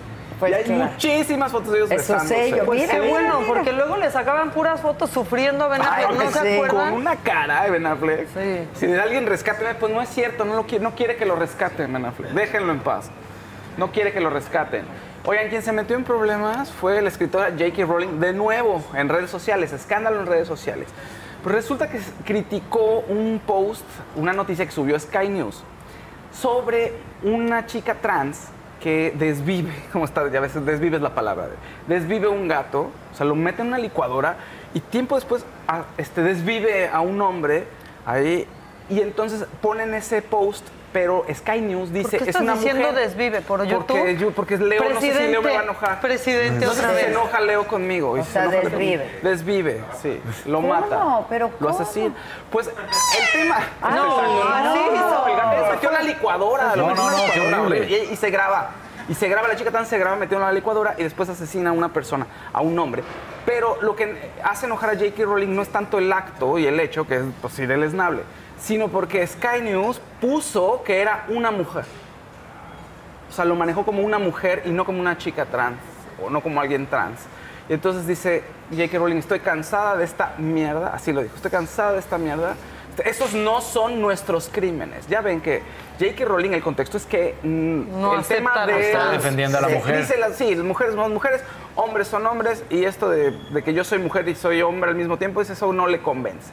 Y 0.48 0.54
hay 0.54 0.64
claro. 0.64 0.90
muchísimas 0.90 1.52
fotos 1.52 1.72
de 1.72 1.78
ellos 1.78 1.90
Eso 1.90 2.12
besándose. 2.14 2.34
sé 2.34 2.56
yo. 2.56 2.64
Pues 2.64 3.08
bueno, 3.08 3.40
porque 3.46 3.72
luego 3.72 3.96
le 3.96 4.10
sacaban 4.10 4.50
puras 4.50 4.80
fotos 4.80 5.10
sufriendo 5.10 5.64
a 5.64 5.68
Ben 5.68 5.82
Ay, 5.82 6.04
Affleck, 6.04 6.24
¿no 6.24 6.30
sí, 6.30 6.38
se 6.38 6.54
acuerdan? 6.54 6.90
Con 6.90 7.00
una 7.00 7.16
cara 7.16 7.64
de 7.64 7.70
Ben 7.70 7.86
Affleck. 7.86 8.28
Si 8.74 8.86
de 8.86 9.00
alguien 9.00 9.26
rescate, 9.26 9.64
pues 9.74 9.92
no 9.92 10.00
es 10.02 10.08
cierto, 10.08 10.44
no, 10.44 10.54
lo 10.54 10.66
quiere, 10.66 10.84
no 10.84 10.94
quiere 10.94 11.16
que 11.16 11.26
lo 11.26 11.36
rescaten 11.36 11.92
Ben 11.92 12.04
Affleck. 12.04 12.32
Déjenlo 12.32 12.72
en 12.72 12.80
paz. 12.80 13.10
No 13.76 13.90
quiere 13.90 14.12
que 14.12 14.20
lo 14.20 14.30
rescaten. 14.30 14.84
Oigan, 15.24 15.48
quien 15.48 15.62
se 15.62 15.72
metió 15.72 15.96
en 15.96 16.04
problemas 16.04 16.70
fue 16.70 17.00
la 17.00 17.08
escritora 17.08 17.50
J.K. 17.50 17.84
Rowling, 17.84 18.18
de 18.18 18.32
nuevo, 18.32 18.82
en 18.94 19.08
redes 19.08 19.30
sociales, 19.30 19.72
escándalo 19.72 20.20
en 20.20 20.26
redes 20.26 20.48
sociales. 20.48 20.88
Pues 21.42 21.54
resulta 21.54 21.88
que 21.88 22.00
criticó 22.24 23.04
un 23.08 23.40
post, 23.44 23.84
una 24.16 24.32
noticia 24.32 24.66
que 24.66 24.72
subió 24.72 24.98
Sky 24.98 25.28
News, 25.28 25.62
sobre 26.32 26.92
una 27.22 27.66
chica 27.66 27.94
trans 27.94 28.48
que 28.82 29.14
desvive, 29.16 29.72
como 29.92 30.04
está, 30.04 30.28
ya 30.30 30.38
a 30.38 30.42
veces 30.42 30.64
desvive 30.66 30.96
es 30.96 31.02
la 31.02 31.14
palabra, 31.14 31.48
desvive 31.86 32.28
un 32.28 32.48
gato, 32.48 32.90
o 33.12 33.14
sea, 33.16 33.24
lo 33.26 33.34
mete 33.34 33.62
en 33.62 33.68
una 33.68 33.78
licuadora 33.78 34.36
y 34.74 34.80
tiempo 34.80 35.14
después 35.14 35.44
a- 35.68 35.84
este, 35.96 36.22
desvive 36.22 36.88
a 36.88 37.00
un 37.00 37.20
hombre 37.20 37.64
ahí 38.04 38.46
y 38.90 39.00
entonces 39.00 39.46
ponen 39.60 39.94
ese 39.94 40.20
post, 40.22 40.66
pero 40.92 41.24
Sky 41.32 41.60
News 41.60 41.92
dice 41.92 42.02
¿Por 42.02 42.10
qué 42.10 42.24
es 42.24 42.28
estás 42.28 42.42
una 42.42 42.54
diciendo 42.54 42.88
mujer. 42.88 43.08
desvive? 43.08 43.40
¿Por 43.40 43.64
YouTube? 43.64 43.86
Porque, 43.86 44.16
yo, 44.16 44.30
porque 44.32 44.58
Leo, 44.58 44.84
no 44.92 45.00
sé 45.00 45.12
si 45.12 45.28
Leo 45.28 45.42
me 45.42 45.52
va 45.52 45.60
a 45.60 45.62
enojar. 45.64 46.00
Presidente, 46.00 46.66
No 46.66 46.72
sé 46.72 46.78
otra 46.80 46.92
vez. 46.92 47.04
se 47.04 47.10
enoja 47.10 47.40
Leo 47.40 47.66
conmigo. 47.66 48.10
O 48.10 48.16
se 48.24 48.30
sea, 48.30 48.48
desvive. 48.48 48.70
conmigo. 48.70 49.02
Desvive, 49.22 49.84
sí. 50.02 50.20
Lo 50.46 50.56
¿Cómo? 50.58 50.68
mata. 50.68 51.26
¿Pero 51.28 51.50
Lo 51.60 51.68
asesina. 51.70 52.14
Pues 52.50 52.68
el 52.68 53.40
tema. 53.40 53.58
Ah, 53.80 53.90
no, 53.94 54.04
no. 54.06 55.34
gato 55.36 55.64
se 55.66 55.72
metió 55.72 55.88
en 55.88 55.94
la 55.94 56.02
licuadora. 56.02 56.76
lo 56.76 56.88
No, 56.88 56.94
no, 56.94 57.68
no. 57.68 57.74
Y, 57.74 57.94
y 58.12 58.16
se 58.16 58.30
graba. 58.30 58.70
Y 59.08 59.14
se 59.14 59.28
graba, 59.28 59.48
la 59.48 59.56
chica 59.56 59.70
tan 59.72 59.84
se 59.84 59.98
graba 59.98 60.14
metió 60.16 60.36
en 60.36 60.44
la 60.44 60.52
licuadora 60.52 60.94
y 60.96 61.02
después 61.02 61.28
asesina 61.28 61.70
a 61.70 61.72
una 61.72 61.88
persona, 61.92 62.24
a 62.52 62.60
un 62.60 62.78
hombre. 62.78 63.02
Pero 63.44 63.76
lo 63.82 63.96
que 63.96 64.30
hace 64.44 64.66
enojar 64.66 64.90
a 64.90 64.92
J.K. 64.94 65.24
Rowling 65.24 65.48
no 65.56 65.62
es 65.62 65.70
tanto 65.70 65.98
el 65.98 66.12
acto 66.12 66.56
y 66.56 66.66
el 66.66 66.78
hecho, 66.78 67.04
que 67.06 67.16
es 67.16 67.22
pues, 67.40 67.52
sí, 67.52 67.66
deleznable, 67.66 68.22
sino 68.62 68.88
porque 68.88 69.26
Sky 69.26 69.60
News 69.62 70.00
puso 70.20 70.82
que 70.84 71.00
era 71.00 71.24
una 71.28 71.50
mujer. 71.50 71.84
O 73.28 73.32
sea, 73.34 73.44
lo 73.44 73.54
manejó 73.56 73.84
como 73.84 74.02
una 74.02 74.18
mujer 74.18 74.62
y 74.66 74.70
no 74.70 74.84
como 74.84 75.00
una 75.00 75.16
chica 75.18 75.46
trans, 75.46 75.78
o 76.22 76.28
no 76.30 76.40
como 76.42 76.60
alguien 76.60 76.86
trans. 76.86 77.20
Y 77.68 77.72
entonces 77.72 78.06
dice 78.06 78.44
J.K. 78.70 78.98
Rowling, 78.98 79.16
estoy 79.16 79.40
cansada 79.40 79.96
de 79.96 80.04
esta 80.04 80.34
mierda, 80.38 80.92
así 80.94 81.12
lo 81.12 81.22
dijo, 81.22 81.34
estoy 81.36 81.50
cansada 81.50 81.92
de 81.92 81.98
esta 82.00 82.18
mierda. 82.18 82.54
Esos 83.06 83.32
no 83.32 83.62
son 83.62 84.02
nuestros 84.02 84.50
crímenes. 84.52 85.08
Ya 85.08 85.22
ven 85.22 85.40
que 85.40 85.62
J.K. 85.98 86.26
Rowling, 86.26 86.50
el 86.50 86.62
contexto 86.62 86.98
es 86.98 87.06
que 87.06 87.36
mm, 87.42 88.00
No 88.02 88.18
el 88.18 88.24
tema 88.24 88.66
de... 88.66 88.90
Está 88.90 89.10
defendiendo 89.12 89.56
a 89.56 89.60
la 89.62 89.68
mujer. 89.68 89.96
Dice 90.02 90.18
la- 90.18 90.30
sí, 90.34 90.54
mujeres 90.56 90.94
son 90.94 91.10
mujeres, 91.14 91.42
hombres 91.74 92.08
son 92.08 92.26
hombres, 92.26 92.62
y 92.68 92.84
esto 92.84 93.08
de, 93.08 93.30
de 93.30 93.62
que 93.64 93.72
yo 93.72 93.82
soy 93.82 93.98
mujer 93.98 94.28
y 94.28 94.34
soy 94.34 94.60
hombre 94.60 94.90
al 94.90 94.96
mismo 94.96 95.16
tiempo, 95.16 95.40
eso 95.40 95.72
no 95.72 95.86
le 95.86 96.02
convence. 96.02 96.50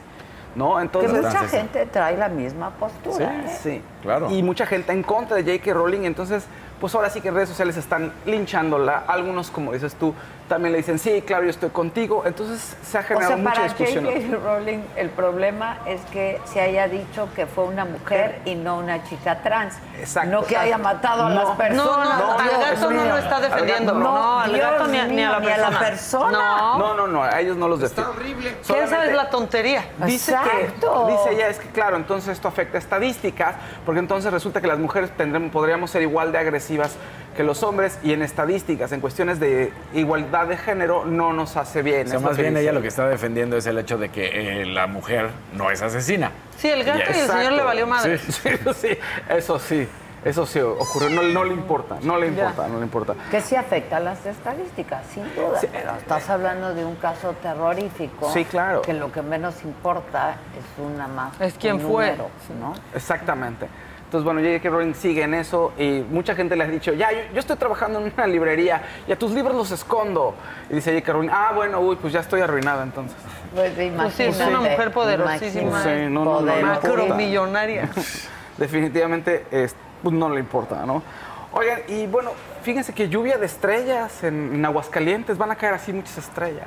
¿No? 0.54 0.76
Que 0.76 0.82
Entonces, 0.82 1.12
mucha 1.12 1.48
gente 1.48 1.86
trae 1.86 2.16
la 2.16 2.28
misma 2.28 2.70
postura. 2.70 3.44
¿eh? 3.44 3.58
Sí, 3.62 3.82
claro. 4.02 4.30
Y 4.30 4.42
mucha 4.42 4.66
gente 4.66 4.92
en 4.92 5.02
contra 5.02 5.36
de 5.36 5.44
J.K. 5.44 5.74
Rowling, 5.74 6.02
entonces, 6.02 6.44
pues 6.80 6.94
ahora 6.94 7.10
sí 7.10 7.20
que 7.20 7.28
en 7.28 7.34
redes 7.34 7.48
sociales 7.48 7.76
están 7.76 8.12
linchándola. 8.26 9.04
Algunos, 9.06 9.50
como 9.50 9.72
dices 9.72 9.94
tú, 9.94 10.14
también 10.50 10.72
le 10.72 10.78
dicen, 10.78 10.98
sí, 10.98 11.22
claro, 11.22 11.44
yo 11.44 11.50
estoy 11.50 11.70
contigo. 11.70 12.24
Entonces 12.26 12.76
se 12.82 12.98
ha 12.98 13.02
O 13.02 13.04
generado 13.04 13.28
sea, 13.28 13.36
mucha 13.36 13.52
para 13.54 13.64
discusión. 13.64 14.04
J.K. 14.04 14.36
Rowling 14.44 14.80
el 14.96 15.08
problema 15.10 15.78
es 15.86 16.00
que 16.12 16.40
se 16.44 16.60
haya 16.60 16.88
dicho 16.88 17.28
que 17.36 17.46
fue 17.46 17.64
una 17.64 17.84
mujer 17.84 18.40
y 18.44 18.56
no 18.56 18.78
una 18.78 19.04
chica 19.04 19.42
trans. 19.42 19.74
Exacto. 19.98 20.30
No 20.32 20.42
que 20.44 20.56
haya 20.56 20.76
matado 20.76 21.26
a 21.26 21.28
No. 21.30 21.34
las 21.44 21.56
personas. 21.56 22.18
No, 22.18 22.26
no, 22.26 22.38
al 22.38 22.50
gato 22.50 22.90
no 22.90 23.04
lo 23.04 23.16
está 23.18 23.40
defendiendo. 23.40 23.94
No, 23.94 24.40
al 24.40 24.52
Dios 24.52 24.70
gato 24.70 24.86
ni 24.88 24.98
a, 24.98 25.06
ni 25.06 25.22
a 25.22 25.30
la 25.30 25.38
mío, 25.38 25.48
ni 25.48 25.54
a 25.54 25.58
la 25.58 25.78
persona. 25.78 25.88
persona. 25.88 26.38
No. 26.38 26.78
No, 26.78 26.94
no, 26.94 27.06
no, 27.06 27.22
a 27.22 27.40
ellos 27.40 27.56
no 27.56 27.68
los 27.68 27.78
defienden. 27.80 28.14
horrible. 28.16 28.56
¿Qué 28.66 28.82
esa 28.82 29.04
es 29.06 29.12
la 29.14 29.30
tontería? 29.30 29.84
Dice 30.04 30.32
Exacto. 30.32 31.06
que, 31.06 31.12
dice 31.12 31.32
ella, 31.32 31.48
es 31.48 31.60
que 31.60 31.68
claro, 31.68 31.94
entonces 31.96 32.32
esto 32.32 32.48
afecta 32.48 32.76
a 32.76 32.80
estadísticas, 32.80 33.54
porque 33.86 34.00
entonces 34.00 34.32
resulta 34.32 34.60
que 34.60 34.66
las 34.66 34.78
mujeres 34.80 35.10
tendremos, 35.16 35.52
podríamos 35.52 35.92
ser 35.92 36.02
igual 36.02 36.32
de 36.32 36.38
agresivas 36.38 36.96
que 37.36 37.44
los 37.44 37.62
hombres 37.62 37.98
y 38.02 38.12
en 38.12 38.22
estadísticas, 38.22 38.92
en 38.92 39.00
cuestiones 39.00 39.40
de 39.40 39.72
igualdad 39.94 40.46
de 40.46 40.56
género, 40.56 41.04
no 41.04 41.32
nos 41.32 41.56
hace 41.56 41.82
bien. 41.82 42.06
O 42.06 42.10
sea, 42.10 42.18
más 42.18 42.36
bien 42.36 42.50
dice. 42.50 42.62
ella 42.62 42.72
lo 42.72 42.82
que 42.82 42.88
está 42.88 43.08
defendiendo 43.08 43.56
es 43.56 43.66
el 43.66 43.78
hecho 43.78 43.98
de 43.98 44.08
que 44.08 44.62
eh, 44.62 44.66
la 44.66 44.86
mujer 44.86 45.30
no 45.54 45.70
es 45.70 45.80
asesina. 45.82 46.32
Sí, 46.58 46.68
el 46.68 46.84
gato 46.84 46.98
y 46.98 47.02
el 47.02 47.08
Exacto. 47.08 47.32
señor 47.32 47.52
le 47.52 47.62
valió 47.62 47.86
madre. 47.86 48.18
Sí, 48.18 48.32
sí, 48.42 48.50
sí, 48.74 48.88
eso 49.28 49.58
sí, 49.58 49.88
eso 50.24 50.44
sí 50.44 50.60
ocurrió, 50.60 51.08
no, 51.10 51.22
no 51.22 51.44
le 51.44 51.54
importa, 51.54 51.96
no 52.02 52.18
le 52.18 52.26
importa, 52.26 52.68
no 52.68 52.78
le 52.78 52.84
importa. 52.84 53.14
Que 53.30 53.40
sí 53.40 53.56
afecta 53.56 53.96
a 53.98 54.00
las 54.00 54.26
estadísticas, 54.26 55.06
sin 55.14 55.24
duda. 55.34 55.58
Sí. 55.60 55.68
Pero 55.72 55.96
estás 55.96 56.28
hablando 56.28 56.74
de 56.74 56.84
un 56.84 56.96
caso 56.96 57.34
terrorífico. 57.42 58.30
Sí, 58.32 58.44
claro. 58.44 58.82
Que 58.82 58.92
lo 58.92 59.10
que 59.12 59.22
menos 59.22 59.62
importa 59.64 60.36
es 60.58 60.84
una 60.84 61.06
más. 61.08 61.40
Es 61.40 61.54
quién 61.54 61.80
fue. 61.80 62.16
¿no? 62.16 62.74
Exactamente. 62.94 63.68
Entonces, 64.10 64.24
bueno, 64.24 64.40
J.K. 64.40 64.68
Rowling 64.70 64.94
sigue 64.94 65.22
en 65.22 65.34
eso 65.34 65.72
y 65.78 66.04
mucha 66.10 66.34
gente 66.34 66.56
le 66.56 66.64
ha 66.64 66.66
dicho, 66.66 66.92
ya, 66.94 67.12
yo, 67.12 67.18
yo 67.32 67.38
estoy 67.38 67.54
trabajando 67.54 68.00
en 68.00 68.12
una 68.12 68.26
librería 68.26 68.82
y 69.06 69.12
a 69.12 69.16
tus 69.16 69.30
libros 69.30 69.54
los 69.54 69.70
escondo. 69.70 70.34
Y 70.68 70.74
dice 70.74 70.90
J.K. 70.94 71.12
Rowling, 71.12 71.28
ah, 71.32 71.52
bueno, 71.54 71.78
uy, 71.78 71.94
pues 71.94 72.12
ya 72.12 72.18
estoy 72.18 72.40
arruinada 72.40 72.82
entonces. 72.82 73.16
Pues, 73.54 73.70
Pues 73.96 74.14
sí, 74.14 74.24
es 74.24 74.40
una 74.40 74.58
mujer 74.62 74.90
poderosísima. 74.90 75.80
Sí, 75.84 75.90
no, 76.08 76.24
no, 76.24 76.40
no. 76.40 76.56
Macromillonaria. 76.60 77.88
Definitivamente, 78.58 79.46
es- 79.52 79.76
pues 80.02 80.12
no 80.12 80.28
le 80.28 80.40
importa, 80.40 80.84
¿no? 80.84 81.04
Oigan, 81.52 81.78
y 81.86 82.08
bueno, 82.08 82.32
fíjense 82.64 82.92
que 82.92 83.08
lluvia 83.08 83.38
de 83.38 83.46
estrellas 83.46 84.24
en, 84.24 84.56
en 84.56 84.64
Aguascalientes, 84.66 85.38
van 85.38 85.52
a 85.52 85.54
caer 85.54 85.74
así 85.74 85.92
muchas 85.92 86.18
estrellas. 86.18 86.66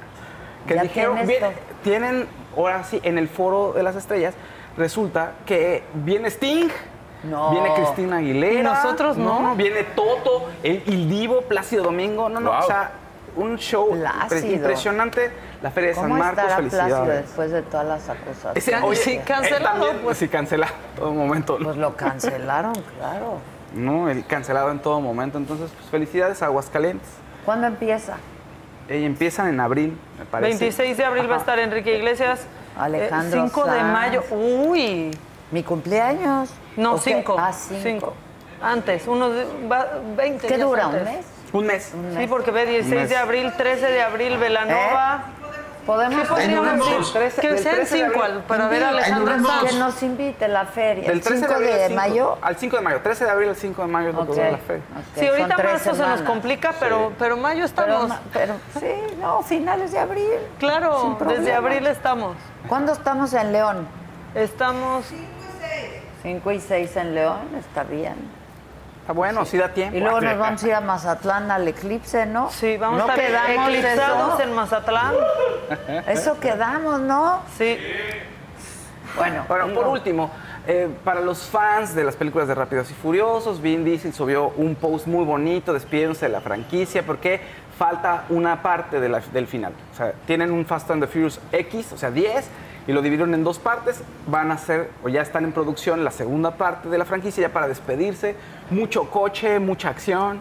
Que 0.65 0.76
Ya 0.76 0.84
dijeron, 0.84 1.28
bien- 1.28 1.44
tienen, 1.84 2.26
ahora 2.56 2.86
sí, 2.86 3.02
en 3.03 3.18
el 3.18 3.28
foro 3.28 3.74
de 3.74 3.84
las 3.84 3.98
estrellas, 3.98 4.34
resulta 4.78 5.34
que 5.45 5.84
viene 5.94 6.30
Sting. 6.30 6.70
No. 7.24 7.52
Viene 7.52 7.74
Cristina 7.74 8.18
Aguilera. 8.18 8.60
¿Y 8.60 8.64
nosotros 8.64 9.18
no? 9.18 9.56
Viene 9.56 9.84
Toto, 9.84 10.50
el, 10.62 10.84
el 10.86 11.10
Divo, 11.10 11.41
Plácido 11.44 11.84
Domingo. 11.84 12.28
No, 12.30 12.40
no, 12.40 12.50
Wow. 12.52 12.60
o 12.60 12.64
sea, 12.64 12.91
un 13.36 13.58
show 13.58 13.91
Plácido. 13.91 14.48
impresionante. 14.54 15.32
La 15.62 15.72
Feria 15.72 15.90
de 15.90 15.95
San 15.95 16.04
¿Cómo 16.04 16.16
Marcos, 16.18 16.44
estará 16.44 16.58
Plácido 16.60 16.82
felicidades. 16.82 17.26
después 17.26 17.52
de 17.52 17.62
todas 17.62 17.88
las 17.88 18.10
acusaciones? 18.10 18.58
Ese- 18.58 18.76
oye, 18.76 18.95
sí, 18.98 19.12
él 19.14 19.22
cancelado, 19.26 19.80
también, 19.80 20.04
pues. 20.04 20.18
Sí, 20.18 20.28
cancelado 20.28 20.74
en 20.90 20.95
todo 21.00 21.12
momento. 21.14 21.58
Pues 21.64 21.78
lo 21.78 21.95
cancelaron, 21.95 22.74
claro. 23.00 23.38
No, 23.74 24.10
el 24.10 24.26
cancelado 24.26 24.70
en 24.72 24.80
todo 24.80 25.00
momento. 25.00 25.38
Entonces, 25.38 25.72
pues 25.76 25.90
felicidades 25.90 26.44
a 26.44 26.48
Aguascalientes. 26.48 27.08
¿Cuándo 27.45 27.66
empieza? 27.68 28.18
Eh, 28.90 29.06
empiezan 29.06 29.48
en 29.48 29.60
abril, 29.62 29.98
me 30.20 30.26
parece. 30.26 30.50
26 30.60 30.98
de 30.98 31.06
abril 31.06 31.32
va 31.32 31.36
a 31.36 31.40
estar 31.40 31.58
Enrique 31.58 31.98
Iglesias. 31.98 32.45
Alejandro 32.78 33.44
5 33.48 33.66
de 33.66 33.84
mayo. 33.84 34.24
Uy. 34.32 35.12
Mi 35.52 35.64
cumpleaños. 35.64 36.50
No, 36.78 36.94
¿O 36.94 36.95
qué? 36.95 37.16
5. 37.16 37.36
Ah, 37.40 37.52
cinco. 37.54 38.14
Antes, 38.62 39.08
unos 39.08 39.34
de- 39.34 39.45
va- 39.72 39.88
20 40.16 40.48
¿Qué 40.48 40.56
días 40.56 40.68
dura? 40.68 40.86
antes. 40.86 41.02
¿Un 41.52 41.66
mes? 41.68 41.91
Un 41.94 42.10
mes. 42.14 42.18
Sí, 42.18 42.28
porque 42.28 42.52
ve 42.52 42.66
16 42.66 43.02
mes. 43.02 43.10
de 43.10 43.18
abril, 43.18 43.52
13 43.58 43.86
de 43.88 44.02
abril, 44.02 44.38
Velanova. 44.38 45.24
Podemos 45.86 46.22
¿Qué 46.22 46.28
podríamos 46.30 46.78
decir? 46.78 47.14
Que 47.14 47.30
sean 47.30 47.56
13 47.56 47.76
de 47.76 47.86
5 47.86 48.24
abril. 48.24 48.40
para 48.48 48.68
ver 48.70 48.86
a 48.86 48.90
Alejandra. 48.90 49.38
Sanz. 49.44 49.70
Que 49.70 49.78
nos 49.78 50.02
invite 50.02 50.48
la 50.48 50.66
feria. 50.66 51.04
Del 51.10 51.18
¿El 51.18 51.22
13 51.22 51.40
5 51.40 51.50
de, 51.50 51.56
abril 51.56 51.68
de 51.70 51.84
al 51.84 51.90
5 51.90 52.02
mayo? 52.02 52.38
Al 52.41 52.56
5 52.56 52.76
de 52.78 52.82
mayo. 52.84 53.02
13 53.04 53.26
de 53.26 53.32
abril 53.32 53.50
al 53.50 53.56
5 53.58 53.82
de 53.82 53.88
mayo 53.90 54.10
es 54.10 54.16
lo 54.16 54.22
que 54.26 54.30
Ok, 54.32 54.36
dura 54.38 54.52
la 54.52 54.58
feria. 54.60 54.84
ok, 54.98 55.20
Sí, 55.20 55.28
ahorita 55.28 55.58
marzo 55.58 55.78
se 55.84 55.90
nos 55.90 55.98
semanas. 55.98 56.22
complica, 56.22 56.74
pero, 56.80 57.12
pero 57.20 57.36
mayo 57.36 57.56
Pero, 57.56 57.66
estamos. 57.66 58.08
ma- 58.08 58.22
pero 58.32 58.54
sí, 58.80 58.94
no, 59.20 59.44
finales 59.44 59.91
de 59.91 60.00
abril. 60.00 60.30
claro, 60.58 61.18
desde 61.28 61.54
abril 61.54 61.86
estamos. 61.88 62.38
¿Cuándo 62.70 62.94
estamos 62.94 63.34
en 63.34 63.52
León? 63.52 63.86
Estamos. 64.36 65.06
5 66.24 66.52
y 66.52 66.60
6 66.60 66.95
en 66.98 67.16
León, 67.16 67.40
está 67.60 67.84
bien. 67.84 68.16
Está 69.02 69.12
bueno, 69.14 69.44
sí 69.45 69.58
da 69.58 69.70
tiempo. 69.74 69.98
Y 69.98 70.00
luego 70.00 70.22
nos 70.22 70.38
vamos 70.38 70.64
a 70.64 70.68
ir 70.68 70.74
a 70.74 70.80
Mazatlán 70.82 71.52
al 71.52 71.68
eclipse, 71.68 72.26
¿no? 72.26 72.50
Sí, 72.50 72.78
vamos 72.78 73.00
¿No 73.00 73.06
a 73.12 73.16
estar 73.16 73.28
quedamos 73.28 73.70
eclipsados 73.70 74.40
en 74.40 74.54
Mazatlán. 74.54 75.14
Eso 76.08 76.40
quedamos, 76.40 77.02
¿no? 77.02 77.41
Sí. 77.58 77.78
Bueno, 79.18 79.44
por 79.76 79.88
último, 79.88 80.32
eh, 80.66 80.88
para 81.04 81.20
los 81.20 81.44
fans 81.44 81.94
de 81.94 82.04
las 82.06 82.16
películas 82.16 82.48
de 82.48 82.56
Rápidos 82.56 82.90
y 82.90 82.94
Furiosos, 82.94 83.62
Vin 83.62 83.84
Diesel 83.84 84.14
subió 84.14 84.48
un 84.56 84.76
post 84.76 85.06
muy 85.08 85.26
bonito 85.26 85.74
despidiéndose 85.74 86.26
de 86.28 86.32
la 86.32 86.41
franquicia 86.41 87.04
porque 87.06 87.41
falta 87.78 88.24
una 88.30 88.62
parte 88.64 89.00
de 89.00 89.10
la- 89.10 89.20
del 89.20 89.48
final. 89.48 89.74
O 89.91 89.95
sea, 89.98 90.14
tienen 90.26 90.52
un 90.52 90.66
Fast 90.66 90.90
and 90.91 91.02
the 91.04 91.08
Furious 91.08 91.40
X, 91.52 91.91
o 91.91 91.98
sea, 91.98 92.10
10, 92.10 92.45
y 92.88 92.91
lo 92.93 93.01
dividieron 93.01 93.34
en 93.34 93.43
dos 93.43 93.60
partes. 93.60 94.01
Van 94.27 94.51
a 94.51 94.55
hacer, 94.55 94.89
o 95.03 95.10
ya 95.10 95.22
están 95.22 95.43
en 95.43 95.51
producción, 95.51 96.03
la 96.03 96.11
segunda 96.11 96.51
parte 96.57 96.89
de 96.89 96.97
la 96.97 97.05
franquicia 97.05 97.41
ya 97.41 97.53
para 97.53 97.68
despedirse. 97.68 98.35
Mucho 98.69 99.10
coche, 99.10 99.60
mucha 99.60 99.89
acción. 99.89 100.39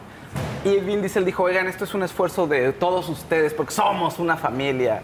Y 0.65 0.77
Vin 0.79 1.01
Diesel 1.01 1.25
dijo, 1.25 1.43
oigan, 1.43 1.67
esto 1.67 1.85
es 1.85 1.95
un 1.95 2.03
esfuerzo 2.03 2.47
de 2.47 2.73
todos 2.73 3.09
ustedes 3.09 3.53
porque 3.53 3.73
somos 3.73 4.19
una 4.19 4.37
familia. 4.37 5.03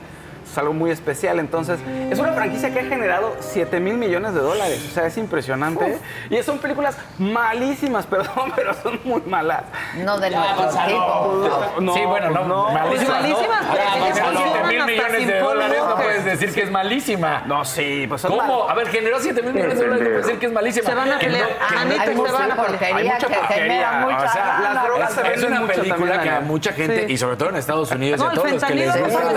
Es 0.51 0.59
algo 0.59 0.73
muy 0.73 0.91
especial. 0.91 1.39
Entonces, 1.39 1.79
es 2.11 2.19
una 2.19 2.33
franquicia 2.33 2.73
que 2.73 2.81
ha 2.81 2.85
generado 2.85 3.37
7 3.41 3.81
mil 3.81 3.95
millones 3.95 4.35
de 4.35 4.41
dólares. 4.41 4.85
O 4.91 4.95
sea, 4.95 5.07
es 5.07 5.17
impresionante. 5.19 5.99
Y 6.31 6.43
son 6.43 6.59
películas 6.59 6.97
malísimas, 7.19 8.07
perdón, 8.11 8.53
pero 8.57 8.75
son 8.75 8.99
muy 9.05 9.21
malas. 9.23 9.63
No 9.97 10.19
de 10.19 10.31
Ya, 10.31 10.39
nuestro 10.41 10.69
o 10.69 10.73
sea, 10.73 10.87
tipo. 10.87 11.77
no. 11.81 11.95
sí, 11.95 12.01
bueno, 12.05 12.31
no, 12.31 12.71
malísima. 12.71 12.89
Pues 12.89 13.09
malísimas, 13.23 13.63
no. 13.63 13.73
pero 13.73 13.85
Ya, 13.85 13.93
sí 13.93 13.99
pues, 14.01 14.19
funcionan 14.21 14.35
con 14.35 14.43
7 14.53 14.69
mil 14.69 14.85
millones 14.87 15.27
de 15.27 15.41
dólares 15.41 15.79
no 15.89 15.95
puedes 15.97 16.25
decir 16.25 16.55
que 16.55 16.63
es 16.63 16.71
malísima. 16.71 17.43
No, 17.47 17.65
sí, 17.65 18.07
pues 18.09 18.21
son 18.23 18.31
¿Cómo? 18.33 18.43
malas. 18.61 18.71
A 18.71 18.75
ver, 18.75 18.89
generó 18.89 19.19
7 19.21 19.43
mil 19.43 19.53
millones 19.55 19.79
de 19.79 19.87
dólares, 19.87 19.99
no 19.99 20.05
puedes 20.07 20.23
decir 20.27 20.39
que 20.41 20.47
es 20.47 20.53
malísima. 20.53 20.89
Se 20.89 20.95
van 20.95 21.13
a 21.13 21.19
Que 21.19 21.27
pelear. 21.27 21.49
no- 21.49 22.05
que 22.05 22.15
no 22.15 22.27
se 22.27 22.33
van 22.33 22.53
a 22.53 22.57
porquería 22.57 22.97
Hay 22.97 23.05
mucha 23.09 23.27
que 23.27 23.35
genera 23.35 23.91
porquería. 23.91 23.91
mucha 24.01 24.17
O 24.29 24.33
sea, 24.33 24.61
las 24.73 24.85
drogas 24.85 25.09
es, 25.11 25.15
se 25.15 25.21
es 25.21 25.29
venden 25.29 25.51
una 25.53 25.61
mucho 25.61 25.73
película 25.75 26.13
también, 26.15 26.21
que 26.23 26.31
a 26.31 26.41
mucha 26.41 26.73
gente, 26.73 27.07
Sí. 27.07 27.13
y 27.13 27.19
sobre 27.19 27.37
todo 27.37 27.49
en 27.51 27.57
Estados 27.57 27.91
Unidos, 27.91 28.21
y 28.21 28.23
No, 28.25 28.31
a 28.31 28.35
todos 28.35 28.51
los 28.53 28.65
que 28.65 28.75
les 28.75 28.97
gusta. 29.01 29.33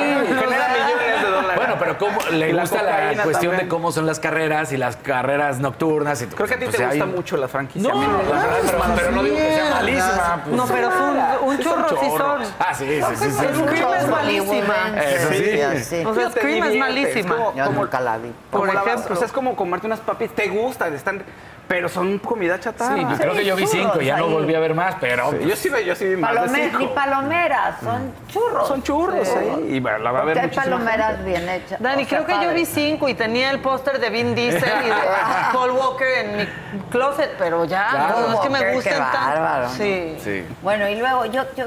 genera 0.26 0.68
millones 0.68 1.22
de 1.22 1.30
dólares. 1.30 1.56
Bueno, 1.56 1.76
pero 1.78 1.98
cómo 1.98 2.18
le 2.30 2.52
la 2.52 2.62
gusta 2.62 2.82
la 2.82 3.22
cuestión 3.22 3.52
también. 3.52 3.58
de 3.58 3.68
cómo 3.68 3.92
son 3.92 4.06
las 4.06 4.18
carreras 4.20 4.72
y 4.72 4.76
las 4.76 4.96
carreras 4.96 5.58
nocturnas. 5.60 6.22
Y, 6.22 6.26
Creo 6.26 6.46
que 6.48 6.54
a 6.54 6.58
ti 6.58 6.64
pues, 6.64 6.76
te 6.76 6.84
hay- 6.84 6.98
gusta 6.98 7.16
mucho 7.16 7.36
la 7.36 7.48
franquicia. 7.48 7.92
No, 7.92 8.00
no, 8.00 8.18
gusta. 8.18 8.48
pero, 8.66 8.94
pero 8.96 9.10
no 9.12 9.22
digo 9.22 9.36
que 9.36 9.54
sea 9.54 9.70
malísima. 9.70 10.40
pues. 10.44 10.56
No, 10.56 10.66
pero 10.66 10.88
es 10.88 10.94
un, 11.42 11.58
churro, 11.58 11.88
sí 12.00 12.06
son. 12.16 12.42
Ah, 12.58 12.74
sí, 12.74 12.86
sí, 12.86 13.16
sí. 13.16 13.30
sí. 13.30 13.46
Scream 13.64 13.94
es 13.94 14.08
malísima. 14.08 14.74
Eso 15.02 15.28
sí. 15.30 15.84
sí. 15.84 16.04
O 16.04 16.14
sea, 16.14 16.30
Scream 16.30 16.64
es 16.64 16.76
malísima. 16.78 17.36
como- 17.36 17.54
Yo 17.54 17.66
nunca 17.70 18.00
la 18.00 18.18
vi. 18.18 18.32
Por 18.50 18.68
ejemplo. 18.68 19.14
O 19.14 19.16
sea, 19.16 19.26
es 19.26 19.32
como 19.32 19.56
comerte 19.56 19.86
unas 19.86 20.00
papitas. 20.00 20.36
Te 20.36 20.48
gustan, 20.48 20.94
están, 20.94 21.22
pero 21.70 21.88
son 21.88 22.18
comida 22.18 22.58
chatarra. 22.58 22.96
Sí, 22.96 23.04
creo 23.16 23.32
que 23.32 23.44
yo 23.44 23.54
vi 23.54 23.64
cinco, 23.64 24.00
ya 24.00 24.16
no 24.16 24.26
volví 24.28 24.52
a 24.56 24.58
ver 24.58 24.74
más, 24.74 24.96
pero. 25.00 25.30
Sí, 25.30 25.36
yo 25.48 25.54
sí, 25.54 25.68
vi- 25.68 25.84
yo 25.84 25.94
sí 25.94 26.04
vi 26.04 26.16
más 26.16 26.32
de 26.32 26.38
Palome- 26.40 26.64
cinco. 26.64 26.78
ni 26.80 26.86
palomeras, 26.88 27.76
son 27.80 28.12
churros. 28.26 28.66
Son 28.66 28.82
churros 28.82 29.28
ahí. 29.36 29.66
Y 29.76 29.78
bueno, 29.78 29.98
la 29.98 30.10
va 30.10 30.18
a 30.18 30.22
Porque 30.22 30.34
ver 30.40 30.50
hay 30.50 30.56
palomeras 30.56 31.16
gente. 31.18 31.24
bien 31.30 31.48
hechas. 31.48 31.80
Dani, 31.80 32.02
o 32.02 32.06
sea, 32.08 32.24
creo 32.24 32.40
que 32.40 32.44
yo 32.44 32.52
vi 32.52 32.66
cinco 32.66 33.08
y 33.08 33.14
tenía 33.14 33.52
el 33.52 33.60
póster 33.60 34.00
de 34.00 34.10
Vin 34.10 34.34
Diesel 34.34 34.64
y 34.84 34.88
de 34.88 34.94
Paul 35.52 35.70
Walker 35.70 36.08
en 36.08 36.36
mi 36.38 36.48
closet, 36.90 37.36
pero 37.38 37.64
ya, 37.64 37.86
Claro. 37.88 38.20
no 38.26 38.34
es 38.34 38.40
que 38.40 38.50
me 38.50 38.74
gusten 38.74 38.98
bárbaro, 38.98 39.66
tanto. 39.66 39.68
¿no? 39.68 39.74
Sí. 39.74 40.16
Sí. 40.24 40.44
Bueno, 40.62 40.88
y 40.88 40.96
luego 40.96 41.24
yo, 41.26 41.44
yo 41.56 41.66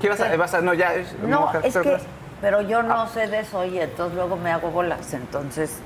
¿Qué 0.00 0.08
vas 0.08 0.20
a, 0.20 0.36
vas 0.36 0.54
a- 0.54 0.60
No, 0.60 0.72
ya. 0.72 0.92
no, 1.20 1.40
mujer, 1.40 1.62
es 1.64 1.74
que, 1.74 1.80
pero- 1.80 1.98
pero 2.40 2.60
yo 2.62 2.84
no 2.84 3.08
sé 3.08 3.26
de 3.26 3.40
eso 3.40 3.64
y 3.64 3.80
entonces 3.80 4.14
luego 4.14 4.36
me 4.36 4.52
hago 4.52 4.70
bolas. 4.70 5.12
Entonces 5.14 5.80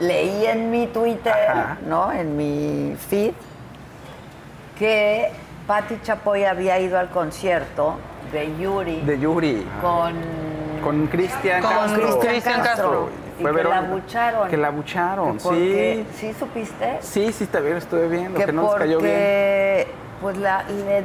leí 0.00 0.46
en 0.46 0.70
mi 0.70 0.86
Twitter, 0.88 1.32
Ajá. 1.48 1.78
¿no? 1.86 2.12
En 2.12 2.36
mi 2.36 2.96
feed, 3.08 3.32
que 4.78 5.30
Patti 5.66 5.98
Chapoy 6.02 6.44
había 6.44 6.78
ido 6.78 6.98
al 6.98 7.08
concierto 7.10 7.96
de 8.32 8.56
Yuri 8.58 9.00
De 9.02 9.18
Yuri. 9.18 9.66
con, 9.80 10.14
Con 10.82 11.06
Cristian 11.08 11.62
con 11.62 11.70
Castro. 11.72 12.18
Cristian 12.20 12.60
Castro. 12.62 13.08
Y 13.38 13.44
que 13.44 13.64
la 13.64 13.80
bucharon. 13.82 14.48
Que 14.48 14.56
la 14.56 14.70
bucharon, 14.70 15.36
Que 15.36 15.42
porque- 15.44 16.06
sí. 16.14 16.28
¿Sí 16.32 16.38
supiste? 16.38 16.96
Sí, 17.00 17.32
sí, 17.32 17.46
también 17.46 17.76
estuve 17.76 18.08
viendo. 18.08 18.38
que 18.38 18.46
Que, 18.46 18.52
no 18.52 18.62
les 18.62 18.74
cayó 18.74 18.98
bien. 18.98 19.12
porque 19.12 19.86
pues 20.22 20.36
la, 20.38 20.62
le, 20.62 21.04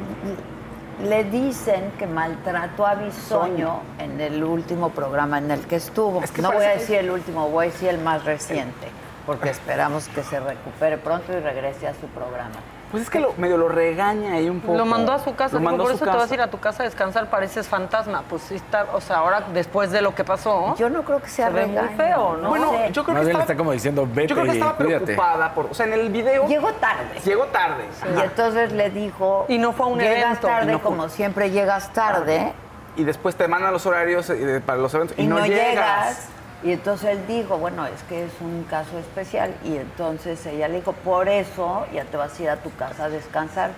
le 1.00 1.24
dicen 1.24 1.92
que 1.98 2.06
maltrató 2.06 2.86
a 2.86 2.94
Bisoño 2.94 3.80
en 3.98 4.20
el 4.20 4.42
último 4.44 4.90
programa 4.90 5.38
en 5.38 5.50
el 5.50 5.60
que 5.66 5.76
estuvo. 5.76 6.22
Es 6.22 6.30
que 6.30 6.42
no 6.42 6.52
voy 6.52 6.64
a 6.64 6.70
decir 6.70 6.96
el 6.96 7.10
último, 7.10 7.48
voy 7.48 7.66
a 7.66 7.70
decir 7.70 7.88
el 7.88 7.98
más 7.98 8.24
reciente, 8.24 8.88
porque 9.26 9.50
esperamos 9.50 10.08
que 10.08 10.22
se 10.22 10.38
recupere 10.38 10.98
pronto 10.98 11.32
y 11.32 11.40
regrese 11.40 11.88
a 11.88 11.94
su 11.94 12.06
programa. 12.08 12.56
Pues 12.92 13.02
es 13.02 13.10
que 13.10 13.18
lo, 13.18 13.32
medio 13.38 13.56
lo 13.56 13.68
regaña 13.68 14.34
ahí 14.34 14.48
un 14.48 14.60
poco. 14.60 14.76
Lo 14.78 14.86
mandó 14.86 15.12
a 15.12 15.18
su 15.18 15.34
casa, 15.34 15.54
Lo 15.54 15.58
dijo, 15.60 15.70
mandó 15.70 15.82
por 15.84 15.90
a 15.92 15.94
eso 15.94 16.04
su 16.04 16.10
te 16.10 16.10
vas 16.16 16.18
a 16.18 16.20
casa. 16.26 16.34
ir 16.34 16.40
a 16.42 16.46
tu 16.50 16.58
casa 16.60 16.82
a 16.82 16.86
descansar, 16.86 17.28
pareces 17.30 17.66
fantasma. 17.66 18.22
Pues 18.28 18.42
sí 18.42 18.54
está, 18.56 18.86
o 18.92 19.00
sea, 19.00 19.16
ahora 19.16 19.46
después 19.52 19.90
de 19.90 20.02
lo 20.02 20.14
que 20.14 20.22
pasó, 20.22 20.76
Yo 20.76 20.88
no 20.90 21.02
creo 21.02 21.20
que 21.20 21.28
sea 21.28 21.46
se 21.48 21.52
ve 21.54 21.66
muy 21.66 21.88
feo, 21.96 22.36
¿no? 22.36 22.50
Bueno, 22.50 22.70
sé. 22.70 22.92
yo 22.92 23.02
creo 23.02 23.14
Más 23.14 23.22
que 23.22 23.24
bien 23.24 23.24
le 23.24 23.30
estaba, 23.30 23.42
está 23.42 23.56
como 23.56 23.72
diciendo, 23.72 24.06
vete 24.06 24.28
yo 24.28 24.34
creo 24.36 24.46
que 24.46 24.52
estaba 24.52 24.76
cuídate. 24.76 25.04
preocupada 25.06 25.54
por, 25.54 25.66
o 25.66 25.74
sea, 25.74 25.86
en 25.86 25.94
el 25.94 26.10
video 26.10 26.46
Llegó 26.46 26.72
tarde. 26.74 27.18
llegó 27.24 27.44
tarde. 27.46 27.84
Y 28.16 28.20
entonces 28.20 28.72
le 28.72 28.90
dijo, 28.90 29.46
Y 29.48 29.58
no 29.58 29.72
fue 29.72 29.86
a 29.86 29.88
un 29.88 29.98
llegas 29.98 30.22
evento". 30.24 30.46
tarde, 30.46 30.72
no 30.72 30.80
como 30.82 31.08
siempre 31.08 31.50
llegas 31.50 31.92
tarde, 31.94 32.52
y 32.94 33.04
después 33.04 33.34
te 33.36 33.48
mandan 33.48 33.72
los 33.72 33.86
horarios 33.86 34.28
eh, 34.28 34.60
para 34.64 34.76
los 34.78 34.92
eventos 34.92 35.18
y, 35.18 35.22
y 35.22 35.26
no, 35.26 35.38
no 35.38 35.46
llegas. 35.46 35.66
llegas. 35.66 36.28
Y 36.64 36.72
entonces 36.72 37.10
él 37.10 37.26
dijo, 37.26 37.58
bueno, 37.58 37.86
es 37.86 38.02
que 38.04 38.24
es 38.24 38.32
un 38.40 38.64
caso 38.64 38.98
especial. 38.98 39.54
Y 39.64 39.76
entonces 39.76 40.44
ella 40.46 40.68
le 40.68 40.76
dijo, 40.76 40.92
por 40.92 41.28
eso 41.28 41.86
ya 41.92 42.04
te 42.04 42.16
vas 42.16 42.38
a 42.38 42.42
ir 42.42 42.50
a 42.50 42.56
tu 42.56 42.74
casa 42.76 43.04
a 43.04 43.08
descansar. 43.08 43.70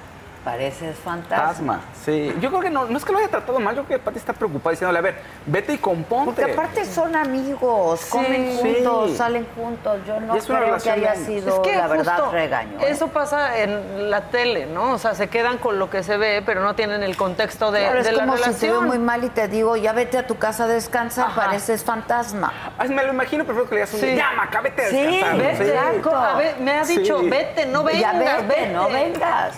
Pareces 0.45 0.95
fantasma. 0.99 1.49
Asma, 1.51 1.81
sí. 2.05 2.35
Yo 2.39 2.51
creo 2.51 2.61
que 2.61 2.69
no, 2.69 2.85
no 2.85 2.99
es 2.99 3.05
que 3.05 3.13
lo 3.13 3.19
haya 3.19 3.29
tratado 3.29 3.59
mal, 3.61 3.75
yo 3.75 3.85
creo 3.85 3.99
que 3.99 4.05
Pati 4.05 4.19
está 4.19 4.35
preocupada 4.35 4.73
diciéndole, 4.73 4.99
a 4.99 5.03
ver, 5.03 5.15
vete 5.47 5.73
y 5.73 5.79
componte. 5.79 6.33
Porque 6.43 6.53
aparte 6.53 6.85
son 6.85 7.17
amigos, 7.17 8.05
comen 8.11 8.53
Sí. 8.53 8.75
juntos, 8.85 9.17
salen 9.17 9.47
juntos. 9.57 10.01
Yo 10.07 10.21
no 10.21 10.35
es 10.37 10.45
creo 10.45 10.59
que 10.59 10.65
relación 10.67 10.99
haya 10.99 11.13
años. 11.13 11.27
sido, 11.27 11.49
Es 11.49 11.61
que 11.61 11.77
la 11.77 11.87
verdad, 11.87 12.31
regaño. 12.31 12.79
¿eh? 12.81 12.87
Eso 12.91 13.09
pasa 13.09 13.59
en 13.59 14.11
la 14.11 14.29
tele, 14.29 14.67
¿no? 14.67 14.93
O 14.93 14.99
sea, 14.99 15.15
se 15.15 15.29
quedan 15.29 15.57
con 15.57 15.79
lo 15.79 15.89
que 15.89 16.03
se 16.03 16.19
ve, 16.19 16.43
pero 16.45 16.61
no 16.63 16.75
tienen 16.75 17.03
el 17.03 17.17
contexto 17.17 17.73
de, 17.73 17.81
Claro, 17.81 17.99
es 18.01 18.05
de 18.05 18.13
la 18.13 18.25
como 18.27 18.37
si 18.37 18.43
te 18.43 18.49
veo 18.51 18.59
relación. 18.81 18.87
muy 18.87 18.99
mal 18.99 19.25
y 19.25 19.31
te 19.31 19.49
digo, 19.49 19.77
ya 19.77 19.95
vete 19.95 20.19
a 20.19 20.27
tu 20.27 20.37
casa 20.37 20.65
a 20.65 20.67
descansar, 20.67 21.29
Ajá. 21.29 21.47
pareces 21.47 21.83
fantasma. 21.85 22.53
Ay, 22.77 22.91
me 22.91 23.03
lo 23.03 23.15
imagino, 23.15 23.45
prefiero 23.47 23.67
que 23.67 23.77
le 23.77 23.81
digas 23.81 23.95
un 23.95 24.01
Sí. 24.01 24.15
ya, 24.15 24.31
Maca, 24.37 24.61
vete 24.61 24.83
a 24.85 24.89
Sí, 24.91 24.97
descansar. 25.07 25.37
vete, 25.39 25.57
Sí. 25.65 25.71
exacto. 25.71 26.15
A 26.15 26.35
ver, 26.37 26.61
me 26.61 26.71
ha 26.73 26.85
dicho, 26.85 27.21
Sí. 27.21 27.29
vete, 27.31 27.65
no 27.65 27.83
vengas, 27.83 28.01
ya 28.13 28.13
vete, 28.19 28.43
vete. 28.47 28.69
no 28.75 28.89
vengas. 28.91 29.55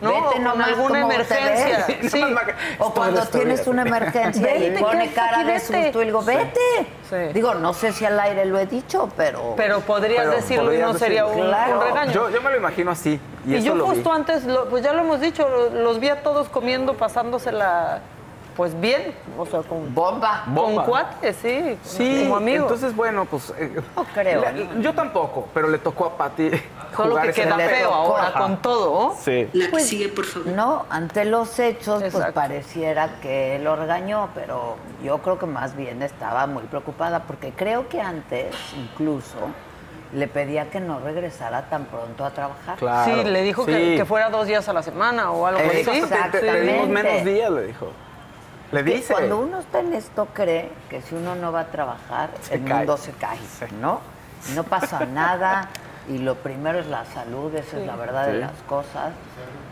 No, 0.00 0.12
vete 0.12 0.34
con 0.34 0.44
nomás 0.44 0.68
alguna 0.68 1.00
emergencia. 1.00 1.86
Sí. 2.08 2.24
O 2.78 2.94
cuando 2.94 3.26
tienes 3.26 3.66
una 3.66 3.82
emergencia 3.82 4.56
y 4.56 4.70
Vete, 4.70 4.80
pone 4.80 5.10
cara 5.12 5.44
de 5.44 5.58
susto 5.60 6.02
y 6.02 6.04
digo, 6.06 6.22
vete. 6.22 6.60
Sí. 7.08 7.16
Digo, 7.34 7.54
no 7.54 7.72
sé 7.72 7.92
si 7.92 8.04
al 8.04 8.18
aire 8.20 8.44
lo 8.44 8.58
he 8.58 8.66
dicho, 8.66 9.08
pero... 9.16 9.54
Pero 9.56 9.80
podrías 9.80 10.24
Pero 10.26 10.36
decirlo 10.36 10.72
y 10.74 10.78
no 10.78 10.94
sería 10.94 11.26
un, 11.26 11.36
regaño. 11.50 12.12
Yo, 12.12 12.30
yo 12.30 12.40
me 12.42 12.50
lo 12.50 12.56
imagino 12.58 12.90
así. 12.90 13.18
Y, 13.46 13.60
yo 13.62 13.74
lo 13.74 13.86
justo 13.86 14.10
vi. 14.10 14.16
antes, 14.16 14.44
lo- 14.44 14.68
pues 14.68 14.82
ya 14.84 14.92
lo 14.92 15.00
hemos 15.00 15.20
dicho, 15.20 15.48
lo- 15.48 15.70
los 15.70 15.98
vi 16.00 16.10
a 16.10 16.22
todos 16.22 16.48
comiendo, 16.48 16.94
pasándosela, 16.94 18.00
pues 18.58 18.78
bien, 18.80 19.14
o 19.38 19.46
sea, 19.46 19.60
con, 19.62 19.94
Bomba. 19.94 20.42
con 20.46 20.54
Bomba. 20.56 20.84
cuates, 20.84 21.36
sí, 21.40 21.78
Sí, 21.84 22.22
como 22.24 22.38
amigos. 22.38 22.64
entonces 22.64 22.96
bueno, 22.96 23.24
pues... 23.24 23.54
eh, 23.56 23.80
No 23.94 24.02
creo, 24.12 24.40
le- 24.52 24.64
¿no? 24.64 24.80
Yo 24.80 24.92
tampoco, 24.94 25.46
pero 25.54 25.68
le 25.68 25.78
tocó 25.78 26.06
a 26.06 26.16
Pati 26.16 26.50
Solo 26.96 27.10
jugar 27.10 27.26
que 27.28 27.32
queda 27.42 27.56
feo 27.56 27.94
ahora 27.94 28.26
Ajá. 28.26 28.40
con 28.40 28.56
todo. 28.60 29.14
Sí. 29.22 29.48
La 29.52 29.70
que 29.70 29.78
sigue, 29.78 30.08
por 30.08 30.24
favor. 30.24 30.48
No, 30.48 30.86
ante 30.90 31.24
los 31.24 31.56
hechos, 31.60 32.02
pues 32.10 32.26
pareciera 32.34 33.20
que 33.22 33.60
lo 33.62 33.76
regañó, 33.76 34.30
pero 34.34 34.74
yo 35.04 35.18
creo 35.18 35.38
que 35.38 35.46
más 35.46 35.76
bien 35.76 36.02
estaba 36.02 36.48
muy 36.48 36.64
preocupada, 36.64 37.20
porque 37.28 37.52
creo 37.52 37.88
que 37.88 38.00
antes, 38.00 38.56
incluso, 38.76 39.36
le 40.12 40.26
pedía 40.26 40.68
que 40.68 40.80
no 40.80 40.98
regresara 40.98 41.70
tan 41.70 41.84
pronto 41.84 42.24
a 42.24 42.30
trabajar. 42.30 42.76
Claro. 42.76 43.22
Sí, 43.22 43.28
le 43.30 43.42
dijo 43.42 43.64
que, 43.64 43.76
Sí. 43.92 43.96
que 43.98 44.04
fuera 44.04 44.30
dos 44.30 44.48
días 44.48 44.68
a 44.68 44.72
la 44.72 44.82
semana 44.82 45.30
o 45.30 45.46
algo 45.46 45.60
así. 45.60 45.84
Te, 45.84 45.90
te 45.92 45.98
Exactamente. 45.98 46.86
menos 46.88 47.24
días, 47.24 47.50
le 47.52 47.62
dijo. 47.68 47.92
Le 48.72 48.84
Que 48.84 48.90
dice. 48.96 49.12
Cuando 49.14 49.38
uno 49.38 49.60
está 49.60 49.80
en 49.80 49.94
esto, 49.94 50.28
cree 50.32 50.70
que 50.90 51.00
si 51.02 51.14
uno 51.14 51.34
no 51.34 51.52
va 51.52 51.60
a 51.60 51.66
trabajar, 51.66 52.30
Se 52.42 52.56
el 52.56 52.64
cae. 52.64 52.78
mundo 52.78 52.96
se 52.96 53.12
cae, 53.12 53.38
¿no? 53.80 54.00
No 54.54 54.62
pasa 54.64 55.04
nada 55.06 55.68
y 56.08 56.18
lo 56.18 56.34
primero 56.36 56.78
es 56.78 56.86
la 56.86 57.04
salud, 57.06 57.54
esa 57.54 57.78
es 57.78 57.86
la 57.86 57.96
verdad 57.96 58.26
de 58.26 58.32
Sí. 58.34 58.38
las 58.40 58.52
cosas. 58.68 59.12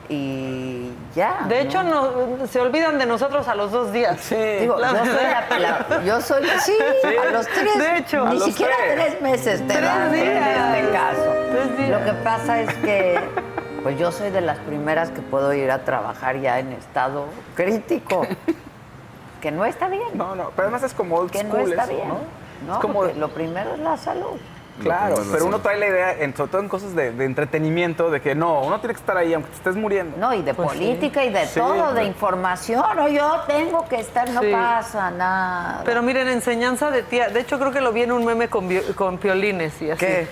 Y 0.09 0.93
ya. 1.15 1.41
De 1.49 1.57
¿no? 1.65 1.69
hecho, 1.69 1.83
no, 1.83 2.47
se 2.47 2.61
olvidan 2.61 2.99
de 2.99 3.07
nosotros 3.07 3.49
a 3.49 3.55
los 3.55 3.73
dos 3.73 3.93
días. 3.93 4.21
Sí. 4.21 4.35
Digo, 4.37 4.79
La 4.79 4.93
yo 4.93 4.99
soy 5.05 5.25
la, 5.25 5.59
la- 5.59 6.05
yo 6.05 6.21
soy, 6.21 6.45
sí, 6.61 6.75
Sí. 7.03 7.17
a 7.17 7.31
los 7.33 7.47
tres, 7.47 7.79
De 7.79 7.97
hecho, 7.99 8.25
ni 8.25 8.31
a 8.31 8.35
los 8.35 8.45
siquiera 8.45 8.75
tres. 8.85 8.95
tres 9.11 9.23
meses 9.23 9.61
te 9.67 9.75
Tres 9.75 9.83
dan 9.83 10.15
en 10.15 10.23
días. 10.23 10.77
este 10.79 10.93
caso. 10.93 11.33
Tres 11.51 11.79
días. 11.79 11.91
Lo 11.91 12.05
que 12.05 12.13
pasa 12.23 12.61
es 12.61 12.75
que, 12.77 13.21
pues 13.83 13.99
yo 13.99 14.13
soy 14.13 14.31
de 14.31 14.41
las 14.43 14.59
primeras 14.59 15.11
que 15.11 15.23
puedo 15.23 15.53
ir 15.53 15.71
a 15.71 15.85
trabajar 15.85 16.39
ya 16.41 16.59
en 16.61 16.73
estado 16.73 17.27
crítico, 17.57 18.27
que 19.47 19.53
no 19.53 19.65
está 19.65 19.89
bien, 19.89 20.03
No, 20.15 20.35
no, 20.35 20.51
pero 20.57 20.63
además 20.67 20.83
es 20.83 20.93
como 20.93 21.15
old 21.15 21.31
que 21.31 21.45
no 21.45 21.51
school 21.55 21.71
está 21.71 21.85
eso, 21.85 21.95
bien, 21.95 22.09
¿no? 22.09 22.19
¿no? 22.67 22.73
Es 22.75 22.79
como- 22.81 23.05
lo 23.05 23.29
primero 23.29 23.75
es 23.75 23.79
la 23.79 23.97
salud. 23.97 24.41
Claro, 24.83 25.17
pero 25.33 25.47
uno 25.47 25.59
trae 25.61 25.79
la 25.79 25.87
idea, 25.87 26.13
en, 26.19 26.37
sobre 26.37 26.51
todo 26.51 26.61
en 26.63 26.69
cosas 26.69 26.95
de, 26.95 27.13
de 27.13 27.25
entretenimiento, 27.25 28.11
de 28.11 28.21
que 28.21 28.35
no, 28.35 28.61
uno 28.63 28.79
tiene 28.81 28.95
que 28.95 29.01
estar 29.01 29.17
ahí 29.17 29.33
aunque 29.35 29.51
te 29.51 29.57
estés 29.57 29.77
muriendo. 29.77 30.17
No, 30.19 30.35
y 30.35 30.43
de 30.43 30.55
Pues 30.55 30.71
sí. 30.73 30.79
política 30.79 31.25
y 31.25 31.31
de 31.33 31.47
Sí, 31.47 31.59
todo, 31.61 31.95
de 31.95 32.05
información. 32.05 32.85
O 32.99 33.09
yo 33.09 33.41
tengo 33.47 33.89
que 33.89 34.01
estar, 34.01 34.29
no 34.31 34.41
Sí. 34.43 34.53
pasa 34.53 35.11
nada. 35.11 35.83
Pero 35.85 36.03
miren, 36.03 36.29
enseñanza 36.29 36.91
de 36.91 37.03
tía. 37.03 37.29
De 37.29 37.41
hecho, 37.41 37.59
creo 37.59 37.73
que 37.73 37.81
lo 37.81 37.93
vi 37.93 38.03
en 38.03 38.13
un 38.13 38.25
meme 38.25 38.49
con, 38.49 38.69
con 38.95 39.19
piolines 39.19 39.81
y 39.83 39.91
así. 39.91 40.01
¿Qué? 40.05 40.29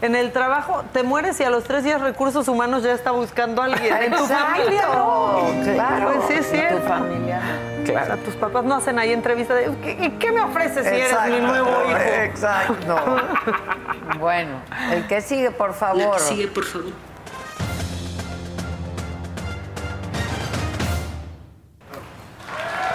En 0.00 0.14
el 0.14 0.32
trabajo 0.32 0.82
te 0.92 1.02
mueres 1.02 1.38
y 1.40 1.44
a 1.44 1.50
los 1.50 1.64
tres 1.64 1.84
días 1.84 2.00
recursos 2.00 2.48
humanos 2.48 2.82
ya 2.82 2.92
está 2.92 3.10
buscando 3.10 3.62
a 3.62 3.66
alguien. 3.66 3.94
En 3.96 4.12
tu 4.12 4.22
Exacto, 4.24 4.52
familia 4.62 4.82
no. 4.94 5.46
claro. 5.74 6.12
Pues 6.26 6.46
sí, 6.46 6.56
En 6.56 6.76
tu 6.80 6.86
familia 6.88 7.40
O 7.82 7.86
sea, 7.86 8.16
tus 8.18 8.34
papás 8.36 8.64
no 8.64 8.74
hacen 8.76 8.98
ahí 8.98 9.12
entrevista 9.12 9.54
de 9.54 9.70
¿qué, 9.82 9.96
y 10.00 10.10
qué 10.12 10.30
me 10.32 10.40
ofreces 10.42 10.86
si 10.86 10.94
eres 10.94 11.16
mi 11.28 11.40
nuevo 11.40 11.68
hijo? 11.88 11.98
Exacto. 12.22 12.96
bueno, 14.18 14.60
el 14.92 15.06
que 15.06 15.20
sigue, 15.20 15.50
por 15.50 15.74
favor. 15.74 16.12
La 16.12 16.16
que 16.16 16.22
sigue, 16.22 16.48
por 16.48 16.64
favor. 16.64 16.92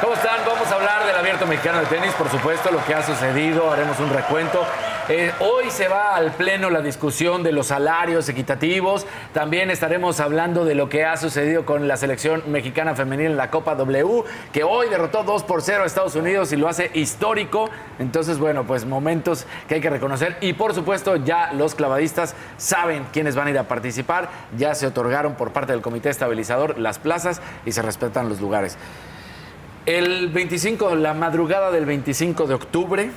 ¿Cómo 0.01 0.13
están? 0.13 0.37
Vamos 0.45 0.71
a 0.71 0.75
hablar 0.75 1.05
del 1.05 1.15
Abierto 1.15 1.45
Mexicano 1.47 1.79
de 1.79 1.85
Tenis, 1.87 2.13
por 2.13 2.29
supuesto, 2.29 2.71
lo 2.71 2.83
que 2.85 2.93
ha 2.93 3.03
sucedido, 3.03 3.71
haremos 3.71 3.99
un 3.99 4.09
recuento. 4.09 4.65
Eh, 5.09 5.31
hoy 5.39 5.71
se 5.71 5.87
va 5.87 6.17
al 6.17 6.33
pleno 6.33 6.69
la 6.69 6.81
discusión 6.81 7.41
de 7.41 7.53
los 7.53 7.67
salarios 7.67 8.27
equitativos. 8.27 9.05
También 9.33 9.71
estaremos 9.71 10.19
hablando 10.19 10.65
de 10.65 10.75
lo 10.75 10.89
que 10.89 11.05
ha 11.05 11.15
sucedido 11.15 11.65
con 11.65 11.87
la 11.87 11.95
selección 11.95 12.43
mexicana 12.47 12.93
femenil 12.93 13.27
en 13.27 13.37
la 13.37 13.49
Copa 13.49 13.75
W, 13.75 14.23
que 14.51 14.65
hoy 14.65 14.89
derrotó 14.89 15.23
2 15.23 15.43
por 15.43 15.61
0 15.61 15.83
a 15.83 15.85
Estados 15.85 16.15
Unidos 16.15 16.51
y 16.51 16.57
lo 16.57 16.67
hace 16.67 16.91
histórico. 16.93 17.69
Entonces, 17.99 18.37
bueno, 18.37 18.67
pues 18.67 18.83
momentos 18.83 19.45
que 19.69 19.75
hay 19.75 19.81
que 19.81 19.89
reconocer. 19.89 20.35
Y 20.41 20.51
por 20.51 20.73
supuesto, 20.73 21.15
ya 21.15 21.53
los 21.53 21.73
clavadistas 21.73 22.35
saben 22.57 23.05
quiénes 23.13 23.33
van 23.33 23.47
a 23.47 23.51
ir 23.51 23.59
a 23.59 23.63
participar. 23.63 24.27
Ya 24.57 24.75
se 24.75 24.87
otorgaron 24.87 25.35
por 25.35 25.53
parte 25.53 25.71
del 25.71 25.81
Comité 25.81 26.09
Estabilizador 26.09 26.77
las 26.77 26.99
plazas 26.99 27.41
y 27.65 27.71
se 27.71 27.81
respetan 27.81 28.27
los 28.27 28.41
lugares. 28.41 28.77
El 29.85 30.27
25, 30.27 30.95
la 30.95 31.13
madrugada 31.13 31.71
del 31.71 31.85
25 31.85 32.45
de 32.45 32.53
octubre, 32.55 33.11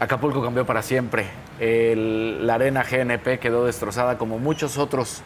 Acapulco 0.00 0.42
cambió 0.42 0.64
para 0.64 0.80
siempre. 0.80 1.26
La 1.60 2.54
arena 2.54 2.82
GNP 2.82 3.38
quedó 3.38 3.66
destrozada 3.66 4.16
como 4.16 4.38
muchos 4.38 4.78
otros 4.78 5.22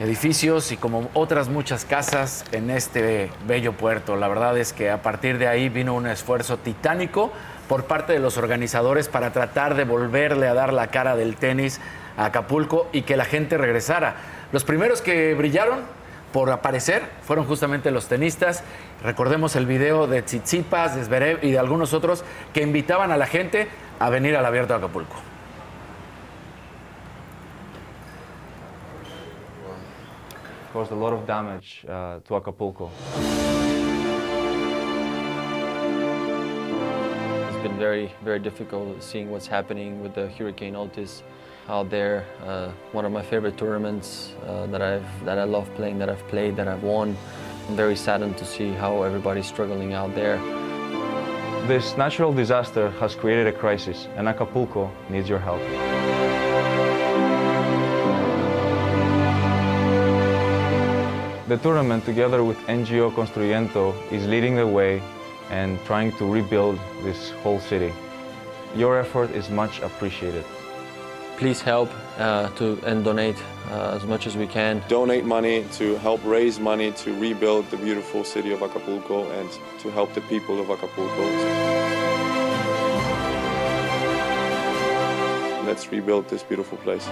edificios 0.00 0.72
y 0.72 0.76
como 0.76 1.08
otras 1.14 1.48
muchas 1.48 1.84
casas 1.84 2.44
en 2.50 2.68
este 2.68 3.30
bello 3.46 3.72
puerto. 3.74 4.16
La 4.16 4.26
verdad 4.26 4.58
es 4.58 4.72
que 4.72 4.90
a 4.90 5.02
partir 5.02 5.38
de 5.38 5.46
ahí 5.46 5.68
vino 5.68 5.94
un 5.94 6.08
esfuerzo 6.08 6.56
titánico 6.56 7.32
por 7.68 7.84
parte 7.84 8.12
de 8.12 8.18
los 8.18 8.38
organizadores 8.38 9.06
para 9.06 9.32
tratar 9.32 9.76
de 9.76 9.84
volverle 9.84 10.48
a 10.48 10.54
dar 10.54 10.72
la 10.72 10.88
cara 10.88 11.14
del 11.14 11.36
tenis 11.36 11.80
a 12.16 12.24
Acapulco 12.26 12.88
y 12.90 13.02
que 13.02 13.16
la 13.16 13.24
gente 13.24 13.56
regresara. 13.56 14.16
Los 14.50 14.64
primeros 14.64 15.00
que 15.00 15.32
brillaron 15.34 15.82
por 16.34 16.50
aparecer 16.50 17.02
fueron 17.22 17.46
justamente 17.46 17.92
los 17.92 18.08
tenistas. 18.08 18.64
Recordemos 19.04 19.54
el 19.54 19.66
video 19.66 20.08
de 20.08 20.20
Tsitsipas, 20.20 20.96
de 20.96 21.04
Zverev 21.04 21.44
y 21.44 21.52
de 21.52 21.60
algunos 21.60 21.94
otros 21.94 22.24
que 22.52 22.60
invitaban 22.60 23.12
a 23.12 23.16
la 23.16 23.26
gente 23.26 23.68
a 24.00 24.10
venir 24.10 24.36
al 24.36 24.44
Abierto 24.44 24.72
de 24.72 24.78
Acapulco. 24.80 25.14
caused 30.72 30.90
a 30.90 30.96
lot 30.96 31.12
of 31.12 31.24
damage 31.24 31.84
uh, 31.88 32.18
to 32.24 32.34
Acapulco. 32.34 32.90
It's 37.46 37.62
been 37.62 37.78
very, 37.78 38.12
very 38.24 38.40
difficult 38.40 39.00
seeing 39.00 39.30
what's 39.30 39.46
happening 39.46 40.02
with 40.02 40.14
the 40.16 40.26
Hurricane 40.30 40.74
Otis 40.74 41.22
out 41.68 41.90
there. 41.90 42.24
Uh, 42.44 42.70
one 42.92 43.04
of 43.04 43.12
my 43.12 43.22
favorite 43.22 43.56
tournaments 43.56 44.32
uh, 44.46 44.66
that 44.66 44.82
I've 44.82 45.24
that 45.24 45.38
I 45.38 45.44
love 45.44 45.72
playing, 45.74 45.98
that 45.98 46.08
I've 46.08 46.26
played, 46.28 46.56
that 46.56 46.68
I've 46.68 46.82
won. 46.82 47.16
I'm 47.68 47.76
very 47.76 47.96
saddened 47.96 48.36
to 48.38 48.44
see 48.44 48.72
how 48.72 49.02
everybody's 49.02 49.46
struggling 49.46 49.94
out 49.94 50.14
there. 50.14 50.36
This 51.66 51.96
natural 51.96 52.32
disaster 52.32 52.90
has 53.00 53.14
created 53.14 53.46
a 53.46 53.52
crisis, 53.52 54.06
and 54.16 54.28
Acapulco 54.28 54.90
needs 55.08 55.28
your 55.28 55.38
help. 55.38 55.62
The 61.48 61.56
tournament, 61.58 62.04
together 62.04 62.44
with 62.44 62.58
NGO 62.66 63.10
Construyendo, 63.12 63.94
is 64.12 64.26
leading 64.26 64.56
the 64.56 64.66
way 64.66 65.02
and 65.50 65.78
trying 65.84 66.12
to 66.18 66.26
rebuild 66.26 66.78
this 67.02 67.30
whole 67.42 67.60
city. 67.60 67.92
Your 68.76 68.98
effort 68.98 69.30
is 69.30 69.48
much 69.48 69.80
appreciated. 69.80 70.44
Please 71.36 71.60
help 71.60 71.90
uh, 72.18 72.48
to 72.50 72.78
and 72.86 73.04
donate 73.04 73.36
uh, 73.70 73.96
as 73.96 74.04
much 74.04 74.26
as 74.26 74.36
we 74.36 74.46
can. 74.46 74.82
donate 74.88 75.24
money 75.24 75.64
to 75.72 75.96
help 75.96 76.20
raise 76.24 76.60
money 76.60 76.92
to 76.92 77.12
rebuild 77.20 77.68
the 77.70 77.76
beautiful 77.76 78.24
city 78.24 78.52
of 78.52 78.62
Acapulco 78.62 79.30
and 79.32 79.50
to 79.80 79.90
help 79.90 80.14
the 80.14 80.20
people 80.22 80.60
of 80.60 80.70
Acapulco. 80.70 81.24
Let's 85.66 85.90
rebuild 85.90 86.28
this 86.28 86.42
beautiful 86.42 86.78
place. 86.78 87.08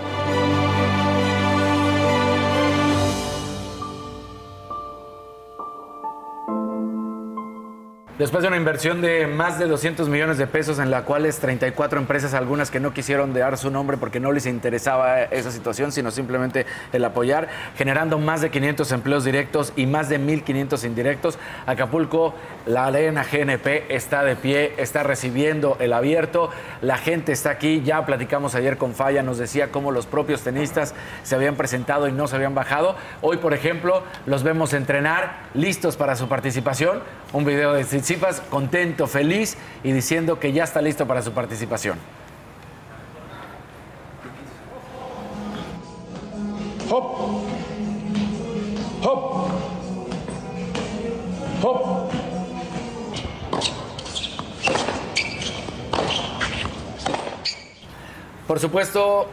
Después 8.19 8.43
de 8.43 8.49
una 8.49 8.59
inversión 8.59 9.01
de 9.01 9.27
más 9.27 9.59
de 9.59 9.67
200 9.67 10.07
millones 10.11 10.37
de 10.37 10.47
pesos 10.47 10.79
en 10.79 10.91
la 10.91 11.07
cual 11.07 11.25
es 11.25 11.39
34 11.39 11.99
empresas, 11.99 12.35
algunas 12.35 12.71
que 12.71 12.79
no 12.79 12.93
quisieron 12.93 13.33
dar 13.33 13.57
su 13.57 13.71
nombre 13.71 13.97
porque 13.97 14.21
no 14.21 14.33
les 14.33 14.45
interesaba 14.45 15.23
esa 15.23 15.51
situación, 15.51 15.93
sino 15.93 16.11
simplemente 16.11 16.67
el 16.93 17.07
apoyar, 17.07 17.49
generando 17.75 18.19
más 18.19 18.43
de 18.43 18.51
500 18.51 18.93
empleos 18.93 19.25
directos 19.25 19.73
y 19.77 19.87
más 19.87 20.11
de 20.11 20.21
1.500 20.21 20.85
indirectos. 20.85 21.39
Acapulco, 21.65 22.35
la 22.67 22.85
arena 22.85 23.25
GNP 23.25 23.87
está 23.89 24.23
de 24.25 24.37
pie, 24.37 24.75
está 24.77 25.03
recibiendo 25.03 25.79
el 25.81 25.95
abierto, 25.95 26.51
la 26.83 26.99
gente 26.99 27.33
está 27.33 27.49
aquí, 27.49 27.81
ya 27.83 28.05
platicamos 28.05 28.55
ayer 28.55 28.77
con 28.77 28.95
Falla, 28.95 29.23
nos 29.23 29.39
decía 29.39 29.71
cómo 29.71 29.91
los 29.91 30.05
propios 30.05 30.43
tenistas 30.43 30.95
se 31.23 31.35
habían 31.35 31.57
presentado 31.57 32.09
y 32.09 32.13
no 32.13 32.29
se 32.29 32.37
habían 32.37 32.55
bajado. 32.55 32.95
Hoy, 33.23 33.39
por 33.39 33.55
ejemplo, 33.55 34.03
los 34.27 34.43
vemos 34.43 34.75
entrenar, 34.75 35.45
listos 35.55 35.97
para 35.97 36.15
su 36.15 36.29
participación. 36.29 37.01
Un 37.33 37.47
video 37.47 37.73
de 37.73 37.85
Contento, 38.51 39.07
feliz 39.07 39.57
y 39.85 39.93
diciendo 39.93 40.39
que 40.39 40.53
ya 40.53 40.65
está 40.65 40.83
listo 40.83 41.07
para 41.07 41.23
su 41.23 41.33
participación. 41.33 41.99
Hop. 46.91 47.45
Hop. 49.03 49.49
Hop. 51.63 52.11
Por 58.47 58.61
supuesto 58.61 59.29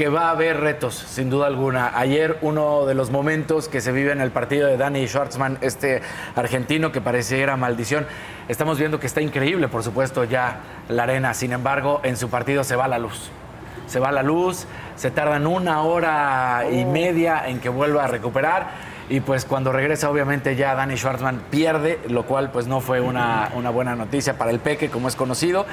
que 0.00 0.08
va 0.08 0.28
a 0.28 0.30
haber 0.30 0.60
retos, 0.60 0.94
sin 0.94 1.28
duda 1.28 1.46
alguna. 1.46 1.92
Ayer 1.94 2.38
uno 2.40 2.86
de 2.86 2.94
los 2.94 3.10
momentos 3.10 3.68
que 3.68 3.82
se 3.82 3.92
vive 3.92 4.12
en 4.12 4.22
el 4.22 4.30
partido 4.30 4.66
de 4.66 4.78
Danny 4.78 5.06
Schwartzman, 5.06 5.58
este 5.60 6.00
argentino 6.34 6.90
que 6.90 7.02
pareciera 7.02 7.58
maldición, 7.58 8.06
estamos 8.48 8.78
viendo 8.78 8.98
que 8.98 9.06
está 9.06 9.20
increíble, 9.20 9.68
por 9.68 9.82
supuesto, 9.82 10.24
ya 10.24 10.60
la 10.88 11.02
arena. 11.02 11.34
Sin 11.34 11.52
embargo, 11.52 12.00
en 12.02 12.16
su 12.16 12.30
partido 12.30 12.64
se 12.64 12.76
va 12.76 12.88
la 12.88 12.98
luz. 12.98 13.30
Se 13.88 14.00
va 14.00 14.10
la 14.10 14.22
luz, 14.22 14.64
se 14.96 15.10
tardan 15.10 15.46
una 15.46 15.82
hora 15.82 16.64
y 16.72 16.86
media 16.86 17.46
en 17.46 17.60
que 17.60 17.68
vuelva 17.68 18.04
a 18.04 18.06
recuperar. 18.06 18.68
Y 19.10 19.20
pues 19.20 19.44
cuando 19.44 19.70
regresa, 19.70 20.08
obviamente 20.08 20.56
ya 20.56 20.74
Danny 20.74 20.96
Schwartzman 20.96 21.42
pierde, 21.50 22.00
lo 22.08 22.22
cual 22.22 22.50
pues 22.50 22.66
no 22.66 22.80
fue 22.80 23.02
una, 23.02 23.50
una 23.54 23.68
buena 23.68 23.94
noticia 23.96 24.38
para 24.38 24.50
el 24.50 24.60
Peque, 24.60 24.88
como 24.88 25.08
es 25.08 25.14
conocido. 25.14 25.66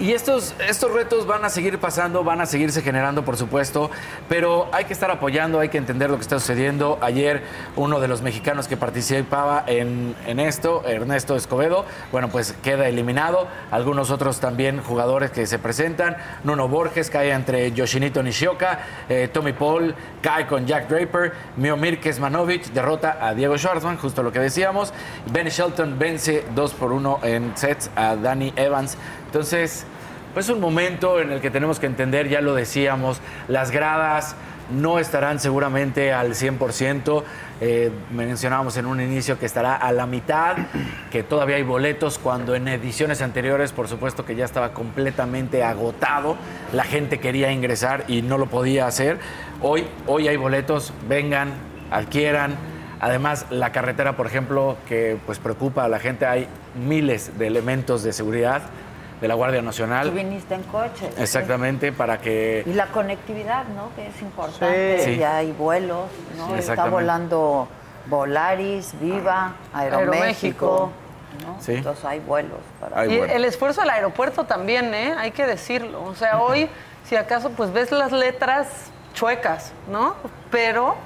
Y 0.00 0.14
estos, 0.14 0.54
estos 0.66 0.90
retos 0.94 1.26
van 1.26 1.44
a 1.44 1.50
seguir 1.50 1.78
pasando, 1.78 2.24
van 2.24 2.40
a 2.40 2.46
seguirse 2.46 2.80
generando, 2.80 3.22
por 3.22 3.36
supuesto, 3.36 3.90
pero 4.30 4.66
hay 4.72 4.86
que 4.86 4.94
estar 4.94 5.10
apoyando, 5.10 5.60
hay 5.60 5.68
que 5.68 5.76
entender 5.76 6.08
lo 6.08 6.16
que 6.16 6.22
está 6.22 6.40
sucediendo. 6.40 6.98
Ayer 7.02 7.42
uno 7.76 8.00
de 8.00 8.08
los 8.08 8.22
mexicanos 8.22 8.66
que 8.66 8.78
participaba 8.78 9.62
en, 9.66 10.16
en 10.26 10.40
esto, 10.40 10.82
Ernesto 10.86 11.36
Escobedo, 11.36 11.84
bueno, 12.12 12.30
pues 12.30 12.54
queda 12.62 12.88
eliminado. 12.88 13.46
Algunos 13.70 14.10
otros 14.10 14.40
también 14.40 14.80
jugadores 14.80 15.32
que 15.32 15.46
se 15.46 15.58
presentan. 15.58 16.16
Nuno 16.44 16.66
Borges 16.66 17.10
cae 17.10 17.32
entre 17.32 17.70
Yoshinito 17.72 18.22
Nishioka, 18.22 18.80
eh, 19.06 19.28
Tommy 19.30 19.52
Paul 19.52 19.94
cae 20.22 20.46
con 20.46 20.66
Jack 20.66 20.88
Draper, 20.88 21.34
Miomir 21.58 22.00
Kesmanovic 22.00 22.72
derrota 22.72 23.18
a 23.20 23.34
Diego 23.34 23.58
Schwartzman, 23.58 23.98
justo 23.98 24.22
lo 24.22 24.32
que 24.32 24.38
decíamos. 24.38 24.94
Ben 25.30 25.48
Shelton 25.48 25.98
vence 25.98 26.46
2 26.54 26.72
por 26.72 26.90
1 26.90 27.20
en 27.22 27.54
sets 27.54 27.90
a 27.94 28.16
Danny 28.16 28.54
Evans. 28.56 28.96
Entonces, 29.30 29.84
pues 30.34 30.48
un 30.48 30.58
momento 30.58 31.20
en 31.20 31.30
el 31.30 31.40
que 31.40 31.52
tenemos 31.52 31.78
que 31.78 31.86
entender, 31.86 32.28
ya 32.28 32.40
lo 32.40 32.52
decíamos, 32.52 33.20
las 33.46 33.70
gradas 33.70 34.34
no 34.72 34.98
estarán 34.98 35.38
seguramente 35.38 36.12
al 36.12 36.34
100%. 36.34 37.22
Eh, 37.60 37.92
mencionábamos 38.10 38.76
en 38.76 38.86
un 38.86 39.00
inicio 39.00 39.38
que 39.38 39.46
estará 39.46 39.76
a 39.76 39.92
la 39.92 40.06
mitad, 40.06 40.56
que 41.12 41.22
todavía 41.22 41.54
hay 41.54 41.62
boletos, 41.62 42.18
cuando 42.18 42.56
en 42.56 42.66
ediciones 42.66 43.22
anteriores, 43.22 43.70
por 43.70 43.86
supuesto 43.86 44.24
que 44.24 44.34
ya 44.34 44.46
estaba 44.46 44.72
completamente 44.72 45.62
agotado, 45.62 46.36
la 46.72 46.82
gente 46.82 47.20
quería 47.20 47.52
ingresar 47.52 48.02
y 48.08 48.22
no 48.22 48.36
lo 48.36 48.46
podía 48.46 48.88
hacer. 48.88 49.18
Hoy, 49.62 49.86
hoy 50.08 50.26
hay 50.26 50.36
boletos, 50.36 50.92
vengan, 51.08 51.52
adquieran. 51.92 52.56
Además, 52.98 53.46
la 53.50 53.70
carretera, 53.70 54.16
por 54.16 54.26
ejemplo, 54.26 54.76
que 54.88 55.18
pues 55.24 55.38
preocupa 55.38 55.84
a 55.84 55.88
la 55.88 56.00
gente, 56.00 56.26
hay 56.26 56.48
miles 56.74 57.38
de 57.38 57.46
elementos 57.46 58.02
de 58.02 58.12
seguridad 58.12 58.62
de 59.20 59.28
la 59.28 59.34
Guardia 59.34 59.60
Nacional. 59.62 60.08
Tú 60.08 60.14
viniste 60.14 60.54
en 60.54 60.62
coche. 60.64 61.10
Exactamente, 61.18 61.92
para 61.92 62.18
que... 62.20 62.62
Y 62.66 62.72
la 62.72 62.86
conectividad, 62.86 63.64
¿no? 63.66 63.94
Que 63.94 64.06
es 64.08 64.22
importante. 64.22 65.00
Sí. 65.04 65.16
Ya 65.18 65.36
hay 65.36 65.52
vuelos, 65.52 66.06
¿no? 66.36 66.48
Sí, 66.48 66.54
Está 66.60 66.86
volando 66.86 67.68
Volaris, 68.06 68.94
Viva, 69.00 69.52
Aeroméxico. 69.74 70.06
Aeroméxico. 70.14 70.90
¿no? 71.46 71.56
Sí. 71.60 71.74
Entonces 71.74 72.04
hay 72.04 72.20
vuelos 72.20 72.58
para... 72.80 73.06
Y 73.06 73.18
el 73.18 73.44
esfuerzo 73.44 73.82
del 73.82 73.90
aeropuerto 73.90 74.44
también, 74.44 74.92
¿eh? 74.94 75.14
Hay 75.16 75.30
que 75.30 75.46
decirlo. 75.46 76.02
O 76.04 76.14
sea, 76.14 76.40
hoy, 76.40 76.68
si 77.04 77.16
acaso, 77.16 77.50
pues 77.50 77.72
ves 77.72 77.92
las 77.92 78.12
letras 78.12 78.68
chuecas, 79.14 79.72
¿no? 79.90 80.14
Pero 80.50 80.96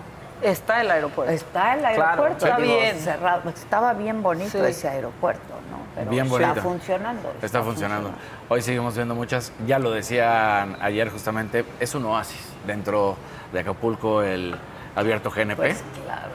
está 0.43 0.81
el 0.81 0.91
aeropuerto. 0.91 1.33
Está 1.33 1.75
el 1.75 1.85
aeropuerto. 1.85 2.47
Está 2.47 2.59
bien. 2.59 2.99
cerrado. 2.99 3.49
Estaba 3.51 3.93
bien 3.93 4.23
bonito 4.23 4.51
Sí. 4.51 4.59
ese 4.65 4.89
aeropuerto, 4.89 5.55
¿no? 5.71 5.84
Pero 5.95 6.11
Bien 6.11 6.27
está 6.27 6.39
bonito. 6.39 6.63
funcionando. 6.63 7.33
Está 7.41 7.63
funcionando. 7.63 8.11
Hoy 8.49 8.63
seguimos 8.63 8.97
viendo 8.97 9.15
muchas, 9.15 9.53
ya 9.67 9.79
lo 9.79 9.91
decían 9.91 10.77
ayer 10.81 11.09
justamente, 11.11 11.65
es 11.79 11.95
un 11.95 12.05
oasis 12.07 12.41
dentro 12.67 13.17
de 13.53 13.61
Acapulco 13.61 14.23
el 14.23 14.57
abierto 14.97 15.31
GNP. 15.31 15.57
Pues 15.57 15.85
claro. 16.05 16.33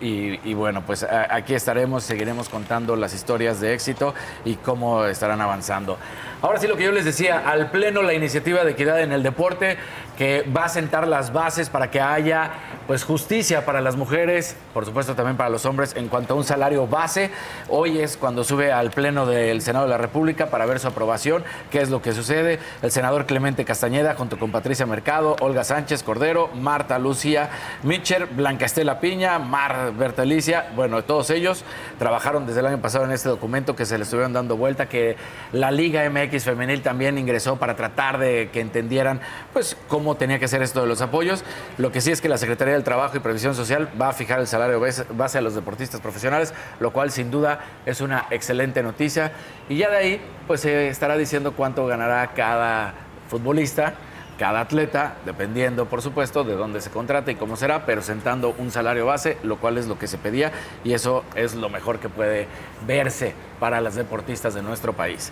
Y, 0.00 0.40
y 0.50 0.54
bueno, 0.54 0.82
pues 0.84 1.04
aquí 1.30 1.54
estaremos, 1.54 2.02
seguiremos 2.02 2.48
contando 2.48 2.96
las 2.96 3.14
historias 3.14 3.60
de 3.60 3.72
éxito 3.72 4.14
y 4.44 4.56
cómo 4.56 5.04
estarán 5.04 5.40
avanzando. 5.40 5.96
Ahora 6.42 6.58
sí, 6.58 6.66
lo 6.66 6.76
que 6.76 6.82
yo 6.82 6.90
les 6.90 7.04
decía, 7.04 7.48
al 7.48 7.70
pleno 7.70 8.02
la 8.02 8.14
iniciativa 8.14 8.64
de 8.64 8.72
equidad 8.72 9.00
en 9.00 9.12
el 9.12 9.22
deporte, 9.22 9.76
que 10.18 10.42
va 10.42 10.64
a 10.64 10.68
sentar 10.68 11.06
las 11.06 11.32
bases 11.32 11.70
para 11.70 11.88
que 11.88 12.00
haya 12.00 12.50
pues 12.88 13.04
justicia 13.04 13.64
para 13.64 13.80
las 13.80 13.94
mujeres, 13.94 14.56
por 14.74 14.84
supuesto 14.84 15.14
también 15.14 15.36
para 15.36 15.50
los 15.50 15.64
hombres, 15.66 15.94
en 15.96 16.08
cuanto 16.08 16.34
a 16.34 16.36
un 16.36 16.42
salario 16.42 16.88
base. 16.88 17.30
Hoy 17.68 18.00
es 18.00 18.16
cuando 18.16 18.42
sube 18.42 18.72
al 18.72 18.90
pleno 18.90 19.24
del 19.24 19.62
Senado 19.62 19.84
de 19.84 19.90
la 19.90 19.98
República 19.98 20.46
para 20.46 20.66
ver 20.66 20.80
su 20.80 20.88
aprobación, 20.88 21.44
qué 21.70 21.80
es 21.80 21.90
lo 21.90 22.02
que 22.02 22.12
sucede. 22.12 22.58
El 22.82 22.90
senador 22.90 23.26
Clemente 23.26 23.64
Castañeda, 23.64 24.16
junto 24.16 24.36
con 24.36 24.50
Patricia 24.50 24.84
Mercado, 24.84 25.36
Olga 25.40 25.62
Sánchez 25.62 26.02
Cordero, 26.02 26.48
Marta 26.48 26.98
Lucía 26.98 27.50
Mitcher, 27.84 28.26
Blanca 28.26 28.66
Estela 28.66 28.98
Piña, 28.98 29.38
Mar 29.38 29.92
Bertalicia, 29.96 30.70
bueno, 30.74 31.04
todos 31.04 31.30
ellos 31.30 31.64
trabajaron 32.00 32.46
desde 32.46 32.60
el 32.60 32.66
año 32.66 32.78
pasado 32.78 33.04
en 33.04 33.12
este 33.12 33.28
documento 33.28 33.76
que 33.76 33.86
se 33.86 33.96
le 33.96 34.02
estuvieron 34.02 34.32
dando 34.32 34.56
vuelta, 34.56 34.88
que 34.88 35.16
la 35.52 35.70
Liga 35.70 36.02
MX 36.10 36.31
Femenil 36.40 36.82
también 36.82 37.18
ingresó 37.18 37.56
para 37.56 37.76
tratar 37.76 38.18
de 38.18 38.50
que 38.52 38.60
entendieran 38.60 39.20
pues 39.52 39.76
cómo 39.88 40.16
tenía 40.16 40.38
que 40.38 40.48
ser 40.48 40.62
esto 40.62 40.80
de 40.80 40.86
los 40.86 41.00
apoyos. 41.00 41.44
Lo 41.78 41.92
que 41.92 42.00
sí 42.00 42.10
es 42.10 42.20
que 42.20 42.28
la 42.28 42.38
Secretaría 42.38 42.74
del 42.74 42.84
Trabajo 42.84 43.16
y 43.16 43.20
Previsión 43.20 43.54
Social 43.54 43.88
va 44.00 44.10
a 44.10 44.12
fijar 44.12 44.40
el 44.40 44.46
salario 44.46 44.80
base 45.10 45.38
a 45.38 45.40
los 45.40 45.54
deportistas 45.54 46.00
profesionales, 46.00 46.54
lo 46.80 46.92
cual 46.92 47.10
sin 47.10 47.30
duda 47.30 47.60
es 47.86 48.00
una 48.00 48.26
excelente 48.30 48.82
noticia. 48.82 49.32
Y 49.68 49.76
ya 49.76 49.90
de 49.90 49.96
ahí 49.96 50.20
pues 50.46 50.60
se 50.60 50.88
estará 50.88 51.16
diciendo 51.16 51.52
cuánto 51.52 51.86
ganará 51.86 52.28
cada 52.34 52.94
futbolista 53.28 53.94
cada 54.42 54.60
atleta, 54.60 55.14
dependiendo, 55.24 55.86
por 55.86 56.02
supuesto, 56.02 56.42
de 56.42 56.54
dónde 56.54 56.80
se 56.80 56.90
contrate 56.90 57.30
y 57.30 57.34
cómo 57.36 57.56
será, 57.56 57.86
pero 57.86 58.02
sentando 58.02 58.54
un 58.58 58.72
salario 58.72 59.06
base, 59.06 59.38
lo 59.44 59.58
cual 59.58 59.78
es 59.78 59.86
lo 59.86 60.00
que 60.00 60.08
se 60.08 60.18
pedía 60.18 60.50
y 60.82 60.94
eso 60.94 61.24
es 61.36 61.54
lo 61.54 61.68
mejor 61.68 62.00
que 62.00 62.08
puede 62.08 62.48
verse 62.84 63.34
para 63.60 63.80
las 63.80 63.94
deportistas 63.94 64.54
de 64.54 64.62
nuestro 64.62 64.94
país. 64.94 65.30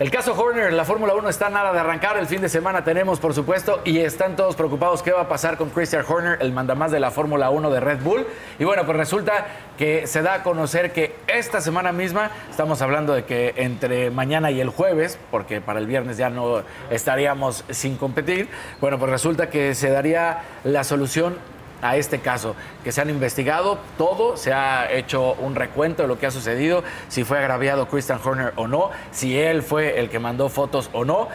El 0.00 0.10
caso 0.10 0.32
Horner, 0.32 0.72
la 0.72 0.86
Fórmula 0.86 1.14
1 1.14 1.28
está 1.28 1.50
nada 1.50 1.74
de 1.74 1.78
arrancar. 1.78 2.16
El 2.16 2.26
fin 2.26 2.40
de 2.40 2.48
semana 2.48 2.82
tenemos, 2.82 3.20
por 3.20 3.34
supuesto, 3.34 3.82
y 3.84 3.98
están 3.98 4.34
todos 4.34 4.56
preocupados 4.56 5.02
qué 5.02 5.12
va 5.12 5.20
a 5.20 5.28
pasar 5.28 5.58
con 5.58 5.68
Christian 5.68 6.06
Horner, 6.08 6.38
el 6.40 6.54
mandamás 6.54 6.90
de 6.90 6.98
la 6.98 7.10
Fórmula 7.10 7.50
1 7.50 7.70
de 7.70 7.80
Red 7.80 7.98
Bull. 8.00 8.26
Y 8.58 8.64
bueno, 8.64 8.86
pues 8.86 8.96
resulta 8.96 9.46
que 9.76 10.06
se 10.06 10.22
da 10.22 10.36
a 10.36 10.42
conocer 10.42 10.94
que 10.94 11.16
esta 11.26 11.60
semana 11.60 11.92
misma, 11.92 12.30
estamos 12.48 12.80
hablando 12.80 13.12
de 13.12 13.26
que 13.26 13.52
entre 13.58 14.10
mañana 14.10 14.50
y 14.50 14.62
el 14.62 14.70
jueves, 14.70 15.18
porque 15.30 15.60
para 15.60 15.78
el 15.80 15.86
viernes 15.86 16.16
ya 16.16 16.30
no 16.30 16.62
estaríamos 16.88 17.66
sin 17.68 17.98
competir, 17.98 18.48
bueno, 18.80 18.98
pues 18.98 19.10
resulta 19.10 19.50
que 19.50 19.74
se 19.74 19.90
daría 19.90 20.44
la 20.64 20.82
solución 20.82 21.36
a 21.82 21.96
este 21.96 22.20
caso, 22.20 22.54
que 22.84 22.92
se 22.92 23.00
han 23.00 23.10
investigado 23.10 23.78
todo, 23.96 24.36
se 24.36 24.52
ha 24.52 24.90
hecho 24.92 25.34
un 25.34 25.54
recuento 25.54 26.02
de 26.02 26.08
lo 26.08 26.18
que 26.18 26.26
ha 26.26 26.30
sucedido, 26.30 26.82
si 27.08 27.24
fue 27.24 27.38
agraviado 27.38 27.88
Christian 27.88 28.20
Horner 28.22 28.52
o 28.56 28.66
no, 28.66 28.90
si 29.10 29.38
él 29.38 29.62
fue 29.62 29.98
el 29.98 30.10
que 30.10 30.18
mandó 30.18 30.48
fotos 30.48 30.90
o 30.92 31.04
no, 31.04 31.28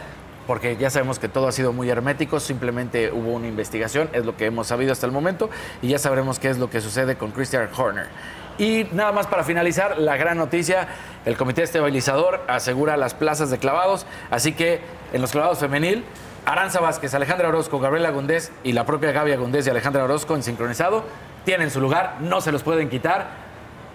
porque 0.46 0.76
ya 0.76 0.90
sabemos 0.90 1.18
que 1.18 1.28
todo 1.28 1.48
ha 1.48 1.52
sido 1.52 1.72
muy 1.72 1.90
hermético, 1.90 2.38
simplemente 2.38 3.10
hubo 3.10 3.32
una 3.32 3.48
investigación, 3.48 4.08
es 4.12 4.24
lo 4.24 4.36
que 4.36 4.46
hemos 4.46 4.68
sabido 4.68 4.92
hasta 4.92 5.06
el 5.06 5.12
momento, 5.12 5.50
y 5.82 5.88
ya 5.88 5.98
sabremos 5.98 6.38
qué 6.38 6.50
es 6.50 6.58
lo 6.58 6.70
que 6.70 6.80
sucede 6.80 7.16
con 7.16 7.32
Christian 7.32 7.68
Horner. 7.76 8.06
Y 8.58 8.86
nada 8.92 9.12
más 9.12 9.26
para 9.26 9.44
finalizar, 9.44 9.98
la 9.98 10.16
gran 10.16 10.38
noticia, 10.38 10.88
el 11.26 11.36
comité 11.36 11.62
estabilizador 11.62 12.42
asegura 12.48 12.96
las 12.96 13.12
plazas 13.12 13.50
de 13.50 13.58
clavados, 13.58 14.06
así 14.30 14.52
que 14.52 14.80
en 15.12 15.20
los 15.20 15.32
clavados 15.32 15.58
femenil, 15.58 16.04
Aranza 16.46 16.78
Vázquez, 16.78 17.12
Alejandra 17.12 17.48
Orozco, 17.48 17.80
Gabriela 17.80 18.10
Gundés 18.10 18.52
y 18.62 18.72
la 18.72 18.86
propia 18.86 19.10
Gaby 19.10 19.34
Gundés 19.34 19.66
y 19.66 19.70
Alejandra 19.70 20.04
Orozco 20.04 20.36
en 20.36 20.44
sincronizado 20.44 21.02
tienen 21.44 21.72
su 21.72 21.80
lugar, 21.80 22.18
no 22.20 22.40
se 22.40 22.52
los 22.52 22.62
pueden 22.62 22.88
quitar. 22.88 23.26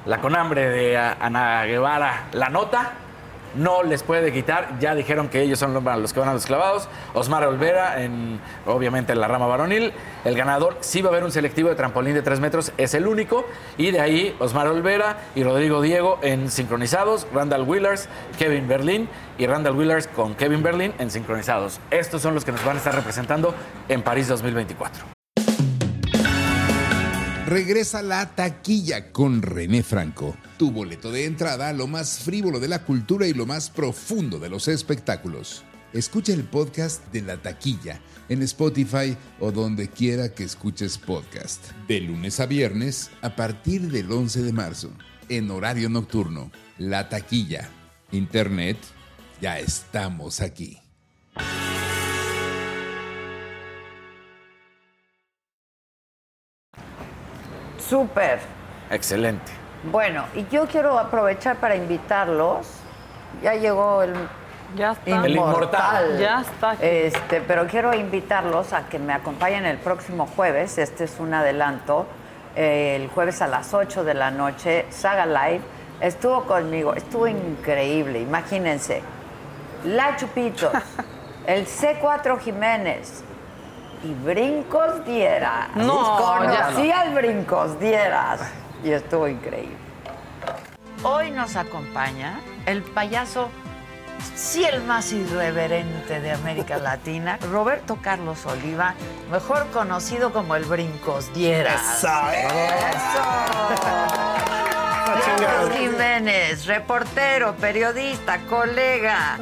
La 0.05 0.19
conambre 0.19 0.69
de 0.69 0.97
Ana 0.97 1.63
Guevara, 1.63 2.25
la 2.33 2.49
nota, 2.49 2.91
no 3.55 3.83
les 3.83 4.03
puede 4.03 4.31
quitar. 4.31 4.79
Ya 4.79 4.95
dijeron 4.95 5.29
que 5.29 5.41
ellos 5.41 5.59
son 5.59 5.73
los 5.73 6.13
que 6.13 6.19
van 6.19 6.29
a 6.29 6.33
los 6.33 6.45
clavados. 6.45 6.87
Osmar 7.13 7.45
Olvera, 7.45 8.03
en, 8.03 8.39
obviamente 8.65 9.13
en 9.13 9.21
la 9.21 9.27
rama 9.27 9.47
varonil. 9.47 9.93
El 10.25 10.35
ganador 10.35 10.77
sí 10.81 11.01
va 11.01 11.09
a 11.09 11.11
haber 11.11 11.23
un 11.23 11.31
selectivo 11.31 11.69
de 11.69 11.75
trampolín 11.75 12.13
de 12.13 12.21
3 12.21 12.39
metros, 12.39 12.71
es 12.77 12.93
el 12.93 13.07
único. 13.07 13.45
Y 13.77 13.91
de 13.91 13.99
ahí 13.99 14.35
Osmar 14.39 14.67
Olvera 14.67 15.17
y 15.35 15.43
Rodrigo 15.43 15.81
Diego 15.81 16.19
en 16.21 16.49
sincronizados. 16.49 17.27
Randall 17.33 17.63
Willers, 17.63 18.09
Kevin 18.37 18.67
Berlin 18.67 19.09
y 19.37 19.47
Randall 19.47 19.75
Willers 19.75 20.07
con 20.07 20.35
Kevin 20.35 20.63
Berlin 20.63 20.93
en 20.99 21.11
sincronizados. 21.11 21.79
Estos 21.89 22.21
son 22.21 22.33
los 22.33 22.45
que 22.45 22.51
nos 22.51 22.63
van 22.65 22.75
a 22.75 22.79
estar 22.79 22.95
representando 22.95 23.53
en 23.89 24.01
París 24.01 24.27
2024. 24.27 25.20
Regresa 27.51 28.01
la 28.01 28.33
taquilla 28.33 29.11
con 29.11 29.41
René 29.41 29.83
Franco, 29.83 30.37
tu 30.57 30.71
boleto 30.71 31.11
de 31.11 31.25
entrada 31.25 31.73
lo 31.73 31.85
más 31.85 32.19
frívolo 32.19 32.61
de 32.61 32.69
la 32.69 32.85
cultura 32.85 33.27
y 33.27 33.33
lo 33.33 33.45
más 33.45 33.69
profundo 33.69 34.39
de 34.39 34.47
los 34.47 34.69
espectáculos. 34.69 35.65
Escucha 35.91 36.31
el 36.31 36.45
podcast 36.45 37.05
de 37.11 37.23
la 37.23 37.41
taquilla 37.41 37.99
en 38.29 38.41
Spotify 38.43 39.17
o 39.41 39.51
donde 39.51 39.89
quiera 39.89 40.33
que 40.33 40.45
escuches 40.45 40.97
podcast. 40.97 41.71
De 41.89 41.99
lunes 41.99 42.39
a 42.39 42.45
viernes 42.45 43.11
a 43.21 43.35
partir 43.35 43.91
del 43.91 44.09
11 44.09 44.43
de 44.43 44.53
marzo, 44.53 44.89
en 45.27 45.51
horario 45.51 45.89
nocturno. 45.89 46.53
La 46.77 47.09
taquilla. 47.09 47.69
Internet, 48.13 48.77
ya 49.41 49.59
estamos 49.59 50.39
aquí. 50.39 50.80
Súper. 57.91 58.39
Excelente. 58.89 59.51
Bueno, 59.83 60.23
y 60.33 60.47
yo 60.47 60.65
quiero 60.65 60.97
aprovechar 60.97 61.57
para 61.57 61.75
invitarlos. 61.75 62.65
Ya 63.43 63.55
llegó 63.55 64.01
el, 64.01 64.13
ya 64.77 64.95
inmortal. 65.05 65.25
El 65.25 65.35
inmortal. 65.35 66.17
Ya 66.17 66.39
está 66.39 66.69
aquí. 66.71 66.85
Este, 66.85 67.41
pero 67.41 67.67
quiero 67.67 67.93
invitarlos 67.93 68.71
a 68.71 68.87
que 68.87 68.97
me 68.97 69.11
acompañen 69.11 69.65
el 69.65 69.77
próximo 69.77 70.25
jueves. 70.25 70.77
Este 70.77 71.03
es 71.03 71.19
un 71.19 71.33
adelanto. 71.33 72.05
eh, 72.55 72.95
el 72.95 73.09
jueves 73.09 73.41
a 73.41 73.47
las 73.47 73.73
8 73.73 74.05
de 74.05 74.13
la 74.13 74.31
noche, 74.31 74.85
Saga 74.89 75.25
Live. 75.25 75.61
Estuvo 75.99 76.45
conmigo, 76.45 76.93
estuvo 76.93 77.27
increíble. 77.27 78.21
Imagínense. 78.21 79.01
La 79.83 80.15
Chupitos, 80.15 80.71
el 81.45 81.67
C4 81.67 82.39
Jiménez 82.39 83.25
y 84.03 84.13
Brincos 84.13 85.05
Dieras. 85.05 85.75
No, 85.75 86.17
Conocí 86.17 86.87
ya 86.87 87.01
al 87.01 87.13
Brincos 87.13 87.79
Dieras 87.79 88.41
y 88.83 88.91
estuvo 88.91 89.27
increíble. 89.27 89.75
Hoy 91.03 91.31
nos 91.31 91.55
acompaña 91.55 92.39
el 92.65 92.83
payaso, 92.83 93.49
sí 94.35 94.63
el 94.63 94.83
más 94.83 95.11
irreverente 95.11 96.19
de 96.19 96.31
América 96.31 96.77
Latina, 96.83 97.37
Roberto 97.51 97.97
Carlos 98.01 98.45
Oliva, 98.45 98.93
mejor 99.31 99.67
conocido 99.71 100.31
como 100.31 100.55
el 100.55 100.65
Brincos 100.65 101.33
Dieras. 101.33 101.97
Eso. 101.97 102.09
Brincos 105.11 105.77
Jiménez, 105.77 106.65
reportero, 106.65 107.55
periodista, 107.55 108.39
colega. 108.49 109.39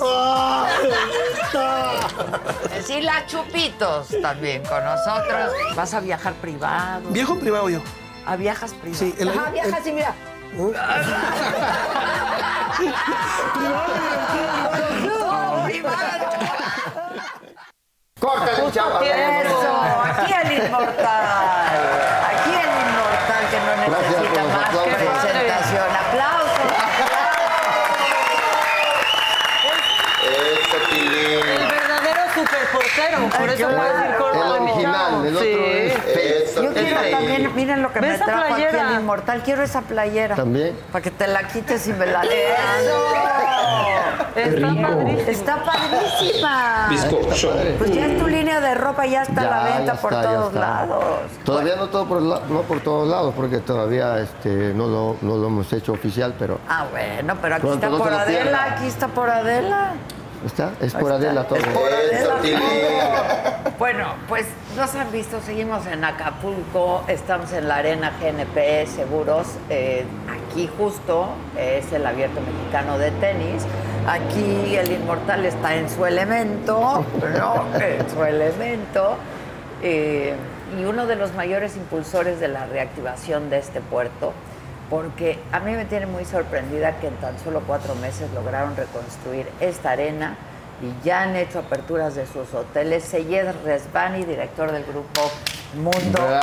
Sí, 2.86 3.02
la 3.02 3.26
Chupitos 3.26 4.08
también 4.22 4.64
con 4.64 4.82
nosotros. 4.84 5.52
¿Vas 5.76 5.92
a 5.94 6.00
viajar 6.00 6.32
privado? 6.34 7.02
Viajo 7.10 7.38
privado 7.38 7.68
yo. 7.68 7.80
¿A 8.26 8.36
viajas 8.36 8.72
privado? 8.74 8.98
Sí, 8.98 9.14
el 9.18 9.28
Ajá, 9.28 9.50
viajas 9.50 9.86
y 9.86 9.92
mira. 9.92 10.14
Córtale, 18.20 18.70
chava. 18.72 19.00
Eso, 19.02 19.80
aquí 20.04 20.32
el 20.44 20.52
inmortal. 20.64 21.78
Aquí 22.30 22.50
el 22.50 22.70
inmortal 22.84 23.42
que 23.50 23.58
no 23.60 23.66
Gracias 23.88 24.14
por 24.14 24.20
necesita 24.20 24.42
los 24.42 24.52
más 24.52 24.68
que 24.68 24.78
aplausos. 24.78 25.22
presentación. 25.22 25.88
Aplausos. 25.96 26.70
Ese 30.22 30.78
Tilín. 30.90 31.48
El 31.48 31.66
verdadero 31.68 32.22
superportero, 32.34 33.16
por 33.30 33.40
Ay, 33.40 33.46
eso 33.54 33.68
claro. 33.68 33.76
puede 33.76 33.92
decir 33.94 34.10
corto 34.18 34.40
El 34.44 34.50
original, 34.62 35.12
el 35.26 35.36
otro 35.36 35.48
es 35.48 35.94
eso. 36.16 36.62
Yo 36.62 36.68
miren 37.48 37.82
lo 37.82 37.92
que 37.92 38.00
me 38.00 38.16
trajo 38.18 38.44
aquí 38.44 38.54
playera. 38.54 38.90
el 38.90 39.00
inmortal. 39.00 39.42
Quiero 39.42 39.62
esa 39.62 39.82
playera. 39.82 40.34
También. 40.36 40.76
Para 40.92 41.02
que 41.02 41.10
te 41.10 41.26
la 41.26 41.46
quites 41.48 41.86
y 41.88 41.92
me 41.92 42.06
la 42.06 42.22
des. 42.22 42.30
Está 44.36 44.56
padrísimo. 44.56 45.08
Está 45.28 45.64
padrísima. 45.64 46.86
Bizcocho. 46.88 47.52
Pues 47.78 47.94
ya 47.94 48.06
es 48.06 48.18
tu 48.18 48.26
línea 48.26 48.60
de 48.60 48.74
ropa, 48.74 49.06
ya 49.06 49.22
está 49.22 49.40
a 49.42 49.44
la 49.44 49.50
Ya, 49.70 49.76
venta 49.76 49.94
ya 49.94 50.00
por 50.00 50.12
ya 50.12 50.22
todos 50.22 50.54
lados. 50.54 51.04
Todavía 51.44 51.76
no, 51.76 51.88
todo 51.88 52.06
por, 52.06 52.22
no 52.22 52.62
por 52.62 52.80
todos 52.80 53.08
lados, 53.08 53.34
porque 53.36 53.58
todavía 53.58 54.18
este, 54.20 54.72
no, 54.74 54.86
lo, 54.86 55.16
no 55.22 55.36
lo 55.36 55.46
hemos 55.48 55.72
hecho 55.72 55.92
oficial, 55.92 56.34
pero 56.38 56.58
Ah, 56.68 56.86
bueno, 56.90 57.36
pero 57.40 57.56
aquí 57.56 57.66
Pronto 57.66 57.86
está 57.86 57.98
por 57.98 58.12
Adela, 58.12 58.64
aquí 58.64 58.86
está 58.86 59.08
por 59.08 59.30
Adela. 59.30 59.92
Está, 60.44 60.72
es 60.80 60.94
por 60.94 61.12
Adela 61.12 61.44
todo. 61.44 61.58
Por 61.58 61.92
Adela 61.92 62.36
todo. 62.40 63.70
Bueno, 63.78 64.14
pues 64.28 64.46
nos 64.76 64.94
han 64.94 65.10
visto, 65.10 65.40
seguimos 65.40 65.86
en 65.86 66.04
Acapulco, 66.04 67.02
estamos 67.08 67.52
en 67.52 67.66
la 67.66 67.76
arena 67.76 68.12
GNP 68.20 68.86
Seguros, 68.86 69.46
eh, 69.70 70.04
aquí 70.28 70.68
justo 70.76 71.28
es 71.58 71.90
el 71.92 72.04
abierto 72.04 72.40
mexicano 72.40 72.98
de 72.98 73.10
tenis, 73.12 73.62
aquí 74.06 74.76
el 74.76 74.92
inmortal 74.92 75.46
está 75.46 75.76
en 75.76 75.88
su 75.88 76.04
elemento, 76.04 77.04
¿no? 77.38 77.64
En 77.80 78.10
su 78.10 78.22
elemento, 78.22 79.16
eh, 79.82 80.34
y 80.78 80.84
uno 80.84 81.06
de 81.06 81.16
los 81.16 81.34
mayores 81.34 81.76
impulsores 81.76 82.38
de 82.38 82.48
la 82.48 82.66
reactivación 82.66 83.48
de 83.48 83.58
este 83.58 83.80
puerto, 83.80 84.32
porque 84.90 85.38
a 85.52 85.60
mí 85.60 85.72
me 85.72 85.84
tiene 85.84 86.06
muy 86.06 86.24
sorprendida 86.24 86.98
que 86.98 87.06
en 87.06 87.14
tan 87.16 87.38
solo 87.38 87.62
cuatro 87.64 87.94
meses 87.94 88.28
lograron 88.32 88.76
reconstruir 88.76 89.48
esta 89.60 89.92
arena 89.92 90.36
y 90.82 91.06
ya 91.06 91.22
han 91.22 91.36
hecho 91.36 91.60
aperturas 91.60 92.16
de 92.16 92.26
sus 92.26 92.52
hoteles. 92.52 93.04
Seyed 93.04 93.46
Resbani, 93.64 94.24
director 94.24 94.72
del 94.72 94.84
grupo 94.84 95.30
Mundo. 95.74 96.40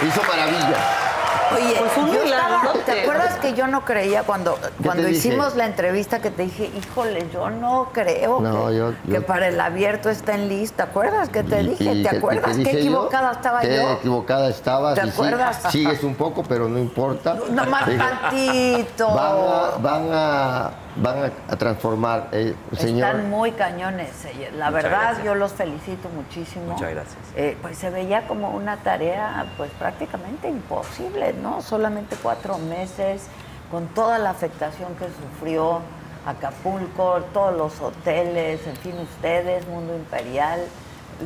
Hizo 0.00 0.22
maravillas. 0.22 1.11
Oye, 1.54 1.76
Pues 1.78 1.96
un 1.98 2.06
yo 2.12 2.22
estaba- 2.22 2.48
milagrote. 2.48 2.78
¿te 2.92 3.00
acuerdas 3.02 3.34
que 3.38 3.54
yo 3.54 3.66
no 3.66 3.84
creía 3.84 4.22
cuando, 4.22 4.58
cuando 4.82 5.04
dije? 5.04 5.18
hicimos 5.18 5.56
la 5.56 5.66
entrevista 5.66 6.20
que 6.20 6.30
te 6.30 6.44
dije, 6.44 6.70
híjole, 6.76 7.26
yo 7.32 7.50
no 7.50 7.88
creo 7.92 8.40
No, 8.40 8.68
que, 8.68 8.76
yo- 8.76 8.92
que 9.06 9.12
yo- 9.12 9.26
para 9.26 9.48
el 9.48 9.60
abierto 9.60 10.10
estén 10.10 10.48
listos? 10.48 10.76
¿Te 10.76 10.82
acuerdas 10.82 11.28
que 11.28 11.42
te 11.42 11.62
Y- 11.62 11.68
dije? 11.68 11.92
y 11.94 12.02
¿Te 12.02 12.16
acuerdas? 12.16 12.56
Qué 12.56 12.70
equivocada 12.78 13.32
estaba 13.32 13.60
qué 13.60 13.76
yo. 13.76 13.92
equivocada 13.92 14.48
estabas. 14.48 14.94
¿Te 14.94 15.00
y 15.02 15.04
sí, 15.04 15.10
acuerdas? 15.10 15.62
sigues 15.70 16.02
un 16.04 16.14
poco, 16.14 16.42
pero 16.42 16.68
no 16.68 16.78
importa. 16.78 17.36
No 17.50 17.64
más 17.66 17.84
tantito. 17.84 19.08
Van 19.14 19.36
a, 19.36 19.78
van 19.80 20.08
a, 20.12 20.70
van 20.96 21.24
a, 21.24 21.32
a 21.52 21.56
transformar, 21.56 22.28
eh, 22.32 22.54
señor. 22.76 23.08
Están 23.10 23.30
muy 23.30 23.52
cañones. 23.52 24.24
eh, 24.26 24.50
La 24.56 24.66
Muchas 24.70 24.82
verdad, 24.84 25.00
gracias. 25.02 25.24
yo 25.24 25.34
los 25.34 25.52
felicito 25.52 26.08
muchísimo. 26.10 26.72
Muchas 26.72 26.90
gracias. 26.90 27.16
Eh, 27.36 27.56
pues 27.62 27.78
se 27.78 27.90
veía 27.90 28.26
como 28.26 28.50
una 28.50 28.76
tarea, 28.78 29.46
pues 29.56 29.70
prácticamente 29.78 30.48
imposible, 30.48 31.32
¿no? 31.34 31.62
Solamente 31.62 32.16
cuatro 32.22 32.58
meses, 32.58 33.22
con 33.70 33.86
toda 33.88 34.18
la 34.18 34.30
afectación 34.30 34.94
que 34.96 35.06
sufrió 35.06 35.80
Acapulco, 36.26 37.20
todos 37.32 37.56
los 37.56 37.80
hoteles, 37.80 38.66
en 38.66 38.76
fin, 38.76 38.94
ustedes, 39.00 39.66
Mundo 39.66 39.94
Imperial, 39.96 40.60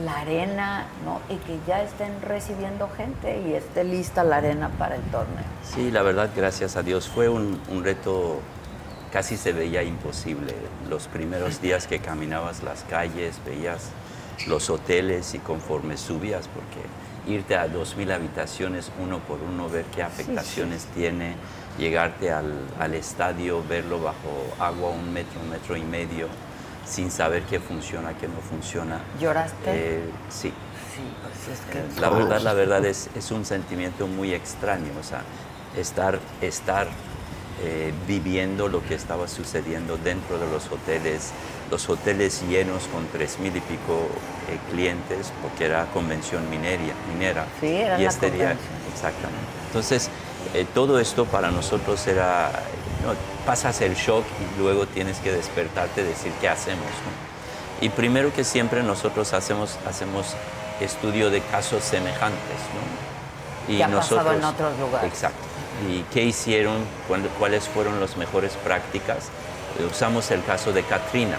la 0.05 0.21
arena, 0.21 0.87
¿no? 1.05 1.21
Y 1.35 1.37
que 1.39 1.59
ya 1.67 1.83
estén 1.83 2.21
recibiendo 2.23 2.89
gente 2.97 3.41
y 3.47 3.55
esté 3.55 3.85
lista 3.85 4.25
la 4.25 4.37
arena 4.37 4.71
para 4.79 4.95
el 4.97 5.03
torneo. 5.03 5.45
Sí, 5.65 5.91
la 5.91 6.03
verdad, 6.03 6.31
gracias 6.35 6.77
a 6.77 6.83
Dios, 6.83 7.09
fue 7.09 7.29
un, 7.29 7.61
un 7.71 7.85
reto, 7.85 8.39
casi 9.17 9.39
se 9.39 9.55
veía 9.55 9.83
imposible. 9.83 10.53
Los 10.91 11.09
primeros 11.09 11.63
días 11.63 11.87
que 11.87 12.01
caminabas 12.01 12.63
las 12.63 12.83
calles, 12.83 13.41
veías 13.47 13.89
los 14.47 14.69
hoteles 14.69 15.33
y 15.33 15.39
conforme 15.39 15.97
subías, 15.97 16.49
porque 16.49 17.35
irte 17.35 17.57
a 17.57 17.67
2.000 17.67 18.13
habitaciones 18.13 18.93
uno 19.03 19.21
por 19.21 19.39
uno, 19.41 19.71
ver 19.71 19.87
qué 19.87 20.03
afectaciones 20.03 20.85
tiene, 20.95 21.35
llegarte 21.79 22.31
al, 22.31 22.53
al 22.79 22.93
estadio, 22.93 23.65
verlo 23.67 24.03
bajo 24.03 24.55
agua 24.59 24.91
un 24.91 25.11
metro, 25.15 25.41
un 25.41 25.49
metro 25.49 25.79
y 25.79 25.83
medio, 25.83 26.29
sin 26.85 27.11
saber 27.11 27.45
qué 27.45 27.59
funciona, 27.59 28.13
qué 28.19 28.29
no 28.29 28.43
funciona. 28.43 29.01
¿Lloraste? 29.19 29.65
Eh, 29.67 30.11
sí. 30.29 30.53
Sí, 30.95 31.03
pues 31.23 31.59
es 31.59 31.95
que... 31.95 32.01
La 32.03 32.11
verdad, 32.11 32.43
la 32.43 32.53
verdad 32.53 32.85
es, 32.85 33.09
es 33.15 33.31
un 33.31 33.47
sentimiento 33.47 34.07
muy 34.09 34.35
extraño, 34.35 34.93
o 35.01 35.03
sea, 35.03 35.23
estar, 35.75 36.19
estar 36.43 36.89
eh, 37.63 37.93
viviendo 38.07 38.69
lo 38.69 38.83
que 38.85 38.95
estaba 38.95 39.29
sucediendo 39.29 39.97
dentro 39.97 40.39
de 40.39 40.47
los 40.51 40.71
hoteles, 40.71 41.31
los 41.71 41.89
hoteles 41.89 42.43
llenos 42.49 42.83
con 42.93 43.07
tres 43.07 43.39
mil 43.39 43.57
y 43.57 43.61
pico 43.61 44.09
eh, 44.51 44.59
clientes, 44.71 45.33
porque 45.41 45.65
era 45.65 45.87
convención 45.87 46.45
minera. 46.51 47.47
Sí, 47.61 47.69
era 47.69 47.99
y 47.99 48.03
la 48.03 48.09
este 48.11 48.31
día, 48.31 48.57
exactamente. 48.93 49.47
Entonces, 49.69 50.11
eh, 50.55 50.67
todo 50.75 51.01
esto 51.01 51.25
para 51.25 51.51
nosotros 51.51 52.07
era, 52.07 52.51
¿no? 53.03 53.15
pasas 53.47 53.81
el 53.81 53.95
shock 53.95 54.25
y 54.41 54.61
luego 54.61 54.87
tienes 54.87 55.19
que 55.19 55.33
despertarte 55.33 56.03
y 56.03 56.05
decir 56.05 56.33
qué 56.41 56.49
hacemos. 56.49 56.85
¿no? 56.85 57.85
Y 57.87 57.89
primero 57.89 58.33
que 58.35 58.45
siempre 58.45 58.83
nosotros 58.83 59.33
hacemos, 59.33 59.79
hacemos 59.87 60.35
estudio 60.81 61.31
de 61.31 61.41
casos 61.41 61.85
semejantes. 61.85 62.59
¿no? 62.75 63.67
Que 63.67 63.83
ha 63.83 63.89
pasado 63.89 64.33
en 64.33 64.45
otros 64.45 64.79
lugares. 64.79 65.11
Exacto. 65.11 65.46
¿Y 65.91 66.03
qué 66.13 66.23
hicieron? 66.25 66.79
¿Cuándo- 67.09 67.29
¿Cuáles 67.39 67.65
fueron 67.69 68.01
las 68.01 68.17
mejores 68.17 68.53
prácticas? 68.65 69.29
Eh, 69.79 69.85
Usamos 69.91 70.31
el 70.31 70.43
caso 70.45 70.73
de 70.73 70.83
Katrina 70.83 71.37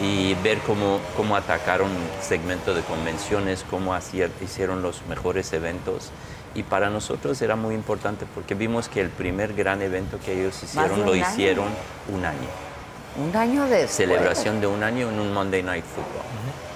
y 0.00 0.34
ver 0.44 0.58
cómo, 0.58 1.00
cómo 1.16 1.34
atacaron 1.34 1.88
segmento 2.20 2.74
de 2.74 2.82
convenciones, 2.82 3.64
cómo 3.70 3.94
hacía- 3.94 4.28
hicieron 4.42 4.82
los 4.82 5.02
mejores 5.08 5.52
eventos. 5.52 6.10
Y 6.54 6.62
para 6.62 6.90
nosotros 6.90 7.40
era 7.42 7.56
muy 7.56 7.74
importante 7.74 8.26
porque 8.34 8.54
vimos 8.54 8.88
que 8.88 9.00
el 9.00 9.08
primer 9.10 9.54
gran 9.54 9.80
evento 9.82 10.18
que 10.24 10.32
ellos 10.40 10.62
hicieron 10.62 11.04
lo 11.04 11.12
año. 11.12 11.22
hicieron 11.28 11.68
un 12.12 12.24
año. 12.24 12.48
Un 13.16 13.34
año 13.36 13.64
de 13.66 13.88
Celebración 13.88 14.60
de 14.60 14.66
un 14.66 14.82
año 14.82 15.08
en 15.08 15.18
un 15.18 15.32
Monday 15.32 15.62
Night 15.62 15.84
Football. 15.84 16.26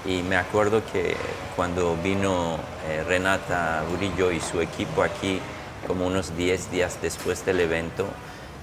Y 0.05 0.23
me 0.23 0.36
acuerdo 0.36 0.82
que 0.93 1.16
cuando 1.55 1.97
vino 2.03 2.57
eh, 2.89 3.05
Renata 3.07 3.85
Burillo 3.89 4.32
y 4.32 4.40
su 4.40 4.61
equipo 4.61 5.03
aquí, 5.03 5.40
como 5.87 6.07
unos 6.07 6.37
10 6.37 6.71
días 6.71 6.99
después 7.03 7.45
del 7.45 7.61
evento, 7.61 8.07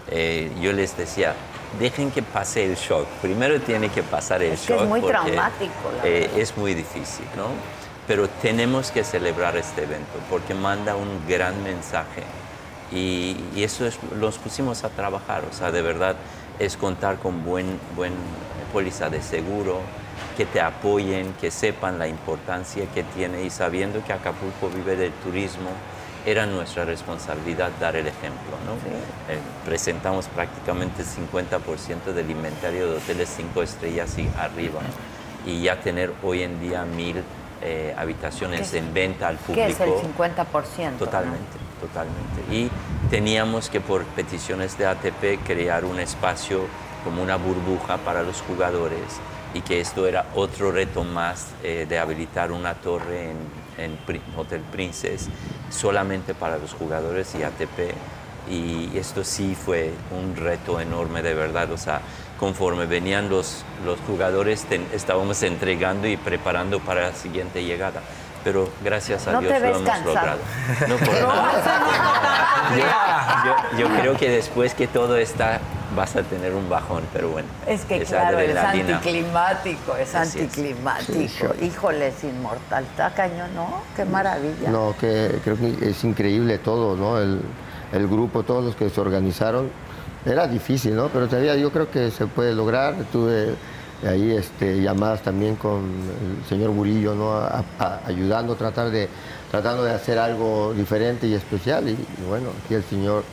eh, 0.10 0.52
yo 0.62 0.74
les 0.74 0.98
decía, 0.98 1.36
dejen 1.80 2.12
que 2.12 2.24
pase 2.24 2.66
el 2.66 2.76
shock. 2.76 3.06
Primero 3.22 3.60
tiene 3.62 3.90
que 3.90 4.04
pasar 4.04 4.41
el 4.41 4.54
Es 4.54 4.62
que 4.62 4.74
shock. 4.74 4.84
es 4.84 4.88
muy 4.88 5.02
porque, 5.02 5.14
traumático, 5.14 5.91
la 6.02 6.08
eh, 6.08 6.30
es 6.38 6.58
muy 6.58 6.74
difícil, 6.74 7.26
¿no? 7.36 7.48
Pero 8.08 8.28
tenemos 8.41 8.90
que 8.91 9.04
celebrar 9.04 9.56
este 9.56 9.84
evento 9.84 10.18
porque 10.30 10.54
manda 10.56 10.96
un 10.96 11.28
gran 11.28 11.62
mensaje. 11.64 12.24
Y, 12.91 13.38
y 13.56 13.64
eso 13.64 13.86
es, 13.86 14.00
los 14.20 14.40
pusimos 14.40 14.84
a 14.84 14.90
trabajar, 14.90 15.44
o 15.50 15.54
sea, 15.54 15.72
de 15.72 15.84
verdad 15.84 16.16
es 16.58 16.76
contar 16.76 17.18
con 17.18 17.46
buen, 17.46 17.80
buen 17.96 18.14
póliza 18.74 19.10
de 19.10 19.22
seguro, 19.22 19.80
que 20.36 20.46
te 20.46 20.60
apoyen, 20.62 21.34
que 21.40 21.52
sepan 21.52 22.00
la 22.00 22.08
importancia 22.08 22.86
que 22.94 23.04
tiene 23.04 23.44
y 23.44 23.50
sabiendo 23.50 24.04
que 24.04 24.14
Acapulco 24.14 24.70
vive 24.74 24.96
del 24.96 25.12
turismo, 25.12 25.70
era 26.26 26.46
nuestra 26.46 26.86
responsabilidad 26.86 27.72
dar 27.80 27.96
el 27.96 28.08
ejemplo. 28.08 28.52
¿no? 28.66 28.74
Eh, 29.34 29.40
presentamos 29.66 30.28
prácticamente 30.28 31.04
50% 31.04 32.14
del 32.14 32.30
inventario 32.30 32.91
de 32.91 32.98
hoteles 32.98 33.34
cinco 33.36 33.62
estrellas 33.64 34.18
y 34.18 34.30
arriba 34.38 34.80
y 35.46 35.62
ya 35.64 35.80
tener 35.80 36.12
hoy 36.24 36.44
en 36.44 36.60
día 36.60 36.84
mil 36.86 37.24
eh, 37.62 37.94
habitaciones 37.98 38.72
¿Qué- 38.72 38.78
en 38.80 38.94
venta 38.94 39.28
al 39.28 39.38
público. 39.38 39.66
¿Qué 39.68 39.72
es 39.74 39.80
el 39.80 39.90
50%? 39.94 40.98
Totalmente, 40.98 41.58
totalmente. 41.82 42.41
Y 42.56 42.70
teníamos 43.10 43.70
que 43.70 43.82
por 43.82 44.04
peticiones 44.06 44.78
de 44.78 44.86
ATP 44.86 45.40
crear 45.46 45.84
un 45.86 46.00
espacio 46.00 46.62
como 47.04 47.22
una 47.24 47.38
burbuja 47.38 47.98
para 47.98 48.24
los 48.24 48.41
jugadores 48.41 49.00
y 49.54 49.62
que 49.62 49.80
esto 49.82 50.06
era 50.08 50.26
otro 50.36 50.72
reto 50.72 51.04
más 51.04 51.48
eh, 51.64 51.86
de 51.90 51.98
habilitar 51.98 52.52
una 52.52 52.74
torre 52.76 53.32
en, 53.32 53.38
en 53.80 53.97
Hotel 54.38 54.61
Princess 54.72 55.30
solamente 55.69 56.34
para 56.34 56.57
los 56.57 56.73
jugadores 56.73 57.35
y 57.35 57.43
ATP 57.43 57.93
Y 58.49 58.97
esto 58.97 59.23
sí 59.23 59.56
fue 59.56 59.91
un 60.11 60.35
reto 60.35 60.80
enorme 60.80 61.22
de 61.22 61.35
verdad. 61.35 61.72
O 61.72 61.77
sea, 61.77 62.01
conforme 62.39 62.85
venían 62.85 63.30
los, 63.30 63.64
los 63.85 63.99
jugadores, 64.01 64.65
estábamos 64.93 65.43
entregando 65.43 66.07
y 66.07 66.18
preparando 66.18 66.80
para 66.80 67.10
la 67.10 67.14
siguiente 67.14 67.64
llegada. 67.64 68.01
Pero 68.44 68.70
gracias 68.84 69.28
a 69.28 69.34
No 69.34 69.41
Dios 69.41 69.53
te 69.53 69.60
lo 69.60 69.66
ves 69.66 69.76
hemos 69.78 69.90
cansado. 69.90 70.16
logrado. 70.16 70.40
No, 70.88 70.95
por 70.98 71.14
nada. 71.14 72.76
Yo, 72.76 73.78
yo- 73.78 73.80
yo 73.90 73.95
creo 73.99 74.18
que 74.18 74.30
después 74.30 74.74
que 74.74 74.88
todo 74.88 75.18
está, 75.18 75.60
vas 75.95 76.16
a 76.16 76.22
tener 76.24 76.53
un 76.53 76.70
bajón, 76.70 77.03
pero 77.11 77.30
bueno. 77.30 77.48
Es 77.68 77.82
que 77.86 78.02
es 78.02 78.10
claro, 78.10 78.40
es 78.40 78.56
anticlimático, 78.56 79.95
es 79.95 80.16
Así 80.16 80.40
es. 80.40 80.45
anticlimático. 80.45 81.53
Híjole, 81.61 82.07
es 82.07 82.24
inmortal. 82.24 82.84
Está 82.84 83.10
cañón, 83.14 83.53
¿no? 83.56 83.82
Qué 83.95 84.06
maravilla. 84.06 84.70
No, 84.70 84.95
que 84.99 85.40
creo 85.44 85.57
que 85.57 85.90
es 85.90 86.03
increíble 86.03 86.57
todo, 86.60 86.95
¿no? 86.95 87.20
El, 87.20 87.41
el 87.91 88.07
grupo, 88.07 88.44
todos 88.44 88.64
los 88.64 88.76
que 88.76 88.90
se 88.90 89.02
organizaron. 89.02 89.70
Era 90.26 90.48
difícil, 90.48 90.95
¿no? 90.95 91.07
Pero 91.07 91.28
todavía 91.28 91.56
yo 91.56 91.72
creo 91.72 91.90
que 91.90 92.11
se 92.11 92.28
puede 92.28 92.53
lograr. 92.53 92.94
Tuve 93.11 93.56
ahí 94.07 94.31
este, 94.31 94.81
llamadas 94.81 95.21
también 95.21 95.55
con 95.55 95.80
el 95.84 96.47
señor 96.47 96.71
Murillo, 96.71 97.15
¿no? 97.15 97.34
A- 97.34 97.63
a- 97.80 97.99
ayudando, 98.05 98.55
tratar 98.55 98.89
de, 98.91 99.09
tratando 99.51 99.84
de 99.84 99.93
hacer 99.93 100.17
algo 100.19 100.73
diferente 100.73 101.27
y 101.27 101.34
especial. 101.34 101.88
Y, 101.88 101.91
y 101.91 102.26
bueno, 102.27 102.49
aquí 102.63 102.76
el 102.76 102.84
señor, 102.84 103.23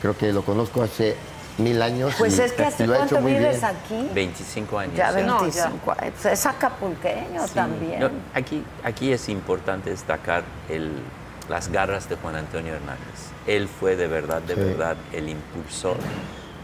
creo 0.00 0.16
que 0.16 0.32
lo 0.32 0.42
conozco 0.42 0.82
hace 0.82 1.16
mil 1.58 1.80
años. 1.82 2.14
Pues 2.18 2.38
y- 2.38 2.42
es 2.42 2.52
que 2.52 2.64
hace 2.64 2.84
ha 2.84 2.86
cuánto 2.86 3.20
muy 3.20 3.32
vives 3.32 3.60
bien. 3.60 3.64
aquí. 3.64 4.08
25 4.14 4.78
años. 4.78 4.94
Ya 4.96 5.10
¿eh? 5.10 5.14
25 5.24 5.90
años. 5.98 6.14
Pues 6.22 6.32
Es 6.38 6.46
acapulqueño 6.46 7.46
Sí. 7.46 7.54
también. 7.54 8.00
No, 8.00 8.10
aquí, 8.34 8.62
aquí 8.84 9.12
es 9.12 9.28
importante 9.28 9.90
destacar 9.90 10.44
el- 10.68 10.92
las 11.48 11.68
garras 11.68 12.08
de 12.08 12.14
Juan 12.14 12.36
Antonio 12.36 12.74
Hernández. 12.74 13.30
Él 13.46 13.66
fue 13.68 13.96
de 13.96 14.06
verdad, 14.06 14.40
de 14.42 14.54
Sí. 14.54 14.60
verdad 14.60 14.96
el 15.12 15.28
impulsor 15.28 15.96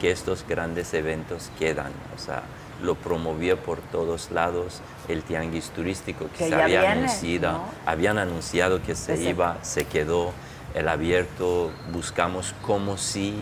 que 0.01 0.11
estos 0.13 0.45
grandes 0.49 0.95
eventos 0.95 1.51
quedan. 1.59 1.91
O 2.15 2.19
sea, 2.21 2.43
lo 2.83 2.95
promovió 2.95 3.57
por 3.59 3.79
todos 3.79 4.31
lados, 4.31 4.81
el 5.09 5.23
tianguis 5.23 5.71
turístico 5.71 6.27
que, 6.33 6.39
Que 6.45 6.49
se 6.51 6.55
había 6.55 6.83
viene, 6.83 7.09
anunciado, 7.09 7.53
¿no? 7.53 7.65
habían 7.87 8.19
anunciado 8.19 8.83
que 8.83 8.95
se 8.95 9.15
Ese- 9.15 9.31
iba, 9.31 9.57
se 9.63 9.85
quedó, 9.85 10.33
el 10.75 10.89
abierto, 10.89 11.71
buscamos 11.93 12.55
cómo 12.63 12.99
sí 12.99 13.35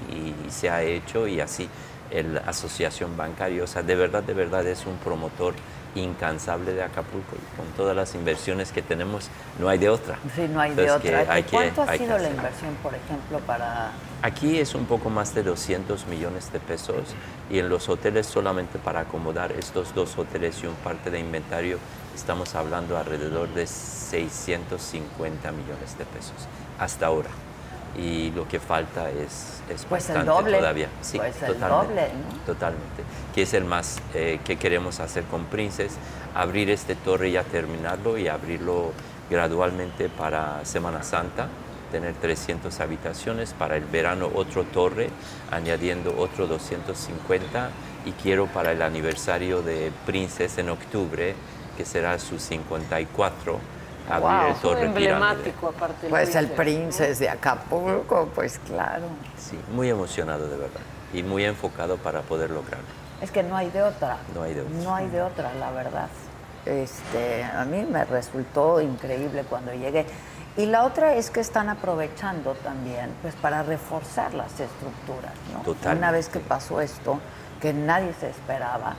y 0.47 0.51
se 0.51 0.71
ha 0.71 0.83
hecho 0.83 1.27
y 1.27 1.41
así 1.41 1.69
la 2.13 2.41
asociación 2.41 3.17
bancaria, 3.17 3.65
o 3.65 3.67
sea, 3.67 3.83
de 3.83 3.97
verdad, 3.97 4.23
de 4.23 4.35
verdad 4.35 4.65
es 4.69 4.87
un 4.87 4.97
promotor 4.99 5.55
incansable 5.95 6.73
de 6.73 6.83
Acapulco 6.83 7.37
y 7.37 7.57
con 7.57 7.67
todas 7.77 7.95
las 7.95 8.15
inversiones 8.15 8.73
que 8.73 8.83
tenemos 8.83 9.29
no 9.59 9.69
hay 9.69 9.79
de 9.79 9.89
otra. 9.91 10.19
Sí, 10.35 10.49
no 10.53 10.61
hay 10.61 10.75
de 10.75 10.85
que 10.85 10.91
otra. 10.91 11.43
que- 11.43 11.51
¿Cuánto 11.51 11.83
ha 11.83 11.97
sido 11.97 12.19
la 12.19 12.29
inversión, 12.31 12.75
por 12.83 12.95
ejemplo, 12.95 13.39
para 13.41 13.93
Aquí 14.23 14.59
es 14.59 14.75
un 14.75 14.87
poco 14.87 15.11
más 15.11 15.35
de 15.35 15.43
200 15.43 16.07
millones 16.07 16.51
de 16.53 16.59
pesos 16.59 17.15
y 17.51 17.59
en 17.59 17.69
los 17.69 17.89
hoteles 17.91 18.27
solamente 18.27 18.79
para 18.79 19.01
acomodar 19.01 19.53
estos 19.53 19.95
dos 19.95 20.17
hoteles 20.17 20.63
y 20.63 20.67
un 20.67 20.75
parte 20.77 21.11
de 21.11 21.19
inventario 21.21 21.79
estamos 22.15 22.55
hablando 22.55 22.97
alrededor 22.97 23.49
de 23.53 23.67
650 23.67 25.53
millones 25.53 25.99
de 25.99 26.05
pesos 26.07 26.33
hasta 26.79 27.07
ahora. 27.07 27.29
Y 27.97 28.31
lo 28.33 28.49
que 28.49 28.59
falta 28.59 29.11
es, 29.11 29.63
es 29.69 29.85
Pues 29.85 30.09
el 30.11 30.17
bastante 30.17 30.25
doble, 30.25 30.59
todavía. 30.59 30.89
Sí, 31.01 31.19
pues 31.19 31.43
el 31.43 31.55
totalmente, 31.55 31.87
doble, 31.87 32.09
¿no? 32.09 32.45
Totalmente. 32.47 33.03
Que 33.35 33.43
es 33.43 33.55
el 33.55 33.65
más 33.65 33.99
eh, 34.15 34.41
que 34.45 34.57
queremos 34.57 35.01
hacer 35.01 35.25
con 35.25 35.45
Princes, 35.45 35.97
abrir 36.35 36.71
este 36.71 36.97
torre 36.97 37.29
y 37.29 37.33
ya 37.33 37.45
terminarlo 37.45 38.19
y 38.19 38.29
abrirlo 38.29 38.93
gradualmente 39.31 40.09
para 40.09 40.65
Semana 40.65 41.03
Santa, 41.03 41.49
tener 41.91 42.15
300 42.15 42.81
habitaciones, 42.81 43.53
para 43.53 43.77
el 43.77 43.85
verano 43.85 44.29
otro 44.35 44.65
torre, 44.65 45.11
añadiendo 45.51 46.15
otro 46.19 46.47
250 46.47 47.71
y 48.05 48.13
quiero 48.13 48.47
para 48.47 48.73
el 48.73 48.83
aniversario 48.83 49.63
de 49.63 49.93
Princes 50.05 50.59
en 50.59 50.71
octubre, 50.71 51.35
que 51.77 51.85
será 51.85 52.19
su 52.19 52.39
54, 52.39 53.59
abrir 54.09 54.53
Wow, 54.53 54.61
pirámide. 54.61 54.85
emblemático 54.87 55.69
aparte. 55.69 56.09
Pues 56.09 56.35
el 56.35 56.47
príncipe. 56.49 56.63
Princes 56.65 57.19
de 57.19 57.29
Acapulco, 57.29 58.29
pues 58.35 58.59
claro. 58.67 59.05
Sí, 59.39 59.59
muy 59.73 59.89
emocionado 59.91 60.49
de 60.49 60.57
verdad 60.57 60.81
y 61.13 61.23
muy 61.23 61.45
enfocado 61.45 61.97
para 61.97 62.23
poder 62.23 62.51
lograrlo. 62.51 62.87
Es 63.21 63.31
que 63.31 63.43
no 63.43 63.57
hay 63.57 63.71
de 63.71 63.83
otra. 63.83 64.19
No 64.35 64.43
hay 64.43 64.55
de 64.55 64.63
otra. 64.63 64.75
No 64.83 64.95
hay 64.95 65.09
de 65.09 65.23
otra, 65.23 65.55
la 65.55 65.71
verdad. 65.71 66.09
Este, 66.67 67.45
a 67.45 67.65
mí 67.65 67.87
me 67.91 68.05
resultó 68.05 68.81
increíble 68.81 69.45
cuando 69.49 69.73
llegué. 69.73 70.07
Y 70.57 70.67
la 70.67 70.85
otra 70.85 71.15
es 71.15 71.31
que 71.31 71.41
están 71.41 71.69
aprovechando 71.69 72.55
también 72.55 73.11
pues 73.23 73.35
para 73.35 73.63
reforzar 73.63 74.35
las 74.35 74.53
estructuras, 74.61 75.33
¿no? 75.53 75.61
Totalmente. 75.61 75.99
Una 75.99 76.11
vez 76.13 76.29
que 76.29 76.39
pasó 76.41 76.81
esto, 76.81 77.19
que 77.61 77.73
nadie 77.73 78.13
se 78.21 78.31
esperaba, 78.31 78.95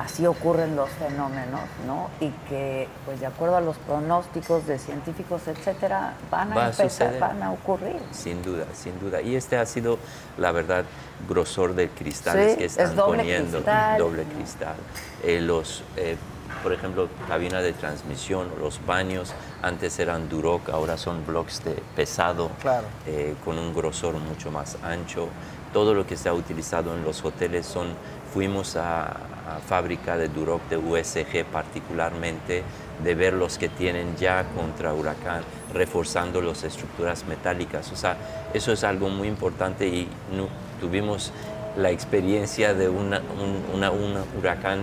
así 0.00 0.26
ocurren 0.26 0.74
los 0.76 0.88
fenómenos, 0.90 1.60
¿no? 1.86 2.08
Y 2.20 2.30
que, 2.48 2.88
pues 3.04 3.20
de 3.20 3.26
acuerdo 3.26 3.56
a 3.56 3.60
los 3.60 3.76
pronósticos 3.78 4.66
de 4.66 4.78
científicos, 4.78 5.42
etcétera, 5.46 6.14
van 6.30 6.52
a, 6.52 6.56
Va 6.56 6.62
a 6.62 6.70
empezar, 6.70 6.90
suceder. 6.90 7.20
van 7.20 7.42
a 7.42 7.52
ocurrir. 7.52 7.96
Sin 8.10 8.42
duda, 8.42 8.64
sin 8.74 8.98
duda. 8.98 9.20
Y 9.20 9.36
este 9.36 9.56
ha 9.58 9.66
sido, 9.66 9.98
la 10.38 10.52
verdad, 10.52 10.84
grosor 11.28 11.74
de 11.74 11.88
cristales 11.90 12.52
Sí, 12.52 12.58
que 12.58 12.64
es 12.64 12.78
están 12.78 12.96
doble 12.96 13.18
poniendo. 13.18 13.58
cristal. 13.58 13.98
Doble 13.98 14.24
cristal. 14.24 14.74
Eh, 15.22 15.40
los, 15.40 15.84
eh, 15.96 16.16
por 16.62 16.72
ejemplo, 16.72 17.08
cabina 17.28 17.60
de 17.60 17.72
transmisión, 17.72 18.48
los 18.58 18.84
baños, 18.86 19.32
antes 19.62 19.98
eran 19.98 20.28
Duroc, 20.28 20.68
ahora 20.70 20.96
son 20.96 21.24
blocks 21.26 21.62
de 21.64 21.74
pesado, 21.94 22.50
Claro. 22.60 22.86
eh, 23.06 23.34
con 23.44 23.58
un 23.58 23.72
grosor 23.74 24.14
mucho 24.14 24.50
más 24.50 24.76
ancho. 24.82 25.28
Todo 25.72 25.94
lo 25.94 26.04
que 26.04 26.16
se 26.16 26.28
ha 26.28 26.32
utilizado 26.34 26.94
en 26.96 27.04
los 27.04 27.24
hoteles 27.24 27.64
son, 27.64 27.94
fuimos 28.32 28.76
a, 28.76 29.04
a 29.06 29.58
fábrica 29.66 30.16
de 30.16 30.28
Duroc 30.28 30.60
de 30.68 30.76
USG 30.76 31.44
particularmente, 31.52 32.62
de 33.02 33.14
ver 33.14 33.32
los 33.34 33.58
que 33.58 33.68
tienen 33.68 34.16
ya 34.16 34.44
contra 34.54 34.92
huracán, 34.92 35.42
reforzando 35.74 36.40
las 36.42 36.62
estructuras 36.64 37.24
metálicas. 37.26 37.90
O 37.92 37.96
sea, 37.96 38.16
eso 38.54 38.72
es 38.72 38.84
algo 38.84 39.08
muy 39.08 39.26
importante 39.28 39.86
y 39.86 40.06
nu- 40.36 40.48
tuvimos 40.80 41.32
la 41.76 41.90
experiencia 41.90 42.74
de 42.74 42.88
una- 42.88 43.20
un 43.40 43.64
una- 43.74 43.90
un 43.90 44.16
huracán 44.38 44.80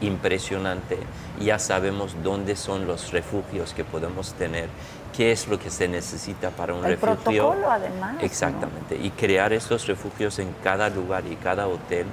impresionante. 0.00 0.98
Ya 1.40 1.58
sabemos 1.58 2.14
dónde 2.22 2.56
son 2.56 2.86
los 2.86 3.12
refugios 3.12 3.72
que 3.72 3.84
podemos 3.84 4.32
tener, 4.34 4.68
qué 5.16 5.30
es 5.32 5.46
lo 5.48 5.58
que 5.58 5.70
se 5.70 5.88
necesita 5.88 6.50
para 6.50 6.74
un 6.74 6.84
El 6.84 6.92
refugio. 6.98 7.22
protocolo, 7.22 7.70
además, 7.70 8.14
¿no? 8.14 8.20
Exactamente. 8.20 8.96
Y 8.96 9.10
crear 9.10 9.52
estos 9.52 9.86
refugios 9.86 10.38
en 10.38 10.52
cada 10.64 10.88
lugar 10.90 11.22
y 11.30 11.36
cada 11.36 11.68
hotel 11.68 12.06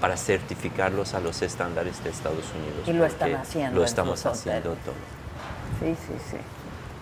para 0.00 0.16
certificarlos 0.16 1.14
a 1.14 1.20
los 1.20 1.42
estándares 1.42 2.02
de 2.02 2.10
Estados 2.10 2.44
Unidos. 2.58 2.86
Y 2.88 2.92
lo 2.92 3.04
están 3.04 3.34
haciendo 3.34 3.78
Lo 3.80 3.84
estamos 3.84 4.24
haciendo 4.26 4.70
hoteles. 4.72 4.84
todo. 4.84 4.94
Sí, 5.80 5.96
sí, 6.06 6.14
sí. 6.30 6.36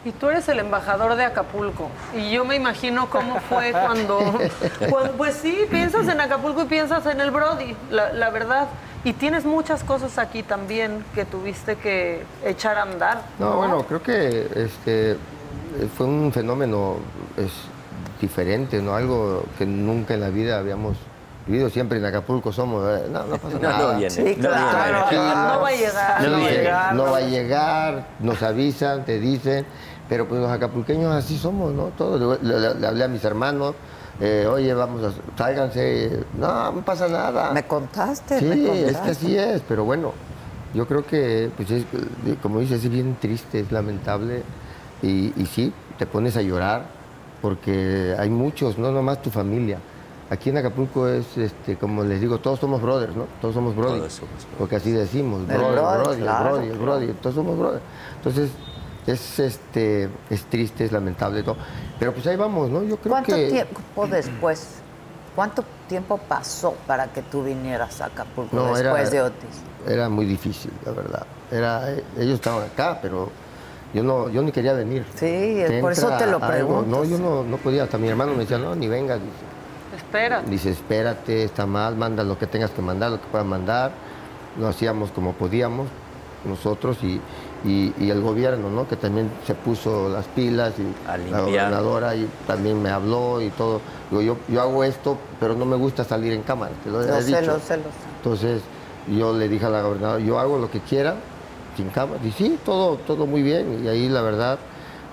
Y 0.05 0.13
tú 0.13 0.29
eres 0.31 0.49
el 0.49 0.59
embajador 0.61 1.17
de 1.17 1.25
Acapulco. 1.25 1.89
Y 2.17 2.31
yo 2.31 2.45
me 2.45 2.57
imagino 2.57 3.11
cómo 3.11 3.41
fue 3.41 3.73
cuando, 3.73 4.19
cuando- 4.91 5.13
Pues 5.13 5.35
sí, 5.37 5.67
piensas 5.71 6.07
en 6.09 6.21
Acapulco 6.21 6.63
y 6.63 6.65
piensas 6.67 7.05
en 7.07 7.21
el 7.21 7.31
Brody, 7.31 7.77
la, 7.91 8.13
la 8.13 8.31
verdad. 8.31 8.69
Y 9.05 9.13
tienes 9.13 9.45
muchas 9.45 9.85
cosas 9.85 10.19
aquí 10.19 10.43
también 10.43 11.05
que 11.15 11.25
tuviste 11.25 11.77
que 11.77 12.23
echar 12.45 12.79
a 12.79 12.83
andar. 12.83 13.23
No, 13.39 13.57
bueno, 13.57 13.85
creo 13.85 14.03
que 14.03 14.49
este 14.57 15.17
fue 15.97 16.07
un 16.07 16.33
fenómeno 16.33 16.97
es 17.37 17.51
diferente, 18.21 18.83
¿no? 18.83 18.95
Algo 18.95 19.45
que 19.57 19.67
nunca 19.67 20.15
en 20.15 20.21
la 20.21 20.31
vida 20.31 20.59
habíamos 20.59 20.97
vivido. 21.49 21.69
Siempre 21.71 21.99
en 21.99 22.05
Acapulco 22.05 22.53
somos, 22.53 22.85
eh, 22.89 23.07
no, 23.11 23.25
no 23.25 23.37
pasa 23.39 23.59
nada. 23.63 23.79
no 23.93 23.99
viene, 23.99 24.11
Sí, 24.11 24.35
no 24.39 24.49
claro, 24.49 25.07
viene. 25.11 25.25
no 25.25 25.61
va 25.61 25.69
a 25.69 25.73
llegar. 25.73 26.23
No, 26.23 26.29
No 26.31 26.37
viene, 26.39 26.53
llega. 26.57 26.93
no 26.93 27.05
va 27.05 27.17
a 27.17 27.21
llegar, 27.21 28.07
nos 28.21 28.43
avisan, 28.43 29.05
te 29.05 29.19
dicen, 29.19 29.67
pero 30.09 30.27
pues 30.29 30.41
los 30.41 30.51
acapulqueños 30.51 31.15
así 31.15 31.37
somos, 31.39 31.73
¿no? 31.75 31.87
Todos, 31.99 32.41
le, 32.43 32.61
le- 32.61 32.75
le 32.75 32.87
hablé 32.87 33.05
a 33.05 33.09
mis 33.09 33.25
hermanos, 33.25 33.75
eh, 34.21 34.47
oye, 34.51 34.73
vamos, 34.75 35.03
a, 35.05 35.13
sálganse, 35.39 36.25
no, 36.39 36.73
no 36.73 36.81
pasa 36.83 37.09
nada. 37.09 37.53
Me 37.53 37.65
contaste, 37.65 38.39
Sí, 38.39 38.45
me 38.45 38.57
contaste. 38.67 38.91
es 38.91 38.97
que 38.99 39.11
así 39.11 39.37
es, 39.39 39.63
pero 39.69 39.85
bueno, 39.85 40.13
yo 40.75 40.87
creo 40.87 41.05
que, 41.07 41.51
pues 41.57 41.71
es, 41.71 41.83
eh, 41.83 42.37
como 42.43 42.61
dices, 42.61 42.85
es 42.85 42.91
bien 42.91 43.17
triste, 43.21 43.61
es 43.61 43.71
lamentable, 43.73 44.43
y, 45.03 45.33
y 45.41 45.47
sí, 45.47 45.73
te 45.99 46.07
pones 46.07 46.37
a 46.37 46.43
llorar, 46.43 46.83
porque 47.41 48.15
hay 48.19 48.31
muchos, 48.31 48.79
no 48.79 48.91
nomás 48.91 49.23
tu 49.23 49.31
familia. 49.31 49.79
Aquí 50.31 50.51
en 50.51 50.59
Acapulco 50.59 51.09
es, 51.09 51.39
este, 51.39 51.77
como 51.77 52.05
les 52.05 52.21
digo, 52.21 52.39
todos 52.39 52.61
somos 52.61 52.83
brothers, 52.83 53.17
¿no? 53.17 53.25
Todos 53.41 53.55
somos 53.55 53.75
brothers. 53.75 53.99
Todos 54.01 54.13
somos 54.13 54.31
brothers. 54.35 54.57
Porque 54.59 54.77
así 54.77 54.93
decimos, 54.93 55.47
brother, 55.47 55.73
brother, 55.73 56.01
brother, 56.01 56.19
claro, 56.21 56.45
brother, 56.45 56.69
claro. 56.69 56.83
brother, 56.85 57.15
todos 57.15 57.35
somos 57.37 57.59
brothers. 57.59 57.83
Entonces, 58.17 58.51
es, 59.07 59.39
este, 59.39 60.09
es 60.29 60.45
triste, 60.45 60.85
es 60.85 60.93
lamentable 60.93 61.43
todo. 61.43 61.57
Pero 61.99 62.13
pues 62.13 62.27
ahí 62.27 62.37
vamos, 62.37 62.69
¿no? 62.69 62.83
Yo 62.83 62.99
creo 62.99 63.13
¿Cuánto 63.13 63.35
que... 63.35 63.49
tiempo 63.49 64.07
después? 64.07 64.69
¿Cuánto 65.35 65.65
tiempo 65.89 66.19
pasó 66.19 66.75
para 66.87 67.07
que 67.07 67.23
tú 67.23 67.43
vinieras 67.45 68.01
a 68.03 68.07
Acapulco 68.07 68.55
No, 68.55 68.77
era- 68.77 68.91
después 68.93 69.11
de 69.11 69.23
Otis? 69.23 69.63
Era 69.87 70.09
muy 70.11 70.27
difícil, 70.27 70.73
la 70.85 70.93
verdad. 70.93 71.27
Era, 71.51 71.91
ellos 72.19 72.35
estaban 72.35 72.65
acá, 72.65 72.99
pero 73.01 73.31
yo 73.95 74.03
no, 74.03 74.29
yo 74.29 74.43
ni 74.43 74.53
quería 74.53 74.75
venir. 74.75 75.07
Sí, 75.15 75.63
por 75.81 75.93
eso 75.93 76.09
te 76.19 76.27
lo 76.27 76.37
algo. 76.37 76.49
pregunto. 76.49 76.91
No, 76.91 77.05
yo 77.05 77.17
no, 77.19 77.45
no 77.45 77.57
podía. 77.57 77.85
Hasta 77.85 77.97
mi 77.97 78.09
hermano 78.09 78.33
me 78.33 78.41
decía, 78.41 78.59
no, 78.59 78.75
ni 78.75 78.89
vengas. 78.89 79.21
Dice, 79.99 80.07
Espera. 80.07 80.43
Dice, 80.43 80.71
espérate, 80.71 81.45
está 81.45 81.67
mal, 81.67 81.97
manda 81.97 82.23
lo 82.25 82.39
que 82.39 82.47
tengas 82.47 82.71
que 82.71 82.83
mandar, 82.83 83.11
lo 83.11 83.21
que 83.21 83.27
puedas 83.29 83.47
mandar. 83.47 83.93
Lo 84.59 84.69
hacíamos 84.69 85.11
como 85.11 85.33
podíamos 85.35 85.89
nosotros 86.45 86.97
y, 87.03 87.21
y- 87.65 87.93
y 87.99 88.11
el 88.11 88.21
gobierno, 88.23 88.71
¿no? 88.71 88.89
Que 88.89 88.97
también 88.97 89.31
se 89.47 89.55
puso 89.55 90.09
las 90.09 90.27
pilas 90.27 90.73
y 90.79 90.83
la 91.31 91.41
gobernadora 91.41 92.15
y 92.15 92.29
también 92.47 92.81
me 92.81 92.91
habló 92.91 93.41
y 93.43 93.51
todo. 93.51 93.81
Digo, 94.11 94.23
yo, 94.23 94.37
yo 94.49 94.61
hago 94.61 94.85
esto, 94.85 95.19
pero 95.41 95.55
no 95.55 95.65
me 95.65 95.77
gusta 95.77 96.05
salir 96.05 96.33
en 96.33 96.43
cámara, 96.43 96.73
te 96.85 96.91
lo 96.91 97.03
he 97.03 97.23
sé, 97.23 97.41
dicho. 97.41 97.53
lo 97.53 97.59
sé, 97.59 97.77
lo 97.77 97.83
sé. 97.83 97.89
Entonces 98.19 98.63
yo 99.09 99.33
le 99.37 99.49
dije 99.49 99.67
a 99.67 99.71
la 99.71 99.83
gobernadora, 99.83 100.21
yo 100.21 100.39
hago 100.39 100.59
lo 100.59 100.71
que 100.71 100.81
quiera, 100.81 101.17
sin 101.77 101.89
cámara. 101.91 102.21
Y 102.25 102.31
sí, 102.33 102.59
todo, 102.65 102.97
todo 103.07 103.27
muy 103.27 103.43
bien. 103.43 103.85
Y 103.85 103.89
ahí 103.89 104.09
la 104.09 104.23
verdad 104.23 104.59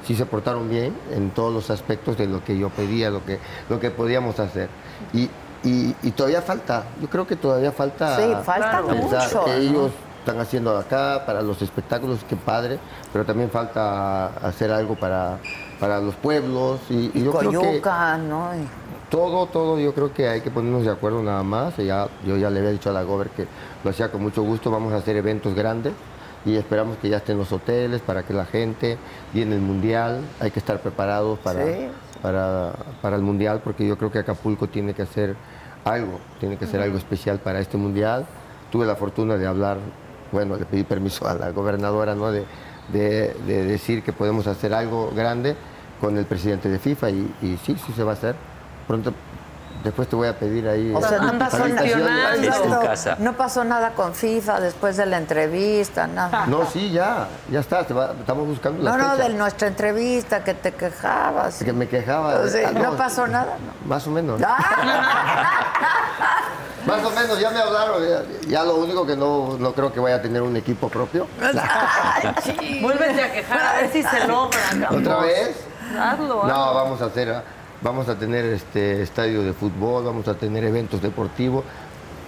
sí 0.06 0.15
se 0.15 0.26
portaron 0.26 0.69
bien 0.69 0.95
en 1.11 1.32
todos 1.32 1.53
los 1.53 1.69
aspectos 1.69 2.18
de 2.18 2.27
lo 2.27 2.44
que 2.44 2.57
yo 2.57 2.69
pedía, 2.69 3.10
lo 3.10 3.26
que, 3.26 3.40
lo 3.69 3.80
que 3.80 3.91
podíamos 3.91 4.40
hacer. 4.40 4.69
Y, 5.14 5.30
y- 5.64 5.95
y 6.03 6.11
todavía 6.11 6.41
falta, 6.41 6.84
yo 7.02 7.10
creo 7.10 7.26
que 7.26 7.36
todavía 7.36 7.72
falta 7.72 8.15
Sí, 8.18 8.23
falta 8.44 8.82
mucho, 9.02 9.45
que 9.45 9.52
ellos 9.57 9.91
están 10.19 10.40
haciendo 10.40 10.77
acá 10.77 11.23
para 11.26 11.41
los 11.41 11.61
espectáculos, 11.61 12.19
qué 12.30 12.36
padre, 12.36 12.80
pero 13.11 13.26
también 13.26 13.49
falta 13.49 14.27
hacer 14.48 14.72
algo 14.72 14.95
para, 14.95 15.38
para 15.80 15.99
los 15.99 16.15
pueblos. 16.15 16.80
Y, 16.90 17.11
y 17.14 17.23
yo 17.23 17.32
creo 17.32 17.52
que 17.61 17.82
¿no? 18.30 18.52
Todo, 19.10 19.45
todo, 19.48 19.80
yo 19.80 19.94
creo 19.94 20.11
que 20.14 20.27
hay 20.27 20.41
que 20.41 20.49
ponernos 20.52 20.84
de 20.84 20.91
acuerdo 20.91 21.22
nada 21.22 21.44
más. 21.44 21.77
Ya, 21.77 22.07
yo 22.26 22.38
ya 22.38 22.49
le 22.49 22.60
había 22.60 22.72
dicho 22.72 22.90
a 22.90 22.94
la 22.94 23.03
Gober 23.03 23.30
que 23.30 23.48
lo 23.84 23.90
hacía 23.91 24.11
con 24.11 24.22
mucho 24.22 24.41
gusto. 24.41 24.72
Vamos 24.72 24.94
a 24.94 24.98
hacer 24.98 25.15
eventos 25.15 25.53
grandes 25.53 25.94
y 26.45 26.55
esperamos 26.55 26.97
que 26.97 27.09
ya 27.09 27.17
estén 27.17 27.38
los 27.38 27.51
hoteles 27.51 28.01
para 28.01 28.23
que 28.23 28.34
la 28.34 28.45
gente 28.45 28.97
viene 29.34 29.55
el 29.55 29.61
mundial. 29.61 30.22
Hay 30.39 30.51
que 30.51 30.59
estar 30.59 30.80
preparados 30.80 31.39
para, 31.39 31.65
Sí. 31.65 31.88
para, 32.22 32.73
para 33.01 33.15
el 33.15 33.22
mundial 33.23 33.61
porque 33.63 33.88
yo 33.88 33.97
creo 33.97 34.11
que 34.11 34.19
Acapulco 34.19 34.67
tiene 34.67 34.93
que 34.93 35.01
hacer 35.01 35.35
algo, 35.84 36.19
tiene 36.39 36.57
que 36.57 36.65
hacer 36.65 36.81
algo 36.81 36.97
especial 36.97 37.39
para 37.39 37.59
este 37.59 37.77
mundial. 37.77 38.26
Tuve 38.72 38.85
la 38.85 38.95
fortuna 38.95 39.38
de 39.38 39.47
hablar, 39.47 39.77
bueno, 40.31 40.55
le 40.57 40.65
pedí 40.65 40.84
permiso 40.84 41.27
a 41.27 41.34
la 41.34 41.49
gobernadora, 41.51 42.13
¿no? 42.15 42.31
De, 42.31 42.43
de- 42.93 43.34
de 43.47 43.65
decir 43.65 44.03
que 44.03 44.13
podemos 44.13 44.45
hacer 44.47 44.73
algo 44.73 45.11
grande 45.15 45.55
con 45.99 46.17
el 46.17 46.26
presidente 46.26 46.69
de 46.69 46.77
FIFA 46.77 47.09
y, 47.09 47.34
y 47.41 47.57
sí, 47.63 47.76
sí 47.84 47.91
se 47.93 48.03
va 48.03 48.11
a 48.11 48.13
hacer. 48.13 48.35
Pronto, 48.88 49.13
después 49.86 50.10
te 50.10 50.16
voy 50.16 50.28
a 50.28 50.38
pedir 50.38 50.68
ahí. 50.68 50.91
O 50.94 51.02
sea, 51.02 51.20
no 51.20 51.30
eh, 51.34 51.36
pasó, 51.40 51.57
felicitaciones. 51.57 52.06
nada, 52.10 53.16
no 53.20 53.34
pasó 53.34 53.64
nada 53.64 53.91
con 53.91 54.14
FIFA 54.14 54.60
después 54.60 54.98
de 54.98 55.06
la 55.06 55.18
entrevista, 55.18 56.07
nada. 56.07 56.45
No, 56.48 56.66
sí, 56.66 56.91
ya, 56.91 57.28
ya 57.49 57.60
está, 57.62 57.84
va- 57.94 58.14
estamos 58.20 58.48
buscando 58.48 58.84
la 58.84 58.98
No, 58.98 58.98
no, 58.98 59.16
de 59.18 59.30
nuestra 59.30 59.68
entrevista 59.68 60.44
que 60.44 60.53
te 60.56 60.74
quejabas. 60.74 61.64
Que 61.64 61.72
me 61.72 61.88
quejaba. 61.88 62.40
O 62.40 62.48
sea, 62.48 62.70
Ah, 62.70 62.72
no 62.72 62.98
pasó 62.98 63.28
nada, 63.28 63.57
Más 63.86 64.06
o 64.07 64.10
menos. 64.12 64.41
Más 66.86 67.03
o 67.03 67.10
menos, 67.12 67.40
ya 67.40 67.49
me 67.52 67.60
hablaron. 67.60 68.03
Ya, 68.07 68.22
ya 68.48 68.64
lo 68.64 68.76
único 68.76 69.06
que 69.07 69.16
no, 69.16 69.56
no 69.60 69.74
creo 69.74 69.91
que 69.94 69.99
vaya 69.99 70.18
a 70.18 70.22
tener 70.22 70.41
un 70.41 70.56
equipo 70.56 70.88
propio. 70.90 71.28
Vuélvete 72.82 73.24
a 73.24 73.32
quejar 73.34 73.60
a 73.60 73.74
ver 73.82 73.91
si 73.91 74.03
se 74.03 74.28
logra. 74.28 74.60
¿Otra 74.91 75.18
vez? 75.18 75.56
Hazlo, 75.99 76.44
hazlo. 76.44 76.48
No, 76.48 76.74
vamos 76.74 77.02
a 77.02 77.06
hacer, 77.06 77.44
vamos 77.86 78.10
a 78.10 78.16
tener 78.16 78.44
este 78.45 79.03
estadio 79.03 79.44
de 79.44 79.53
fútbol, 79.53 80.03
vamos 80.06 80.28
a 80.28 80.34
tener 80.34 80.64
eventos 80.64 80.99
deportivos 81.03 81.64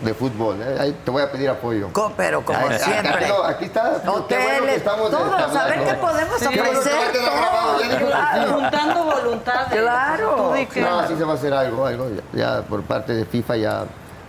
de 0.03 0.13
fútbol. 0.13 0.57
¿eh? 0.61 0.77
Ahí 0.79 0.95
te 1.03 1.09
voy 1.09 1.23
a 1.23 1.31
pedir 1.31 1.49
apoyo. 1.49 1.89
pero 2.15 2.45
como 2.45 2.59
Ahí- 2.59 2.77
siempre. 2.77 3.09
Aquí, 3.09 3.25
no, 3.27 3.43
aquí 3.43 3.65
está. 3.65 3.93
Qué 3.99 4.07
bueno 4.07 4.19
Hoteles, 4.19 4.75
estamos 4.77 5.09
todos, 5.09 5.55
a 5.55 5.65
ver 5.65 5.83
qué 5.83 5.93
podemos 5.95 6.37
Qué 6.37 6.47
bueno 6.47 6.63
que 6.63 6.77
ofrecer. 6.77 7.11
que 7.11 7.17
sí. 7.17 8.05
Claro, 8.05 8.53
juntando 8.53 9.03
voluntades. 9.05 9.81
Claro. 9.81 10.53
No, 10.75 11.07
sí 11.07 11.15
se 11.17 11.23
va 11.23 11.31
a 11.31 11.35
hacer 11.35 11.53
algo, 11.55 11.85
algo. 11.87 12.07
Ya, 12.33 12.39
ya 12.57 12.61
por 12.61 12.83
parte 12.83 13.13
de 13.13 13.25
FIFA 13.25 13.57
ya 13.57 13.85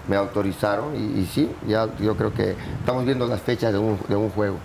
me 0.08 0.16
autorizaron 0.16 0.96
y, 0.96 1.20
y 1.20 1.26
sí, 1.26 1.54
ya 1.66 1.86
yo 1.98 2.16
creo 2.16 2.32
que 2.32 2.56
estamos 2.80 3.04
viendo 3.04 3.26
las 3.26 3.42
fechas 3.42 3.70
de 3.74 3.78
un, 3.78 4.00
de 4.08 4.16
un 4.16 4.30
juego. 4.30 4.56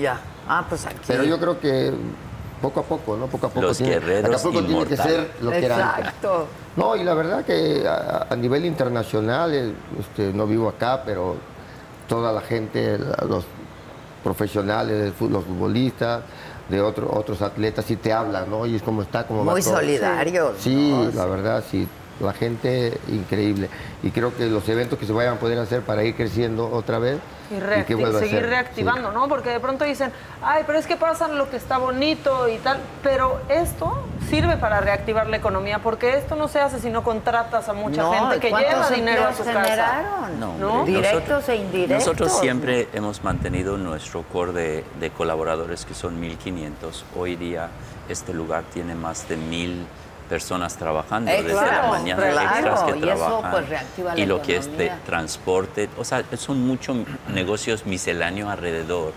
Ya. 0.00 0.20
Ah, 0.48 0.64
pues 0.68 0.86
aquí. 0.86 0.98
Pero 1.08 1.24
yo 1.24 1.40
creo 1.40 1.58
que 1.58 1.92
poco 2.60 2.80
a 2.80 2.82
poco, 2.82 3.16
¿no? 3.16 3.26
Poco 3.26 3.46
a 3.46 3.50
poco. 3.50 3.66
Los 3.66 3.78
tiene, 3.78 3.94
guerreros 3.94 4.40
Acapulco 4.40 4.66
tiene 4.66 4.86
que 4.86 4.96
ser 4.96 5.30
lo 5.40 5.50
que 5.50 5.64
era 5.64 5.76
antes. 5.88 5.98
Exacto. 6.06 6.46
No, 6.76 6.96
y 6.96 7.04
la 7.04 7.14
verdad 7.14 7.44
que 7.44 7.86
a, 7.86 8.26
a 8.30 8.36
nivel 8.36 8.64
internacional, 8.64 9.54
eh, 9.54 9.72
este, 10.00 10.32
no 10.32 10.46
vivo 10.46 10.68
acá, 10.68 11.02
pero 11.04 11.36
toda 12.08 12.32
la 12.32 12.40
gente, 12.40 12.98
los 13.28 13.44
profesionales, 14.22 15.12
los 15.20 15.44
futbolistas, 15.44 16.22
de 16.68 16.80
otro- 16.80 17.08
otros 17.12 17.42
atletas, 17.42 17.84
sí 17.84 17.94
te 17.96 18.12
hablan, 18.12 18.50
¿no? 18.50 18.66
Y 18.66 18.74
es 18.74 18.82
como 18.82 19.02
está, 19.02 19.24
como 19.26 19.44
Muy 19.44 19.62
solidarios, 19.62 20.54
Sí, 20.58 20.90
¿no? 20.90 21.10
la 21.12 21.26
verdad, 21.26 21.62
sí. 21.70 21.86
La 22.18 22.32
gente 22.32 22.98
increíble. 23.08 23.68
Y 24.02 24.10
creo 24.10 24.34
que 24.34 24.46
los 24.46 24.66
eventos 24.70 24.98
que 24.98 25.04
se 25.04 25.12
vayan 25.12 25.34
a 25.34 25.38
poder 25.38 25.58
hacer 25.58 25.82
para 25.82 26.02
ir 26.02 26.14
creciendo 26.16 26.66
otra 26.70 26.98
vez 26.98 27.18
Y 27.50 27.54
y 27.56 27.60
reacti- 27.60 27.84
que 27.84 27.94
vuelva 27.94 28.18
a 28.18 28.22
seguir 28.22 28.42
reactivando, 28.46 29.12
¿no? 29.12 29.28
Porque 29.28 29.50
de 29.50 29.60
pronto 29.60 29.84
dicen, 29.84 30.10
ay, 30.42 30.64
pero 30.66 30.78
es 30.78 30.86
que 30.86 30.96
pasan 30.96 31.36
lo 31.36 31.50
que 31.50 31.56
está 31.56 31.76
bonito 31.76 32.48
y 32.48 32.56
tal. 32.58 32.78
Pero 33.02 33.40
esto 33.50 34.06
sirve 34.30 34.56
para 34.56 34.80
reactivar 34.80 35.26
la 35.26 35.36
economía, 35.36 35.80
porque 35.80 36.16
esto 36.16 36.36
no 36.36 36.48
se 36.48 36.58
hace 36.58 36.78
si 36.80 36.88
no 36.88 37.04
contratas 37.04 37.68
a 37.68 37.74
mucha 37.74 38.02
No, 38.02 38.12
gente 38.12 38.40
que 38.40 38.48
¿cuántos 38.48 38.72
lleva 38.72 38.90
dinero 38.90 39.26
a 39.26 39.32
su 39.34 39.44
casa. 39.44 39.62
generaron? 39.62 40.40
No, 40.40 40.58
¿No? 40.58 40.72
hombre, 40.80 40.94
Directos 40.94 41.20
nosotros- 41.28 41.48
e 41.50 41.56
indirectos. 41.56 41.98
Nosotros 42.06 42.38
siempre 42.40 42.88
hemos 42.94 43.22
mantenido 43.24 43.76
nuestro 43.76 44.22
core 44.22 44.52
de, 44.52 44.84
de 45.00 45.10
colaboradores 45.10 45.84
que 45.84 45.92
son 45.92 46.18
1.500. 46.18 47.04
Hoy 47.14 47.36
día 47.36 47.68
este 48.08 48.32
lugar 48.32 48.64
tiene 48.72 48.94
más 48.94 49.28
de 49.28 49.36
1.000 49.36 49.84
personas 50.28 50.76
trabajando 50.76 51.30
Eh, 51.30 51.42
desde 51.42 51.52
claro, 51.58 51.82
la 51.82 51.88
mañana, 51.98 52.22
claro, 52.30 52.50
extras 52.50 52.82
que 52.82 52.90
y 52.90 52.98
eso, 52.98 53.06
trabajan. 53.06 53.50
pues, 53.50 54.04
la 54.04 54.18
y 54.18 54.26
lo 54.26 54.42
que 54.42 54.56
es 54.56 54.76
de 54.78 54.92
transporte, 55.06 55.88
o 55.98 56.04
sea, 56.04 56.24
son 56.36 56.66
muchos 56.66 56.96
negocios 57.32 57.86
misceláneos 57.86 58.50
alrededor 58.50 59.12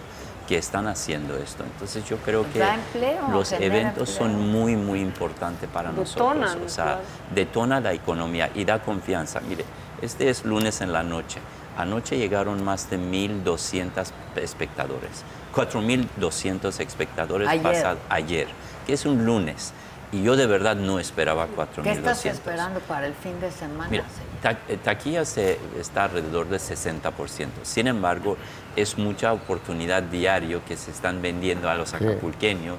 que 0.48 0.58
están 0.58 0.88
haciendo 0.88 1.38
esto. 1.38 1.64
Entonces 1.64 2.04
yo 2.06 2.18
creo 2.18 2.44
que 2.52 2.60
empleo, 2.64 3.28
los 3.32 3.52
eventos 3.52 4.10
empleo. 4.10 4.30
son 4.30 4.50
muy, 4.52 4.76
muy 4.76 5.00
importantes 5.00 5.70
para 5.70 5.92
nosotros. 5.92 6.58
O 6.66 6.70
sea, 6.70 6.84
claro. 6.86 7.02
detona 7.36 7.80
la 7.80 7.94
economía 7.94 8.50
y 8.56 8.66
da 8.66 8.80
confianza. 8.80 9.42
Mire, 9.42 9.64
este 10.02 10.30
es 10.30 10.46
lunes 10.46 10.82
en 10.82 10.92
la 10.92 11.04
noche. 11.04 11.40
Anoche 11.78 12.18
llegaron 12.18 12.64
más 12.64 12.90
de 12.90 12.98
1.200 12.98 14.08
espectadores, 14.38 15.24
4.200 15.56 16.80
espectadores 16.82 17.48
Ayer. 17.48 17.64
pasado 17.64 17.98
ayer, 18.10 18.48
que 18.86 18.94
es 18.94 19.06
un 19.06 19.26
lunes. 19.26 19.72
Y 20.12 20.24
yo 20.24 20.36
de 20.36 20.48
verdad 20.48 20.76
no 20.76 21.00
esperaba 21.00 21.48
4.200. 21.56 21.84
¿Qué 21.84 21.92
estás 21.92 22.26
esperando 22.26 22.80
para 22.82 23.06
el 23.06 23.14
fin 23.14 23.40
de 23.40 23.52
semana? 23.52 23.90
Mira, 23.92 24.04
ta- 24.42 24.58
eh, 24.68 24.78
taquilla 24.84 25.24
se 25.24 25.60
está 25.80 26.06
alrededor 26.06 26.48
del 26.50 26.60
60%. 26.60 27.50
Sin 27.64 27.86
embargo, 27.88 28.36
es 28.76 28.98
mucha 28.98 29.34
oportunidad 29.34 30.02
diario 30.02 30.62
que 30.66 30.78
se 30.78 30.90
están 30.92 31.22
vendiendo 31.22 31.70
a 31.70 31.76
los 31.76 31.94
acapulqueños 31.94 32.78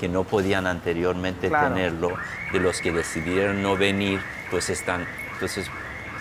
que 0.00 0.08
no 0.08 0.24
podían 0.24 0.66
anteriormente 0.66 1.48
Claro. 1.48 1.68
tenerlo, 1.68 2.10
de 2.52 2.58
los 2.58 2.80
que 2.80 2.90
decidieron 2.90 3.62
no 3.62 3.76
venir, 3.76 4.20
pues 4.50 4.68
están, 4.68 5.06
entonces 5.34 5.68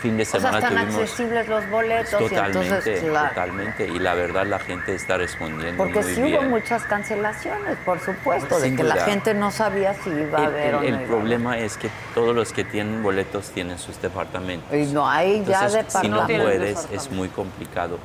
fin 0.02 0.18
de 0.18 0.24
O 0.24 0.26
sea, 0.26 0.40
semana 0.40 0.58
están 0.60 0.74
tuvimos 0.74 0.96
accesibles 1.02 1.48
los 1.48 1.70
boletos 1.70 2.14
y 2.14 2.30
totalmente, 2.30 2.68
entonces, 2.68 3.00
claro. 3.02 3.30
totalmente, 3.30 3.88
y 3.88 4.00
la 4.00 4.14
verdad 4.16 4.46
la 4.48 4.60
gente 4.60 4.96
está 4.96 5.18
respondiendo 5.18 5.78
Porque 5.78 6.02
muy 6.02 6.16
sí 6.16 6.22
bien. 6.22 6.40
hubo 6.40 6.50
muchas 6.50 6.84
cancelaciones, 6.84 7.78
por 7.86 8.00
supuesto, 8.00 8.60
de 8.60 8.68
Sin 8.68 8.76
que 8.78 8.84
la 8.84 8.96
gente 9.06 9.34
no 9.34 9.52
sabía 9.52 9.94
si 9.94 10.10
iba 10.10 10.40
a 10.40 10.42
El, 10.42 10.48
haber 10.48 10.76
o 10.76 10.82
el- 10.82 10.82
no 10.82 10.82
el 10.82 10.88
iba 10.88 10.92
a 10.92 10.96
haber. 10.98 11.08
problema 11.08 11.58
es 11.60 11.78
que 11.78 11.90
todos 12.16 12.36
los 12.36 12.52
que 12.52 12.64
tienen 12.64 13.04
boletos 13.04 13.50
tienen 13.52 13.78
sus 13.78 14.02
departamentos. 14.02 14.74
Y 14.76 14.88
no 14.88 15.08
hay 15.08 15.44
ya 15.46 15.66
Entonces, 15.66 15.86
si 16.02 16.10
no 16.10 16.18
departamentos. 16.18 16.44
puedes, 16.46 16.88
es 16.92 17.12
muy 17.12 17.30
complicado. 17.30 18.00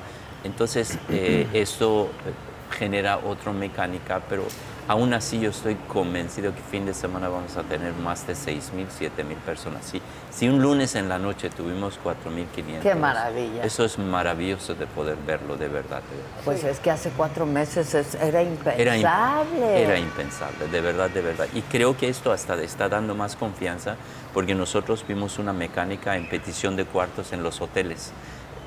Entonces, 0.44 0.98
eh, 1.08 1.48
esto 1.54 2.10
genera 2.78 3.18
otra 3.18 3.52
mecánica, 3.52 4.20
pero 4.28 4.44
aún 4.88 5.12
así 5.14 5.40
yo 5.40 5.50
estoy 5.50 5.74
convencido 5.88 6.54
que 6.54 6.60
fin 6.60 6.86
de 6.86 6.94
semana 6.94 7.28
vamos 7.28 7.56
a 7.56 7.62
tener 7.62 7.92
más 7.94 8.26
de 8.26 8.34
6.000, 8.34 8.86
7.000 8.88 9.36
personas. 9.44 9.84
Si, 9.84 10.00
si 10.30 10.48
un 10.48 10.62
lunes 10.62 10.94
en 10.94 11.08
la 11.08 11.18
noche 11.18 11.50
tuvimos 11.50 11.98
4.500. 12.04 12.80
Qué 12.82 12.94
maravilla. 12.94 13.64
Eso 13.64 13.84
es 13.84 13.98
maravilloso 13.98 14.74
de 14.74 14.86
poder 14.86 15.16
verlo, 15.26 15.56
de 15.56 15.68
verdad. 15.68 16.02
de 16.10 16.16
verdad. 16.16 16.40
Pues 16.44 16.62
es 16.64 16.78
que 16.80 16.90
hace 16.90 17.10
cuatro 17.10 17.46
meses 17.46 17.94
es- 17.94 18.14
era 18.14 18.42
impensable. 18.42 18.80
Era, 18.82 18.96
im- 18.96 19.76
era 19.76 19.98
impensable, 19.98 20.68
de 20.70 20.80
verdad, 20.80 21.10
de 21.10 21.22
verdad. 21.22 21.46
Y 21.54 21.62
creo 21.62 21.96
que 21.96 22.08
esto 22.08 22.30
hasta 22.32 22.54
está 22.62 22.88
dando 22.88 23.14
más 23.14 23.34
confianza 23.36 23.96
porque 24.32 24.54
nosotros 24.54 25.04
vimos 25.08 25.38
una 25.38 25.52
mecánica 25.52 26.16
en 26.16 26.28
petición 26.28 26.76
de 26.76 26.84
cuartos 26.84 27.32
en 27.32 27.42
los 27.42 27.60
hoteles. 27.60 28.12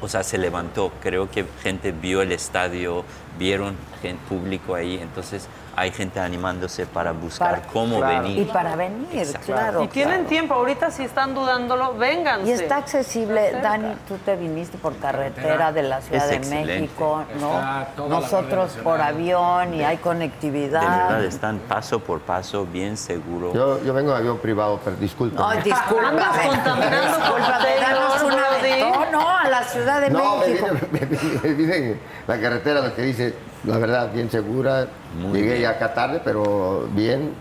O 0.01 0.07
sea, 0.07 0.23
se 0.23 0.37
levantó. 0.37 0.91
Creo 1.01 1.29
que 1.29 1.45
gente 1.61 1.91
vio 1.91 2.21
el 2.21 2.31
estadio, 2.31 3.03
vieron 3.37 3.75
gente 4.01 4.21
público 4.29 4.73
ahí. 4.73 4.97
Entonces 5.01 5.47
hay 5.79 5.91
gente 5.91 6.19
animándose 6.19 6.85
para 6.85 7.13
buscar 7.13 7.61
cómo 7.71 7.99
Claro. 7.99 8.23
venir. 8.23 8.39
Y 8.39 8.45
para 8.45 8.75
venir, 8.75 9.27
claro. 9.45 9.83
Y 9.83 9.87
tienen 9.87 10.25
tiempo, 10.25 10.53
ahorita 10.53 10.91
si 10.91 11.03
están 11.03 11.33
dudándolo, 11.33 11.93
vénganse. 11.95 12.49
Y 12.49 12.51
está 12.51 12.77
accesible, 12.77 13.53
Dani, 13.63 13.95
tú 14.07 14.17
te 14.17 14.35
viniste 14.35 14.77
por 14.77 14.97
carretera 14.97 15.71
de 15.71 15.83
la 15.83 16.01
Ciudad 16.01 16.23
Es 16.25 16.29
de 16.29 16.35
excelente. 16.35 16.81
México, 16.81 17.23
¿no? 17.39 18.09
Nosotros 18.09 18.73
por 18.83 18.99
avión 18.99 19.73
y 19.73 19.83
hay 19.83 19.95
De 19.95 20.01
conectividad. 20.01 20.81
verdad, 20.81 21.23
están 21.23 21.59
paso 21.59 21.99
por 21.99 22.19
paso, 22.19 22.65
bien 22.65 22.97
seguro. 22.97 23.53
Yo, 23.53 23.81
yo 23.83 23.93
vengo 23.93 24.11
en 24.11 24.17
avión 24.17 24.37
privado, 24.39 24.79
pero 24.83 24.97
disculpa. 24.97 25.49
Ay, 25.51 25.61
discúlpame. 25.63 26.07
Andas 26.09 26.47
contaminando 26.47 27.17
con 27.31 27.41
danos 27.41 28.23
una. 28.23 28.49
No, 28.79 29.11
no, 29.11 29.29
a 29.37 29.47
la 29.49 29.63
Ciudad 29.63 30.01
de 30.01 30.09
No, 30.09 30.37
México. 30.37 30.67
me 30.91 31.75
en 31.77 31.99
la 32.27 32.39
carretera, 32.39 32.81
lo 32.81 32.93
que 32.95 33.01
dice, 33.03 33.33
la 33.65 33.77
verdad, 33.77 34.09
bien 34.13 34.29
segura. 34.31 34.87
Llegué 35.33 35.41
bien. 35.49 35.61
ya 35.63 35.69
acá 35.71 35.93
tarde, 35.93 36.21
pero 36.23 36.87
bien, 36.91 37.33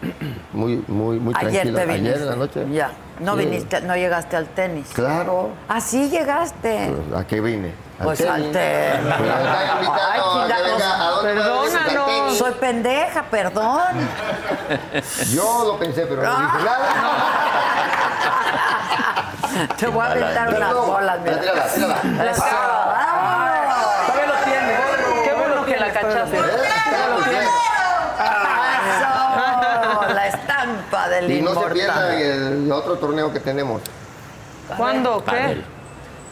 muy, 0.52 0.82
muy, 0.88 1.18
muy 1.20 1.34
Ayer 1.36 1.50
tranquilo. 1.50 1.78
te 1.78 1.86
viniste. 1.86 2.08
Ayer 2.10 2.22
en 2.22 2.28
la 2.30 2.36
noche. 2.36 2.66
Ya. 2.72 2.90
No 3.20 3.32
Sí. 3.36 3.38
viniste, 3.44 3.80
no 3.82 3.96
llegaste 3.96 4.36
al 4.36 4.46
tenis. 4.46 4.88
Claro. 4.94 5.50
Así 5.68 6.08
llegaste. 6.08 6.92
¿A 7.16 7.24
qué 7.24 7.40
vine? 7.40 7.74
Pues 8.02 8.20
al 8.20 8.50
tenis. 8.52 8.56
Pero 8.56 9.02
me 9.02 9.28
están 9.28 9.76
invitando 9.76 10.08
Ay, 10.08 10.20
a 10.20 10.22
que 10.22 10.22
chingados. 10.22 10.70
venga, 10.72 10.94
¿a 10.94 11.08
dónde 11.10 11.34
va 11.34 11.44
a 11.44 11.62
venir 11.62 11.76
al 11.78 12.06
tenis? 12.06 12.38
Soy 12.38 12.52
pendeja, 12.52 13.22
perdón. 13.24 13.82
Yo 15.34 15.64
lo 15.66 15.78
pensé, 15.78 16.06
pero 16.06 16.22
no 16.22 16.30
dije 16.30 16.58
nada. 16.64 16.88
Te 19.76 19.86
voy 19.88 20.04
a 20.06 20.10
aventar 20.10 20.54
unas 20.54 20.74
bolas, 20.74 21.18
mira. 21.24 21.40
Tírala, 21.40 21.66
tírala. 21.66 22.30
Eso. 22.30 22.42
Todavía 24.06 24.26
lo 24.26 24.34
tiene. 24.44 24.76
Qué 25.24 25.32
bueno 25.34 25.64
que 25.64 25.76
la 25.76 25.92
cachaste. 25.92 26.36
Eso, 26.38 26.54
la 30.14 30.26
no 31.54 31.62
se 31.62 31.70
pierdan 31.70 32.12
el 32.18 32.72
otro 32.72 32.96
torneo 32.98 33.32
que 33.32 33.40
tenemos. 33.40 33.82
¿Cuándo? 34.76 35.20
Pádel. 35.24 35.64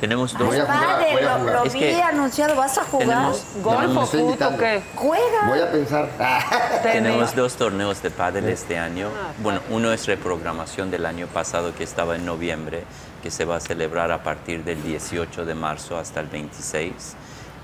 Tenemos 0.00 0.34
dos. 0.36 0.48
Voy 0.48 0.58
a 0.58 0.64
jugar, 0.66 0.86
Padre, 0.86 1.12
voy 1.12 1.22
a 1.22 1.24
lo, 1.32 1.38
jugar. 1.40 1.54
lo 1.54 1.64
Es 1.64 1.72
vi 1.72 1.78
que 1.80 2.02
anunciado, 2.02 2.54
¿vas 2.54 2.76
a 2.76 2.84
jugar? 2.84 3.06
tenemos- 3.08 3.42
¿Golf 3.62 3.96
o 3.96 4.06
fútbol 4.06 4.56
qué? 4.58 4.82
Juega. 4.94 5.48
Voy 5.48 5.58
a 5.60 5.70
pensar. 5.72 6.08
Tenemos 6.82 7.34
dos 7.34 7.54
torneos 7.54 8.02
de 8.02 8.10
pádel 8.10 8.46
este 8.50 8.78
año. 8.78 9.08
Bueno, 9.38 9.60
uno 9.70 9.90
es 9.94 10.06
reprogramación 10.06 10.90
del 10.90 11.06
año 11.06 11.26
pasado 11.28 11.74
que 11.74 11.82
estaba 11.84 12.14
en 12.16 12.26
noviembre, 12.26 12.84
que 13.22 13.30
se 13.30 13.46
va 13.46 13.56
a 13.56 13.60
celebrar 13.60 14.12
a 14.12 14.22
partir 14.22 14.64
del 14.64 14.82
18 14.82 15.46
de 15.46 15.54
marzo 15.54 15.96
hasta 15.96 16.20
el 16.20 16.26
26, 16.26 16.92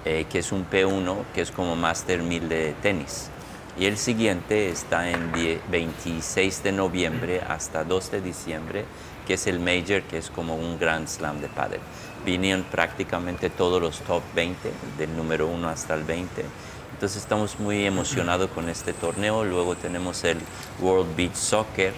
eh, 0.07 0.25
que 0.31 0.39
es 0.39 0.53
un 0.53 0.65
P1, 0.65 1.17
que 1.35 1.43
es 1.43 1.51
como 1.51 1.77
Master 1.77 2.23
1000 2.23 2.49
de 2.49 2.75
tenis. 2.81 3.29
Y 3.79 3.87
el 3.87 3.97
siguiente 3.97 4.69
está 4.69 5.11
en 5.11 5.33
die- 5.33 5.59
26 5.71 6.63
de 6.63 6.73
noviembre 6.73 7.41
hasta 7.41 7.85
2 7.85 8.11
de 8.11 8.21
diciembre, 8.21 8.85
que 9.27 9.35
es 9.35 9.47
el 9.47 9.61
Major, 9.61 10.03
que 10.03 10.19
es 10.19 10.31
como 10.31 10.57
un 10.57 10.79
Grand 10.79 11.09
Slam 11.09 11.41
de 11.41 11.49
pádel. 11.49 11.81
Vinieron 12.27 12.65
prácticamente 12.65 13.49
todos 13.51 13.81
los 13.81 14.01
top 14.01 14.23
20, 14.35 14.71
del 14.99 15.17
número 15.17 15.47
1 15.47 15.69
hasta 15.69 15.95
el 15.95 16.05
20. 16.05 16.45
Entonces 16.93 17.23
estamos 17.23 17.59
muy 17.59 17.87
emocionados 17.87 18.51
con 18.51 18.69
este 18.69 18.93
torneo. 18.93 19.43
Luego 19.45 19.75
tenemos 19.75 20.23
el 20.25 20.39
World 20.81 21.17
Beach 21.17 21.35
Soccer. 21.35 21.95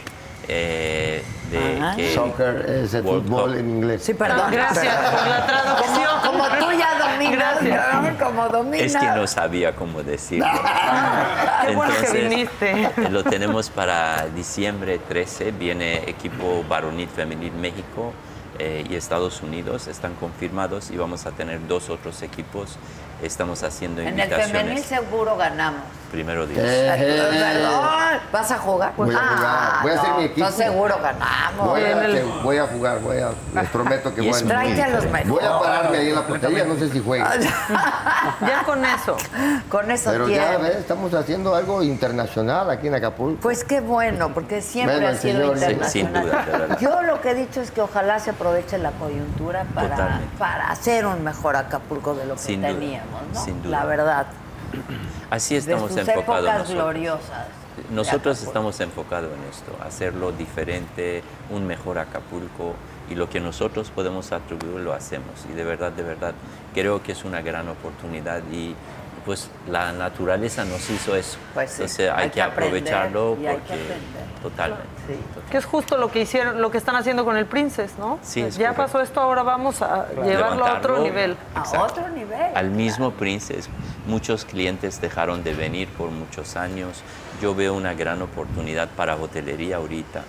Eh, 0.49 1.23
de, 1.51 1.83
que- 1.97 2.15
Soccer 2.15 2.67
es 2.69 2.95
el 2.95 3.05
World 3.05 3.25
fútbol 3.27 3.51
Cup. 3.51 3.59
en 3.61 3.71
inglés. 3.71 4.03
Sí, 4.05 4.15
perdón. 4.15 4.51
Gracias 4.51 4.97
por 4.97 5.27
la 5.29 5.47
traducción. 5.47 6.05
Como, 6.25 6.39
como 6.45 6.59
tú 6.59 6.73
ya 6.79 6.99
dominas, 6.99 7.63
¿no? 7.63 8.25
como 8.27 8.49
dominas. 8.49 8.81
Es 8.87 8.97
que 8.97 9.07
no 9.07 9.27
sabía 9.27 9.75
cómo 9.75 10.03
decirlo. 10.03 10.47
Qué 11.67 11.75
bueno 11.75 11.93
que 11.93 11.99
Entonces, 11.99 12.29
viniste. 12.31 12.71
eh, 12.83 12.91
Lo 13.11 13.25
tenemos 13.25 13.71
para 13.71 14.27
diciembre 14.35 14.99
13. 14.99 15.53
Viene 15.53 16.09
equipo 16.09 16.65
varonil 16.69 17.09
femenil 17.09 17.53
México 17.53 18.13
eh, 18.59 18.85
y 18.89 18.95
Estados 18.97 19.43
Unidos. 19.43 19.87
Están 19.87 20.15
confirmados 20.15 20.91
y 20.91 20.97
vamos 20.97 21.27
a 21.27 21.31
tener 21.31 21.67
dos 21.69 21.89
otros 21.91 22.23
equipos. 22.23 22.77
Estamos 23.25 23.63
haciendo 23.63 24.01
En 24.03 24.09
el 24.09 24.13
invitaciones. 24.15 24.53
femenil 24.53 24.85
seguro 24.85 25.37
ganamos. 25.37 25.81
Primero 26.13 26.47
Dios. 26.47 26.61
Eh. 26.63 27.69
¿Vas 28.31 28.51
a 28.53 28.59
jugar? 28.59 28.93
Voy 28.97 29.13
a 29.13 29.19
Ah, 29.19 29.35
jugar, 29.37 29.83
voy 29.83 29.91
a 29.91 29.95
hacer 30.01 30.11
no, 30.11 30.19
mi 30.19 30.25
equipo. 30.25 30.47
no, 30.47 30.53
seguro 30.53 30.99
ganamos. 31.03 31.67
Voy 31.69 31.81
En 31.83 31.99
a, 31.99 32.05
el- 32.05 32.25
voy 32.45 32.59
a 32.59 32.67
jugar, 32.67 32.99
voy 33.01 33.19
a, 33.19 33.31
les 33.55 33.69
prometo 33.73 34.15
que 34.15 34.21
voy 34.21 34.31
a... 34.41 34.45
Tráete 34.47 34.83
a 34.83 34.89
los 34.91 35.05
mejores. 35.07 35.29
Voy 35.29 35.45
a 35.45 35.59
pararme 35.59 35.99
ahí 35.99 36.09
en 36.11 36.15
la 36.15 36.23
portería, 36.27 36.65
no 36.65 36.77
sé 36.77 36.89
si 36.91 37.01
juegue. 37.03 37.25
Ya 38.47 38.63
con 38.65 38.85
eso. 38.85 39.17
Con 39.69 39.91
eso 39.91 40.11
Pero 40.11 40.29
ya 40.29 40.51
tienes. 40.51 40.61
ves, 40.63 40.77
estamos 40.77 41.13
haciendo 41.15 41.55
algo 41.55 41.83
internacional 41.83 42.71
aquí 42.71 42.87
en 42.89 42.95
Acapulco. 42.95 43.41
Pues 43.41 43.65
qué 43.65 43.81
bueno, 43.81 44.33
porque 44.33 44.61
siempre 44.63 44.95
Bueno, 44.97 45.09
ha 45.09 45.11
el 45.13 45.19
sido 45.19 45.39
señor, 45.55 45.57
internacional. 45.57 45.91
sin 45.91 46.13
duda, 46.13 46.45
de 46.45 46.53
verdad. 46.53 46.79
Yo 46.81 47.03
lo 47.03 47.21
que 47.21 47.31
he 47.31 47.35
dicho 47.35 47.61
es 47.61 47.71
que 47.71 47.81
ojalá 47.81 48.19
se 48.19 48.31
aproveche 48.31 48.79
la 48.79 48.93
coyuntura 48.93 49.65
para, 49.75 49.91
Totalmente. 49.91 50.37
para 50.39 50.69
hacer 50.71 51.07
un 51.07 51.23
mejor 51.25 51.57
Acapulco 51.57 52.15
de 52.15 52.27
lo 52.27 52.35
que 52.35 52.41
Sin 52.41 52.61
duda, 52.61 52.71
¿no? 53.33 53.45
sin 53.45 53.63
duda. 53.63 53.81
La 53.81 53.85
verdad. 53.87 54.27
Así 55.31 55.55
De 55.55 55.61
estamos 55.61 55.91
sus 55.91 55.99
enfocados 55.99 56.25
épocas 56.45 56.59
nosotros. 56.59 56.85
gloriosas. 56.85 57.47
Nosotros 57.91 58.43
estamos 58.43 58.81
enfocados 58.81 59.31
en 59.33 59.51
esto, 59.51 59.77
hacerlo 59.85 60.31
diferente, 60.33 61.23
un 61.51 61.67
mejor 61.67 61.99
Acapulco 61.99 62.75
y 63.11 63.17
lo 63.17 63.29
que 63.29 63.41
nosotros 63.41 63.91
podemos 63.91 64.33
atribuir 64.33 64.81
lo 64.81 64.93
hacemos. 64.93 65.45
Y 65.51 65.55
de 65.55 65.65
verdad, 65.65 65.93
de 65.93 66.03
verdad, 66.05 66.35
creo 66.73 67.03
que 67.03 67.13
es 67.13 67.25
una 67.25 67.43
gran 67.43 67.69
oportunidad 67.69 68.43
y 68.53 68.75
pues 69.25 69.49
la 69.71 69.93
naturaleza 69.93 70.65
nos 70.65 70.89
hizo 70.91 71.17
eso. 71.17 71.39
Pues 71.55 71.71
sí, 71.71 71.83
Entonces 71.83 72.11
hay, 72.11 72.23
hay 72.25 72.29
que, 72.29 72.35
que 72.35 72.43
aprovecharlo 72.43 73.37
y 73.41 73.47
hay 73.47 73.57
que 73.57 73.61
porque 73.63 73.73
aprender. 73.75 74.43
totalmente. 74.43 74.87
Sí. 75.07 75.15
Que 75.51 75.57
es 75.59 75.65
justo 75.65 75.97
lo 75.97 76.11
que 76.11 76.21
hicieron, 76.23 76.61
lo 76.61 76.71
que 76.71 76.79
están 76.79 76.97
haciendo 76.97 77.25
con 77.25 77.37
el 77.37 77.47
Princess, 77.47 77.93
¿no? 77.99 78.19
Sí, 78.23 78.41
es 78.41 78.57
ya 78.57 78.69
correcto. 78.75 78.83
pasó 78.83 79.01
esto, 79.03 79.21
ahora 79.21 79.43
vamos 79.43 79.81
a 79.83 80.07
llevarlo 80.25 80.65
a 80.67 80.79
otro 80.79 80.99
nivel. 80.99 81.37
A 81.55 81.61
Exacto. 81.61 82.01
otro 82.01 82.09
nivel. 82.11 82.55
Al 82.55 82.71
mismo 82.71 83.13
Princess, 83.13 83.69
muchos 84.07 84.45
clientes 84.45 85.01
dejaron 85.01 85.43
de 85.43 85.55
venir 85.55 85.89
por 85.89 86.11
muchos 86.11 86.57
años. 86.57 87.03
Yo 87.41 87.55
veo 87.55 87.75
una 87.75 87.95
gran 87.95 88.21
oportunidad 88.23 88.89
para 88.91 89.17
hotelería 89.17 89.77
ahorita. 89.77 90.21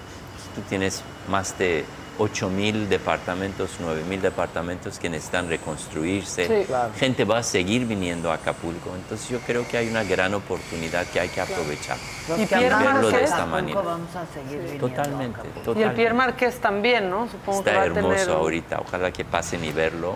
Tú 0.55 0.61
tienes 0.69 1.03
más 1.29 1.57
de 1.57 1.83
8 2.17 2.49
mil 2.49 2.87
departamentos, 2.87 3.77
9 3.79 4.03
mil 4.07 4.21
departamentos 4.21 4.99
que 4.99 5.09
necesitan 5.09 5.49
reconstruirse. 5.49 6.47
Sí. 6.47 6.65
Claro. 6.65 6.93
Gente 6.97 7.25
va 7.25 7.39
a 7.39 7.43
seguir 7.43 7.85
viniendo 7.85 8.31
a 8.31 8.35
Acapulco. 8.35 8.95
Entonces 8.95 9.27
yo 9.29 9.39
creo 9.39 9.67
que 9.67 9.77
hay 9.77 9.89
una 9.89 10.03
gran 10.03 10.33
oportunidad 10.33 11.05
que 11.07 11.19
hay 11.19 11.29
que 11.29 11.41
aprovechar. 11.41 11.97
Y 12.37 12.45
que 12.45 12.55
Pierre 12.55 12.75
Verlo 12.83 13.11
de 13.11 13.23
esta 13.23 13.45
manera. 13.45 13.81
vamos 13.81 14.15
a 14.15 14.25
seguir 14.27 14.59
viniendo 14.59 14.85
a 14.85 14.89
Totalmente. 14.89 15.39
Y 15.43 15.47
el 15.47 15.63
totalmente. 15.63 15.95
Pierre 15.95 16.13
Marqués 16.13 16.59
también, 16.59 17.09
¿no? 17.09 17.27
Supongo 17.27 17.63
que 17.63 17.69
Está 17.69 17.79
va 17.79 17.83
a 17.83 17.87
hermoso 17.87 18.15
tener... 18.15 18.29
ahorita, 18.29 18.79
ojalá 18.79 19.11
que 19.11 19.25
pasen 19.25 19.63
y 19.65 19.71
verlo. 19.71 20.15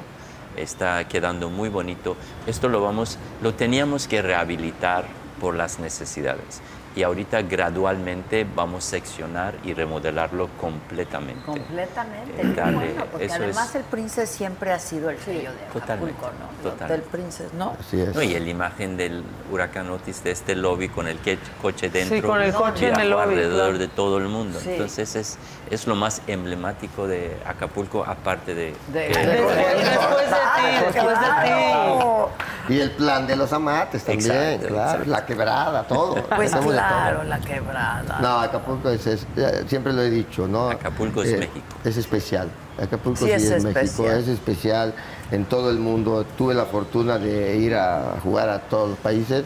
Está 0.56 1.08
quedando 1.08 1.50
muy 1.50 1.70
bonito. 1.70 2.16
Esto 2.48 2.70
lo 2.70 2.82
vamos, 2.82 3.18
lo 3.42 3.54
teníamos 3.54 4.08
que 4.08 4.22
rehabilitar 4.22 5.06
por 5.40 5.56
las 5.56 5.80
necesidades. 5.80 6.62
Y 6.96 7.04
ahorita 7.04 7.44
gradualmente 7.44 8.46
vamos 8.56 8.86
a 8.86 8.90
seccionar 8.90 9.54
y 9.64 9.74
remodelarlo 9.74 10.50
completamente. 10.60 11.46
Completamente. 11.46 12.42
Eh, 12.42 12.54
darle- 12.56 12.94
bueno, 12.94 13.06
porque 13.12 13.26
eso 13.28 13.36
además 13.36 13.70
es- 13.70 13.76
el 13.76 13.84
Princess 13.84 14.30
siempre 14.30 14.72
ha 14.72 14.80
sido 14.80 15.10
el 15.12 15.20
sello 15.20 15.52
de 15.52 15.58
Totalmente, 15.72 16.14
Acapulco, 16.18 16.32
¿no? 16.40 16.50
El 16.50 16.72
totalmente. 16.72 16.84
Hotel 16.86 17.02
Princess, 17.12 17.54
¿no? 17.54 17.76
Así 17.80 18.02
es. 18.02 18.16
No, 18.16 18.22
y 18.24 18.38
la 18.40 18.50
imagen 18.50 18.98
del 18.98 19.24
huracán 19.52 19.90
Otis 19.92 20.24
de 20.24 20.32
este 20.32 20.56
lobby 20.56 20.90
con 20.90 21.08
el 21.08 21.20
que- 21.20 21.38
coche 21.62 21.90
dentro. 21.90 22.28
con 22.28 22.42
el 22.42 22.54
coche 22.54 22.90
en 22.90 23.00
el 23.00 23.10
lobby, 23.12 23.22
alrededor 23.34 23.66
claro. 23.70 23.78
de 23.78 23.88
todo 23.88 24.18
el 24.18 24.28
mundo. 24.28 24.60
Sí. 24.60 24.72
Entonces 24.72 25.16
es, 25.16 25.38
es 25.70 25.86
lo 25.88 25.96
más 25.96 26.22
emblemático 26.28 27.08
de 27.08 27.38
Acapulco, 27.46 28.04
aparte 28.04 28.56
de... 28.56 28.74
De- 28.92 29.08
que- 29.08 29.20
de- 29.26 29.26
Después 29.30 29.56
de 29.56 30.36
ti, 30.56 30.86
después 30.94 31.20
de 31.20 31.26
Claro. 31.26 32.30
Y 32.68 32.80
el 32.80 32.92
plan 32.92 33.26
de 33.26 33.36
los 33.36 33.52
amates 33.52 34.04
también, 34.04 34.32
Exacto, 34.32 34.68
claro. 34.68 34.90
exacto. 34.92 35.10
La 35.10 35.26
quebrada, 35.26 35.84
todo. 35.88 36.16
Pues. 36.24 36.54
Claro, 36.88 37.24
la 37.24 37.40
quebrada. 37.40 38.20
No, 38.22 38.40
Acapulco 38.40 38.90
es, 38.90 39.06
es- 39.08 39.28
eh, 39.38 39.64
siempre 39.68 39.94
lo 39.94 40.02
he 40.02 40.10
dicho, 40.10 40.48
¿no? 40.48 40.70
Acapulco 40.70 41.22
es 41.24 41.38
México. 41.40 41.66
Es 41.84 41.98
especial. 41.98 42.50
Acapulco 42.82 43.20
Sí, 43.20 43.26
sí, 43.26 43.32
es 43.32 43.44
es, 43.52 43.64
México, 43.64 43.80
especial. 43.82 44.18
es 44.20 44.28
especial 44.28 44.94
en 45.32 45.46
todo 45.46 45.70
el 45.70 45.80
mundo. 45.80 46.26
Tuve 46.38 46.54
la 46.54 46.66
fortuna 46.66 47.18
de 47.18 47.56
ir 47.58 47.76
a 47.76 48.16
jugar 48.24 48.50
a 48.50 48.60
todos 48.60 48.90
los 48.92 48.98
países 49.00 49.44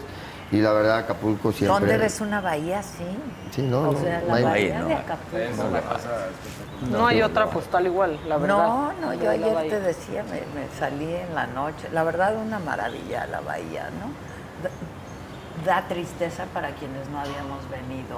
y 0.51 0.57
la 0.61 0.72
verdad 0.72 0.99
Acapulco 0.99 1.51
siempre. 1.51 1.80
¿Dónde 1.80 1.97
ves 1.97 2.22
una 2.22 2.41
bahía 2.41 2.80
así? 2.80 3.03
Sí, 3.51 3.64
no, 3.64 3.89
o 3.89 3.91
no, 3.93 3.99
sea, 3.99 4.22
no 4.22 4.27
la 4.27 4.34
hay- 4.35 4.43
bahía 4.43 4.80
no 4.80 4.88
de. 4.88 4.93
Acapulco. 4.93 5.80
No 6.91 7.07
hay 7.07 7.22
otra 7.22 7.45
postal 7.49 7.85
igual, 7.85 8.19
la 8.27 8.38
verdad. 8.38 8.57
No, 8.57 8.93
no, 9.01 9.14
yo 9.14 9.30
ayer 9.30 9.53
bahía. 9.53 9.69
te 9.69 9.80
decía, 9.80 10.23
me, 10.23 10.41
me 10.60 10.68
salí 10.77 11.15
en 11.15 11.34
la 11.34 11.47
noche. 11.47 11.88
La 11.93 12.03
verdad, 12.03 12.35
una 12.35 12.60
maravilla 12.60 13.26
la 13.27 13.39
bahía, 13.41 13.89
¿no? 13.99 14.11
Da, 15.65 15.88
tristeza 15.88 16.45
para 16.53 16.69
quienes 16.71 17.07
no 17.09 17.19
habíamos 17.19 17.69
venido, 17.69 18.17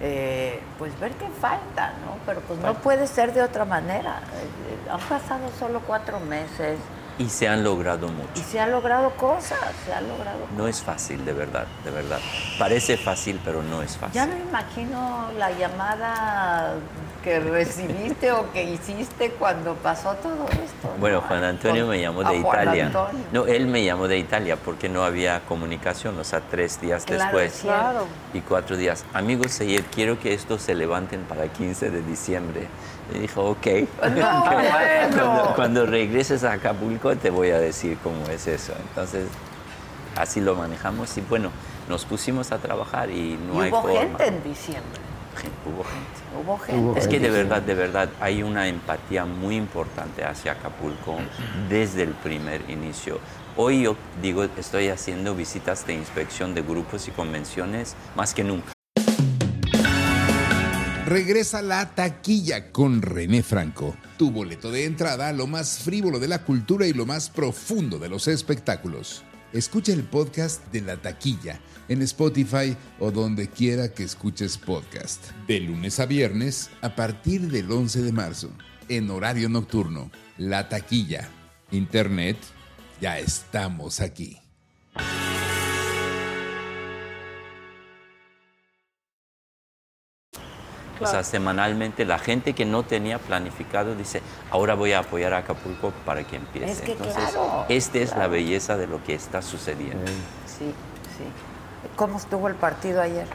eh, 0.00 0.60
pues 0.78 0.98
ver 1.00 1.12
que 1.12 1.26
falta, 1.28 1.94
¿no? 2.04 2.16
Pero 2.26 2.40
pues 2.42 2.58
no 2.60 2.74
puede 2.74 3.06
ser 3.06 3.32
de 3.32 3.42
otra 3.42 3.64
manera. 3.64 4.20
Eh, 4.34 4.90
Han 4.90 5.00
pasado 5.00 5.50
solo 5.58 5.80
cuatro 5.86 6.20
meses, 6.20 6.78
Y 7.18 7.28
se 7.28 7.48
han 7.48 7.62
logrado 7.64 8.08
mucho. 8.08 8.30
Y 8.34 8.40
se 8.40 8.60
han 8.60 8.70
logrado 8.70 9.10
cosas, 9.10 9.58
se 9.84 9.92
han 9.92 10.08
logrado 10.08 10.38
No 10.56 10.66
es 10.66 10.80
fácil, 10.80 11.22
de 11.24 11.32
verdad, 11.34 11.66
de 11.84 11.90
verdad. 11.90 12.18
Parece 12.58 12.96
fácil, 12.96 13.38
pero 13.44 13.62
no 13.62 13.82
es 13.82 13.96
fácil. 13.96 14.14
Ya 14.14 14.26
no 14.26 14.36
imagino 14.38 15.30
la 15.38 15.50
llamada 15.50 16.74
que 17.22 17.40
recibiste 17.40 18.32
o 18.32 18.50
que 18.52 18.64
hiciste 18.64 19.30
cuando 19.32 19.74
pasó 19.74 20.14
todo 20.14 20.46
esto. 20.50 20.88
¿no? 20.88 20.98
Bueno, 20.98 21.20
Juan 21.20 21.44
Antonio 21.44 21.86
me 21.86 22.00
llamó 22.00 22.20
de 22.20 22.40
Juan 22.40 22.62
Italia. 22.62 22.86
Antonio. 22.86 23.24
No, 23.32 23.46
él 23.46 23.66
me 23.66 23.84
llamó 23.84 24.08
de 24.08 24.18
Italia 24.18 24.56
porque 24.56 24.88
no 24.88 25.02
había 25.04 25.40
comunicación, 25.40 26.18
o 26.18 26.24
sea, 26.24 26.40
tres 26.40 26.80
días 26.80 27.04
Claro, 27.04 27.38
después 27.38 27.64
y 28.34 28.40
cuatro 28.40 28.76
días. 28.76 29.04
Amigos, 29.12 29.52
Seyed, 29.52 29.84
quiero 29.94 30.18
que 30.18 30.34
estos 30.34 30.62
se 30.62 30.74
levanten 30.74 31.22
para 31.24 31.48
15 31.48 31.90
de 31.90 32.02
diciembre. 32.02 32.68
Y 33.14 33.18
dijo, 33.18 33.42
ok. 33.44 33.66
No, 34.16 34.44
cuando, 34.44 35.52
cuando 35.56 35.86
regreses 35.86 36.44
a 36.44 36.52
Acapulco 36.52 37.16
te 37.16 37.30
voy 37.30 37.50
a 37.50 37.58
decir 37.58 37.98
cómo 38.02 38.24
es 38.30 38.46
eso. 38.46 38.72
Entonces, 38.88 39.26
así 40.16 40.40
lo 40.40 40.54
manejamos 40.54 41.16
y 41.18 41.20
bueno, 41.22 41.50
nos 41.88 42.04
pusimos 42.04 42.52
a 42.52 42.58
trabajar 42.58 43.10
y 43.10 43.36
no 43.46 43.60
y 43.60 43.64
hay 43.66 43.70
hubo 43.72 43.82
forma. 43.82 43.98
gente 43.98 44.26
en 44.26 44.42
diciembre. 44.44 45.00
Hubo 45.66 45.82
gente. 45.84 46.19
Hubo 46.38 46.58
gente. 46.58 47.00
Es 47.00 47.08
que 47.08 47.18
de 47.18 47.30
verdad, 47.30 47.62
de 47.62 47.74
verdad, 47.74 48.08
hay 48.20 48.42
una 48.42 48.68
empatía 48.68 49.24
muy 49.24 49.56
importante 49.56 50.24
hacia 50.24 50.52
Acapulco 50.52 51.16
desde 51.68 52.02
el 52.02 52.10
primer 52.10 52.68
inicio. 52.70 53.18
Hoy 53.56 53.82
yo 53.82 53.96
digo, 54.22 54.44
estoy 54.44 54.88
haciendo 54.88 55.34
visitas 55.34 55.86
de 55.86 55.94
inspección 55.94 56.54
de 56.54 56.62
grupos 56.62 57.08
y 57.08 57.10
convenciones 57.10 57.96
más 58.14 58.32
que 58.32 58.44
nunca. 58.44 58.72
Regresa 61.06 61.60
la 61.60 61.92
taquilla 61.92 62.70
con 62.70 63.02
René 63.02 63.42
Franco, 63.42 63.96
tu 64.16 64.30
boleto 64.30 64.70
de 64.70 64.84
entrada 64.84 65.28
a 65.28 65.32
lo 65.32 65.48
más 65.48 65.80
frívolo 65.80 66.20
de 66.20 66.28
la 66.28 66.44
cultura 66.44 66.86
y 66.86 66.92
lo 66.92 67.04
más 67.04 67.28
profundo 67.30 67.98
de 67.98 68.08
los 68.08 68.28
espectáculos. 68.28 69.24
Escucha 69.52 69.92
el 69.92 70.04
podcast 70.04 70.64
de 70.70 70.82
la 70.82 70.96
taquilla 70.96 71.58
en 71.90 72.02
Spotify 72.02 72.76
o 73.00 73.10
donde 73.10 73.48
quiera 73.48 73.92
que 73.92 74.04
escuches 74.04 74.56
podcast. 74.56 75.32
De 75.48 75.58
lunes 75.58 75.98
a 75.98 76.06
viernes 76.06 76.70
a 76.82 76.94
partir 76.94 77.50
del 77.50 77.70
11 77.70 78.02
de 78.02 78.12
marzo, 78.12 78.50
en 78.88 79.10
horario 79.10 79.48
nocturno. 79.48 80.10
La 80.38 80.68
taquilla. 80.68 81.28
Internet, 81.72 82.36
ya 83.00 83.18
estamos 83.18 84.00
aquí. 84.00 84.38
O 91.00 91.06
sea, 91.06 91.24
semanalmente 91.24 92.04
la 92.04 92.18
gente 92.18 92.52
que 92.52 92.64
no 92.66 92.84
tenía 92.84 93.18
planificado 93.18 93.96
dice, 93.96 94.22
ahora 94.50 94.74
voy 94.74 94.92
a 94.92 95.00
apoyar 95.00 95.32
a 95.32 95.38
Acapulco 95.38 95.92
para 96.04 96.24
que 96.24 96.36
empiece. 96.36 96.70
Es 96.70 96.80
que 96.82 96.92
Entonces, 96.92 97.16
claro, 97.16 97.66
esta 97.68 97.98
es 97.98 98.16
la 98.16 98.28
belleza 98.28 98.76
de 98.76 98.86
lo 98.86 99.02
que 99.02 99.14
está 99.14 99.42
sucediendo. 99.42 100.06
Sí, 100.46 100.66
sí. 101.16 101.49
¿Cómo 101.96 102.18
estuvo 102.18 102.48
el 102.48 102.54
partido 102.54 103.00
ayer? 103.02 103.26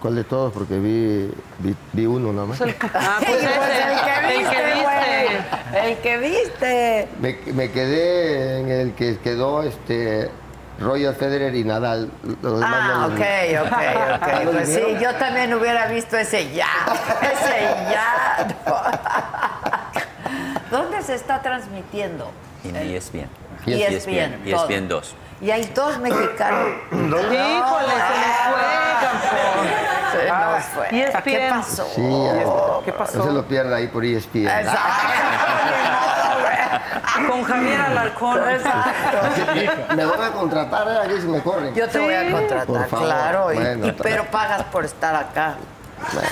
¿Cuál 0.00 0.14
de 0.16 0.24
todos? 0.24 0.52
Porque 0.52 0.78
vi, 0.78 1.30
vi, 1.58 1.76
vi 1.92 2.06
uno 2.06 2.32
nada 2.32 2.46
más. 2.46 2.60
Ah, 2.94 3.18
pues 3.18 3.42
ese, 3.42 3.48
pues 3.56 3.70
el 3.70 4.00
que 4.00 4.32
el 4.32 4.38
viste, 4.38 4.56
que 4.56 4.82
güey. 4.82 5.90
El 5.90 5.98
que 5.98 6.18
viste. 6.18 7.08
Me, 7.20 7.38
me 7.52 7.70
quedé 7.70 8.60
en 8.60 8.70
el 8.70 8.94
que 8.94 9.18
quedó 9.18 9.62
este 9.62 10.30
Roger 10.78 11.14
Federer 11.14 11.54
y 11.54 11.64
Nadal. 11.64 12.10
Los 12.40 12.60
demás 12.60 12.80
Ah, 12.82 13.08
ok, 13.08 13.12
los 13.12 13.18
vi. 13.18 13.26
ok, 13.58 13.72
ok. 14.22 14.44
¿Los 14.44 14.54
Pues 14.54 14.68
sí, 14.74 14.82
yo 15.02 15.14
también 15.16 15.52
hubiera 15.52 15.86
visto 15.86 16.16
ese 16.16 16.50
ya. 16.54 16.66
Ese 17.22 17.60
ya. 17.92 18.46
¿Dónde 20.70 21.02
se 21.02 21.14
está 21.14 21.42
transmitiendo? 21.42 22.30
En 22.64 22.76
ESPN. 22.76 23.28
ESPN, 23.66 24.40
todo. 24.50 24.64
ESPN 24.64 24.88
2. 24.88 25.14
Y 25.40 25.50
hay 25.50 25.64
dos 25.74 25.98
mexicanos. 25.98 26.68
Híjole, 26.92 27.12
se 27.30 28.14
les 28.18 28.36
fue, 28.46 28.66
campeón. 29.00 29.66
Se 30.12 30.28
nos 30.28 30.32
Ah, 30.32 30.60
fue. 30.74 30.86
ESPN. 31.00 31.22
¿Qué 31.24 31.48
pasó? 31.50 31.86
Sí, 31.94 32.02
ya- 32.24 32.84
¿Qué 32.84 32.92
pasó? 32.92 33.18
No 33.18 33.24
se 33.24 33.32
lo 33.32 33.44
pierda 33.46 33.76
ahí 33.76 33.86
por 33.88 34.04
ESPN. 34.04 34.48
Con 37.28 37.42
Javier 37.44 37.80
Alarcón. 37.80 38.40
Me 39.96 40.04
van 40.04 40.22
a 40.22 40.30
contratar, 40.32 40.88
¿eh? 40.88 40.98
Aquí 41.04 41.20
si 41.20 41.26
me 41.26 41.40
corren. 41.42 41.74
Yo 41.74 41.88
te 41.88 41.98
voy 41.98 42.14
a 42.14 42.30
contratar, 42.30 42.66
Por 42.66 42.86
favor. 42.88 43.06
claro. 43.06 43.52
y- 43.52 43.56
Bueno, 43.56 43.86
y- 43.88 43.92
pero 43.92 44.24
pagas 44.26 44.62
por 44.64 44.84
estar 44.84 45.14
acá. 45.14 45.54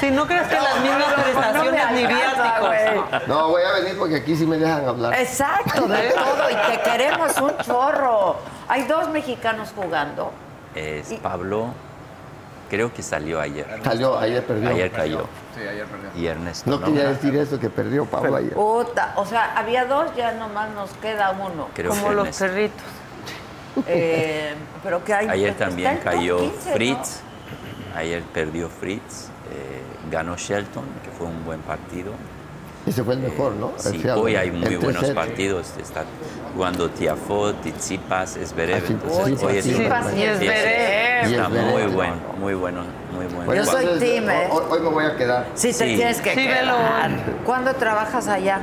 Si 0.00 0.10
no 0.10 0.26
crees 0.26 0.46
que 0.48 0.54
las 0.54 0.80
mismas 0.80 1.14
prestaciones 1.14 1.90
ni 1.92 2.06
viáticos. 2.06 3.26
No, 3.28 3.48
voy 3.48 3.62
a 3.62 3.72
venir 3.80 3.98
porque 3.98 4.16
aquí 4.16 4.36
sí 4.36 4.46
me 4.46 4.56
dejan 4.56 4.86
hablar. 4.86 5.14
Exacto, 5.14 5.86
de 5.86 6.10
todo. 6.10 6.50
Y 6.50 6.54
te 6.76 6.80
queremos 6.82 7.36
un 7.40 7.56
chorro. 7.58 8.36
Hay 8.68 8.84
dos 8.84 9.08
mexicanos 9.10 9.72
jugando. 9.74 10.32
Es 10.74 11.08
Pablo, 11.22 11.68
creo 12.70 12.92
que 12.92 13.02
salió 13.02 13.40
ayer. 13.40 13.80
Salió, 13.82 14.18
ayer 14.18 14.44
perdió. 14.44 14.68
Ayer 14.70 14.90
cayó. 14.90 15.26
Sí, 15.54 15.60
ayer 15.66 15.86
perdió. 15.86 16.10
Y 16.14 16.26
Ernesto. 16.26 16.70
No 16.70 16.80
quería 16.80 17.08
decir 17.08 17.34
eso, 17.36 17.58
que 17.58 17.70
perdió 17.70 18.04
Pablo 18.04 18.36
ayer. 18.36 18.52
Puta, 18.54 19.12
o 19.16 19.24
sea, 19.26 19.54
había 19.56 19.84
dos, 19.86 20.14
ya 20.16 20.32
nomás 20.32 20.70
nos 20.70 20.90
queda 20.94 21.30
uno. 21.30 21.68
Creo 21.74 21.90
Como 21.90 22.08
que 22.08 22.14
los 22.14 22.40
Ernesto. 22.40 22.44
perritos. 22.46 22.86
Eh, 23.86 24.54
pero 24.82 25.04
que 25.04 25.14
hay. 25.14 25.28
Ayer 25.28 25.50
está 25.50 25.66
también 25.66 26.00
cayó 26.02 26.38
15, 26.38 26.68
¿no? 26.70 26.74
Fritz. 26.76 27.20
Ayer 27.96 28.22
perdió 28.22 28.68
Fritz. 28.68 29.27
Eh, 29.52 29.82
ganó 30.10 30.36
Shelton, 30.36 30.84
que 31.04 31.10
fue 31.10 31.26
un 31.26 31.44
buen 31.44 31.60
partido. 31.60 32.12
Ese 32.86 33.04
fue 33.04 33.14
el 33.14 33.20
mejor, 33.20 33.52
¿no? 33.54 33.72
Sí, 33.76 33.88
El 33.96 34.02
Seattle. 34.02 34.22
hoy 34.22 34.36
hay 34.36 34.50
muy 34.50 34.66
El 34.66 34.78
buenos 34.78 35.02
3-7. 35.02 35.14
partidos. 35.14 35.66
Está 35.78 36.04
jugando 36.54 36.88
Tiafot, 36.88 37.60
Tsitsipas, 37.60 38.36
Esberev. 38.36 38.76
Ah, 38.76 38.86
sí, 38.86 38.92
Entonces, 38.94 39.38
sí, 39.38 39.44
hoy 39.46 39.56
es 39.58 39.64
sí, 39.64 39.70
Tsitsipas 39.72 40.06
y 40.06 40.08
sí, 40.08 40.16
sí, 40.16 40.22
Esberev. 40.24 41.24
Está 41.32 41.48
muy 41.48 41.82
bueno, 41.92 42.14
muy 42.38 42.54
bueno, 42.54 42.80
muy 43.12 43.26
bueno. 43.26 43.54
Yo 43.54 43.64
soy 43.66 43.98
team, 43.98 44.30
¿eh? 44.30 44.48
Hoy, 44.50 44.62
hoy 44.70 44.80
me 44.80 44.88
voy 44.88 45.04
a 45.04 45.16
quedar. 45.16 45.46
Sí, 45.54 45.68
te 45.68 45.72
Sí. 45.74 45.96
tienes 45.96 46.20
que 46.22 46.30
Sí, 46.30 46.36
quedar. 46.46 46.60
velo. 47.10 47.24
¿Cuándo 47.44 47.74
trabajas 47.74 48.26
allá? 48.28 48.60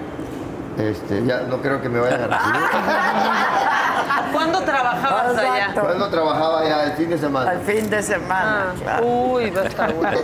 Este, 0.78 1.26
ya 1.26 1.42
no 1.42 1.58
creo 1.62 1.82
que 1.82 1.88
me 1.90 2.00
vayan 2.00 2.22
a 2.24 2.28
recibir. 2.28 2.62
¿Cuándo 4.34 4.62
trabajabas 4.62 5.38
allá? 5.38 5.58
Exacto. 5.58 5.82
Cuando 5.82 6.10
trabajaba 6.10 6.66
ya 6.68 6.84
el 6.86 6.92
fin 6.94 7.10
de 7.10 7.18
semana. 7.18 7.52
Al 7.52 7.60
fin 7.62 7.90
de 7.90 8.04
semana, 8.04 8.66
Ah, 8.70 8.74
claro. 8.82 9.06
Uy, 9.06 9.50
va 9.52 9.62
a 9.62 9.66
estar 9.66 9.94
bueno. 9.94 10.18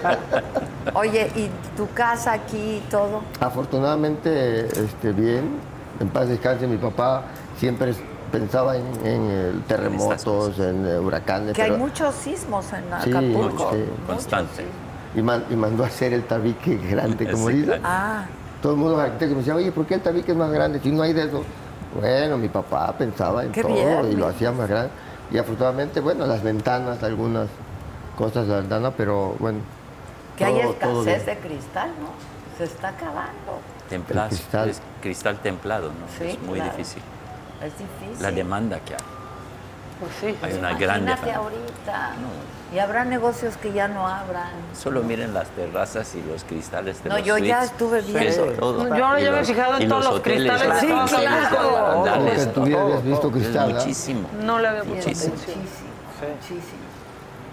Oye, 0.93 1.31
¿y 1.35 1.49
tu 1.77 1.87
casa 1.93 2.33
aquí 2.33 2.77
y 2.77 2.83
todo? 2.89 3.21
Afortunadamente, 3.39 4.65
este, 4.67 5.11
bien. 5.13 5.57
En 5.99 6.09
paz 6.09 6.27
descanse, 6.27 6.67
mi 6.67 6.77
papá 6.77 7.23
siempre 7.57 7.93
pensaba 8.31 8.75
en, 8.75 8.85
en, 9.05 9.63
terremotos, 9.67 10.57
en 10.59 10.85
huracanes. 10.99 11.53
Que 11.53 11.61
hay 11.63 11.71
muchos 11.71 12.15
sismos 12.15 12.65
en 12.73 12.83
Sí, 13.03 13.09
Acapulco. 13.11 13.71
sí. 13.73 13.85
Constante. 14.07 14.65
y, 15.15 15.21
man- 15.21 15.45
y 15.49 15.55
mandó 15.55 15.83
a 15.83 15.87
hacer 15.87 16.13
el 16.13 16.23
tabique 16.23 16.75
grande, 16.89 17.29
como 17.29 17.49
Sí, 17.49 17.53
dice. 17.57 17.79
Ah, 17.83 18.23
Todo 18.61 18.73
el 18.73 18.77
mundo 18.77 18.95
los 18.95 19.01
arquitectos 19.03 19.31
me 19.35 19.38
decía, 19.39 19.55
oye, 19.55 19.71
¿por 19.71 19.85
qué 19.85 19.95
el 19.95 20.01
tabique 20.01 20.31
es 20.31 20.38
más 20.38 20.51
grande? 20.51 20.79
Si 20.79 20.91
no 20.91 21.01
hay 21.03 21.13
de 21.13 21.23
eso. 21.25 21.43
Bueno, 21.99 22.38
mi 22.38 22.47
papá 22.47 22.93
pensaba 22.97 23.43
en 23.43 23.51
Qué 23.51 23.61
todo 23.63 23.73
bien, 23.73 24.11
y 24.11 24.15
lo 24.15 24.27
hacía 24.27 24.51
más 24.51 24.69
grande. 24.69 24.91
Y 25.31 25.38
afortunadamente, 25.38 25.99
bueno, 25.99 26.25
las 26.25 26.41
ventanas, 26.43 27.01
algunas 27.03 27.47
cosas 28.17 28.45
de 28.47 28.53
la 28.53 28.59
ventana, 28.59 28.91
pero 28.91 29.35
bueno. 29.39 29.59
que 30.38 30.45
hay 30.45 30.61
todo- 30.61 30.73
todo 30.73 31.01
escasez 31.01 31.25
bien. 31.25 31.38
de 31.41 31.47
cristal, 31.47 31.89
¿no? 31.99 32.57
Se 32.57 32.63
está 32.65 32.89
acabando. 32.89 33.59
Templado, 33.89 34.29
El 34.29 34.35
cristal. 34.35 34.69
es 34.69 34.81
cristal 35.01 35.38
templado, 35.39 35.88
¿no? 35.89 36.05
Sí, 36.17 36.31
es 36.31 36.41
muy 36.41 36.59
claro. 36.59 36.71
difícil. 36.71 37.01
Es 37.63 37.73
difícil. 37.77 38.21
La 38.23 38.31
demanda 38.31 38.79
que 38.79 38.93
hay. 38.93 38.99
Pues 40.01 40.11
sí. 40.19 40.35
Hay 40.41 40.53
una 40.53 40.73
gran 40.73 41.07
ahorita. 41.07 42.11
Y 42.73 42.79
habrá 42.79 43.05
negocios 43.05 43.55
que 43.57 43.71
ya 43.71 43.87
no 43.87 44.07
abran. 44.07 44.49
Solo 44.73 45.03
miren 45.03 45.33
las 45.33 45.47
terrazas 45.49 46.15
y 46.15 46.21
los 46.23 46.43
cristales 46.43 47.03
de 47.03 47.09
No, 47.09 47.17
los 47.17 47.25
yo 47.27 47.37
ya 47.37 47.59
suites. 47.59 47.71
estuve 47.71 48.01
viendo. 48.01 48.19
Eso, 48.21 48.45
todo. 48.59 48.95
Yo 48.97 49.05
ahora 49.05 49.19
ya 49.19 49.31
me 49.31 49.41
he 49.41 49.45
fijado 49.45 49.77
en 49.77 49.87
todos 49.89 50.05
los 50.05 50.13
hoteles, 50.15 50.51
cristales 50.51 50.83
lados. 50.89 51.11
los 51.11 51.49
Como 51.59 51.71
barandales, 52.03 52.45
que 52.45 52.51
tú 52.53 52.61
hubieras 52.63 53.03
visto 53.03 53.27
es 53.27 53.33
cristal, 53.33 53.67
¿verdad? 53.67 53.81
muchísimo. 53.81 54.29
No 54.43 54.59
le 54.59 54.67
había 54.69 54.83
puesto 54.83 55.07
Muchísimo. 55.09 55.33
Muchísimo, 55.35 55.59
muchísimo. 56.33 56.80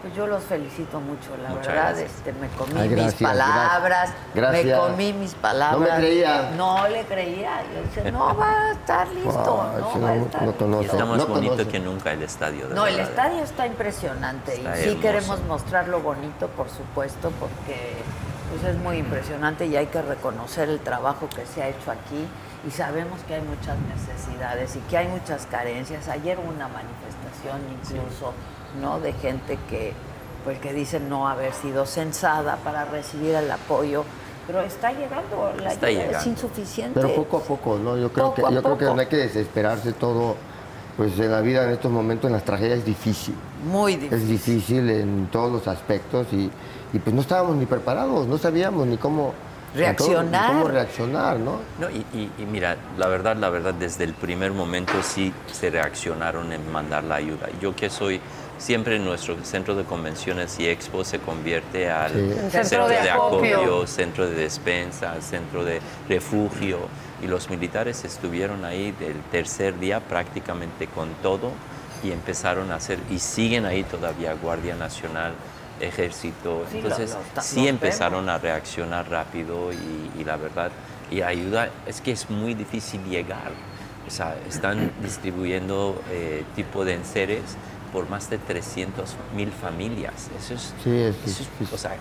Pues 0.01 0.15
yo 0.15 0.29
los 0.29 0.45
felicito 0.45 1.01
mucho, 1.01 1.37
la 1.43 1.49
Muchas 1.49 1.67
verdad. 1.67 1.85
gracias. 1.89 2.11
Este, 2.13 2.33
me 2.35 2.49
comí 2.51 2.73
Ay, 2.81 2.89
mis 2.89 3.15
palabras. 3.15 4.11
gracias. 4.33 4.65
Me 4.65 4.73
comí 4.77 5.13
mis 5.13 5.35
palabras. 5.35 5.81
No 5.89 5.95
me 5.97 6.01
creía. 6.01 6.51
No 6.57 6.87
le 6.89 7.03
creía. 7.05 7.63
Yo 7.75 7.83
decía, 7.83 8.13
no 8.13 8.37
va 8.37 8.69
a 8.69 8.73
estar 8.73 9.09
listo. 9.09 9.31
Wow, 9.33 9.81
no 9.81 9.93
sí, 9.93 9.99
va 9.99 10.11
a 10.11 10.15
no- 10.15 10.25
estar 10.27 10.43
no 10.43 10.47
listo. 10.49 10.65
conoce. 10.65 10.85
Está 10.87 11.05
más 11.05 11.19
No 11.19 11.27
bonito 11.27 11.53
conoce. 11.55 11.69
que 11.71 11.81
nunca 11.81 12.13
el 12.13 12.23
estadio. 12.23 12.69
de 12.69 12.75
No, 12.77 12.87
el 12.87 12.95
verdad. 12.97 13.11
estadio 13.11 13.43
está 13.43 13.67
impresionante 13.67 14.55
Está 14.55 14.79
y 14.79 14.83
sí 14.83 14.89
hermoso. 14.91 15.01
queremos 15.03 15.41
mostrar 15.49 15.89
lo 15.89 16.01
bonito, 16.01 16.47
por 16.49 16.69
supuesto, 16.71 17.33
porque 17.41 17.95
pues, 18.51 18.73
es 18.73 18.81
muy 18.81 18.99
impresionante 18.99 19.67
y 19.67 19.77
hay 19.77 19.87
que 19.87 20.01
reconocer 20.01 20.69
el 20.69 20.79
trabajo 20.79 21.29
que 21.29 21.45
se 21.45 21.61
ha 21.63 21.69
hecho 21.69 21.91
aquí 21.91 22.25
y 22.67 22.71
sabemos 22.71 23.19
que 23.27 23.35
hay 23.35 23.43
muchas 23.43 23.77
necesidades 23.79 24.77
y 24.77 24.79
que 24.89 24.97
hay 24.97 25.09
muchas 25.09 25.47
carencias. 25.47 26.07
Ayer 26.09 26.39
hubo 26.39 26.49
una 26.51 26.69
manifestación 26.69 27.61
incluso, 27.83 28.33
¿no? 28.81 29.01
De 29.01 29.13
gente 29.15 29.59
que 29.69 29.93
pues 30.45 30.59
que 30.61 30.73
dicen 30.73 31.09
no 31.09 31.29
haber 31.29 31.53
sido 31.53 31.85
censada 31.85 32.57
para 32.65 32.85
recibir 32.85 33.35
el 33.35 33.51
apoyo 33.51 34.05
Pero 34.47 34.63
está 34.63 34.93
llegando, 34.93 35.53
la 35.63 35.73
Está 35.73 35.87
ayuda 35.89 36.03
es 36.03 36.09
llegando. 36.09 36.31
insuficiente. 36.31 37.01
Pero 37.01 37.15
poco 37.15 37.37
a 37.39 37.41
poco, 37.43 37.79
¿no? 37.79 37.99
Yo 37.99 38.11
creo 38.13 38.27
Poco 38.35 38.49
que 38.49 38.55
yo 38.55 38.63
creo 38.63 38.79
que 38.79 38.85
no 38.87 38.99
hay 39.01 39.07
que 39.07 39.17
desesperarse 39.17 39.93
todo. 39.93 40.37
Pues 40.97 41.17
en 41.19 41.31
la 41.31 41.41
vida 41.43 41.65
en 41.65 41.71
estos 41.71 41.93
momentos, 41.93 42.27
en 42.29 42.33
las 42.33 42.45
tragedias 42.45 42.79
es 42.81 42.85
difícil. 42.85 43.35
Muy 43.71 43.95
difícil. 43.97 44.19
Es 44.19 44.27
difícil 44.29 44.91
en 44.91 45.29
todos 45.31 45.53
los 45.53 45.69
aspectos 45.69 46.27
y, 46.33 46.51
y 46.93 46.99
pues 46.99 47.15
no 47.15 47.21
estábamos 47.21 47.57
ni 47.57 47.67
preparados, 47.67 48.27
no 48.27 48.37
sabíamos 48.39 48.87
ni 48.87 48.97
cómo 48.97 49.33
Reaccionar. 49.75 50.55
ni 50.55 50.59
cómo 50.61 50.69
reaccionar, 50.73 51.39
¿no? 51.39 51.59
No, 51.79 51.91
y, 51.91 51.99
y- 52.15 52.33
y 52.39 52.47
mira, 52.51 52.77
la 52.97 53.07
verdad, 53.07 53.37
la 53.37 53.49
verdad, 53.51 53.75
desde 53.75 54.05
el 54.05 54.15
primer 54.15 54.53
momento 54.53 54.95
sí 55.03 55.33
se 55.53 55.71
reaccionaron 55.71 56.53
en 56.53 56.73
mandar 56.73 57.05
la 57.05 57.17
ayuda. 57.17 57.49
Yo 57.61 57.77
que 57.77 57.91
soy 57.91 58.21
siempre 58.59 58.99
nuestro 58.99 59.37
centro 59.45 59.75
de 59.75 59.85
convenciones 59.85 60.59
y 60.59 60.67
expo 60.69 61.05
se 61.05 61.19
convierte 61.21 61.91
al 61.91 62.13
Sí. 62.13 62.19
Centro, 62.51 62.51
centro 62.65 62.89
de 62.89 63.03
de 63.03 63.11
acopio. 63.11 63.57
acopio, 63.57 63.87
centro 63.87 64.29
de 64.29 64.35
despensa, 64.35 65.15
centro 65.21 65.65
de 65.65 65.81
refugio. 66.09 66.79
Y 67.23 67.27
los 67.27 67.51
militares 67.51 68.05
estuvieron 68.05 68.65
ahí 68.65 68.93
del 68.93 69.17
tercer 69.33 69.79
día 69.79 70.01
prácticamente 70.01 70.87
con 70.89 71.09
todo 71.23 71.51
y 72.03 72.13
empezaron 72.13 72.71
a 72.71 72.77
hacer, 72.77 72.99
y 73.11 73.19
siguen 73.19 73.65
ahí 73.67 73.83
todavía 73.85 74.35
Guardia 74.35 74.77
Nacional, 74.77 75.33
Ejército. 75.81 76.65
Sí, 76.71 76.79
Entonces 76.79 77.11
lo- 77.13 77.19
lo 77.37 77.43
sí 77.43 77.57
vemos. 77.57 77.71
empezaron 77.71 78.29
a 78.29 78.39
reaccionar 78.39 79.09
rápido 79.11 79.73
y, 79.73 80.21
y 80.21 80.25
la 80.25 80.37
verdad, 80.37 80.71
y 81.11 81.23
ayuda, 81.23 81.71
es 81.87 82.01
que 82.01 82.13
es 82.13 82.29
muy 82.31 82.55
difícil 82.55 83.03
llegar. 83.05 83.51
O 84.07 84.11
sea, 84.11 84.37
están 84.49 84.91
distribuyendo 85.03 86.01
eh, 86.11 86.45
tipo 86.57 86.85
de 86.85 86.95
enseres 86.95 87.43
por 87.93 88.09
más 88.09 88.29
de 88.31 88.39
300 88.39 89.15
mil 89.35 89.51
familias. 89.53 90.29
Eso 90.39 90.55
es, 90.55 90.75
Sí, 90.85 90.91
es 91.03 91.17
eso 91.27 91.45
es- 91.61 91.73
o 91.73 91.79
sea, 91.79 91.97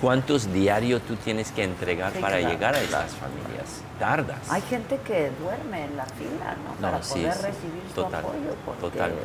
¿cuántos 0.00 0.52
diarios 0.52 1.02
tú 1.02 1.16
tienes 1.16 1.50
que 1.52 1.64
entregar 1.64 2.12
Sí, 2.12 2.18
para 2.20 2.38
claro, 2.38 2.52
llegar 2.52 2.74
a 2.74 2.80
estas 2.80 3.12
familias? 3.12 3.82
Tardas. 3.98 4.38
Hay 4.50 4.62
gente 4.62 4.98
que 5.06 5.30
duerme 5.40 5.84
en 5.84 5.96
la 5.96 6.06
fila, 6.06 6.56
¿no? 6.64 6.74
No, 6.80 6.92
Para 6.92 7.02
sí, 7.02 7.14
poder 7.20 7.32
sí, 7.34 7.42
recibir 7.42 7.82
su 7.88 7.94
total, 7.94 8.20
apoyo, 8.20 8.56
porque 8.66 8.80
totalmente. 8.82 9.24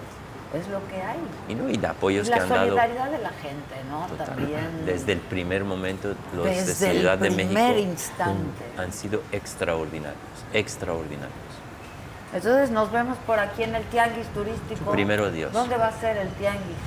es 0.53 0.67
lo 0.67 0.87
que 0.87 1.01
hay. 1.01 1.17
Y, 1.49 1.55
no, 1.55 1.69
y 1.69 1.77
de 1.77 1.87
apoyos 1.87 2.27
Y 2.27 2.29
la 2.29 2.37
que 2.37 2.43
han 2.43 2.49
dado 2.49 2.61
solidaridad 2.67 3.11
de 3.11 3.17
la 3.19 3.29
gente, 3.31 3.75
¿no? 3.89 4.05
total. 4.07 4.27
También. 4.27 4.85
desde 4.85 5.13
el 5.13 5.19
primer 5.19 5.63
momento 5.65 6.13
los 6.35 6.45
de 6.45 6.51
Desde 6.51 6.91
el 6.91 6.97
Ciudad 6.99 7.17
de 7.17 7.29
México 7.31 7.53
primer 7.55 7.77
instante. 7.79 8.63
han 8.77 8.93
sido 8.93 9.21
extraordinarios, 9.31 10.15
extraordinarios. 10.53 11.46
Entonces 12.33 12.71
nos 12.71 12.91
vemos 12.91 13.17
por 13.25 13.39
aquí 13.39 13.63
en 13.63 13.75
el 13.75 13.83
tianguis 13.85 14.27
turístico. 14.27 14.91
Primero 14.91 15.31
Dios. 15.31 15.51
¿Dónde 15.53 15.77
va 15.77 15.87
a 15.87 15.99
ser 15.99 16.17
el 16.17 16.29
tianguis? 16.31 16.77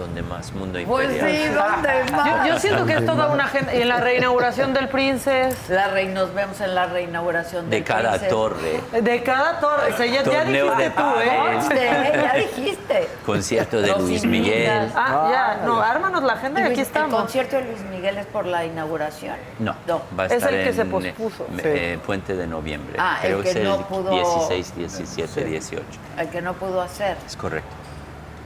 Donde 0.00 0.22
más 0.22 0.52
mundo 0.52 0.78
Pues 0.86 1.10
imperial. 1.12 1.30
sí, 1.30 1.54
¿dónde 1.54 2.12
más? 2.12 2.46
Yo, 2.46 2.54
yo 2.54 2.58
siento 2.58 2.86
que 2.86 2.94
es 2.94 3.04
toda 3.04 3.26
una 3.28 3.44
agenda. 3.44 3.74
Y 3.74 3.82
en 3.82 3.88
la 3.88 3.98
reinauguración 4.00 4.72
del 4.72 4.88
Princes. 4.88 5.54
La 5.68 5.88
rey, 5.88 6.06
nos 6.08 6.32
vemos 6.34 6.58
en 6.62 6.74
la 6.74 6.86
reinauguración 6.86 7.68
de 7.68 7.76
del 7.76 7.84
cada 7.84 8.10
Princess. 8.12 8.28
torre, 8.30 8.80
De 9.02 9.22
cada 9.22 9.60
torre. 9.60 9.92
O 9.92 9.96
sea, 9.96 10.06
ya, 10.06 10.22
ya 10.22 10.22
Torneo 10.22 10.64
dijiste 10.74 10.82
de 10.82 10.90
tú, 10.90 11.02
¿eh? 11.20 11.58
¿Dónde? 11.60 12.12
Ya 12.22 12.34
dijiste. 12.34 13.08
concierto 13.26 13.80
de 13.82 13.88
Los 13.88 14.00
Luis. 14.00 14.24
Miguel. 14.24 14.90
Ah, 14.96 15.28
ya. 15.60 15.66
No, 15.66 15.80
ármanos 15.82 16.22
la 16.22 16.32
agenda 16.34 16.60
y 16.60 16.64
aquí 16.64 16.74
¿El 16.74 16.80
estamos. 16.80 17.20
concierto 17.20 17.56
de 17.56 17.64
Luis 17.64 17.80
Miguel 17.90 18.16
es 18.18 18.26
por 18.26 18.46
la 18.46 18.64
inauguración? 18.64 19.36
No, 19.58 19.74
No. 19.86 20.00
va 20.18 20.24
a 20.24 20.26
Es 20.26 20.32
estar 20.32 20.52
el 20.54 20.64
que 20.64 20.72
se 20.72 20.80
en 20.82 20.90
pospuso. 20.90 21.44
eh, 21.44 21.56
Sí. 21.56 21.62
eh, 21.64 21.98
Puente 22.04 22.34
de 22.36 22.46
Noviembre. 22.46 22.96
Ah, 22.98 23.18
el 23.22 23.26
Creo 23.28 23.42
que 23.42 23.52
que 23.52 23.58
es 23.58 23.64
no 23.68 23.74
el 23.76 23.80
pudo- 23.84 24.10
16, 24.10 24.74
17, 24.76 25.44
18. 25.44 25.84
El 26.18 26.28
que 26.28 26.40
no 26.42 26.54
pudo 26.54 26.80
hacer. 26.80 27.16
Es 27.26 27.36
correcto. 27.36 27.76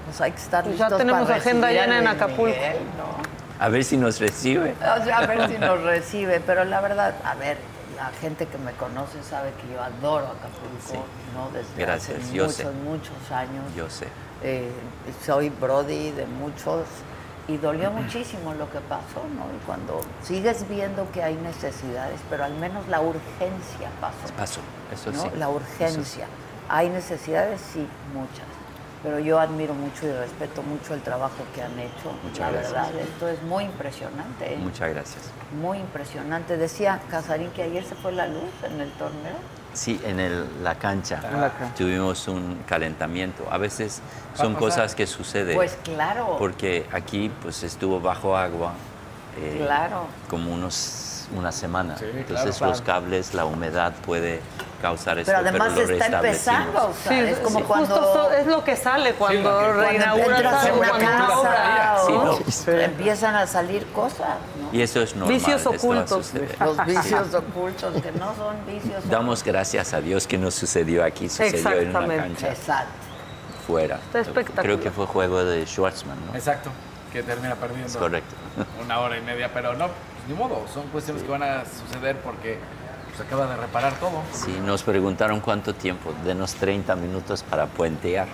Pues 0.04 0.20
hay 0.20 0.32
que 0.32 0.38
estar 0.40 0.64
Pues 0.64 0.76
ya 0.78 0.84
listos 0.84 0.98
tenemos 0.98 1.22
para 1.24 1.36
agenda 1.36 1.70
llena 1.70 1.98
en 1.98 2.06
Acapulco. 2.06 2.44
Miguel, 2.46 2.78
¿no? 2.98 3.64
A 3.64 3.68
ver 3.68 3.84
si 3.84 3.96
nos 3.96 4.20
recibe. 4.20 4.74
O 5.00 5.04
sea, 5.04 5.18
a 5.18 5.26
ver 5.26 5.48
si 5.48 5.58
nos 5.58 5.82
recibe, 5.82 6.40
pero 6.40 6.64
la 6.64 6.80
verdad, 6.80 7.14
a 7.24 7.34
ver, 7.36 7.56
la 7.96 8.10
gente 8.20 8.46
que 8.46 8.58
me 8.58 8.72
conoce 8.72 9.22
sabe 9.22 9.50
que 9.60 9.72
yo 9.72 9.80
adoro 9.82 10.26
Acapulco, 10.26 10.80
Sí. 10.90 10.98
¿no? 11.34 11.48
Desde 11.52 11.74
Gracias, 11.80 12.18
hace 12.22 12.32
yo 12.34 12.44
muchos, 12.44 12.56
sé. 12.56 12.70
muchos 12.70 13.30
años. 13.32 13.64
Yo 13.76 13.88
sé. 13.88 14.08
Eh, 14.42 14.70
soy 15.24 15.48
Brody 15.48 16.10
de 16.10 16.26
muchos 16.26 16.84
y 17.46 17.56
dolió 17.56 17.90
muchísimo 17.90 18.52
lo 18.54 18.70
que 18.70 18.80
pasó, 18.80 19.22
¿no? 19.36 19.44
Y 19.54 19.64
cuando 19.66 20.00
sigues 20.22 20.68
viendo 20.68 21.10
que 21.12 21.22
hay 21.22 21.34
necesidades, 21.36 22.18
pero 22.28 22.44
al 22.44 22.54
menos 22.54 22.86
la 22.88 23.00
urgencia 23.00 23.88
pasó. 24.00 24.34
Pasó, 24.36 24.60
eso 24.92 25.12
¿no? 25.12 25.22
sí. 25.22 25.28
La 25.38 25.48
urgencia. 25.48 26.26
Hay 26.68 26.88
necesidades, 26.90 27.60
sí, 27.72 27.86
muchas. 28.12 28.46
Pero 29.04 29.18
yo 29.18 29.38
admiro 29.38 29.74
mucho 29.74 30.06
y 30.06 30.12
respeto 30.12 30.62
mucho 30.62 30.94
el 30.94 31.02
trabajo 31.02 31.36
que 31.54 31.62
han 31.62 31.78
hecho. 31.78 32.10
Muchas 32.24 32.38
la 32.50 32.50
gracias. 32.50 32.72
verdad, 32.72 33.00
esto 33.02 33.28
es 33.28 33.42
muy 33.42 33.64
impresionante. 33.64 34.54
¿eh? 34.54 34.56
Muchas 34.56 34.88
gracias. 34.94 35.22
Muy 35.60 35.78
impresionante. 35.78 36.56
Decía 36.56 36.98
Casarín 37.10 37.50
que 37.50 37.62
ayer 37.64 37.84
se 37.84 37.94
fue 37.96 38.12
la 38.12 38.26
luz 38.26 38.50
en 38.62 38.80
el 38.80 38.90
torneo. 38.92 39.34
Sí, 39.74 40.00
en 40.04 40.20
el- 40.20 40.46
la 40.64 40.76
cancha 40.76 41.20
En 41.30 41.40
la 41.40 41.50
cancha. 41.52 41.74
tuvimos 41.76 42.26
un 42.28 42.62
calentamiento. 42.66 43.46
A 43.50 43.58
veces 43.58 44.00
son 44.34 44.54
cosas 44.54 44.94
que 44.94 45.06
suceden. 45.06 45.54
Pues 45.56 45.76
claro. 45.84 46.36
Porque 46.38 46.86
aquí 46.92 47.30
pues 47.42 47.62
estuvo 47.62 48.00
bajo 48.00 48.36
agua. 48.36 48.72
eh, 49.36 49.60
Claro. 49.66 50.06
Como 50.30 50.50
unos 50.54 51.26
una 51.36 51.50
semana. 51.52 51.96
Sí, 51.98 52.04
Entonces 52.14 52.56
claro. 52.56 52.72
los 52.72 52.80
cables, 52.82 53.34
la 53.34 53.44
humedad 53.46 53.92
puede 54.06 54.40
causar 54.84 55.18
esto, 55.18 55.32
Pero 55.32 55.50
pero, 55.50 55.64
además 55.64 55.74
lo 55.78 55.80
está 55.94 56.04
restablecimos. 56.08 56.58
empezando. 56.58 56.88
O 56.90 56.92
sea, 56.92 57.12
Sí, 57.12 57.18
es 57.30 57.38
como 57.38 57.58
sí, 57.58 57.64
cuando... 57.64 57.96
justo 57.96 58.30
es 58.32 58.46
lo 58.46 58.64
que 58.64 58.76
sale 58.76 59.14
cuando 59.14 59.50
Cuando 59.50 59.72
reinauguras 59.80 60.70
una 60.76 60.90
casa, 60.90 61.38
obra. 61.40 61.96
Sí, 62.06 62.12
¿no? 62.66 62.72
empiezan 62.80 63.34
a 63.34 63.46
salir 63.46 63.86
cosas. 63.92 64.36
¿no? 64.60 64.68
Y 64.78 64.82
eso 64.82 65.00
es 65.00 65.16
normal. 65.16 65.34
Vicios 65.38 65.64
ocultos. 65.66 66.32
Los 66.60 66.84
vicios 66.86 67.32
ocultos, 67.34 68.02
que 68.02 68.12
no 68.12 68.34
son 68.36 68.56
vicios 68.66 69.08
Damos 69.08 69.42
gracias 69.42 69.94
a 69.94 70.02
Dios 70.02 70.26
que 70.26 70.36
no 70.36 70.50
sucedió 70.50 71.02
aquí, 71.02 71.30
sucedió 71.30 71.80
en 71.80 71.96
una 71.96 72.16
cancha 72.16 72.48
Exacto. 72.48 72.92
fuera. 73.66 73.96
Está 73.96 74.20
espectacular. 74.20 74.64
Creo 74.66 74.80
que 74.80 74.90
fue 74.90 75.06
juego 75.06 75.42
de 75.46 75.64
Schwartzman, 75.64 76.18
¿no? 76.26 76.34
Exacto, 76.34 76.68
que 77.10 77.22
termina 77.22 77.54
perdiendo. 77.54 77.86
Es 77.86 77.96
correcto. 77.96 78.34
Una 78.84 79.00
hora 79.00 79.16
y 79.16 79.22
media, 79.22 79.50
pero 79.54 79.72
no, 79.72 79.86
pues, 79.86 79.98
ni 80.28 80.34
modo, 80.34 80.66
son 80.72 80.86
cuestiones 80.88 81.22
que 81.22 81.30
van 81.30 81.42
a 81.42 81.64
suceder 81.64 82.18
porque 82.18 82.58
se 83.16 83.22
acaba 83.22 83.46
de 83.46 83.56
reparar 83.56 83.92
todo. 83.94 84.22
Sí, 84.32 84.58
nos 84.64 84.82
preguntaron 84.82 85.40
cuánto 85.40 85.74
tiempo, 85.74 86.12
denos 86.24 86.54
30 86.54 86.96
minutos 86.96 87.42
para 87.42 87.66
puentear. 87.66 88.26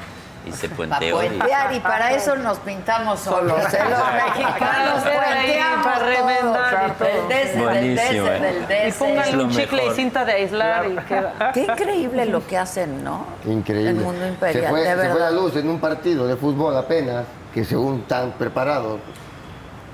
Y 0.47 0.52
se 0.52 0.69
Para 0.70 0.77
puenteó. 0.77 1.23
y- 1.23 1.28
puentear 1.28 1.74
y 1.74 1.81
para 1.81 2.12
eso 2.12 2.35
nos 2.36 2.59
pintamos 2.61 3.20
solos. 3.20 3.59
¿eh? 3.74 3.78
Los 3.90 4.12
mexicanos 4.39 5.02
Para 5.02 5.27
puenteamos 5.35 5.86
para 5.86 5.98
remendar 6.07 6.86
y 6.89 6.93
todo. 6.93 7.09
todo. 7.11 7.28
Del 7.28 7.94
dese, 7.97 8.16
¿eh? 8.19 8.65
del 8.66 8.89
Y 8.89 8.93
pónganle 8.93 9.44
un 9.44 9.51
chicle 9.51 9.86
y 9.86 9.90
cinta 9.90 10.24
de 10.24 10.32
aislar 10.32 10.86
y 10.90 10.97
queda. 11.07 11.51
Qué 11.52 11.61
increíble 11.65 12.24
lo 12.24 12.47
que 12.47 12.57
hacen, 12.57 13.05
¿no? 13.05 13.27
Increíble. 13.44 13.90
El 13.90 13.97
mundo 13.97 14.27
imperial, 14.27 14.65
se 14.65 14.70
fue, 14.70 14.81
de 14.81 15.02
se 15.02 15.11
fue 15.11 15.20
la 15.20 15.31
luz 15.31 15.57
en 15.57 15.69
un 15.69 15.78
partido 15.78 16.27
de 16.27 16.36
fútbol 16.36 16.74
apenas, 16.74 17.27
que 17.52 17.62
según 17.62 18.05
tan 18.05 18.32
preparado, 18.32 18.97
y 18.97 19.30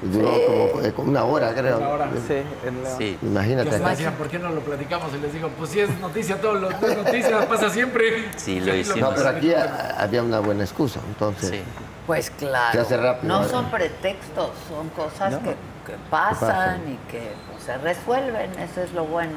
duró 0.02 0.35
Sí. 0.35 0.40
como, 0.47 0.82
eh, 0.82 0.93
como 0.93 1.10
una 1.10 1.24
hora, 1.24 1.55
creo. 1.55 1.78
Una 1.78 1.89
hora. 1.89 2.09
Sí, 2.27 2.35
en 2.66 2.82
la- 2.82 2.97
Sí. 2.97 3.18
Imagínate. 3.23 3.70
Yo 3.70 3.89
decían, 3.89 4.14
¿por 4.14 4.28
qué 4.28 4.39
no 4.39 4.51
lo 4.51 4.60
platicamos? 4.60 5.12
Y 5.14 5.18
les 5.18 5.32
digo, 5.32 5.48
pues 5.59 5.70
si 5.70 5.81
es 5.81 6.01
noticia, 6.01 6.40
todo 6.40 6.55
lo 6.55 6.70
no 6.70 6.86
es 6.86 6.97
noticia, 6.97 7.48
pasa 7.48 7.70
siempre. 7.70 8.28
Sí, 8.36 8.60
lo 8.60 8.66
No, 8.73 8.74
hicimos. 8.74 9.14
pero 9.16 9.28
aquí 9.31 9.52
había 9.98 10.23
una 10.23 10.40
buena 10.40 10.64
excusa, 10.64 11.01
entonces. 11.09 11.51
Sí. 11.51 11.62
Pues 12.06 12.31
claro. 12.31 12.73
Se 12.73 12.81
hace 12.81 12.97
rápido, 12.97 13.27
no 13.36 13.48
son 13.48 13.64
pretextos, 13.70 14.51
son 14.68 14.89
cosas 14.90 15.32
No. 15.32 15.40
que, 15.40 15.51
que 15.86 15.97
pasan 16.09 16.48
pasan. 16.48 16.81
y 16.93 17.10
que 17.10 17.32
pues, 17.51 17.64
se 17.64 17.77
resuelven, 17.78 18.51
eso 18.60 18.82
es 18.82 18.93
lo 18.93 19.05
bueno. 19.06 19.32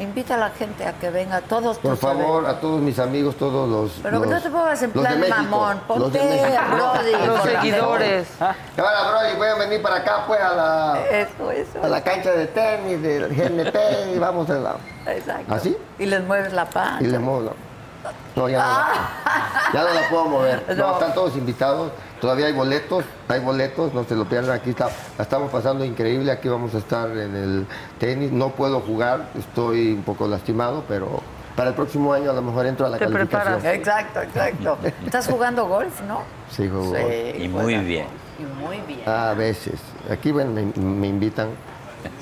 Invita 0.00 0.34
a 0.36 0.38
la 0.38 0.50
gente 0.50 0.86
a 0.86 0.92
que 0.92 1.10
venga, 1.10 1.40
todos 1.40 1.78
Por 1.78 1.90
tus 1.92 2.00
favor, 2.00 2.46
a 2.46 2.60
todos 2.60 2.80
mis 2.80 2.98
amigos, 3.00 3.34
todos 3.36 3.68
los. 3.68 3.98
Pero 4.00 4.20
los- 4.20 4.28
no 4.28 4.40
te 4.40 4.48
pongas 4.48 4.80
en 4.82 4.92
de 4.92 5.00
plan 5.00 5.18
México, 5.20 5.38
mamón, 5.40 5.80
los 5.88 6.12
de 6.12 6.18
ponte 6.20 6.56
a 6.56 6.64
Brody. 6.68 7.26
Los 7.26 7.42
seguidores. 7.42 8.28
Ahora, 8.40 9.10
Brody, 9.10 9.36
voy 9.36 9.48
a 9.48 9.54
venir 9.56 9.82
para 9.82 9.96
acá, 9.96 10.22
pues, 10.28 10.40
a 10.40 10.54
la, 10.54 11.00
Eso, 11.10 11.50
eso. 11.50 11.82
a 11.82 11.88
la 11.88 12.00
cancha 12.04 12.30
de 12.30 12.46
tenis 12.46 13.02
del 13.02 13.28
GNP 13.34 14.12
y 14.14 14.18
vamos 14.18 14.48
a 14.50 14.54
la. 14.54 14.76
Exacto. 15.06 15.52
¿Así? 15.52 15.76
Y 15.98 16.06
les 16.06 16.22
mueves 16.24 16.52
la 16.52 16.66
panza. 16.66 17.02
Y 17.02 17.08
le 17.08 17.18
muevo 17.18 17.40
la- 17.42 17.52
No, 18.36 18.48
ya 18.48 18.58
no, 18.58 18.64
la, 18.68 19.72
ya 19.74 19.82
no 19.82 20.00
la 20.00 20.08
puedo 20.08 20.24
mover. 20.26 20.64
No, 20.68 20.74
No. 20.76 20.92
están 20.92 21.12
todos 21.14 21.34
invitados. 21.36 21.90
Todavía 22.20 22.46
hay 22.46 22.52
boletos, 22.52 23.04
hay 23.28 23.40
boletos, 23.40 23.94
no 23.94 24.04
se 24.04 24.14
lo 24.16 24.24
pierdan. 24.24 24.56
Aquí 24.56 24.70
está, 24.70 24.88
la 25.16 25.22
estamos 25.22 25.50
pasando 25.50 25.84
increíble. 25.84 26.30
Aquí 26.32 26.48
vamos 26.48 26.74
a 26.74 26.78
estar 26.78 27.08
en 27.10 27.36
el 27.36 27.66
tenis. 27.98 28.32
No 28.32 28.50
puedo 28.50 28.80
jugar, 28.80 29.28
estoy 29.38 29.92
un 29.92 30.02
poco 30.02 30.26
lastimado, 30.26 30.84
pero 30.88 31.22
para 31.54 31.70
el 31.70 31.74
próximo 31.76 32.12
año 32.12 32.30
a 32.30 32.34
lo 32.34 32.42
mejor 32.42 32.66
entro 32.66 32.86
a 32.86 32.88
la 32.90 32.98
Te 32.98 33.04
calificación. 33.04 33.58
preparas. 33.60 33.64
Exacto, 33.78 34.22
exacto. 34.22 34.78
Estás 35.04 35.26
jugando 35.28 35.66
golf, 35.66 36.00
¿no? 36.02 36.22
Sí, 36.50 36.68
juego 36.68 36.90
golf. 36.90 37.00
Y 37.38 37.48
muy 37.48 37.76
bien. 37.78 38.06
Y 38.38 38.42
muy 38.62 38.80
bien. 38.86 39.08
A 39.08 39.34
veces. 39.34 39.80
Aquí 40.10 40.32
bueno, 40.32 40.50
me, 40.52 40.62
me 40.80 41.06
invitan. 41.08 41.48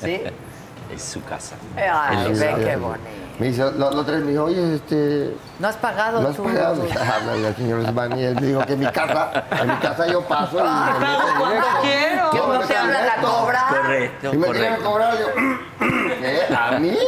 ¿Sí? 0.01 0.21
Es 0.95 1.03
su 1.03 1.23
casa. 1.25 1.57
Ay, 1.77 2.33
ve 2.33 2.55
qué 2.65 2.77
bonito. 2.77 3.01
Me 3.39 3.49
dice, 3.49 3.71
lo, 3.73 3.91
lo 3.91 4.03
tres 4.03 4.23
me 4.25 4.31
dijo, 4.31 4.45
oye, 4.45 4.77
este, 4.77 5.37
¿No 5.59 5.69
has 5.69 5.77
pagado 5.77 6.23
¿no 6.23 6.29
has 6.29 6.37
tú? 6.37 6.45
pagado? 6.45 6.83
Háblale 6.83 7.47
al 7.49 7.57
señor 7.57 7.87
Svani. 7.87 8.25
Él 8.25 8.35
me 8.41 8.47
dijo 8.47 8.61
que 8.65 8.73
en 8.73 8.79
mi 8.81 8.87
casa, 8.87 9.45
en 9.61 9.69
mi 9.69 9.77
casa 9.77 10.07
yo 10.07 10.23
paso 10.23 10.57
y 10.57 10.63
Ah, 10.65 11.35
cuando 11.39 11.67
quiero. 11.83 12.31
Que 12.31 12.39
no 12.39 12.59
te 12.61 12.77
hablan 12.77 12.97
a 12.97 13.01
directo. 13.03 13.29
cobrar. 13.29 13.69
Correcto, 13.69 14.33
Y 14.33 14.37
me 14.39 14.49
quieren 14.49 14.83
cobrar, 14.83 15.15
yo, 15.19 15.27
qué? 16.21 16.55
¿A 16.57 16.79
mí? 16.79 16.97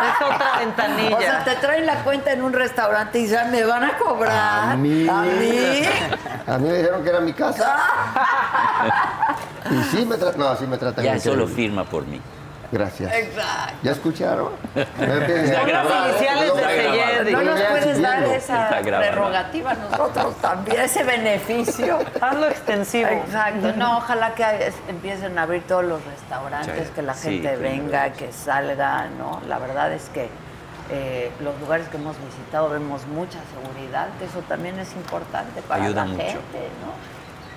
Es 0.00 0.22
otra 0.26 0.58
ventanilla. 0.58 1.16
O 1.16 1.20
sea, 1.20 1.44
te 1.44 1.56
traen 1.56 1.84
la 1.86 2.04
cuenta 2.04 2.32
en 2.32 2.42
un 2.42 2.52
restaurante 2.52 3.18
y 3.20 3.26
ya 3.26 3.44
me 3.46 3.64
van 3.64 3.84
a 3.84 3.96
cobrar. 3.98 4.70
A 4.72 4.76
mí. 4.76 5.08
¿A 5.08 5.22
mí? 5.22 5.82
A 6.46 6.58
mí 6.58 6.68
me 6.68 6.76
dijeron 6.78 7.02
que 7.02 7.08
era 7.10 7.20
mi 7.20 7.32
casa. 7.32 7.76
Y 9.70 9.82
sí 9.84 10.04
me 10.06 10.16
tratan. 10.16 10.40
No, 10.40 10.56
sí 10.56 10.66
me 10.66 10.76
tratan 10.78 11.04
Ya 11.04 11.18
solo 11.18 11.46
firma 11.46 11.84
por 11.84 12.06
mí. 12.06 12.20
Gracias. 12.72 13.12
Exacto. 13.12 13.74
¿Ya 13.82 13.90
escucharon? 13.92 14.52
Grabado. 14.98 16.08
iniciales 16.10 16.54
de. 16.54 16.62
Feyedi. 16.62 17.32
No 17.32 17.42
nos 17.42 17.60
puedes 17.60 18.00
dar 18.02 18.22
esa 18.24 18.68
prerrogativa 18.80 19.70
a 19.72 19.74
nosotros 19.74 20.36
también, 20.36 20.80
ese 20.80 21.02
beneficio. 21.02 21.98
Hazlo 22.20 22.46
extensivo. 22.46 23.08
Exacto. 23.10 23.72
No, 23.76 23.98
ojalá 23.98 24.34
que 24.34 24.72
empiecen 24.88 25.36
a 25.38 25.42
abrir 25.42 25.62
todos 25.66 25.84
los 25.84 26.04
restaurantes, 26.04 26.74
Muchas- 26.74 26.90
que 26.90 27.02
la 27.02 27.14
sí, 27.14 27.28
gente 27.42 27.56
primero 27.56 27.82
venga, 27.84 28.12
que 28.12 28.32
salga, 28.32 29.06
¿no? 29.18 29.40
La 29.48 29.58
verdad 29.58 29.92
es 29.92 30.08
que 30.10 30.28
eh, 30.92 31.30
los 31.40 31.58
lugares 31.60 31.88
que 31.88 31.96
hemos 31.96 32.16
visitado 32.24 32.68
vemos 32.70 33.06
mucha 33.06 33.38
seguridad, 33.54 34.08
que 34.18 34.24
eso 34.26 34.40
también 34.48 34.78
es 34.78 34.92
importante 34.94 35.60
para 35.62 35.84
Ayuda 35.84 36.04
la 36.04 36.10
mucho. 36.12 36.22
gente, 36.24 36.68
¿no? 36.84 36.92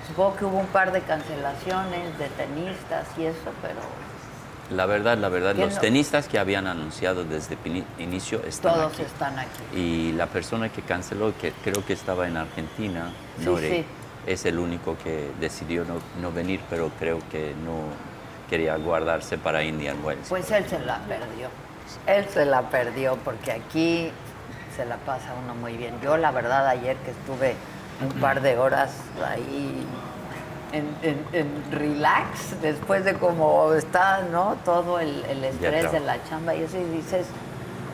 Supongo 0.08 0.36
que 0.36 0.44
hubo 0.44 0.58
un 0.58 0.66
par 0.66 0.92
de 0.92 1.00
cancelaciones 1.00 2.18
de 2.18 2.28
tenistas 2.30 3.06
y 3.16 3.24
eso, 3.26 3.50
pero 3.62 3.80
La 4.70 4.86
verdad, 4.86 5.18
la 5.18 5.28
verdad, 5.28 5.54
¿Quién 5.54 5.66
los 5.66 5.74
no? 5.74 5.80
tenistas 5.80 6.26
que 6.26 6.38
habían 6.38 6.66
anunciado 6.66 7.24
desde 7.24 7.56
inicio 7.98 8.40
están 8.46 8.74
todos 8.74 8.92
aquí. 8.94 9.02
están 9.02 9.38
aquí. 9.38 9.76
Y 9.76 10.12
la 10.12 10.26
persona 10.26 10.70
que 10.70 10.82
canceló, 10.82 11.32
que 11.38 11.52
creo 11.62 11.84
que 11.84 11.92
estaba 11.92 12.26
en 12.26 12.36
Argentina, 12.38 13.12
Sí, 13.38 13.44
Nore, 13.44 13.68
sí. 13.68 13.84
es 14.26 14.44
el 14.46 14.58
único 14.58 14.96
que 15.04 15.30
decidió 15.38 15.84
no, 15.84 15.96
no 16.20 16.32
venir, 16.32 16.60
pero 16.70 16.90
creo 16.98 17.18
que 17.30 17.54
no 17.64 17.88
quería 18.48 18.76
guardarse 18.76 19.36
para 19.38 19.62
Indian 19.62 20.02
Wells. 20.02 20.28
Pues 20.28 20.50
él 20.50 20.64
se 20.68 20.78
la 20.80 20.98
perdió. 21.00 21.48
Él 22.06 22.26
se 22.32 22.46
la 22.46 22.62
perdió 22.70 23.16
porque 23.24 23.52
aquí 23.52 24.10
se 24.74 24.84
la 24.86 24.96
pasa 24.96 25.34
uno 25.44 25.54
muy 25.54 25.76
bien. 25.76 25.94
Yo 26.02 26.16
la 26.16 26.30
verdad 26.30 26.66
ayer 26.68 26.96
que 26.98 27.10
estuve 27.10 27.54
un 28.02 28.18
par 28.20 28.40
de 28.40 28.56
horas 28.58 28.92
ahí 29.24 29.86
en, 30.74 30.86
en- 31.02 31.24
en 31.32 31.72
relax, 31.72 32.60
después 32.60 33.04
de 33.04 33.14
cómo 33.14 33.72
está, 33.74 34.22
¿no? 34.32 34.56
Todo 34.64 34.98
el, 35.00 35.24
el 35.26 35.44
estrés 35.44 35.90
de 35.92 36.00
la 36.00 36.22
chamba 36.28 36.54
y 36.54 36.62
eso, 36.62 36.76
y 36.78 36.84
dices, 36.84 37.26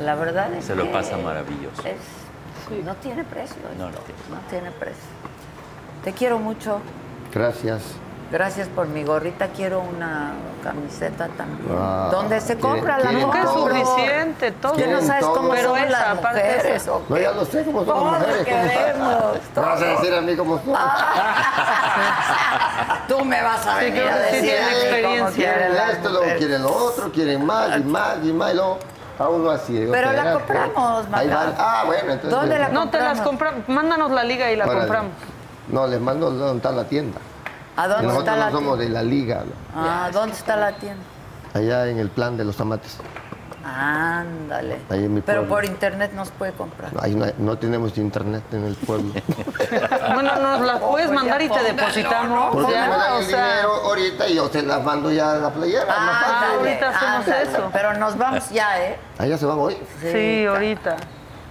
la 0.02 0.14
verdad 0.14 0.52
es 0.54 0.64
Se 0.64 0.74
lo 0.74 0.84
que 0.84 0.90
pasa 0.90 1.16
maravilloso. 1.18 1.82
es- 1.86 2.80
no 2.84 2.94
tiene 2.96 3.24
precio. 3.24 3.56
No, 3.78 3.88
esto, 3.88 3.98
no 4.00 4.04
tiene. 4.04 4.20
no 4.30 4.48
tiene 4.48 4.70
precio. 4.70 5.02
Te 6.04 6.12
quiero 6.12 6.38
mucho. 6.38 6.80
Gracias. 7.32 7.82
Gracias 8.30 8.68
por 8.68 8.86
mi 8.86 9.02
gorrita. 9.02 9.48
Quiero 9.48 9.80
una 9.80 10.34
camiseta 10.62 11.26
también. 11.36 11.68
Ah, 11.76 12.08
¿Dónde 12.12 12.40
se 12.40 12.56
compra 12.58 12.98
la 13.00 13.10
Nunca 13.10 13.40
es 13.40 13.44
todo. 13.46 13.68
suficiente, 13.68 14.52
todo. 14.52 14.74
Que 14.74 14.86
no 14.86 15.00
sabes 15.02 15.22
todo. 15.22 15.34
cómo 15.34 15.50
Pero 15.50 15.70
son 15.70 15.78
esa, 15.78 15.90
las 15.90 16.18
aparte 16.18 16.42
mujeres. 16.56 16.88
¿o 16.88 17.02
No, 17.08 17.16
qué? 17.16 17.22
ya 17.22 17.32
lo 17.32 17.44
sé 17.44 17.64
cómo 17.64 17.84
son 17.84 18.12
las 18.12 18.20
mujeres. 18.20 18.46
¿cómo 18.46 18.68
queremos. 18.68 19.34
¿Me 19.56 19.62
vas 19.62 19.82
a 19.82 19.86
decir 19.86 20.14
a 20.14 20.20
mí 20.20 20.36
cómo 20.36 20.60
son? 20.64 20.74
Tú 23.08 23.24
me 23.24 23.42
vas 23.42 23.66
a 23.66 23.78
Sí, 23.80 23.84
venir 23.86 24.02
a 24.04 24.16
sí 24.16 24.22
decir 24.22 24.40
tiene 24.42 24.60
a 24.60 24.68
mí 24.68 24.74
cómo 24.74 24.84
experiencia. 24.84 25.54
quieren 25.54 25.76
esto, 25.90 26.08
luego 26.10 26.26
quieren 26.38 26.62
lo 26.62 26.72
otro, 26.72 27.10
quieren 27.12 27.44
más 27.46 27.76
y 27.78 27.82
más 27.82 28.16
y 28.22 28.32
más 28.32 28.52
y 28.52 28.54
luego 28.54 28.78
a 29.18 29.28
uno 29.28 29.50
así. 29.50 29.72
digo, 29.72 29.90
Pero 29.92 30.12
la 30.12 30.32
compramos, 30.34 31.10
van. 31.10 31.54
Ah, 31.58 31.82
bueno, 31.86 32.12
entonces. 32.12 32.30
¿Dónde 32.30 32.56
la 32.58 32.68
No 32.68 32.88
te 32.90 32.98
las 33.00 33.20
compramos? 33.20 33.68
Mándanos 33.68 34.10
la 34.12 34.22
liga 34.24 34.50
y 34.52 34.56
la 34.56 34.64
Órale. 34.66 34.78
compramos. 34.80 35.12
No, 35.68 35.86
les 35.88 36.00
mando 36.00 36.30
dónde 36.30 36.56
está 36.56 36.70
la 36.70 36.84
tienda. 36.84 37.18
¿A 37.80 37.88
dónde 37.88 38.06
Nosotros 38.08 38.28
está 38.28 38.36
la 38.36 38.50
no 38.50 38.58
somos 38.58 38.78
tienda? 38.78 38.98
de 39.00 39.04
la 39.04 39.10
liga, 39.10 39.44
¿no? 39.44 39.80
Ah, 39.80 40.10
¿dónde 40.12 40.36
está 40.36 40.56
la 40.56 40.72
tienda? 40.72 41.02
allá 41.54 41.86
en 41.88 41.98
el 41.98 42.10
plan 42.10 42.36
de 42.36 42.44
los 42.44 42.56
tomates. 42.56 42.98
Ándale. 43.64 44.78
Ahí 44.88 45.04
en 45.04 45.14
mi 45.14 45.20
Pero 45.20 45.40
pueblo. 45.40 45.54
por 45.54 45.64
internet 45.64 46.12
nos 46.14 46.30
puede 46.30 46.52
comprar. 46.52 46.90
Ahí 47.00 47.14
no, 47.14 47.26
no 47.38 47.58
tenemos 47.58 47.96
internet 47.98 48.42
en 48.52 48.64
el 48.64 48.74
pueblo. 48.76 49.12
Bueno, 50.14 50.34
nos 50.36 50.60
las 50.62 50.80
puedes 50.80 51.06
pues 51.08 51.10
mandar 51.20 51.40
ya 51.40 51.46
y 51.46 51.48
te 51.50 51.62
depositamos. 51.72 52.52
Porque 52.54 52.72
ya, 52.72 52.86
me 52.88 52.96
dan 52.96 53.12
o 53.12 53.18
el 53.18 53.24
sea, 53.26 53.46
dinero 53.46 53.72
ahorita 53.84 54.28
y 54.28 54.34
yo 54.34 54.48
se 54.48 54.62
las 54.62 54.82
mando 54.82 55.10
ya 55.12 55.32
a 55.32 55.36
la 55.36 55.50
playera. 55.50 55.82
Ándale, 55.82 56.54
ahorita 56.56 56.88
hacemos 56.88 57.28
ándale. 57.28 57.42
eso. 57.50 57.70
Pero 57.72 57.94
nos 57.94 58.18
vamos 58.18 58.50
ya, 58.50 58.82
¿eh? 58.82 58.98
Allá 59.18 59.38
se 59.38 59.46
van 59.46 59.58
hoy. 59.58 59.76
sí, 60.00 60.46
ahorita. 60.46 60.96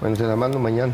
Bueno, 0.02 0.16
se 0.16 0.24
las 0.24 0.38
mando 0.38 0.60
mañana. 0.60 0.94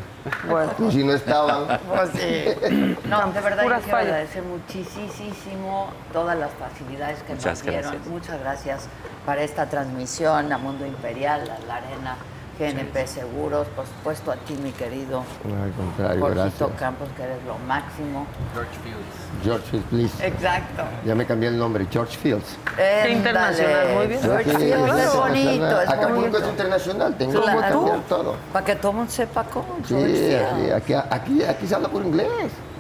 Bueno. 0.49 0.71
Si 0.91 1.03
no 1.03 1.13
estaban. 1.13 1.79
Pues 1.87 2.09
sí. 2.13 2.95
No, 3.07 3.31
de 3.31 3.39
verdad 3.41 3.63
yo 3.63 3.81
quiero 3.83 3.97
agradecer 3.97 4.43
muchísimo 4.43 5.89
todas 6.11 6.37
las 6.37 6.51
facilidades 6.53 7.21
que 7.21 7.35
Muchas 7.35 7.59
nos 7.59 7.61
dieron. 7.63 7.91
gracias. 7.91 8.07
Muchas 8.07 8.39
gracias 8.39 8.87
para 9.25 9.43
esta 9.43 9.67
transmisión 9.69 10.51
a 10.51 10.57
Mundo 10.57 10.85
Imperial, 10.87 11.41
a 11.41 11.67
la 11.67 11.75
Arena, 11.75 12.15
GNP 12.59 13.07
Seguros, 13.07 13.67
por 13.75 13.85
supuesto 13.85 14.31
a 14.31 14.35
ti, 14.35 14.55
mi 14.61 14.71
querido 14.71 15.23
No, 15.43 15.63
al 15.63 15.71
contrario, 15.71 16.21
Jorgito 16.21 16.43
gracias. 16.43 16.69
Campos, 16.79 17.07
que 17.15 17.23
eres 17.23 17.37
lo 17.45 17.57
máximo. 17.67 18.25
George 18.53 18.71
Fields. 18.83 19.43
George 19.43 19.65
Fields, 19.69 19.87
please. 19.89 20.27
Exacto. 20.27 20.83
Ya 21.05 21.15
me 21.15 21.25
cambié 21.25 21.49
el 21.49 21.57
nombre, 21.57 21.85
George 21.91 22.17
Fields. 22.17 22.57
Qué 22.75 23.11
internacional, 23.11 23.87
muy 23.95 24.07
bien. 24.07 24.21
George 24.21 24.43
Fields 24.43 24.61
es 24.63 25.05
es 25.05 25.15
bonito, 25.15 25.51
internacional. 25.51 25.83
es 25.83 25.89
Acapulco 25.89 26.19
bonito. 26.21 26.37
es 26.37 26.47
internacional, 26.47 27.15
tengo 27.17 27.41
que 27.41 27.45
cambiar 27.47 28.01
todo. 28.07 28.35
Para 28.53 28.65
que 28.65 28.75
todo 28.75 28.91
el 28.91 28.97
mundo 28.97 29.11
sepa 29.11 29.43
cómo. 29.45 29.65
Sí, 29.85 30.35
aquí, 30.73 30.93
aquí, 30.93 31.43
aquí 31.43 31.67
se 31.67 31.75
habla 31.75 31.89
puro 31.89 32.05
inglés. 32.05 32.27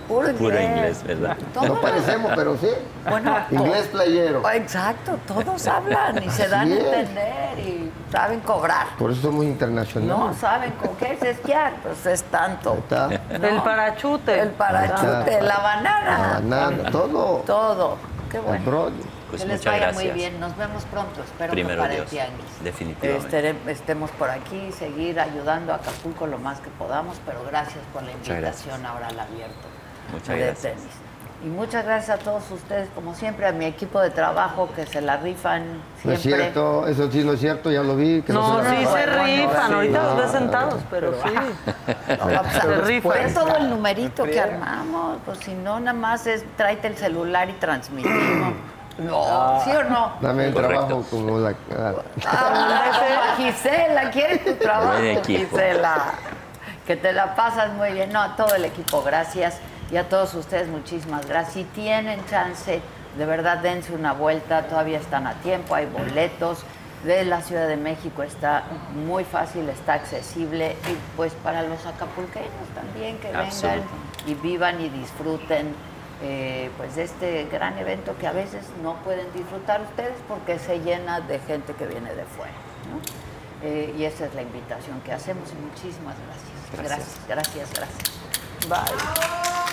Puro 0.07 0.29
inglés. 0.29 0.37
Puro 0.37 0.61
inglés, 0.61 1.03
¿verdad? 1.03 1.37
Todo. 1.53 1.65
No 1.67 1.81
parecemos, 1.81 2.31
pero 2.35 2.55
sí. 2.57 2.67
Bueno, 3.09 3.37
Inglés 3.49 3.87
playero. 3.91 4.47
Exacto, 4.51 5.17
todos 5.27 5.67
hablan 5.67 6.23
y 6.23 6.29
se 6.29 6.47
dan 6.47 6.71
a 6.71 6.75
entender 6.75 7.59
y 7.59 7.91
saben 8.15 8.39
cobrar. 8.41 8.87
Por 8.97 9.11
eso 9.11 9.21
somos 9.21 9.43
No 9.45 9.51
internacionales. 9.51 10.37
saben 10.37 10.71
con 10.73 10.95
qué 10.95 11.13
es 11.13 11.21
esquiar, 11.21 11.73
pues 11.83 12.05
es 12.05 12.23
tanto. 12.23 12.73
Está. 12.75 13.07
¿no? 13.07 13.47
El 13.47 13.61
parachute. 13.61 14.39
El 14.39 14.49
parachute, 14.51 15.41
la 15.41 15.57
banana. 15.57 16.17
La 16.17 16.33
banana, 16.39 16.91
todo. 16.91 17.37
Todo. 17.45 17.97
Qué 18.31 18.37
El 18.37 18.43
bueno. 18.43 18.65
brollo. 18.65 18.95
Pues 19.29 19.41
que 19.41 19.47
les 19.47 19.57
muchas 19.59 19.73
vaya 19.73 19.85
gracias. 19.87 20.03
muy 20.05 20.13
bien. 20.13 20.39
Nos 20.39 20.55
vemos 20.55 20.83
pronto. 20.85 21.21
Espero 21.23 21.51
Primero 21.51 21.75
que 21.75 21.81
para 21.81 21.93
Dios. 21.93 22.03
el 22.05 22.09
tianguis. 22.09 22.63
Definitivamente. 22.63 23.27
Estere- 23.27 23.71
estemos 23.71 24.11
por 24.11 24.29
aquí, 24.29 24.71
seguir 24.71 25.19
ayudando 25.19 25.73
a 25.73 25.75
Acapulco 25.77 26.25
lo 26.27 26.37
más 26.37 26.59
que 26.59 26.69
podamos, 26.71 27.17
pero 27.25 27.43
gracias 27.49 27.83
por 27.91 28.03
la 28.03 28.11
invitación 28.11 28.85
ahora 28.85 29.07
al 29.07 29.19
abierto 29.19 29.67
Muchas 30.11 30.29
de 30.29 30.37
gracias. 30.45 30.61
tenis. 30.75 30.93
Y 31.45 31.47
muchas 31.47 31.85
gracias 31.85 32.19
a 32.19 32.23
todos 32.23 32.49
ustedes, 32.49 32.89
como 32.95 33.13
siempre, 33.13 33.45
a 33.45 33.51
mi 33.51 33.65
equipo 33.65 34.01
de 34.01 34.09
trabajo 34.09 34.67
que 34.75 34.87
se 34.87 34.99
la 34.99 35.17
rifan 35.17 35.63
No 36.03 36.13
es 36.13 36.19
siempre. 36.21 36.41
cierto, 36.45 36.87
eso 36.87 37.11
sí 37.11 37.23
no 37.23 37.33
es 37.33 37.39
cierto, 37.39 37.69
ya 37.69 37.83
lo 37.83 37.95
vi. 37.95 38.23
Que 38.23 38.33
no, 38.33 38.57
No, 38.57 38.63
se 38.63 38.71
la 38.73 38.79
sí 38.79 38.85
se 38.87 39.05
rifan. 39.05 39.73
Ahorita 39.75 40.03
los 40.03 40.17
ves 40.17 40.31
sentados, 40.31 40.81
pero 40.89 41.13
sí. 41.23 41.29
Sea, 42.07 42.43
Se 42.61 42.75
rifan. 42.81 43.11
Ve 43.25 43.31
todo 43.31 43.55
el 43.57 43.69
numerito 43.69 44.23
que 44.23 44.39
armamos, 44.39 45.19
pues 45.23 45.37
si 45.37 45.53
no, 45.53 45.79
nada 45.79 45.93
más 45.93 46.25
es 46.25 46.43
tráete 46.57 46.87
el 46.87 46.97
celular 46.97 47.47
y 47.49 47.53
transmitimos. 47.53 48.53
No, 48.97 49.59
¿sí 49.65 49.71
o 49.71 49.83
no? 49.83 50.13
Dame 50.21 50.45
el 50.47 50.53
Correcto. 50.53 50.85
trabajo 50.85 51.05
como 51.11 51.37
la... 51.39 51.49
ah, 51.77 51.93
Ah, 52.25 53.35
como 53.35 53.45
Gisela, 53.45 54.09
¿quieres 54.09 54.45
tu 54.45 54.53
trabajo. 54.53 55.01
Gisela? 55.25 55.97
Que 56.87 56.95
te 56.95 57.11
la 57.11 57.35
pasas 57.35 57.73
muy 57.73 57.91
bien. 57.91 58.13
No, 58.13 58.21
a 58.21 58.37
todo 58.37 58.55
el 58.55 58.63
equipo, 58.63 59.03
gracias. 59.03 59.59
Y 59.91 59.97
a 59.97 60.09
todos 60.09 60.33
ustedes, 60.33 60.67
muchísimas 60.67 61.27
gracias. 61.27 61.53
Si 61.53 61.63
tienen 61.63 62.25
chance, 62.25 62.81
de 63.17 63.25
verdad, 63.25 63.59
dense 63.59 63.93
una 63.93 64.13
vuelta. 64.13 64.63
Todavía 64.67 64.99
están 64.99 65.27
a 65.27 65.35
tiempo, 65.35 65.75
hay 65.75 65.85
boletos. 65.85 66.63
De 67.03 67.23
la 67.23 67.43
Ciudad 67.43 67.67
de 67.67 67.77
México 67.77 68.23
está 68.23 68.63
muy 69.05 69.25
fácil, 69.25 69.69
está 69.69 69.93
accesible. 69.93 70.71
Y 70.71 70.97
pues 71.15 71.33
para 71.43 71.61
los 71.61 71.85
acapulqueños 71.85 72.67
también, 72.73 73.17
que 73.19 73.27
vengan 73.27 73.83
y 74.25 74.33
vivan 74.33 74.81
y 74.81 74.89
disfruten 74.89 75.75
eh, 76.23 76.71
pues 76.77 76.95
de 76.95 77.03
este 77.03 77.45
gran 77.51 77.77
evento 77.77 78.15
que 78.17 78.25
a 78.25 78.31
veces 78.31 78.65
no 78.81 78.95
pueden 79.03 79.31
disfrutar 79.33 79.81
ustedes 79.81 80.15
porque 80.27 80.57
se 80.57 80.79
llena 80.79 81.19
de 81.19 81.39
gente 81.39 81.73
que 81.73 81.85
viene 81.85 82.13
de 82.15 82.23
fuera. 82.23 82.53
¿no? 82.89 83.67
Eh, 83.67 83.93
y 83.97 84.05
esa 84.05 84.25
es 84.25 84.33
la 84.33 84.41
invitación 84.41 84.99
que 85.01 85.11
hacemos 85.11 85.49
y 85.51 85.55
muchísimas 85.55 86.15
gracias. 86.25 86.89
Gracias, 86.89 87.19
gracias, 87.27 87.73
gracias. 87.73 88.15
Bye. 88.67 89.64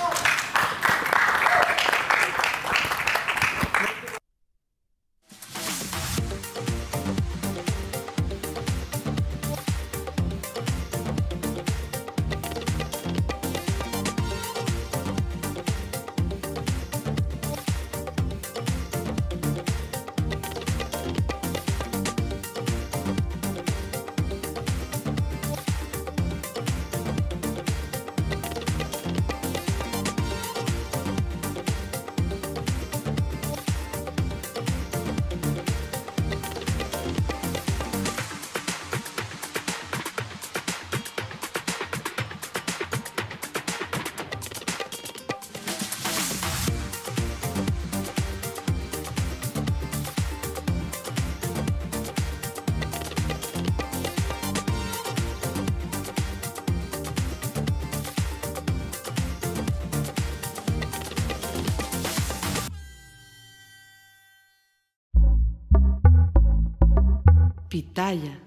Pitaya 67.92 68.41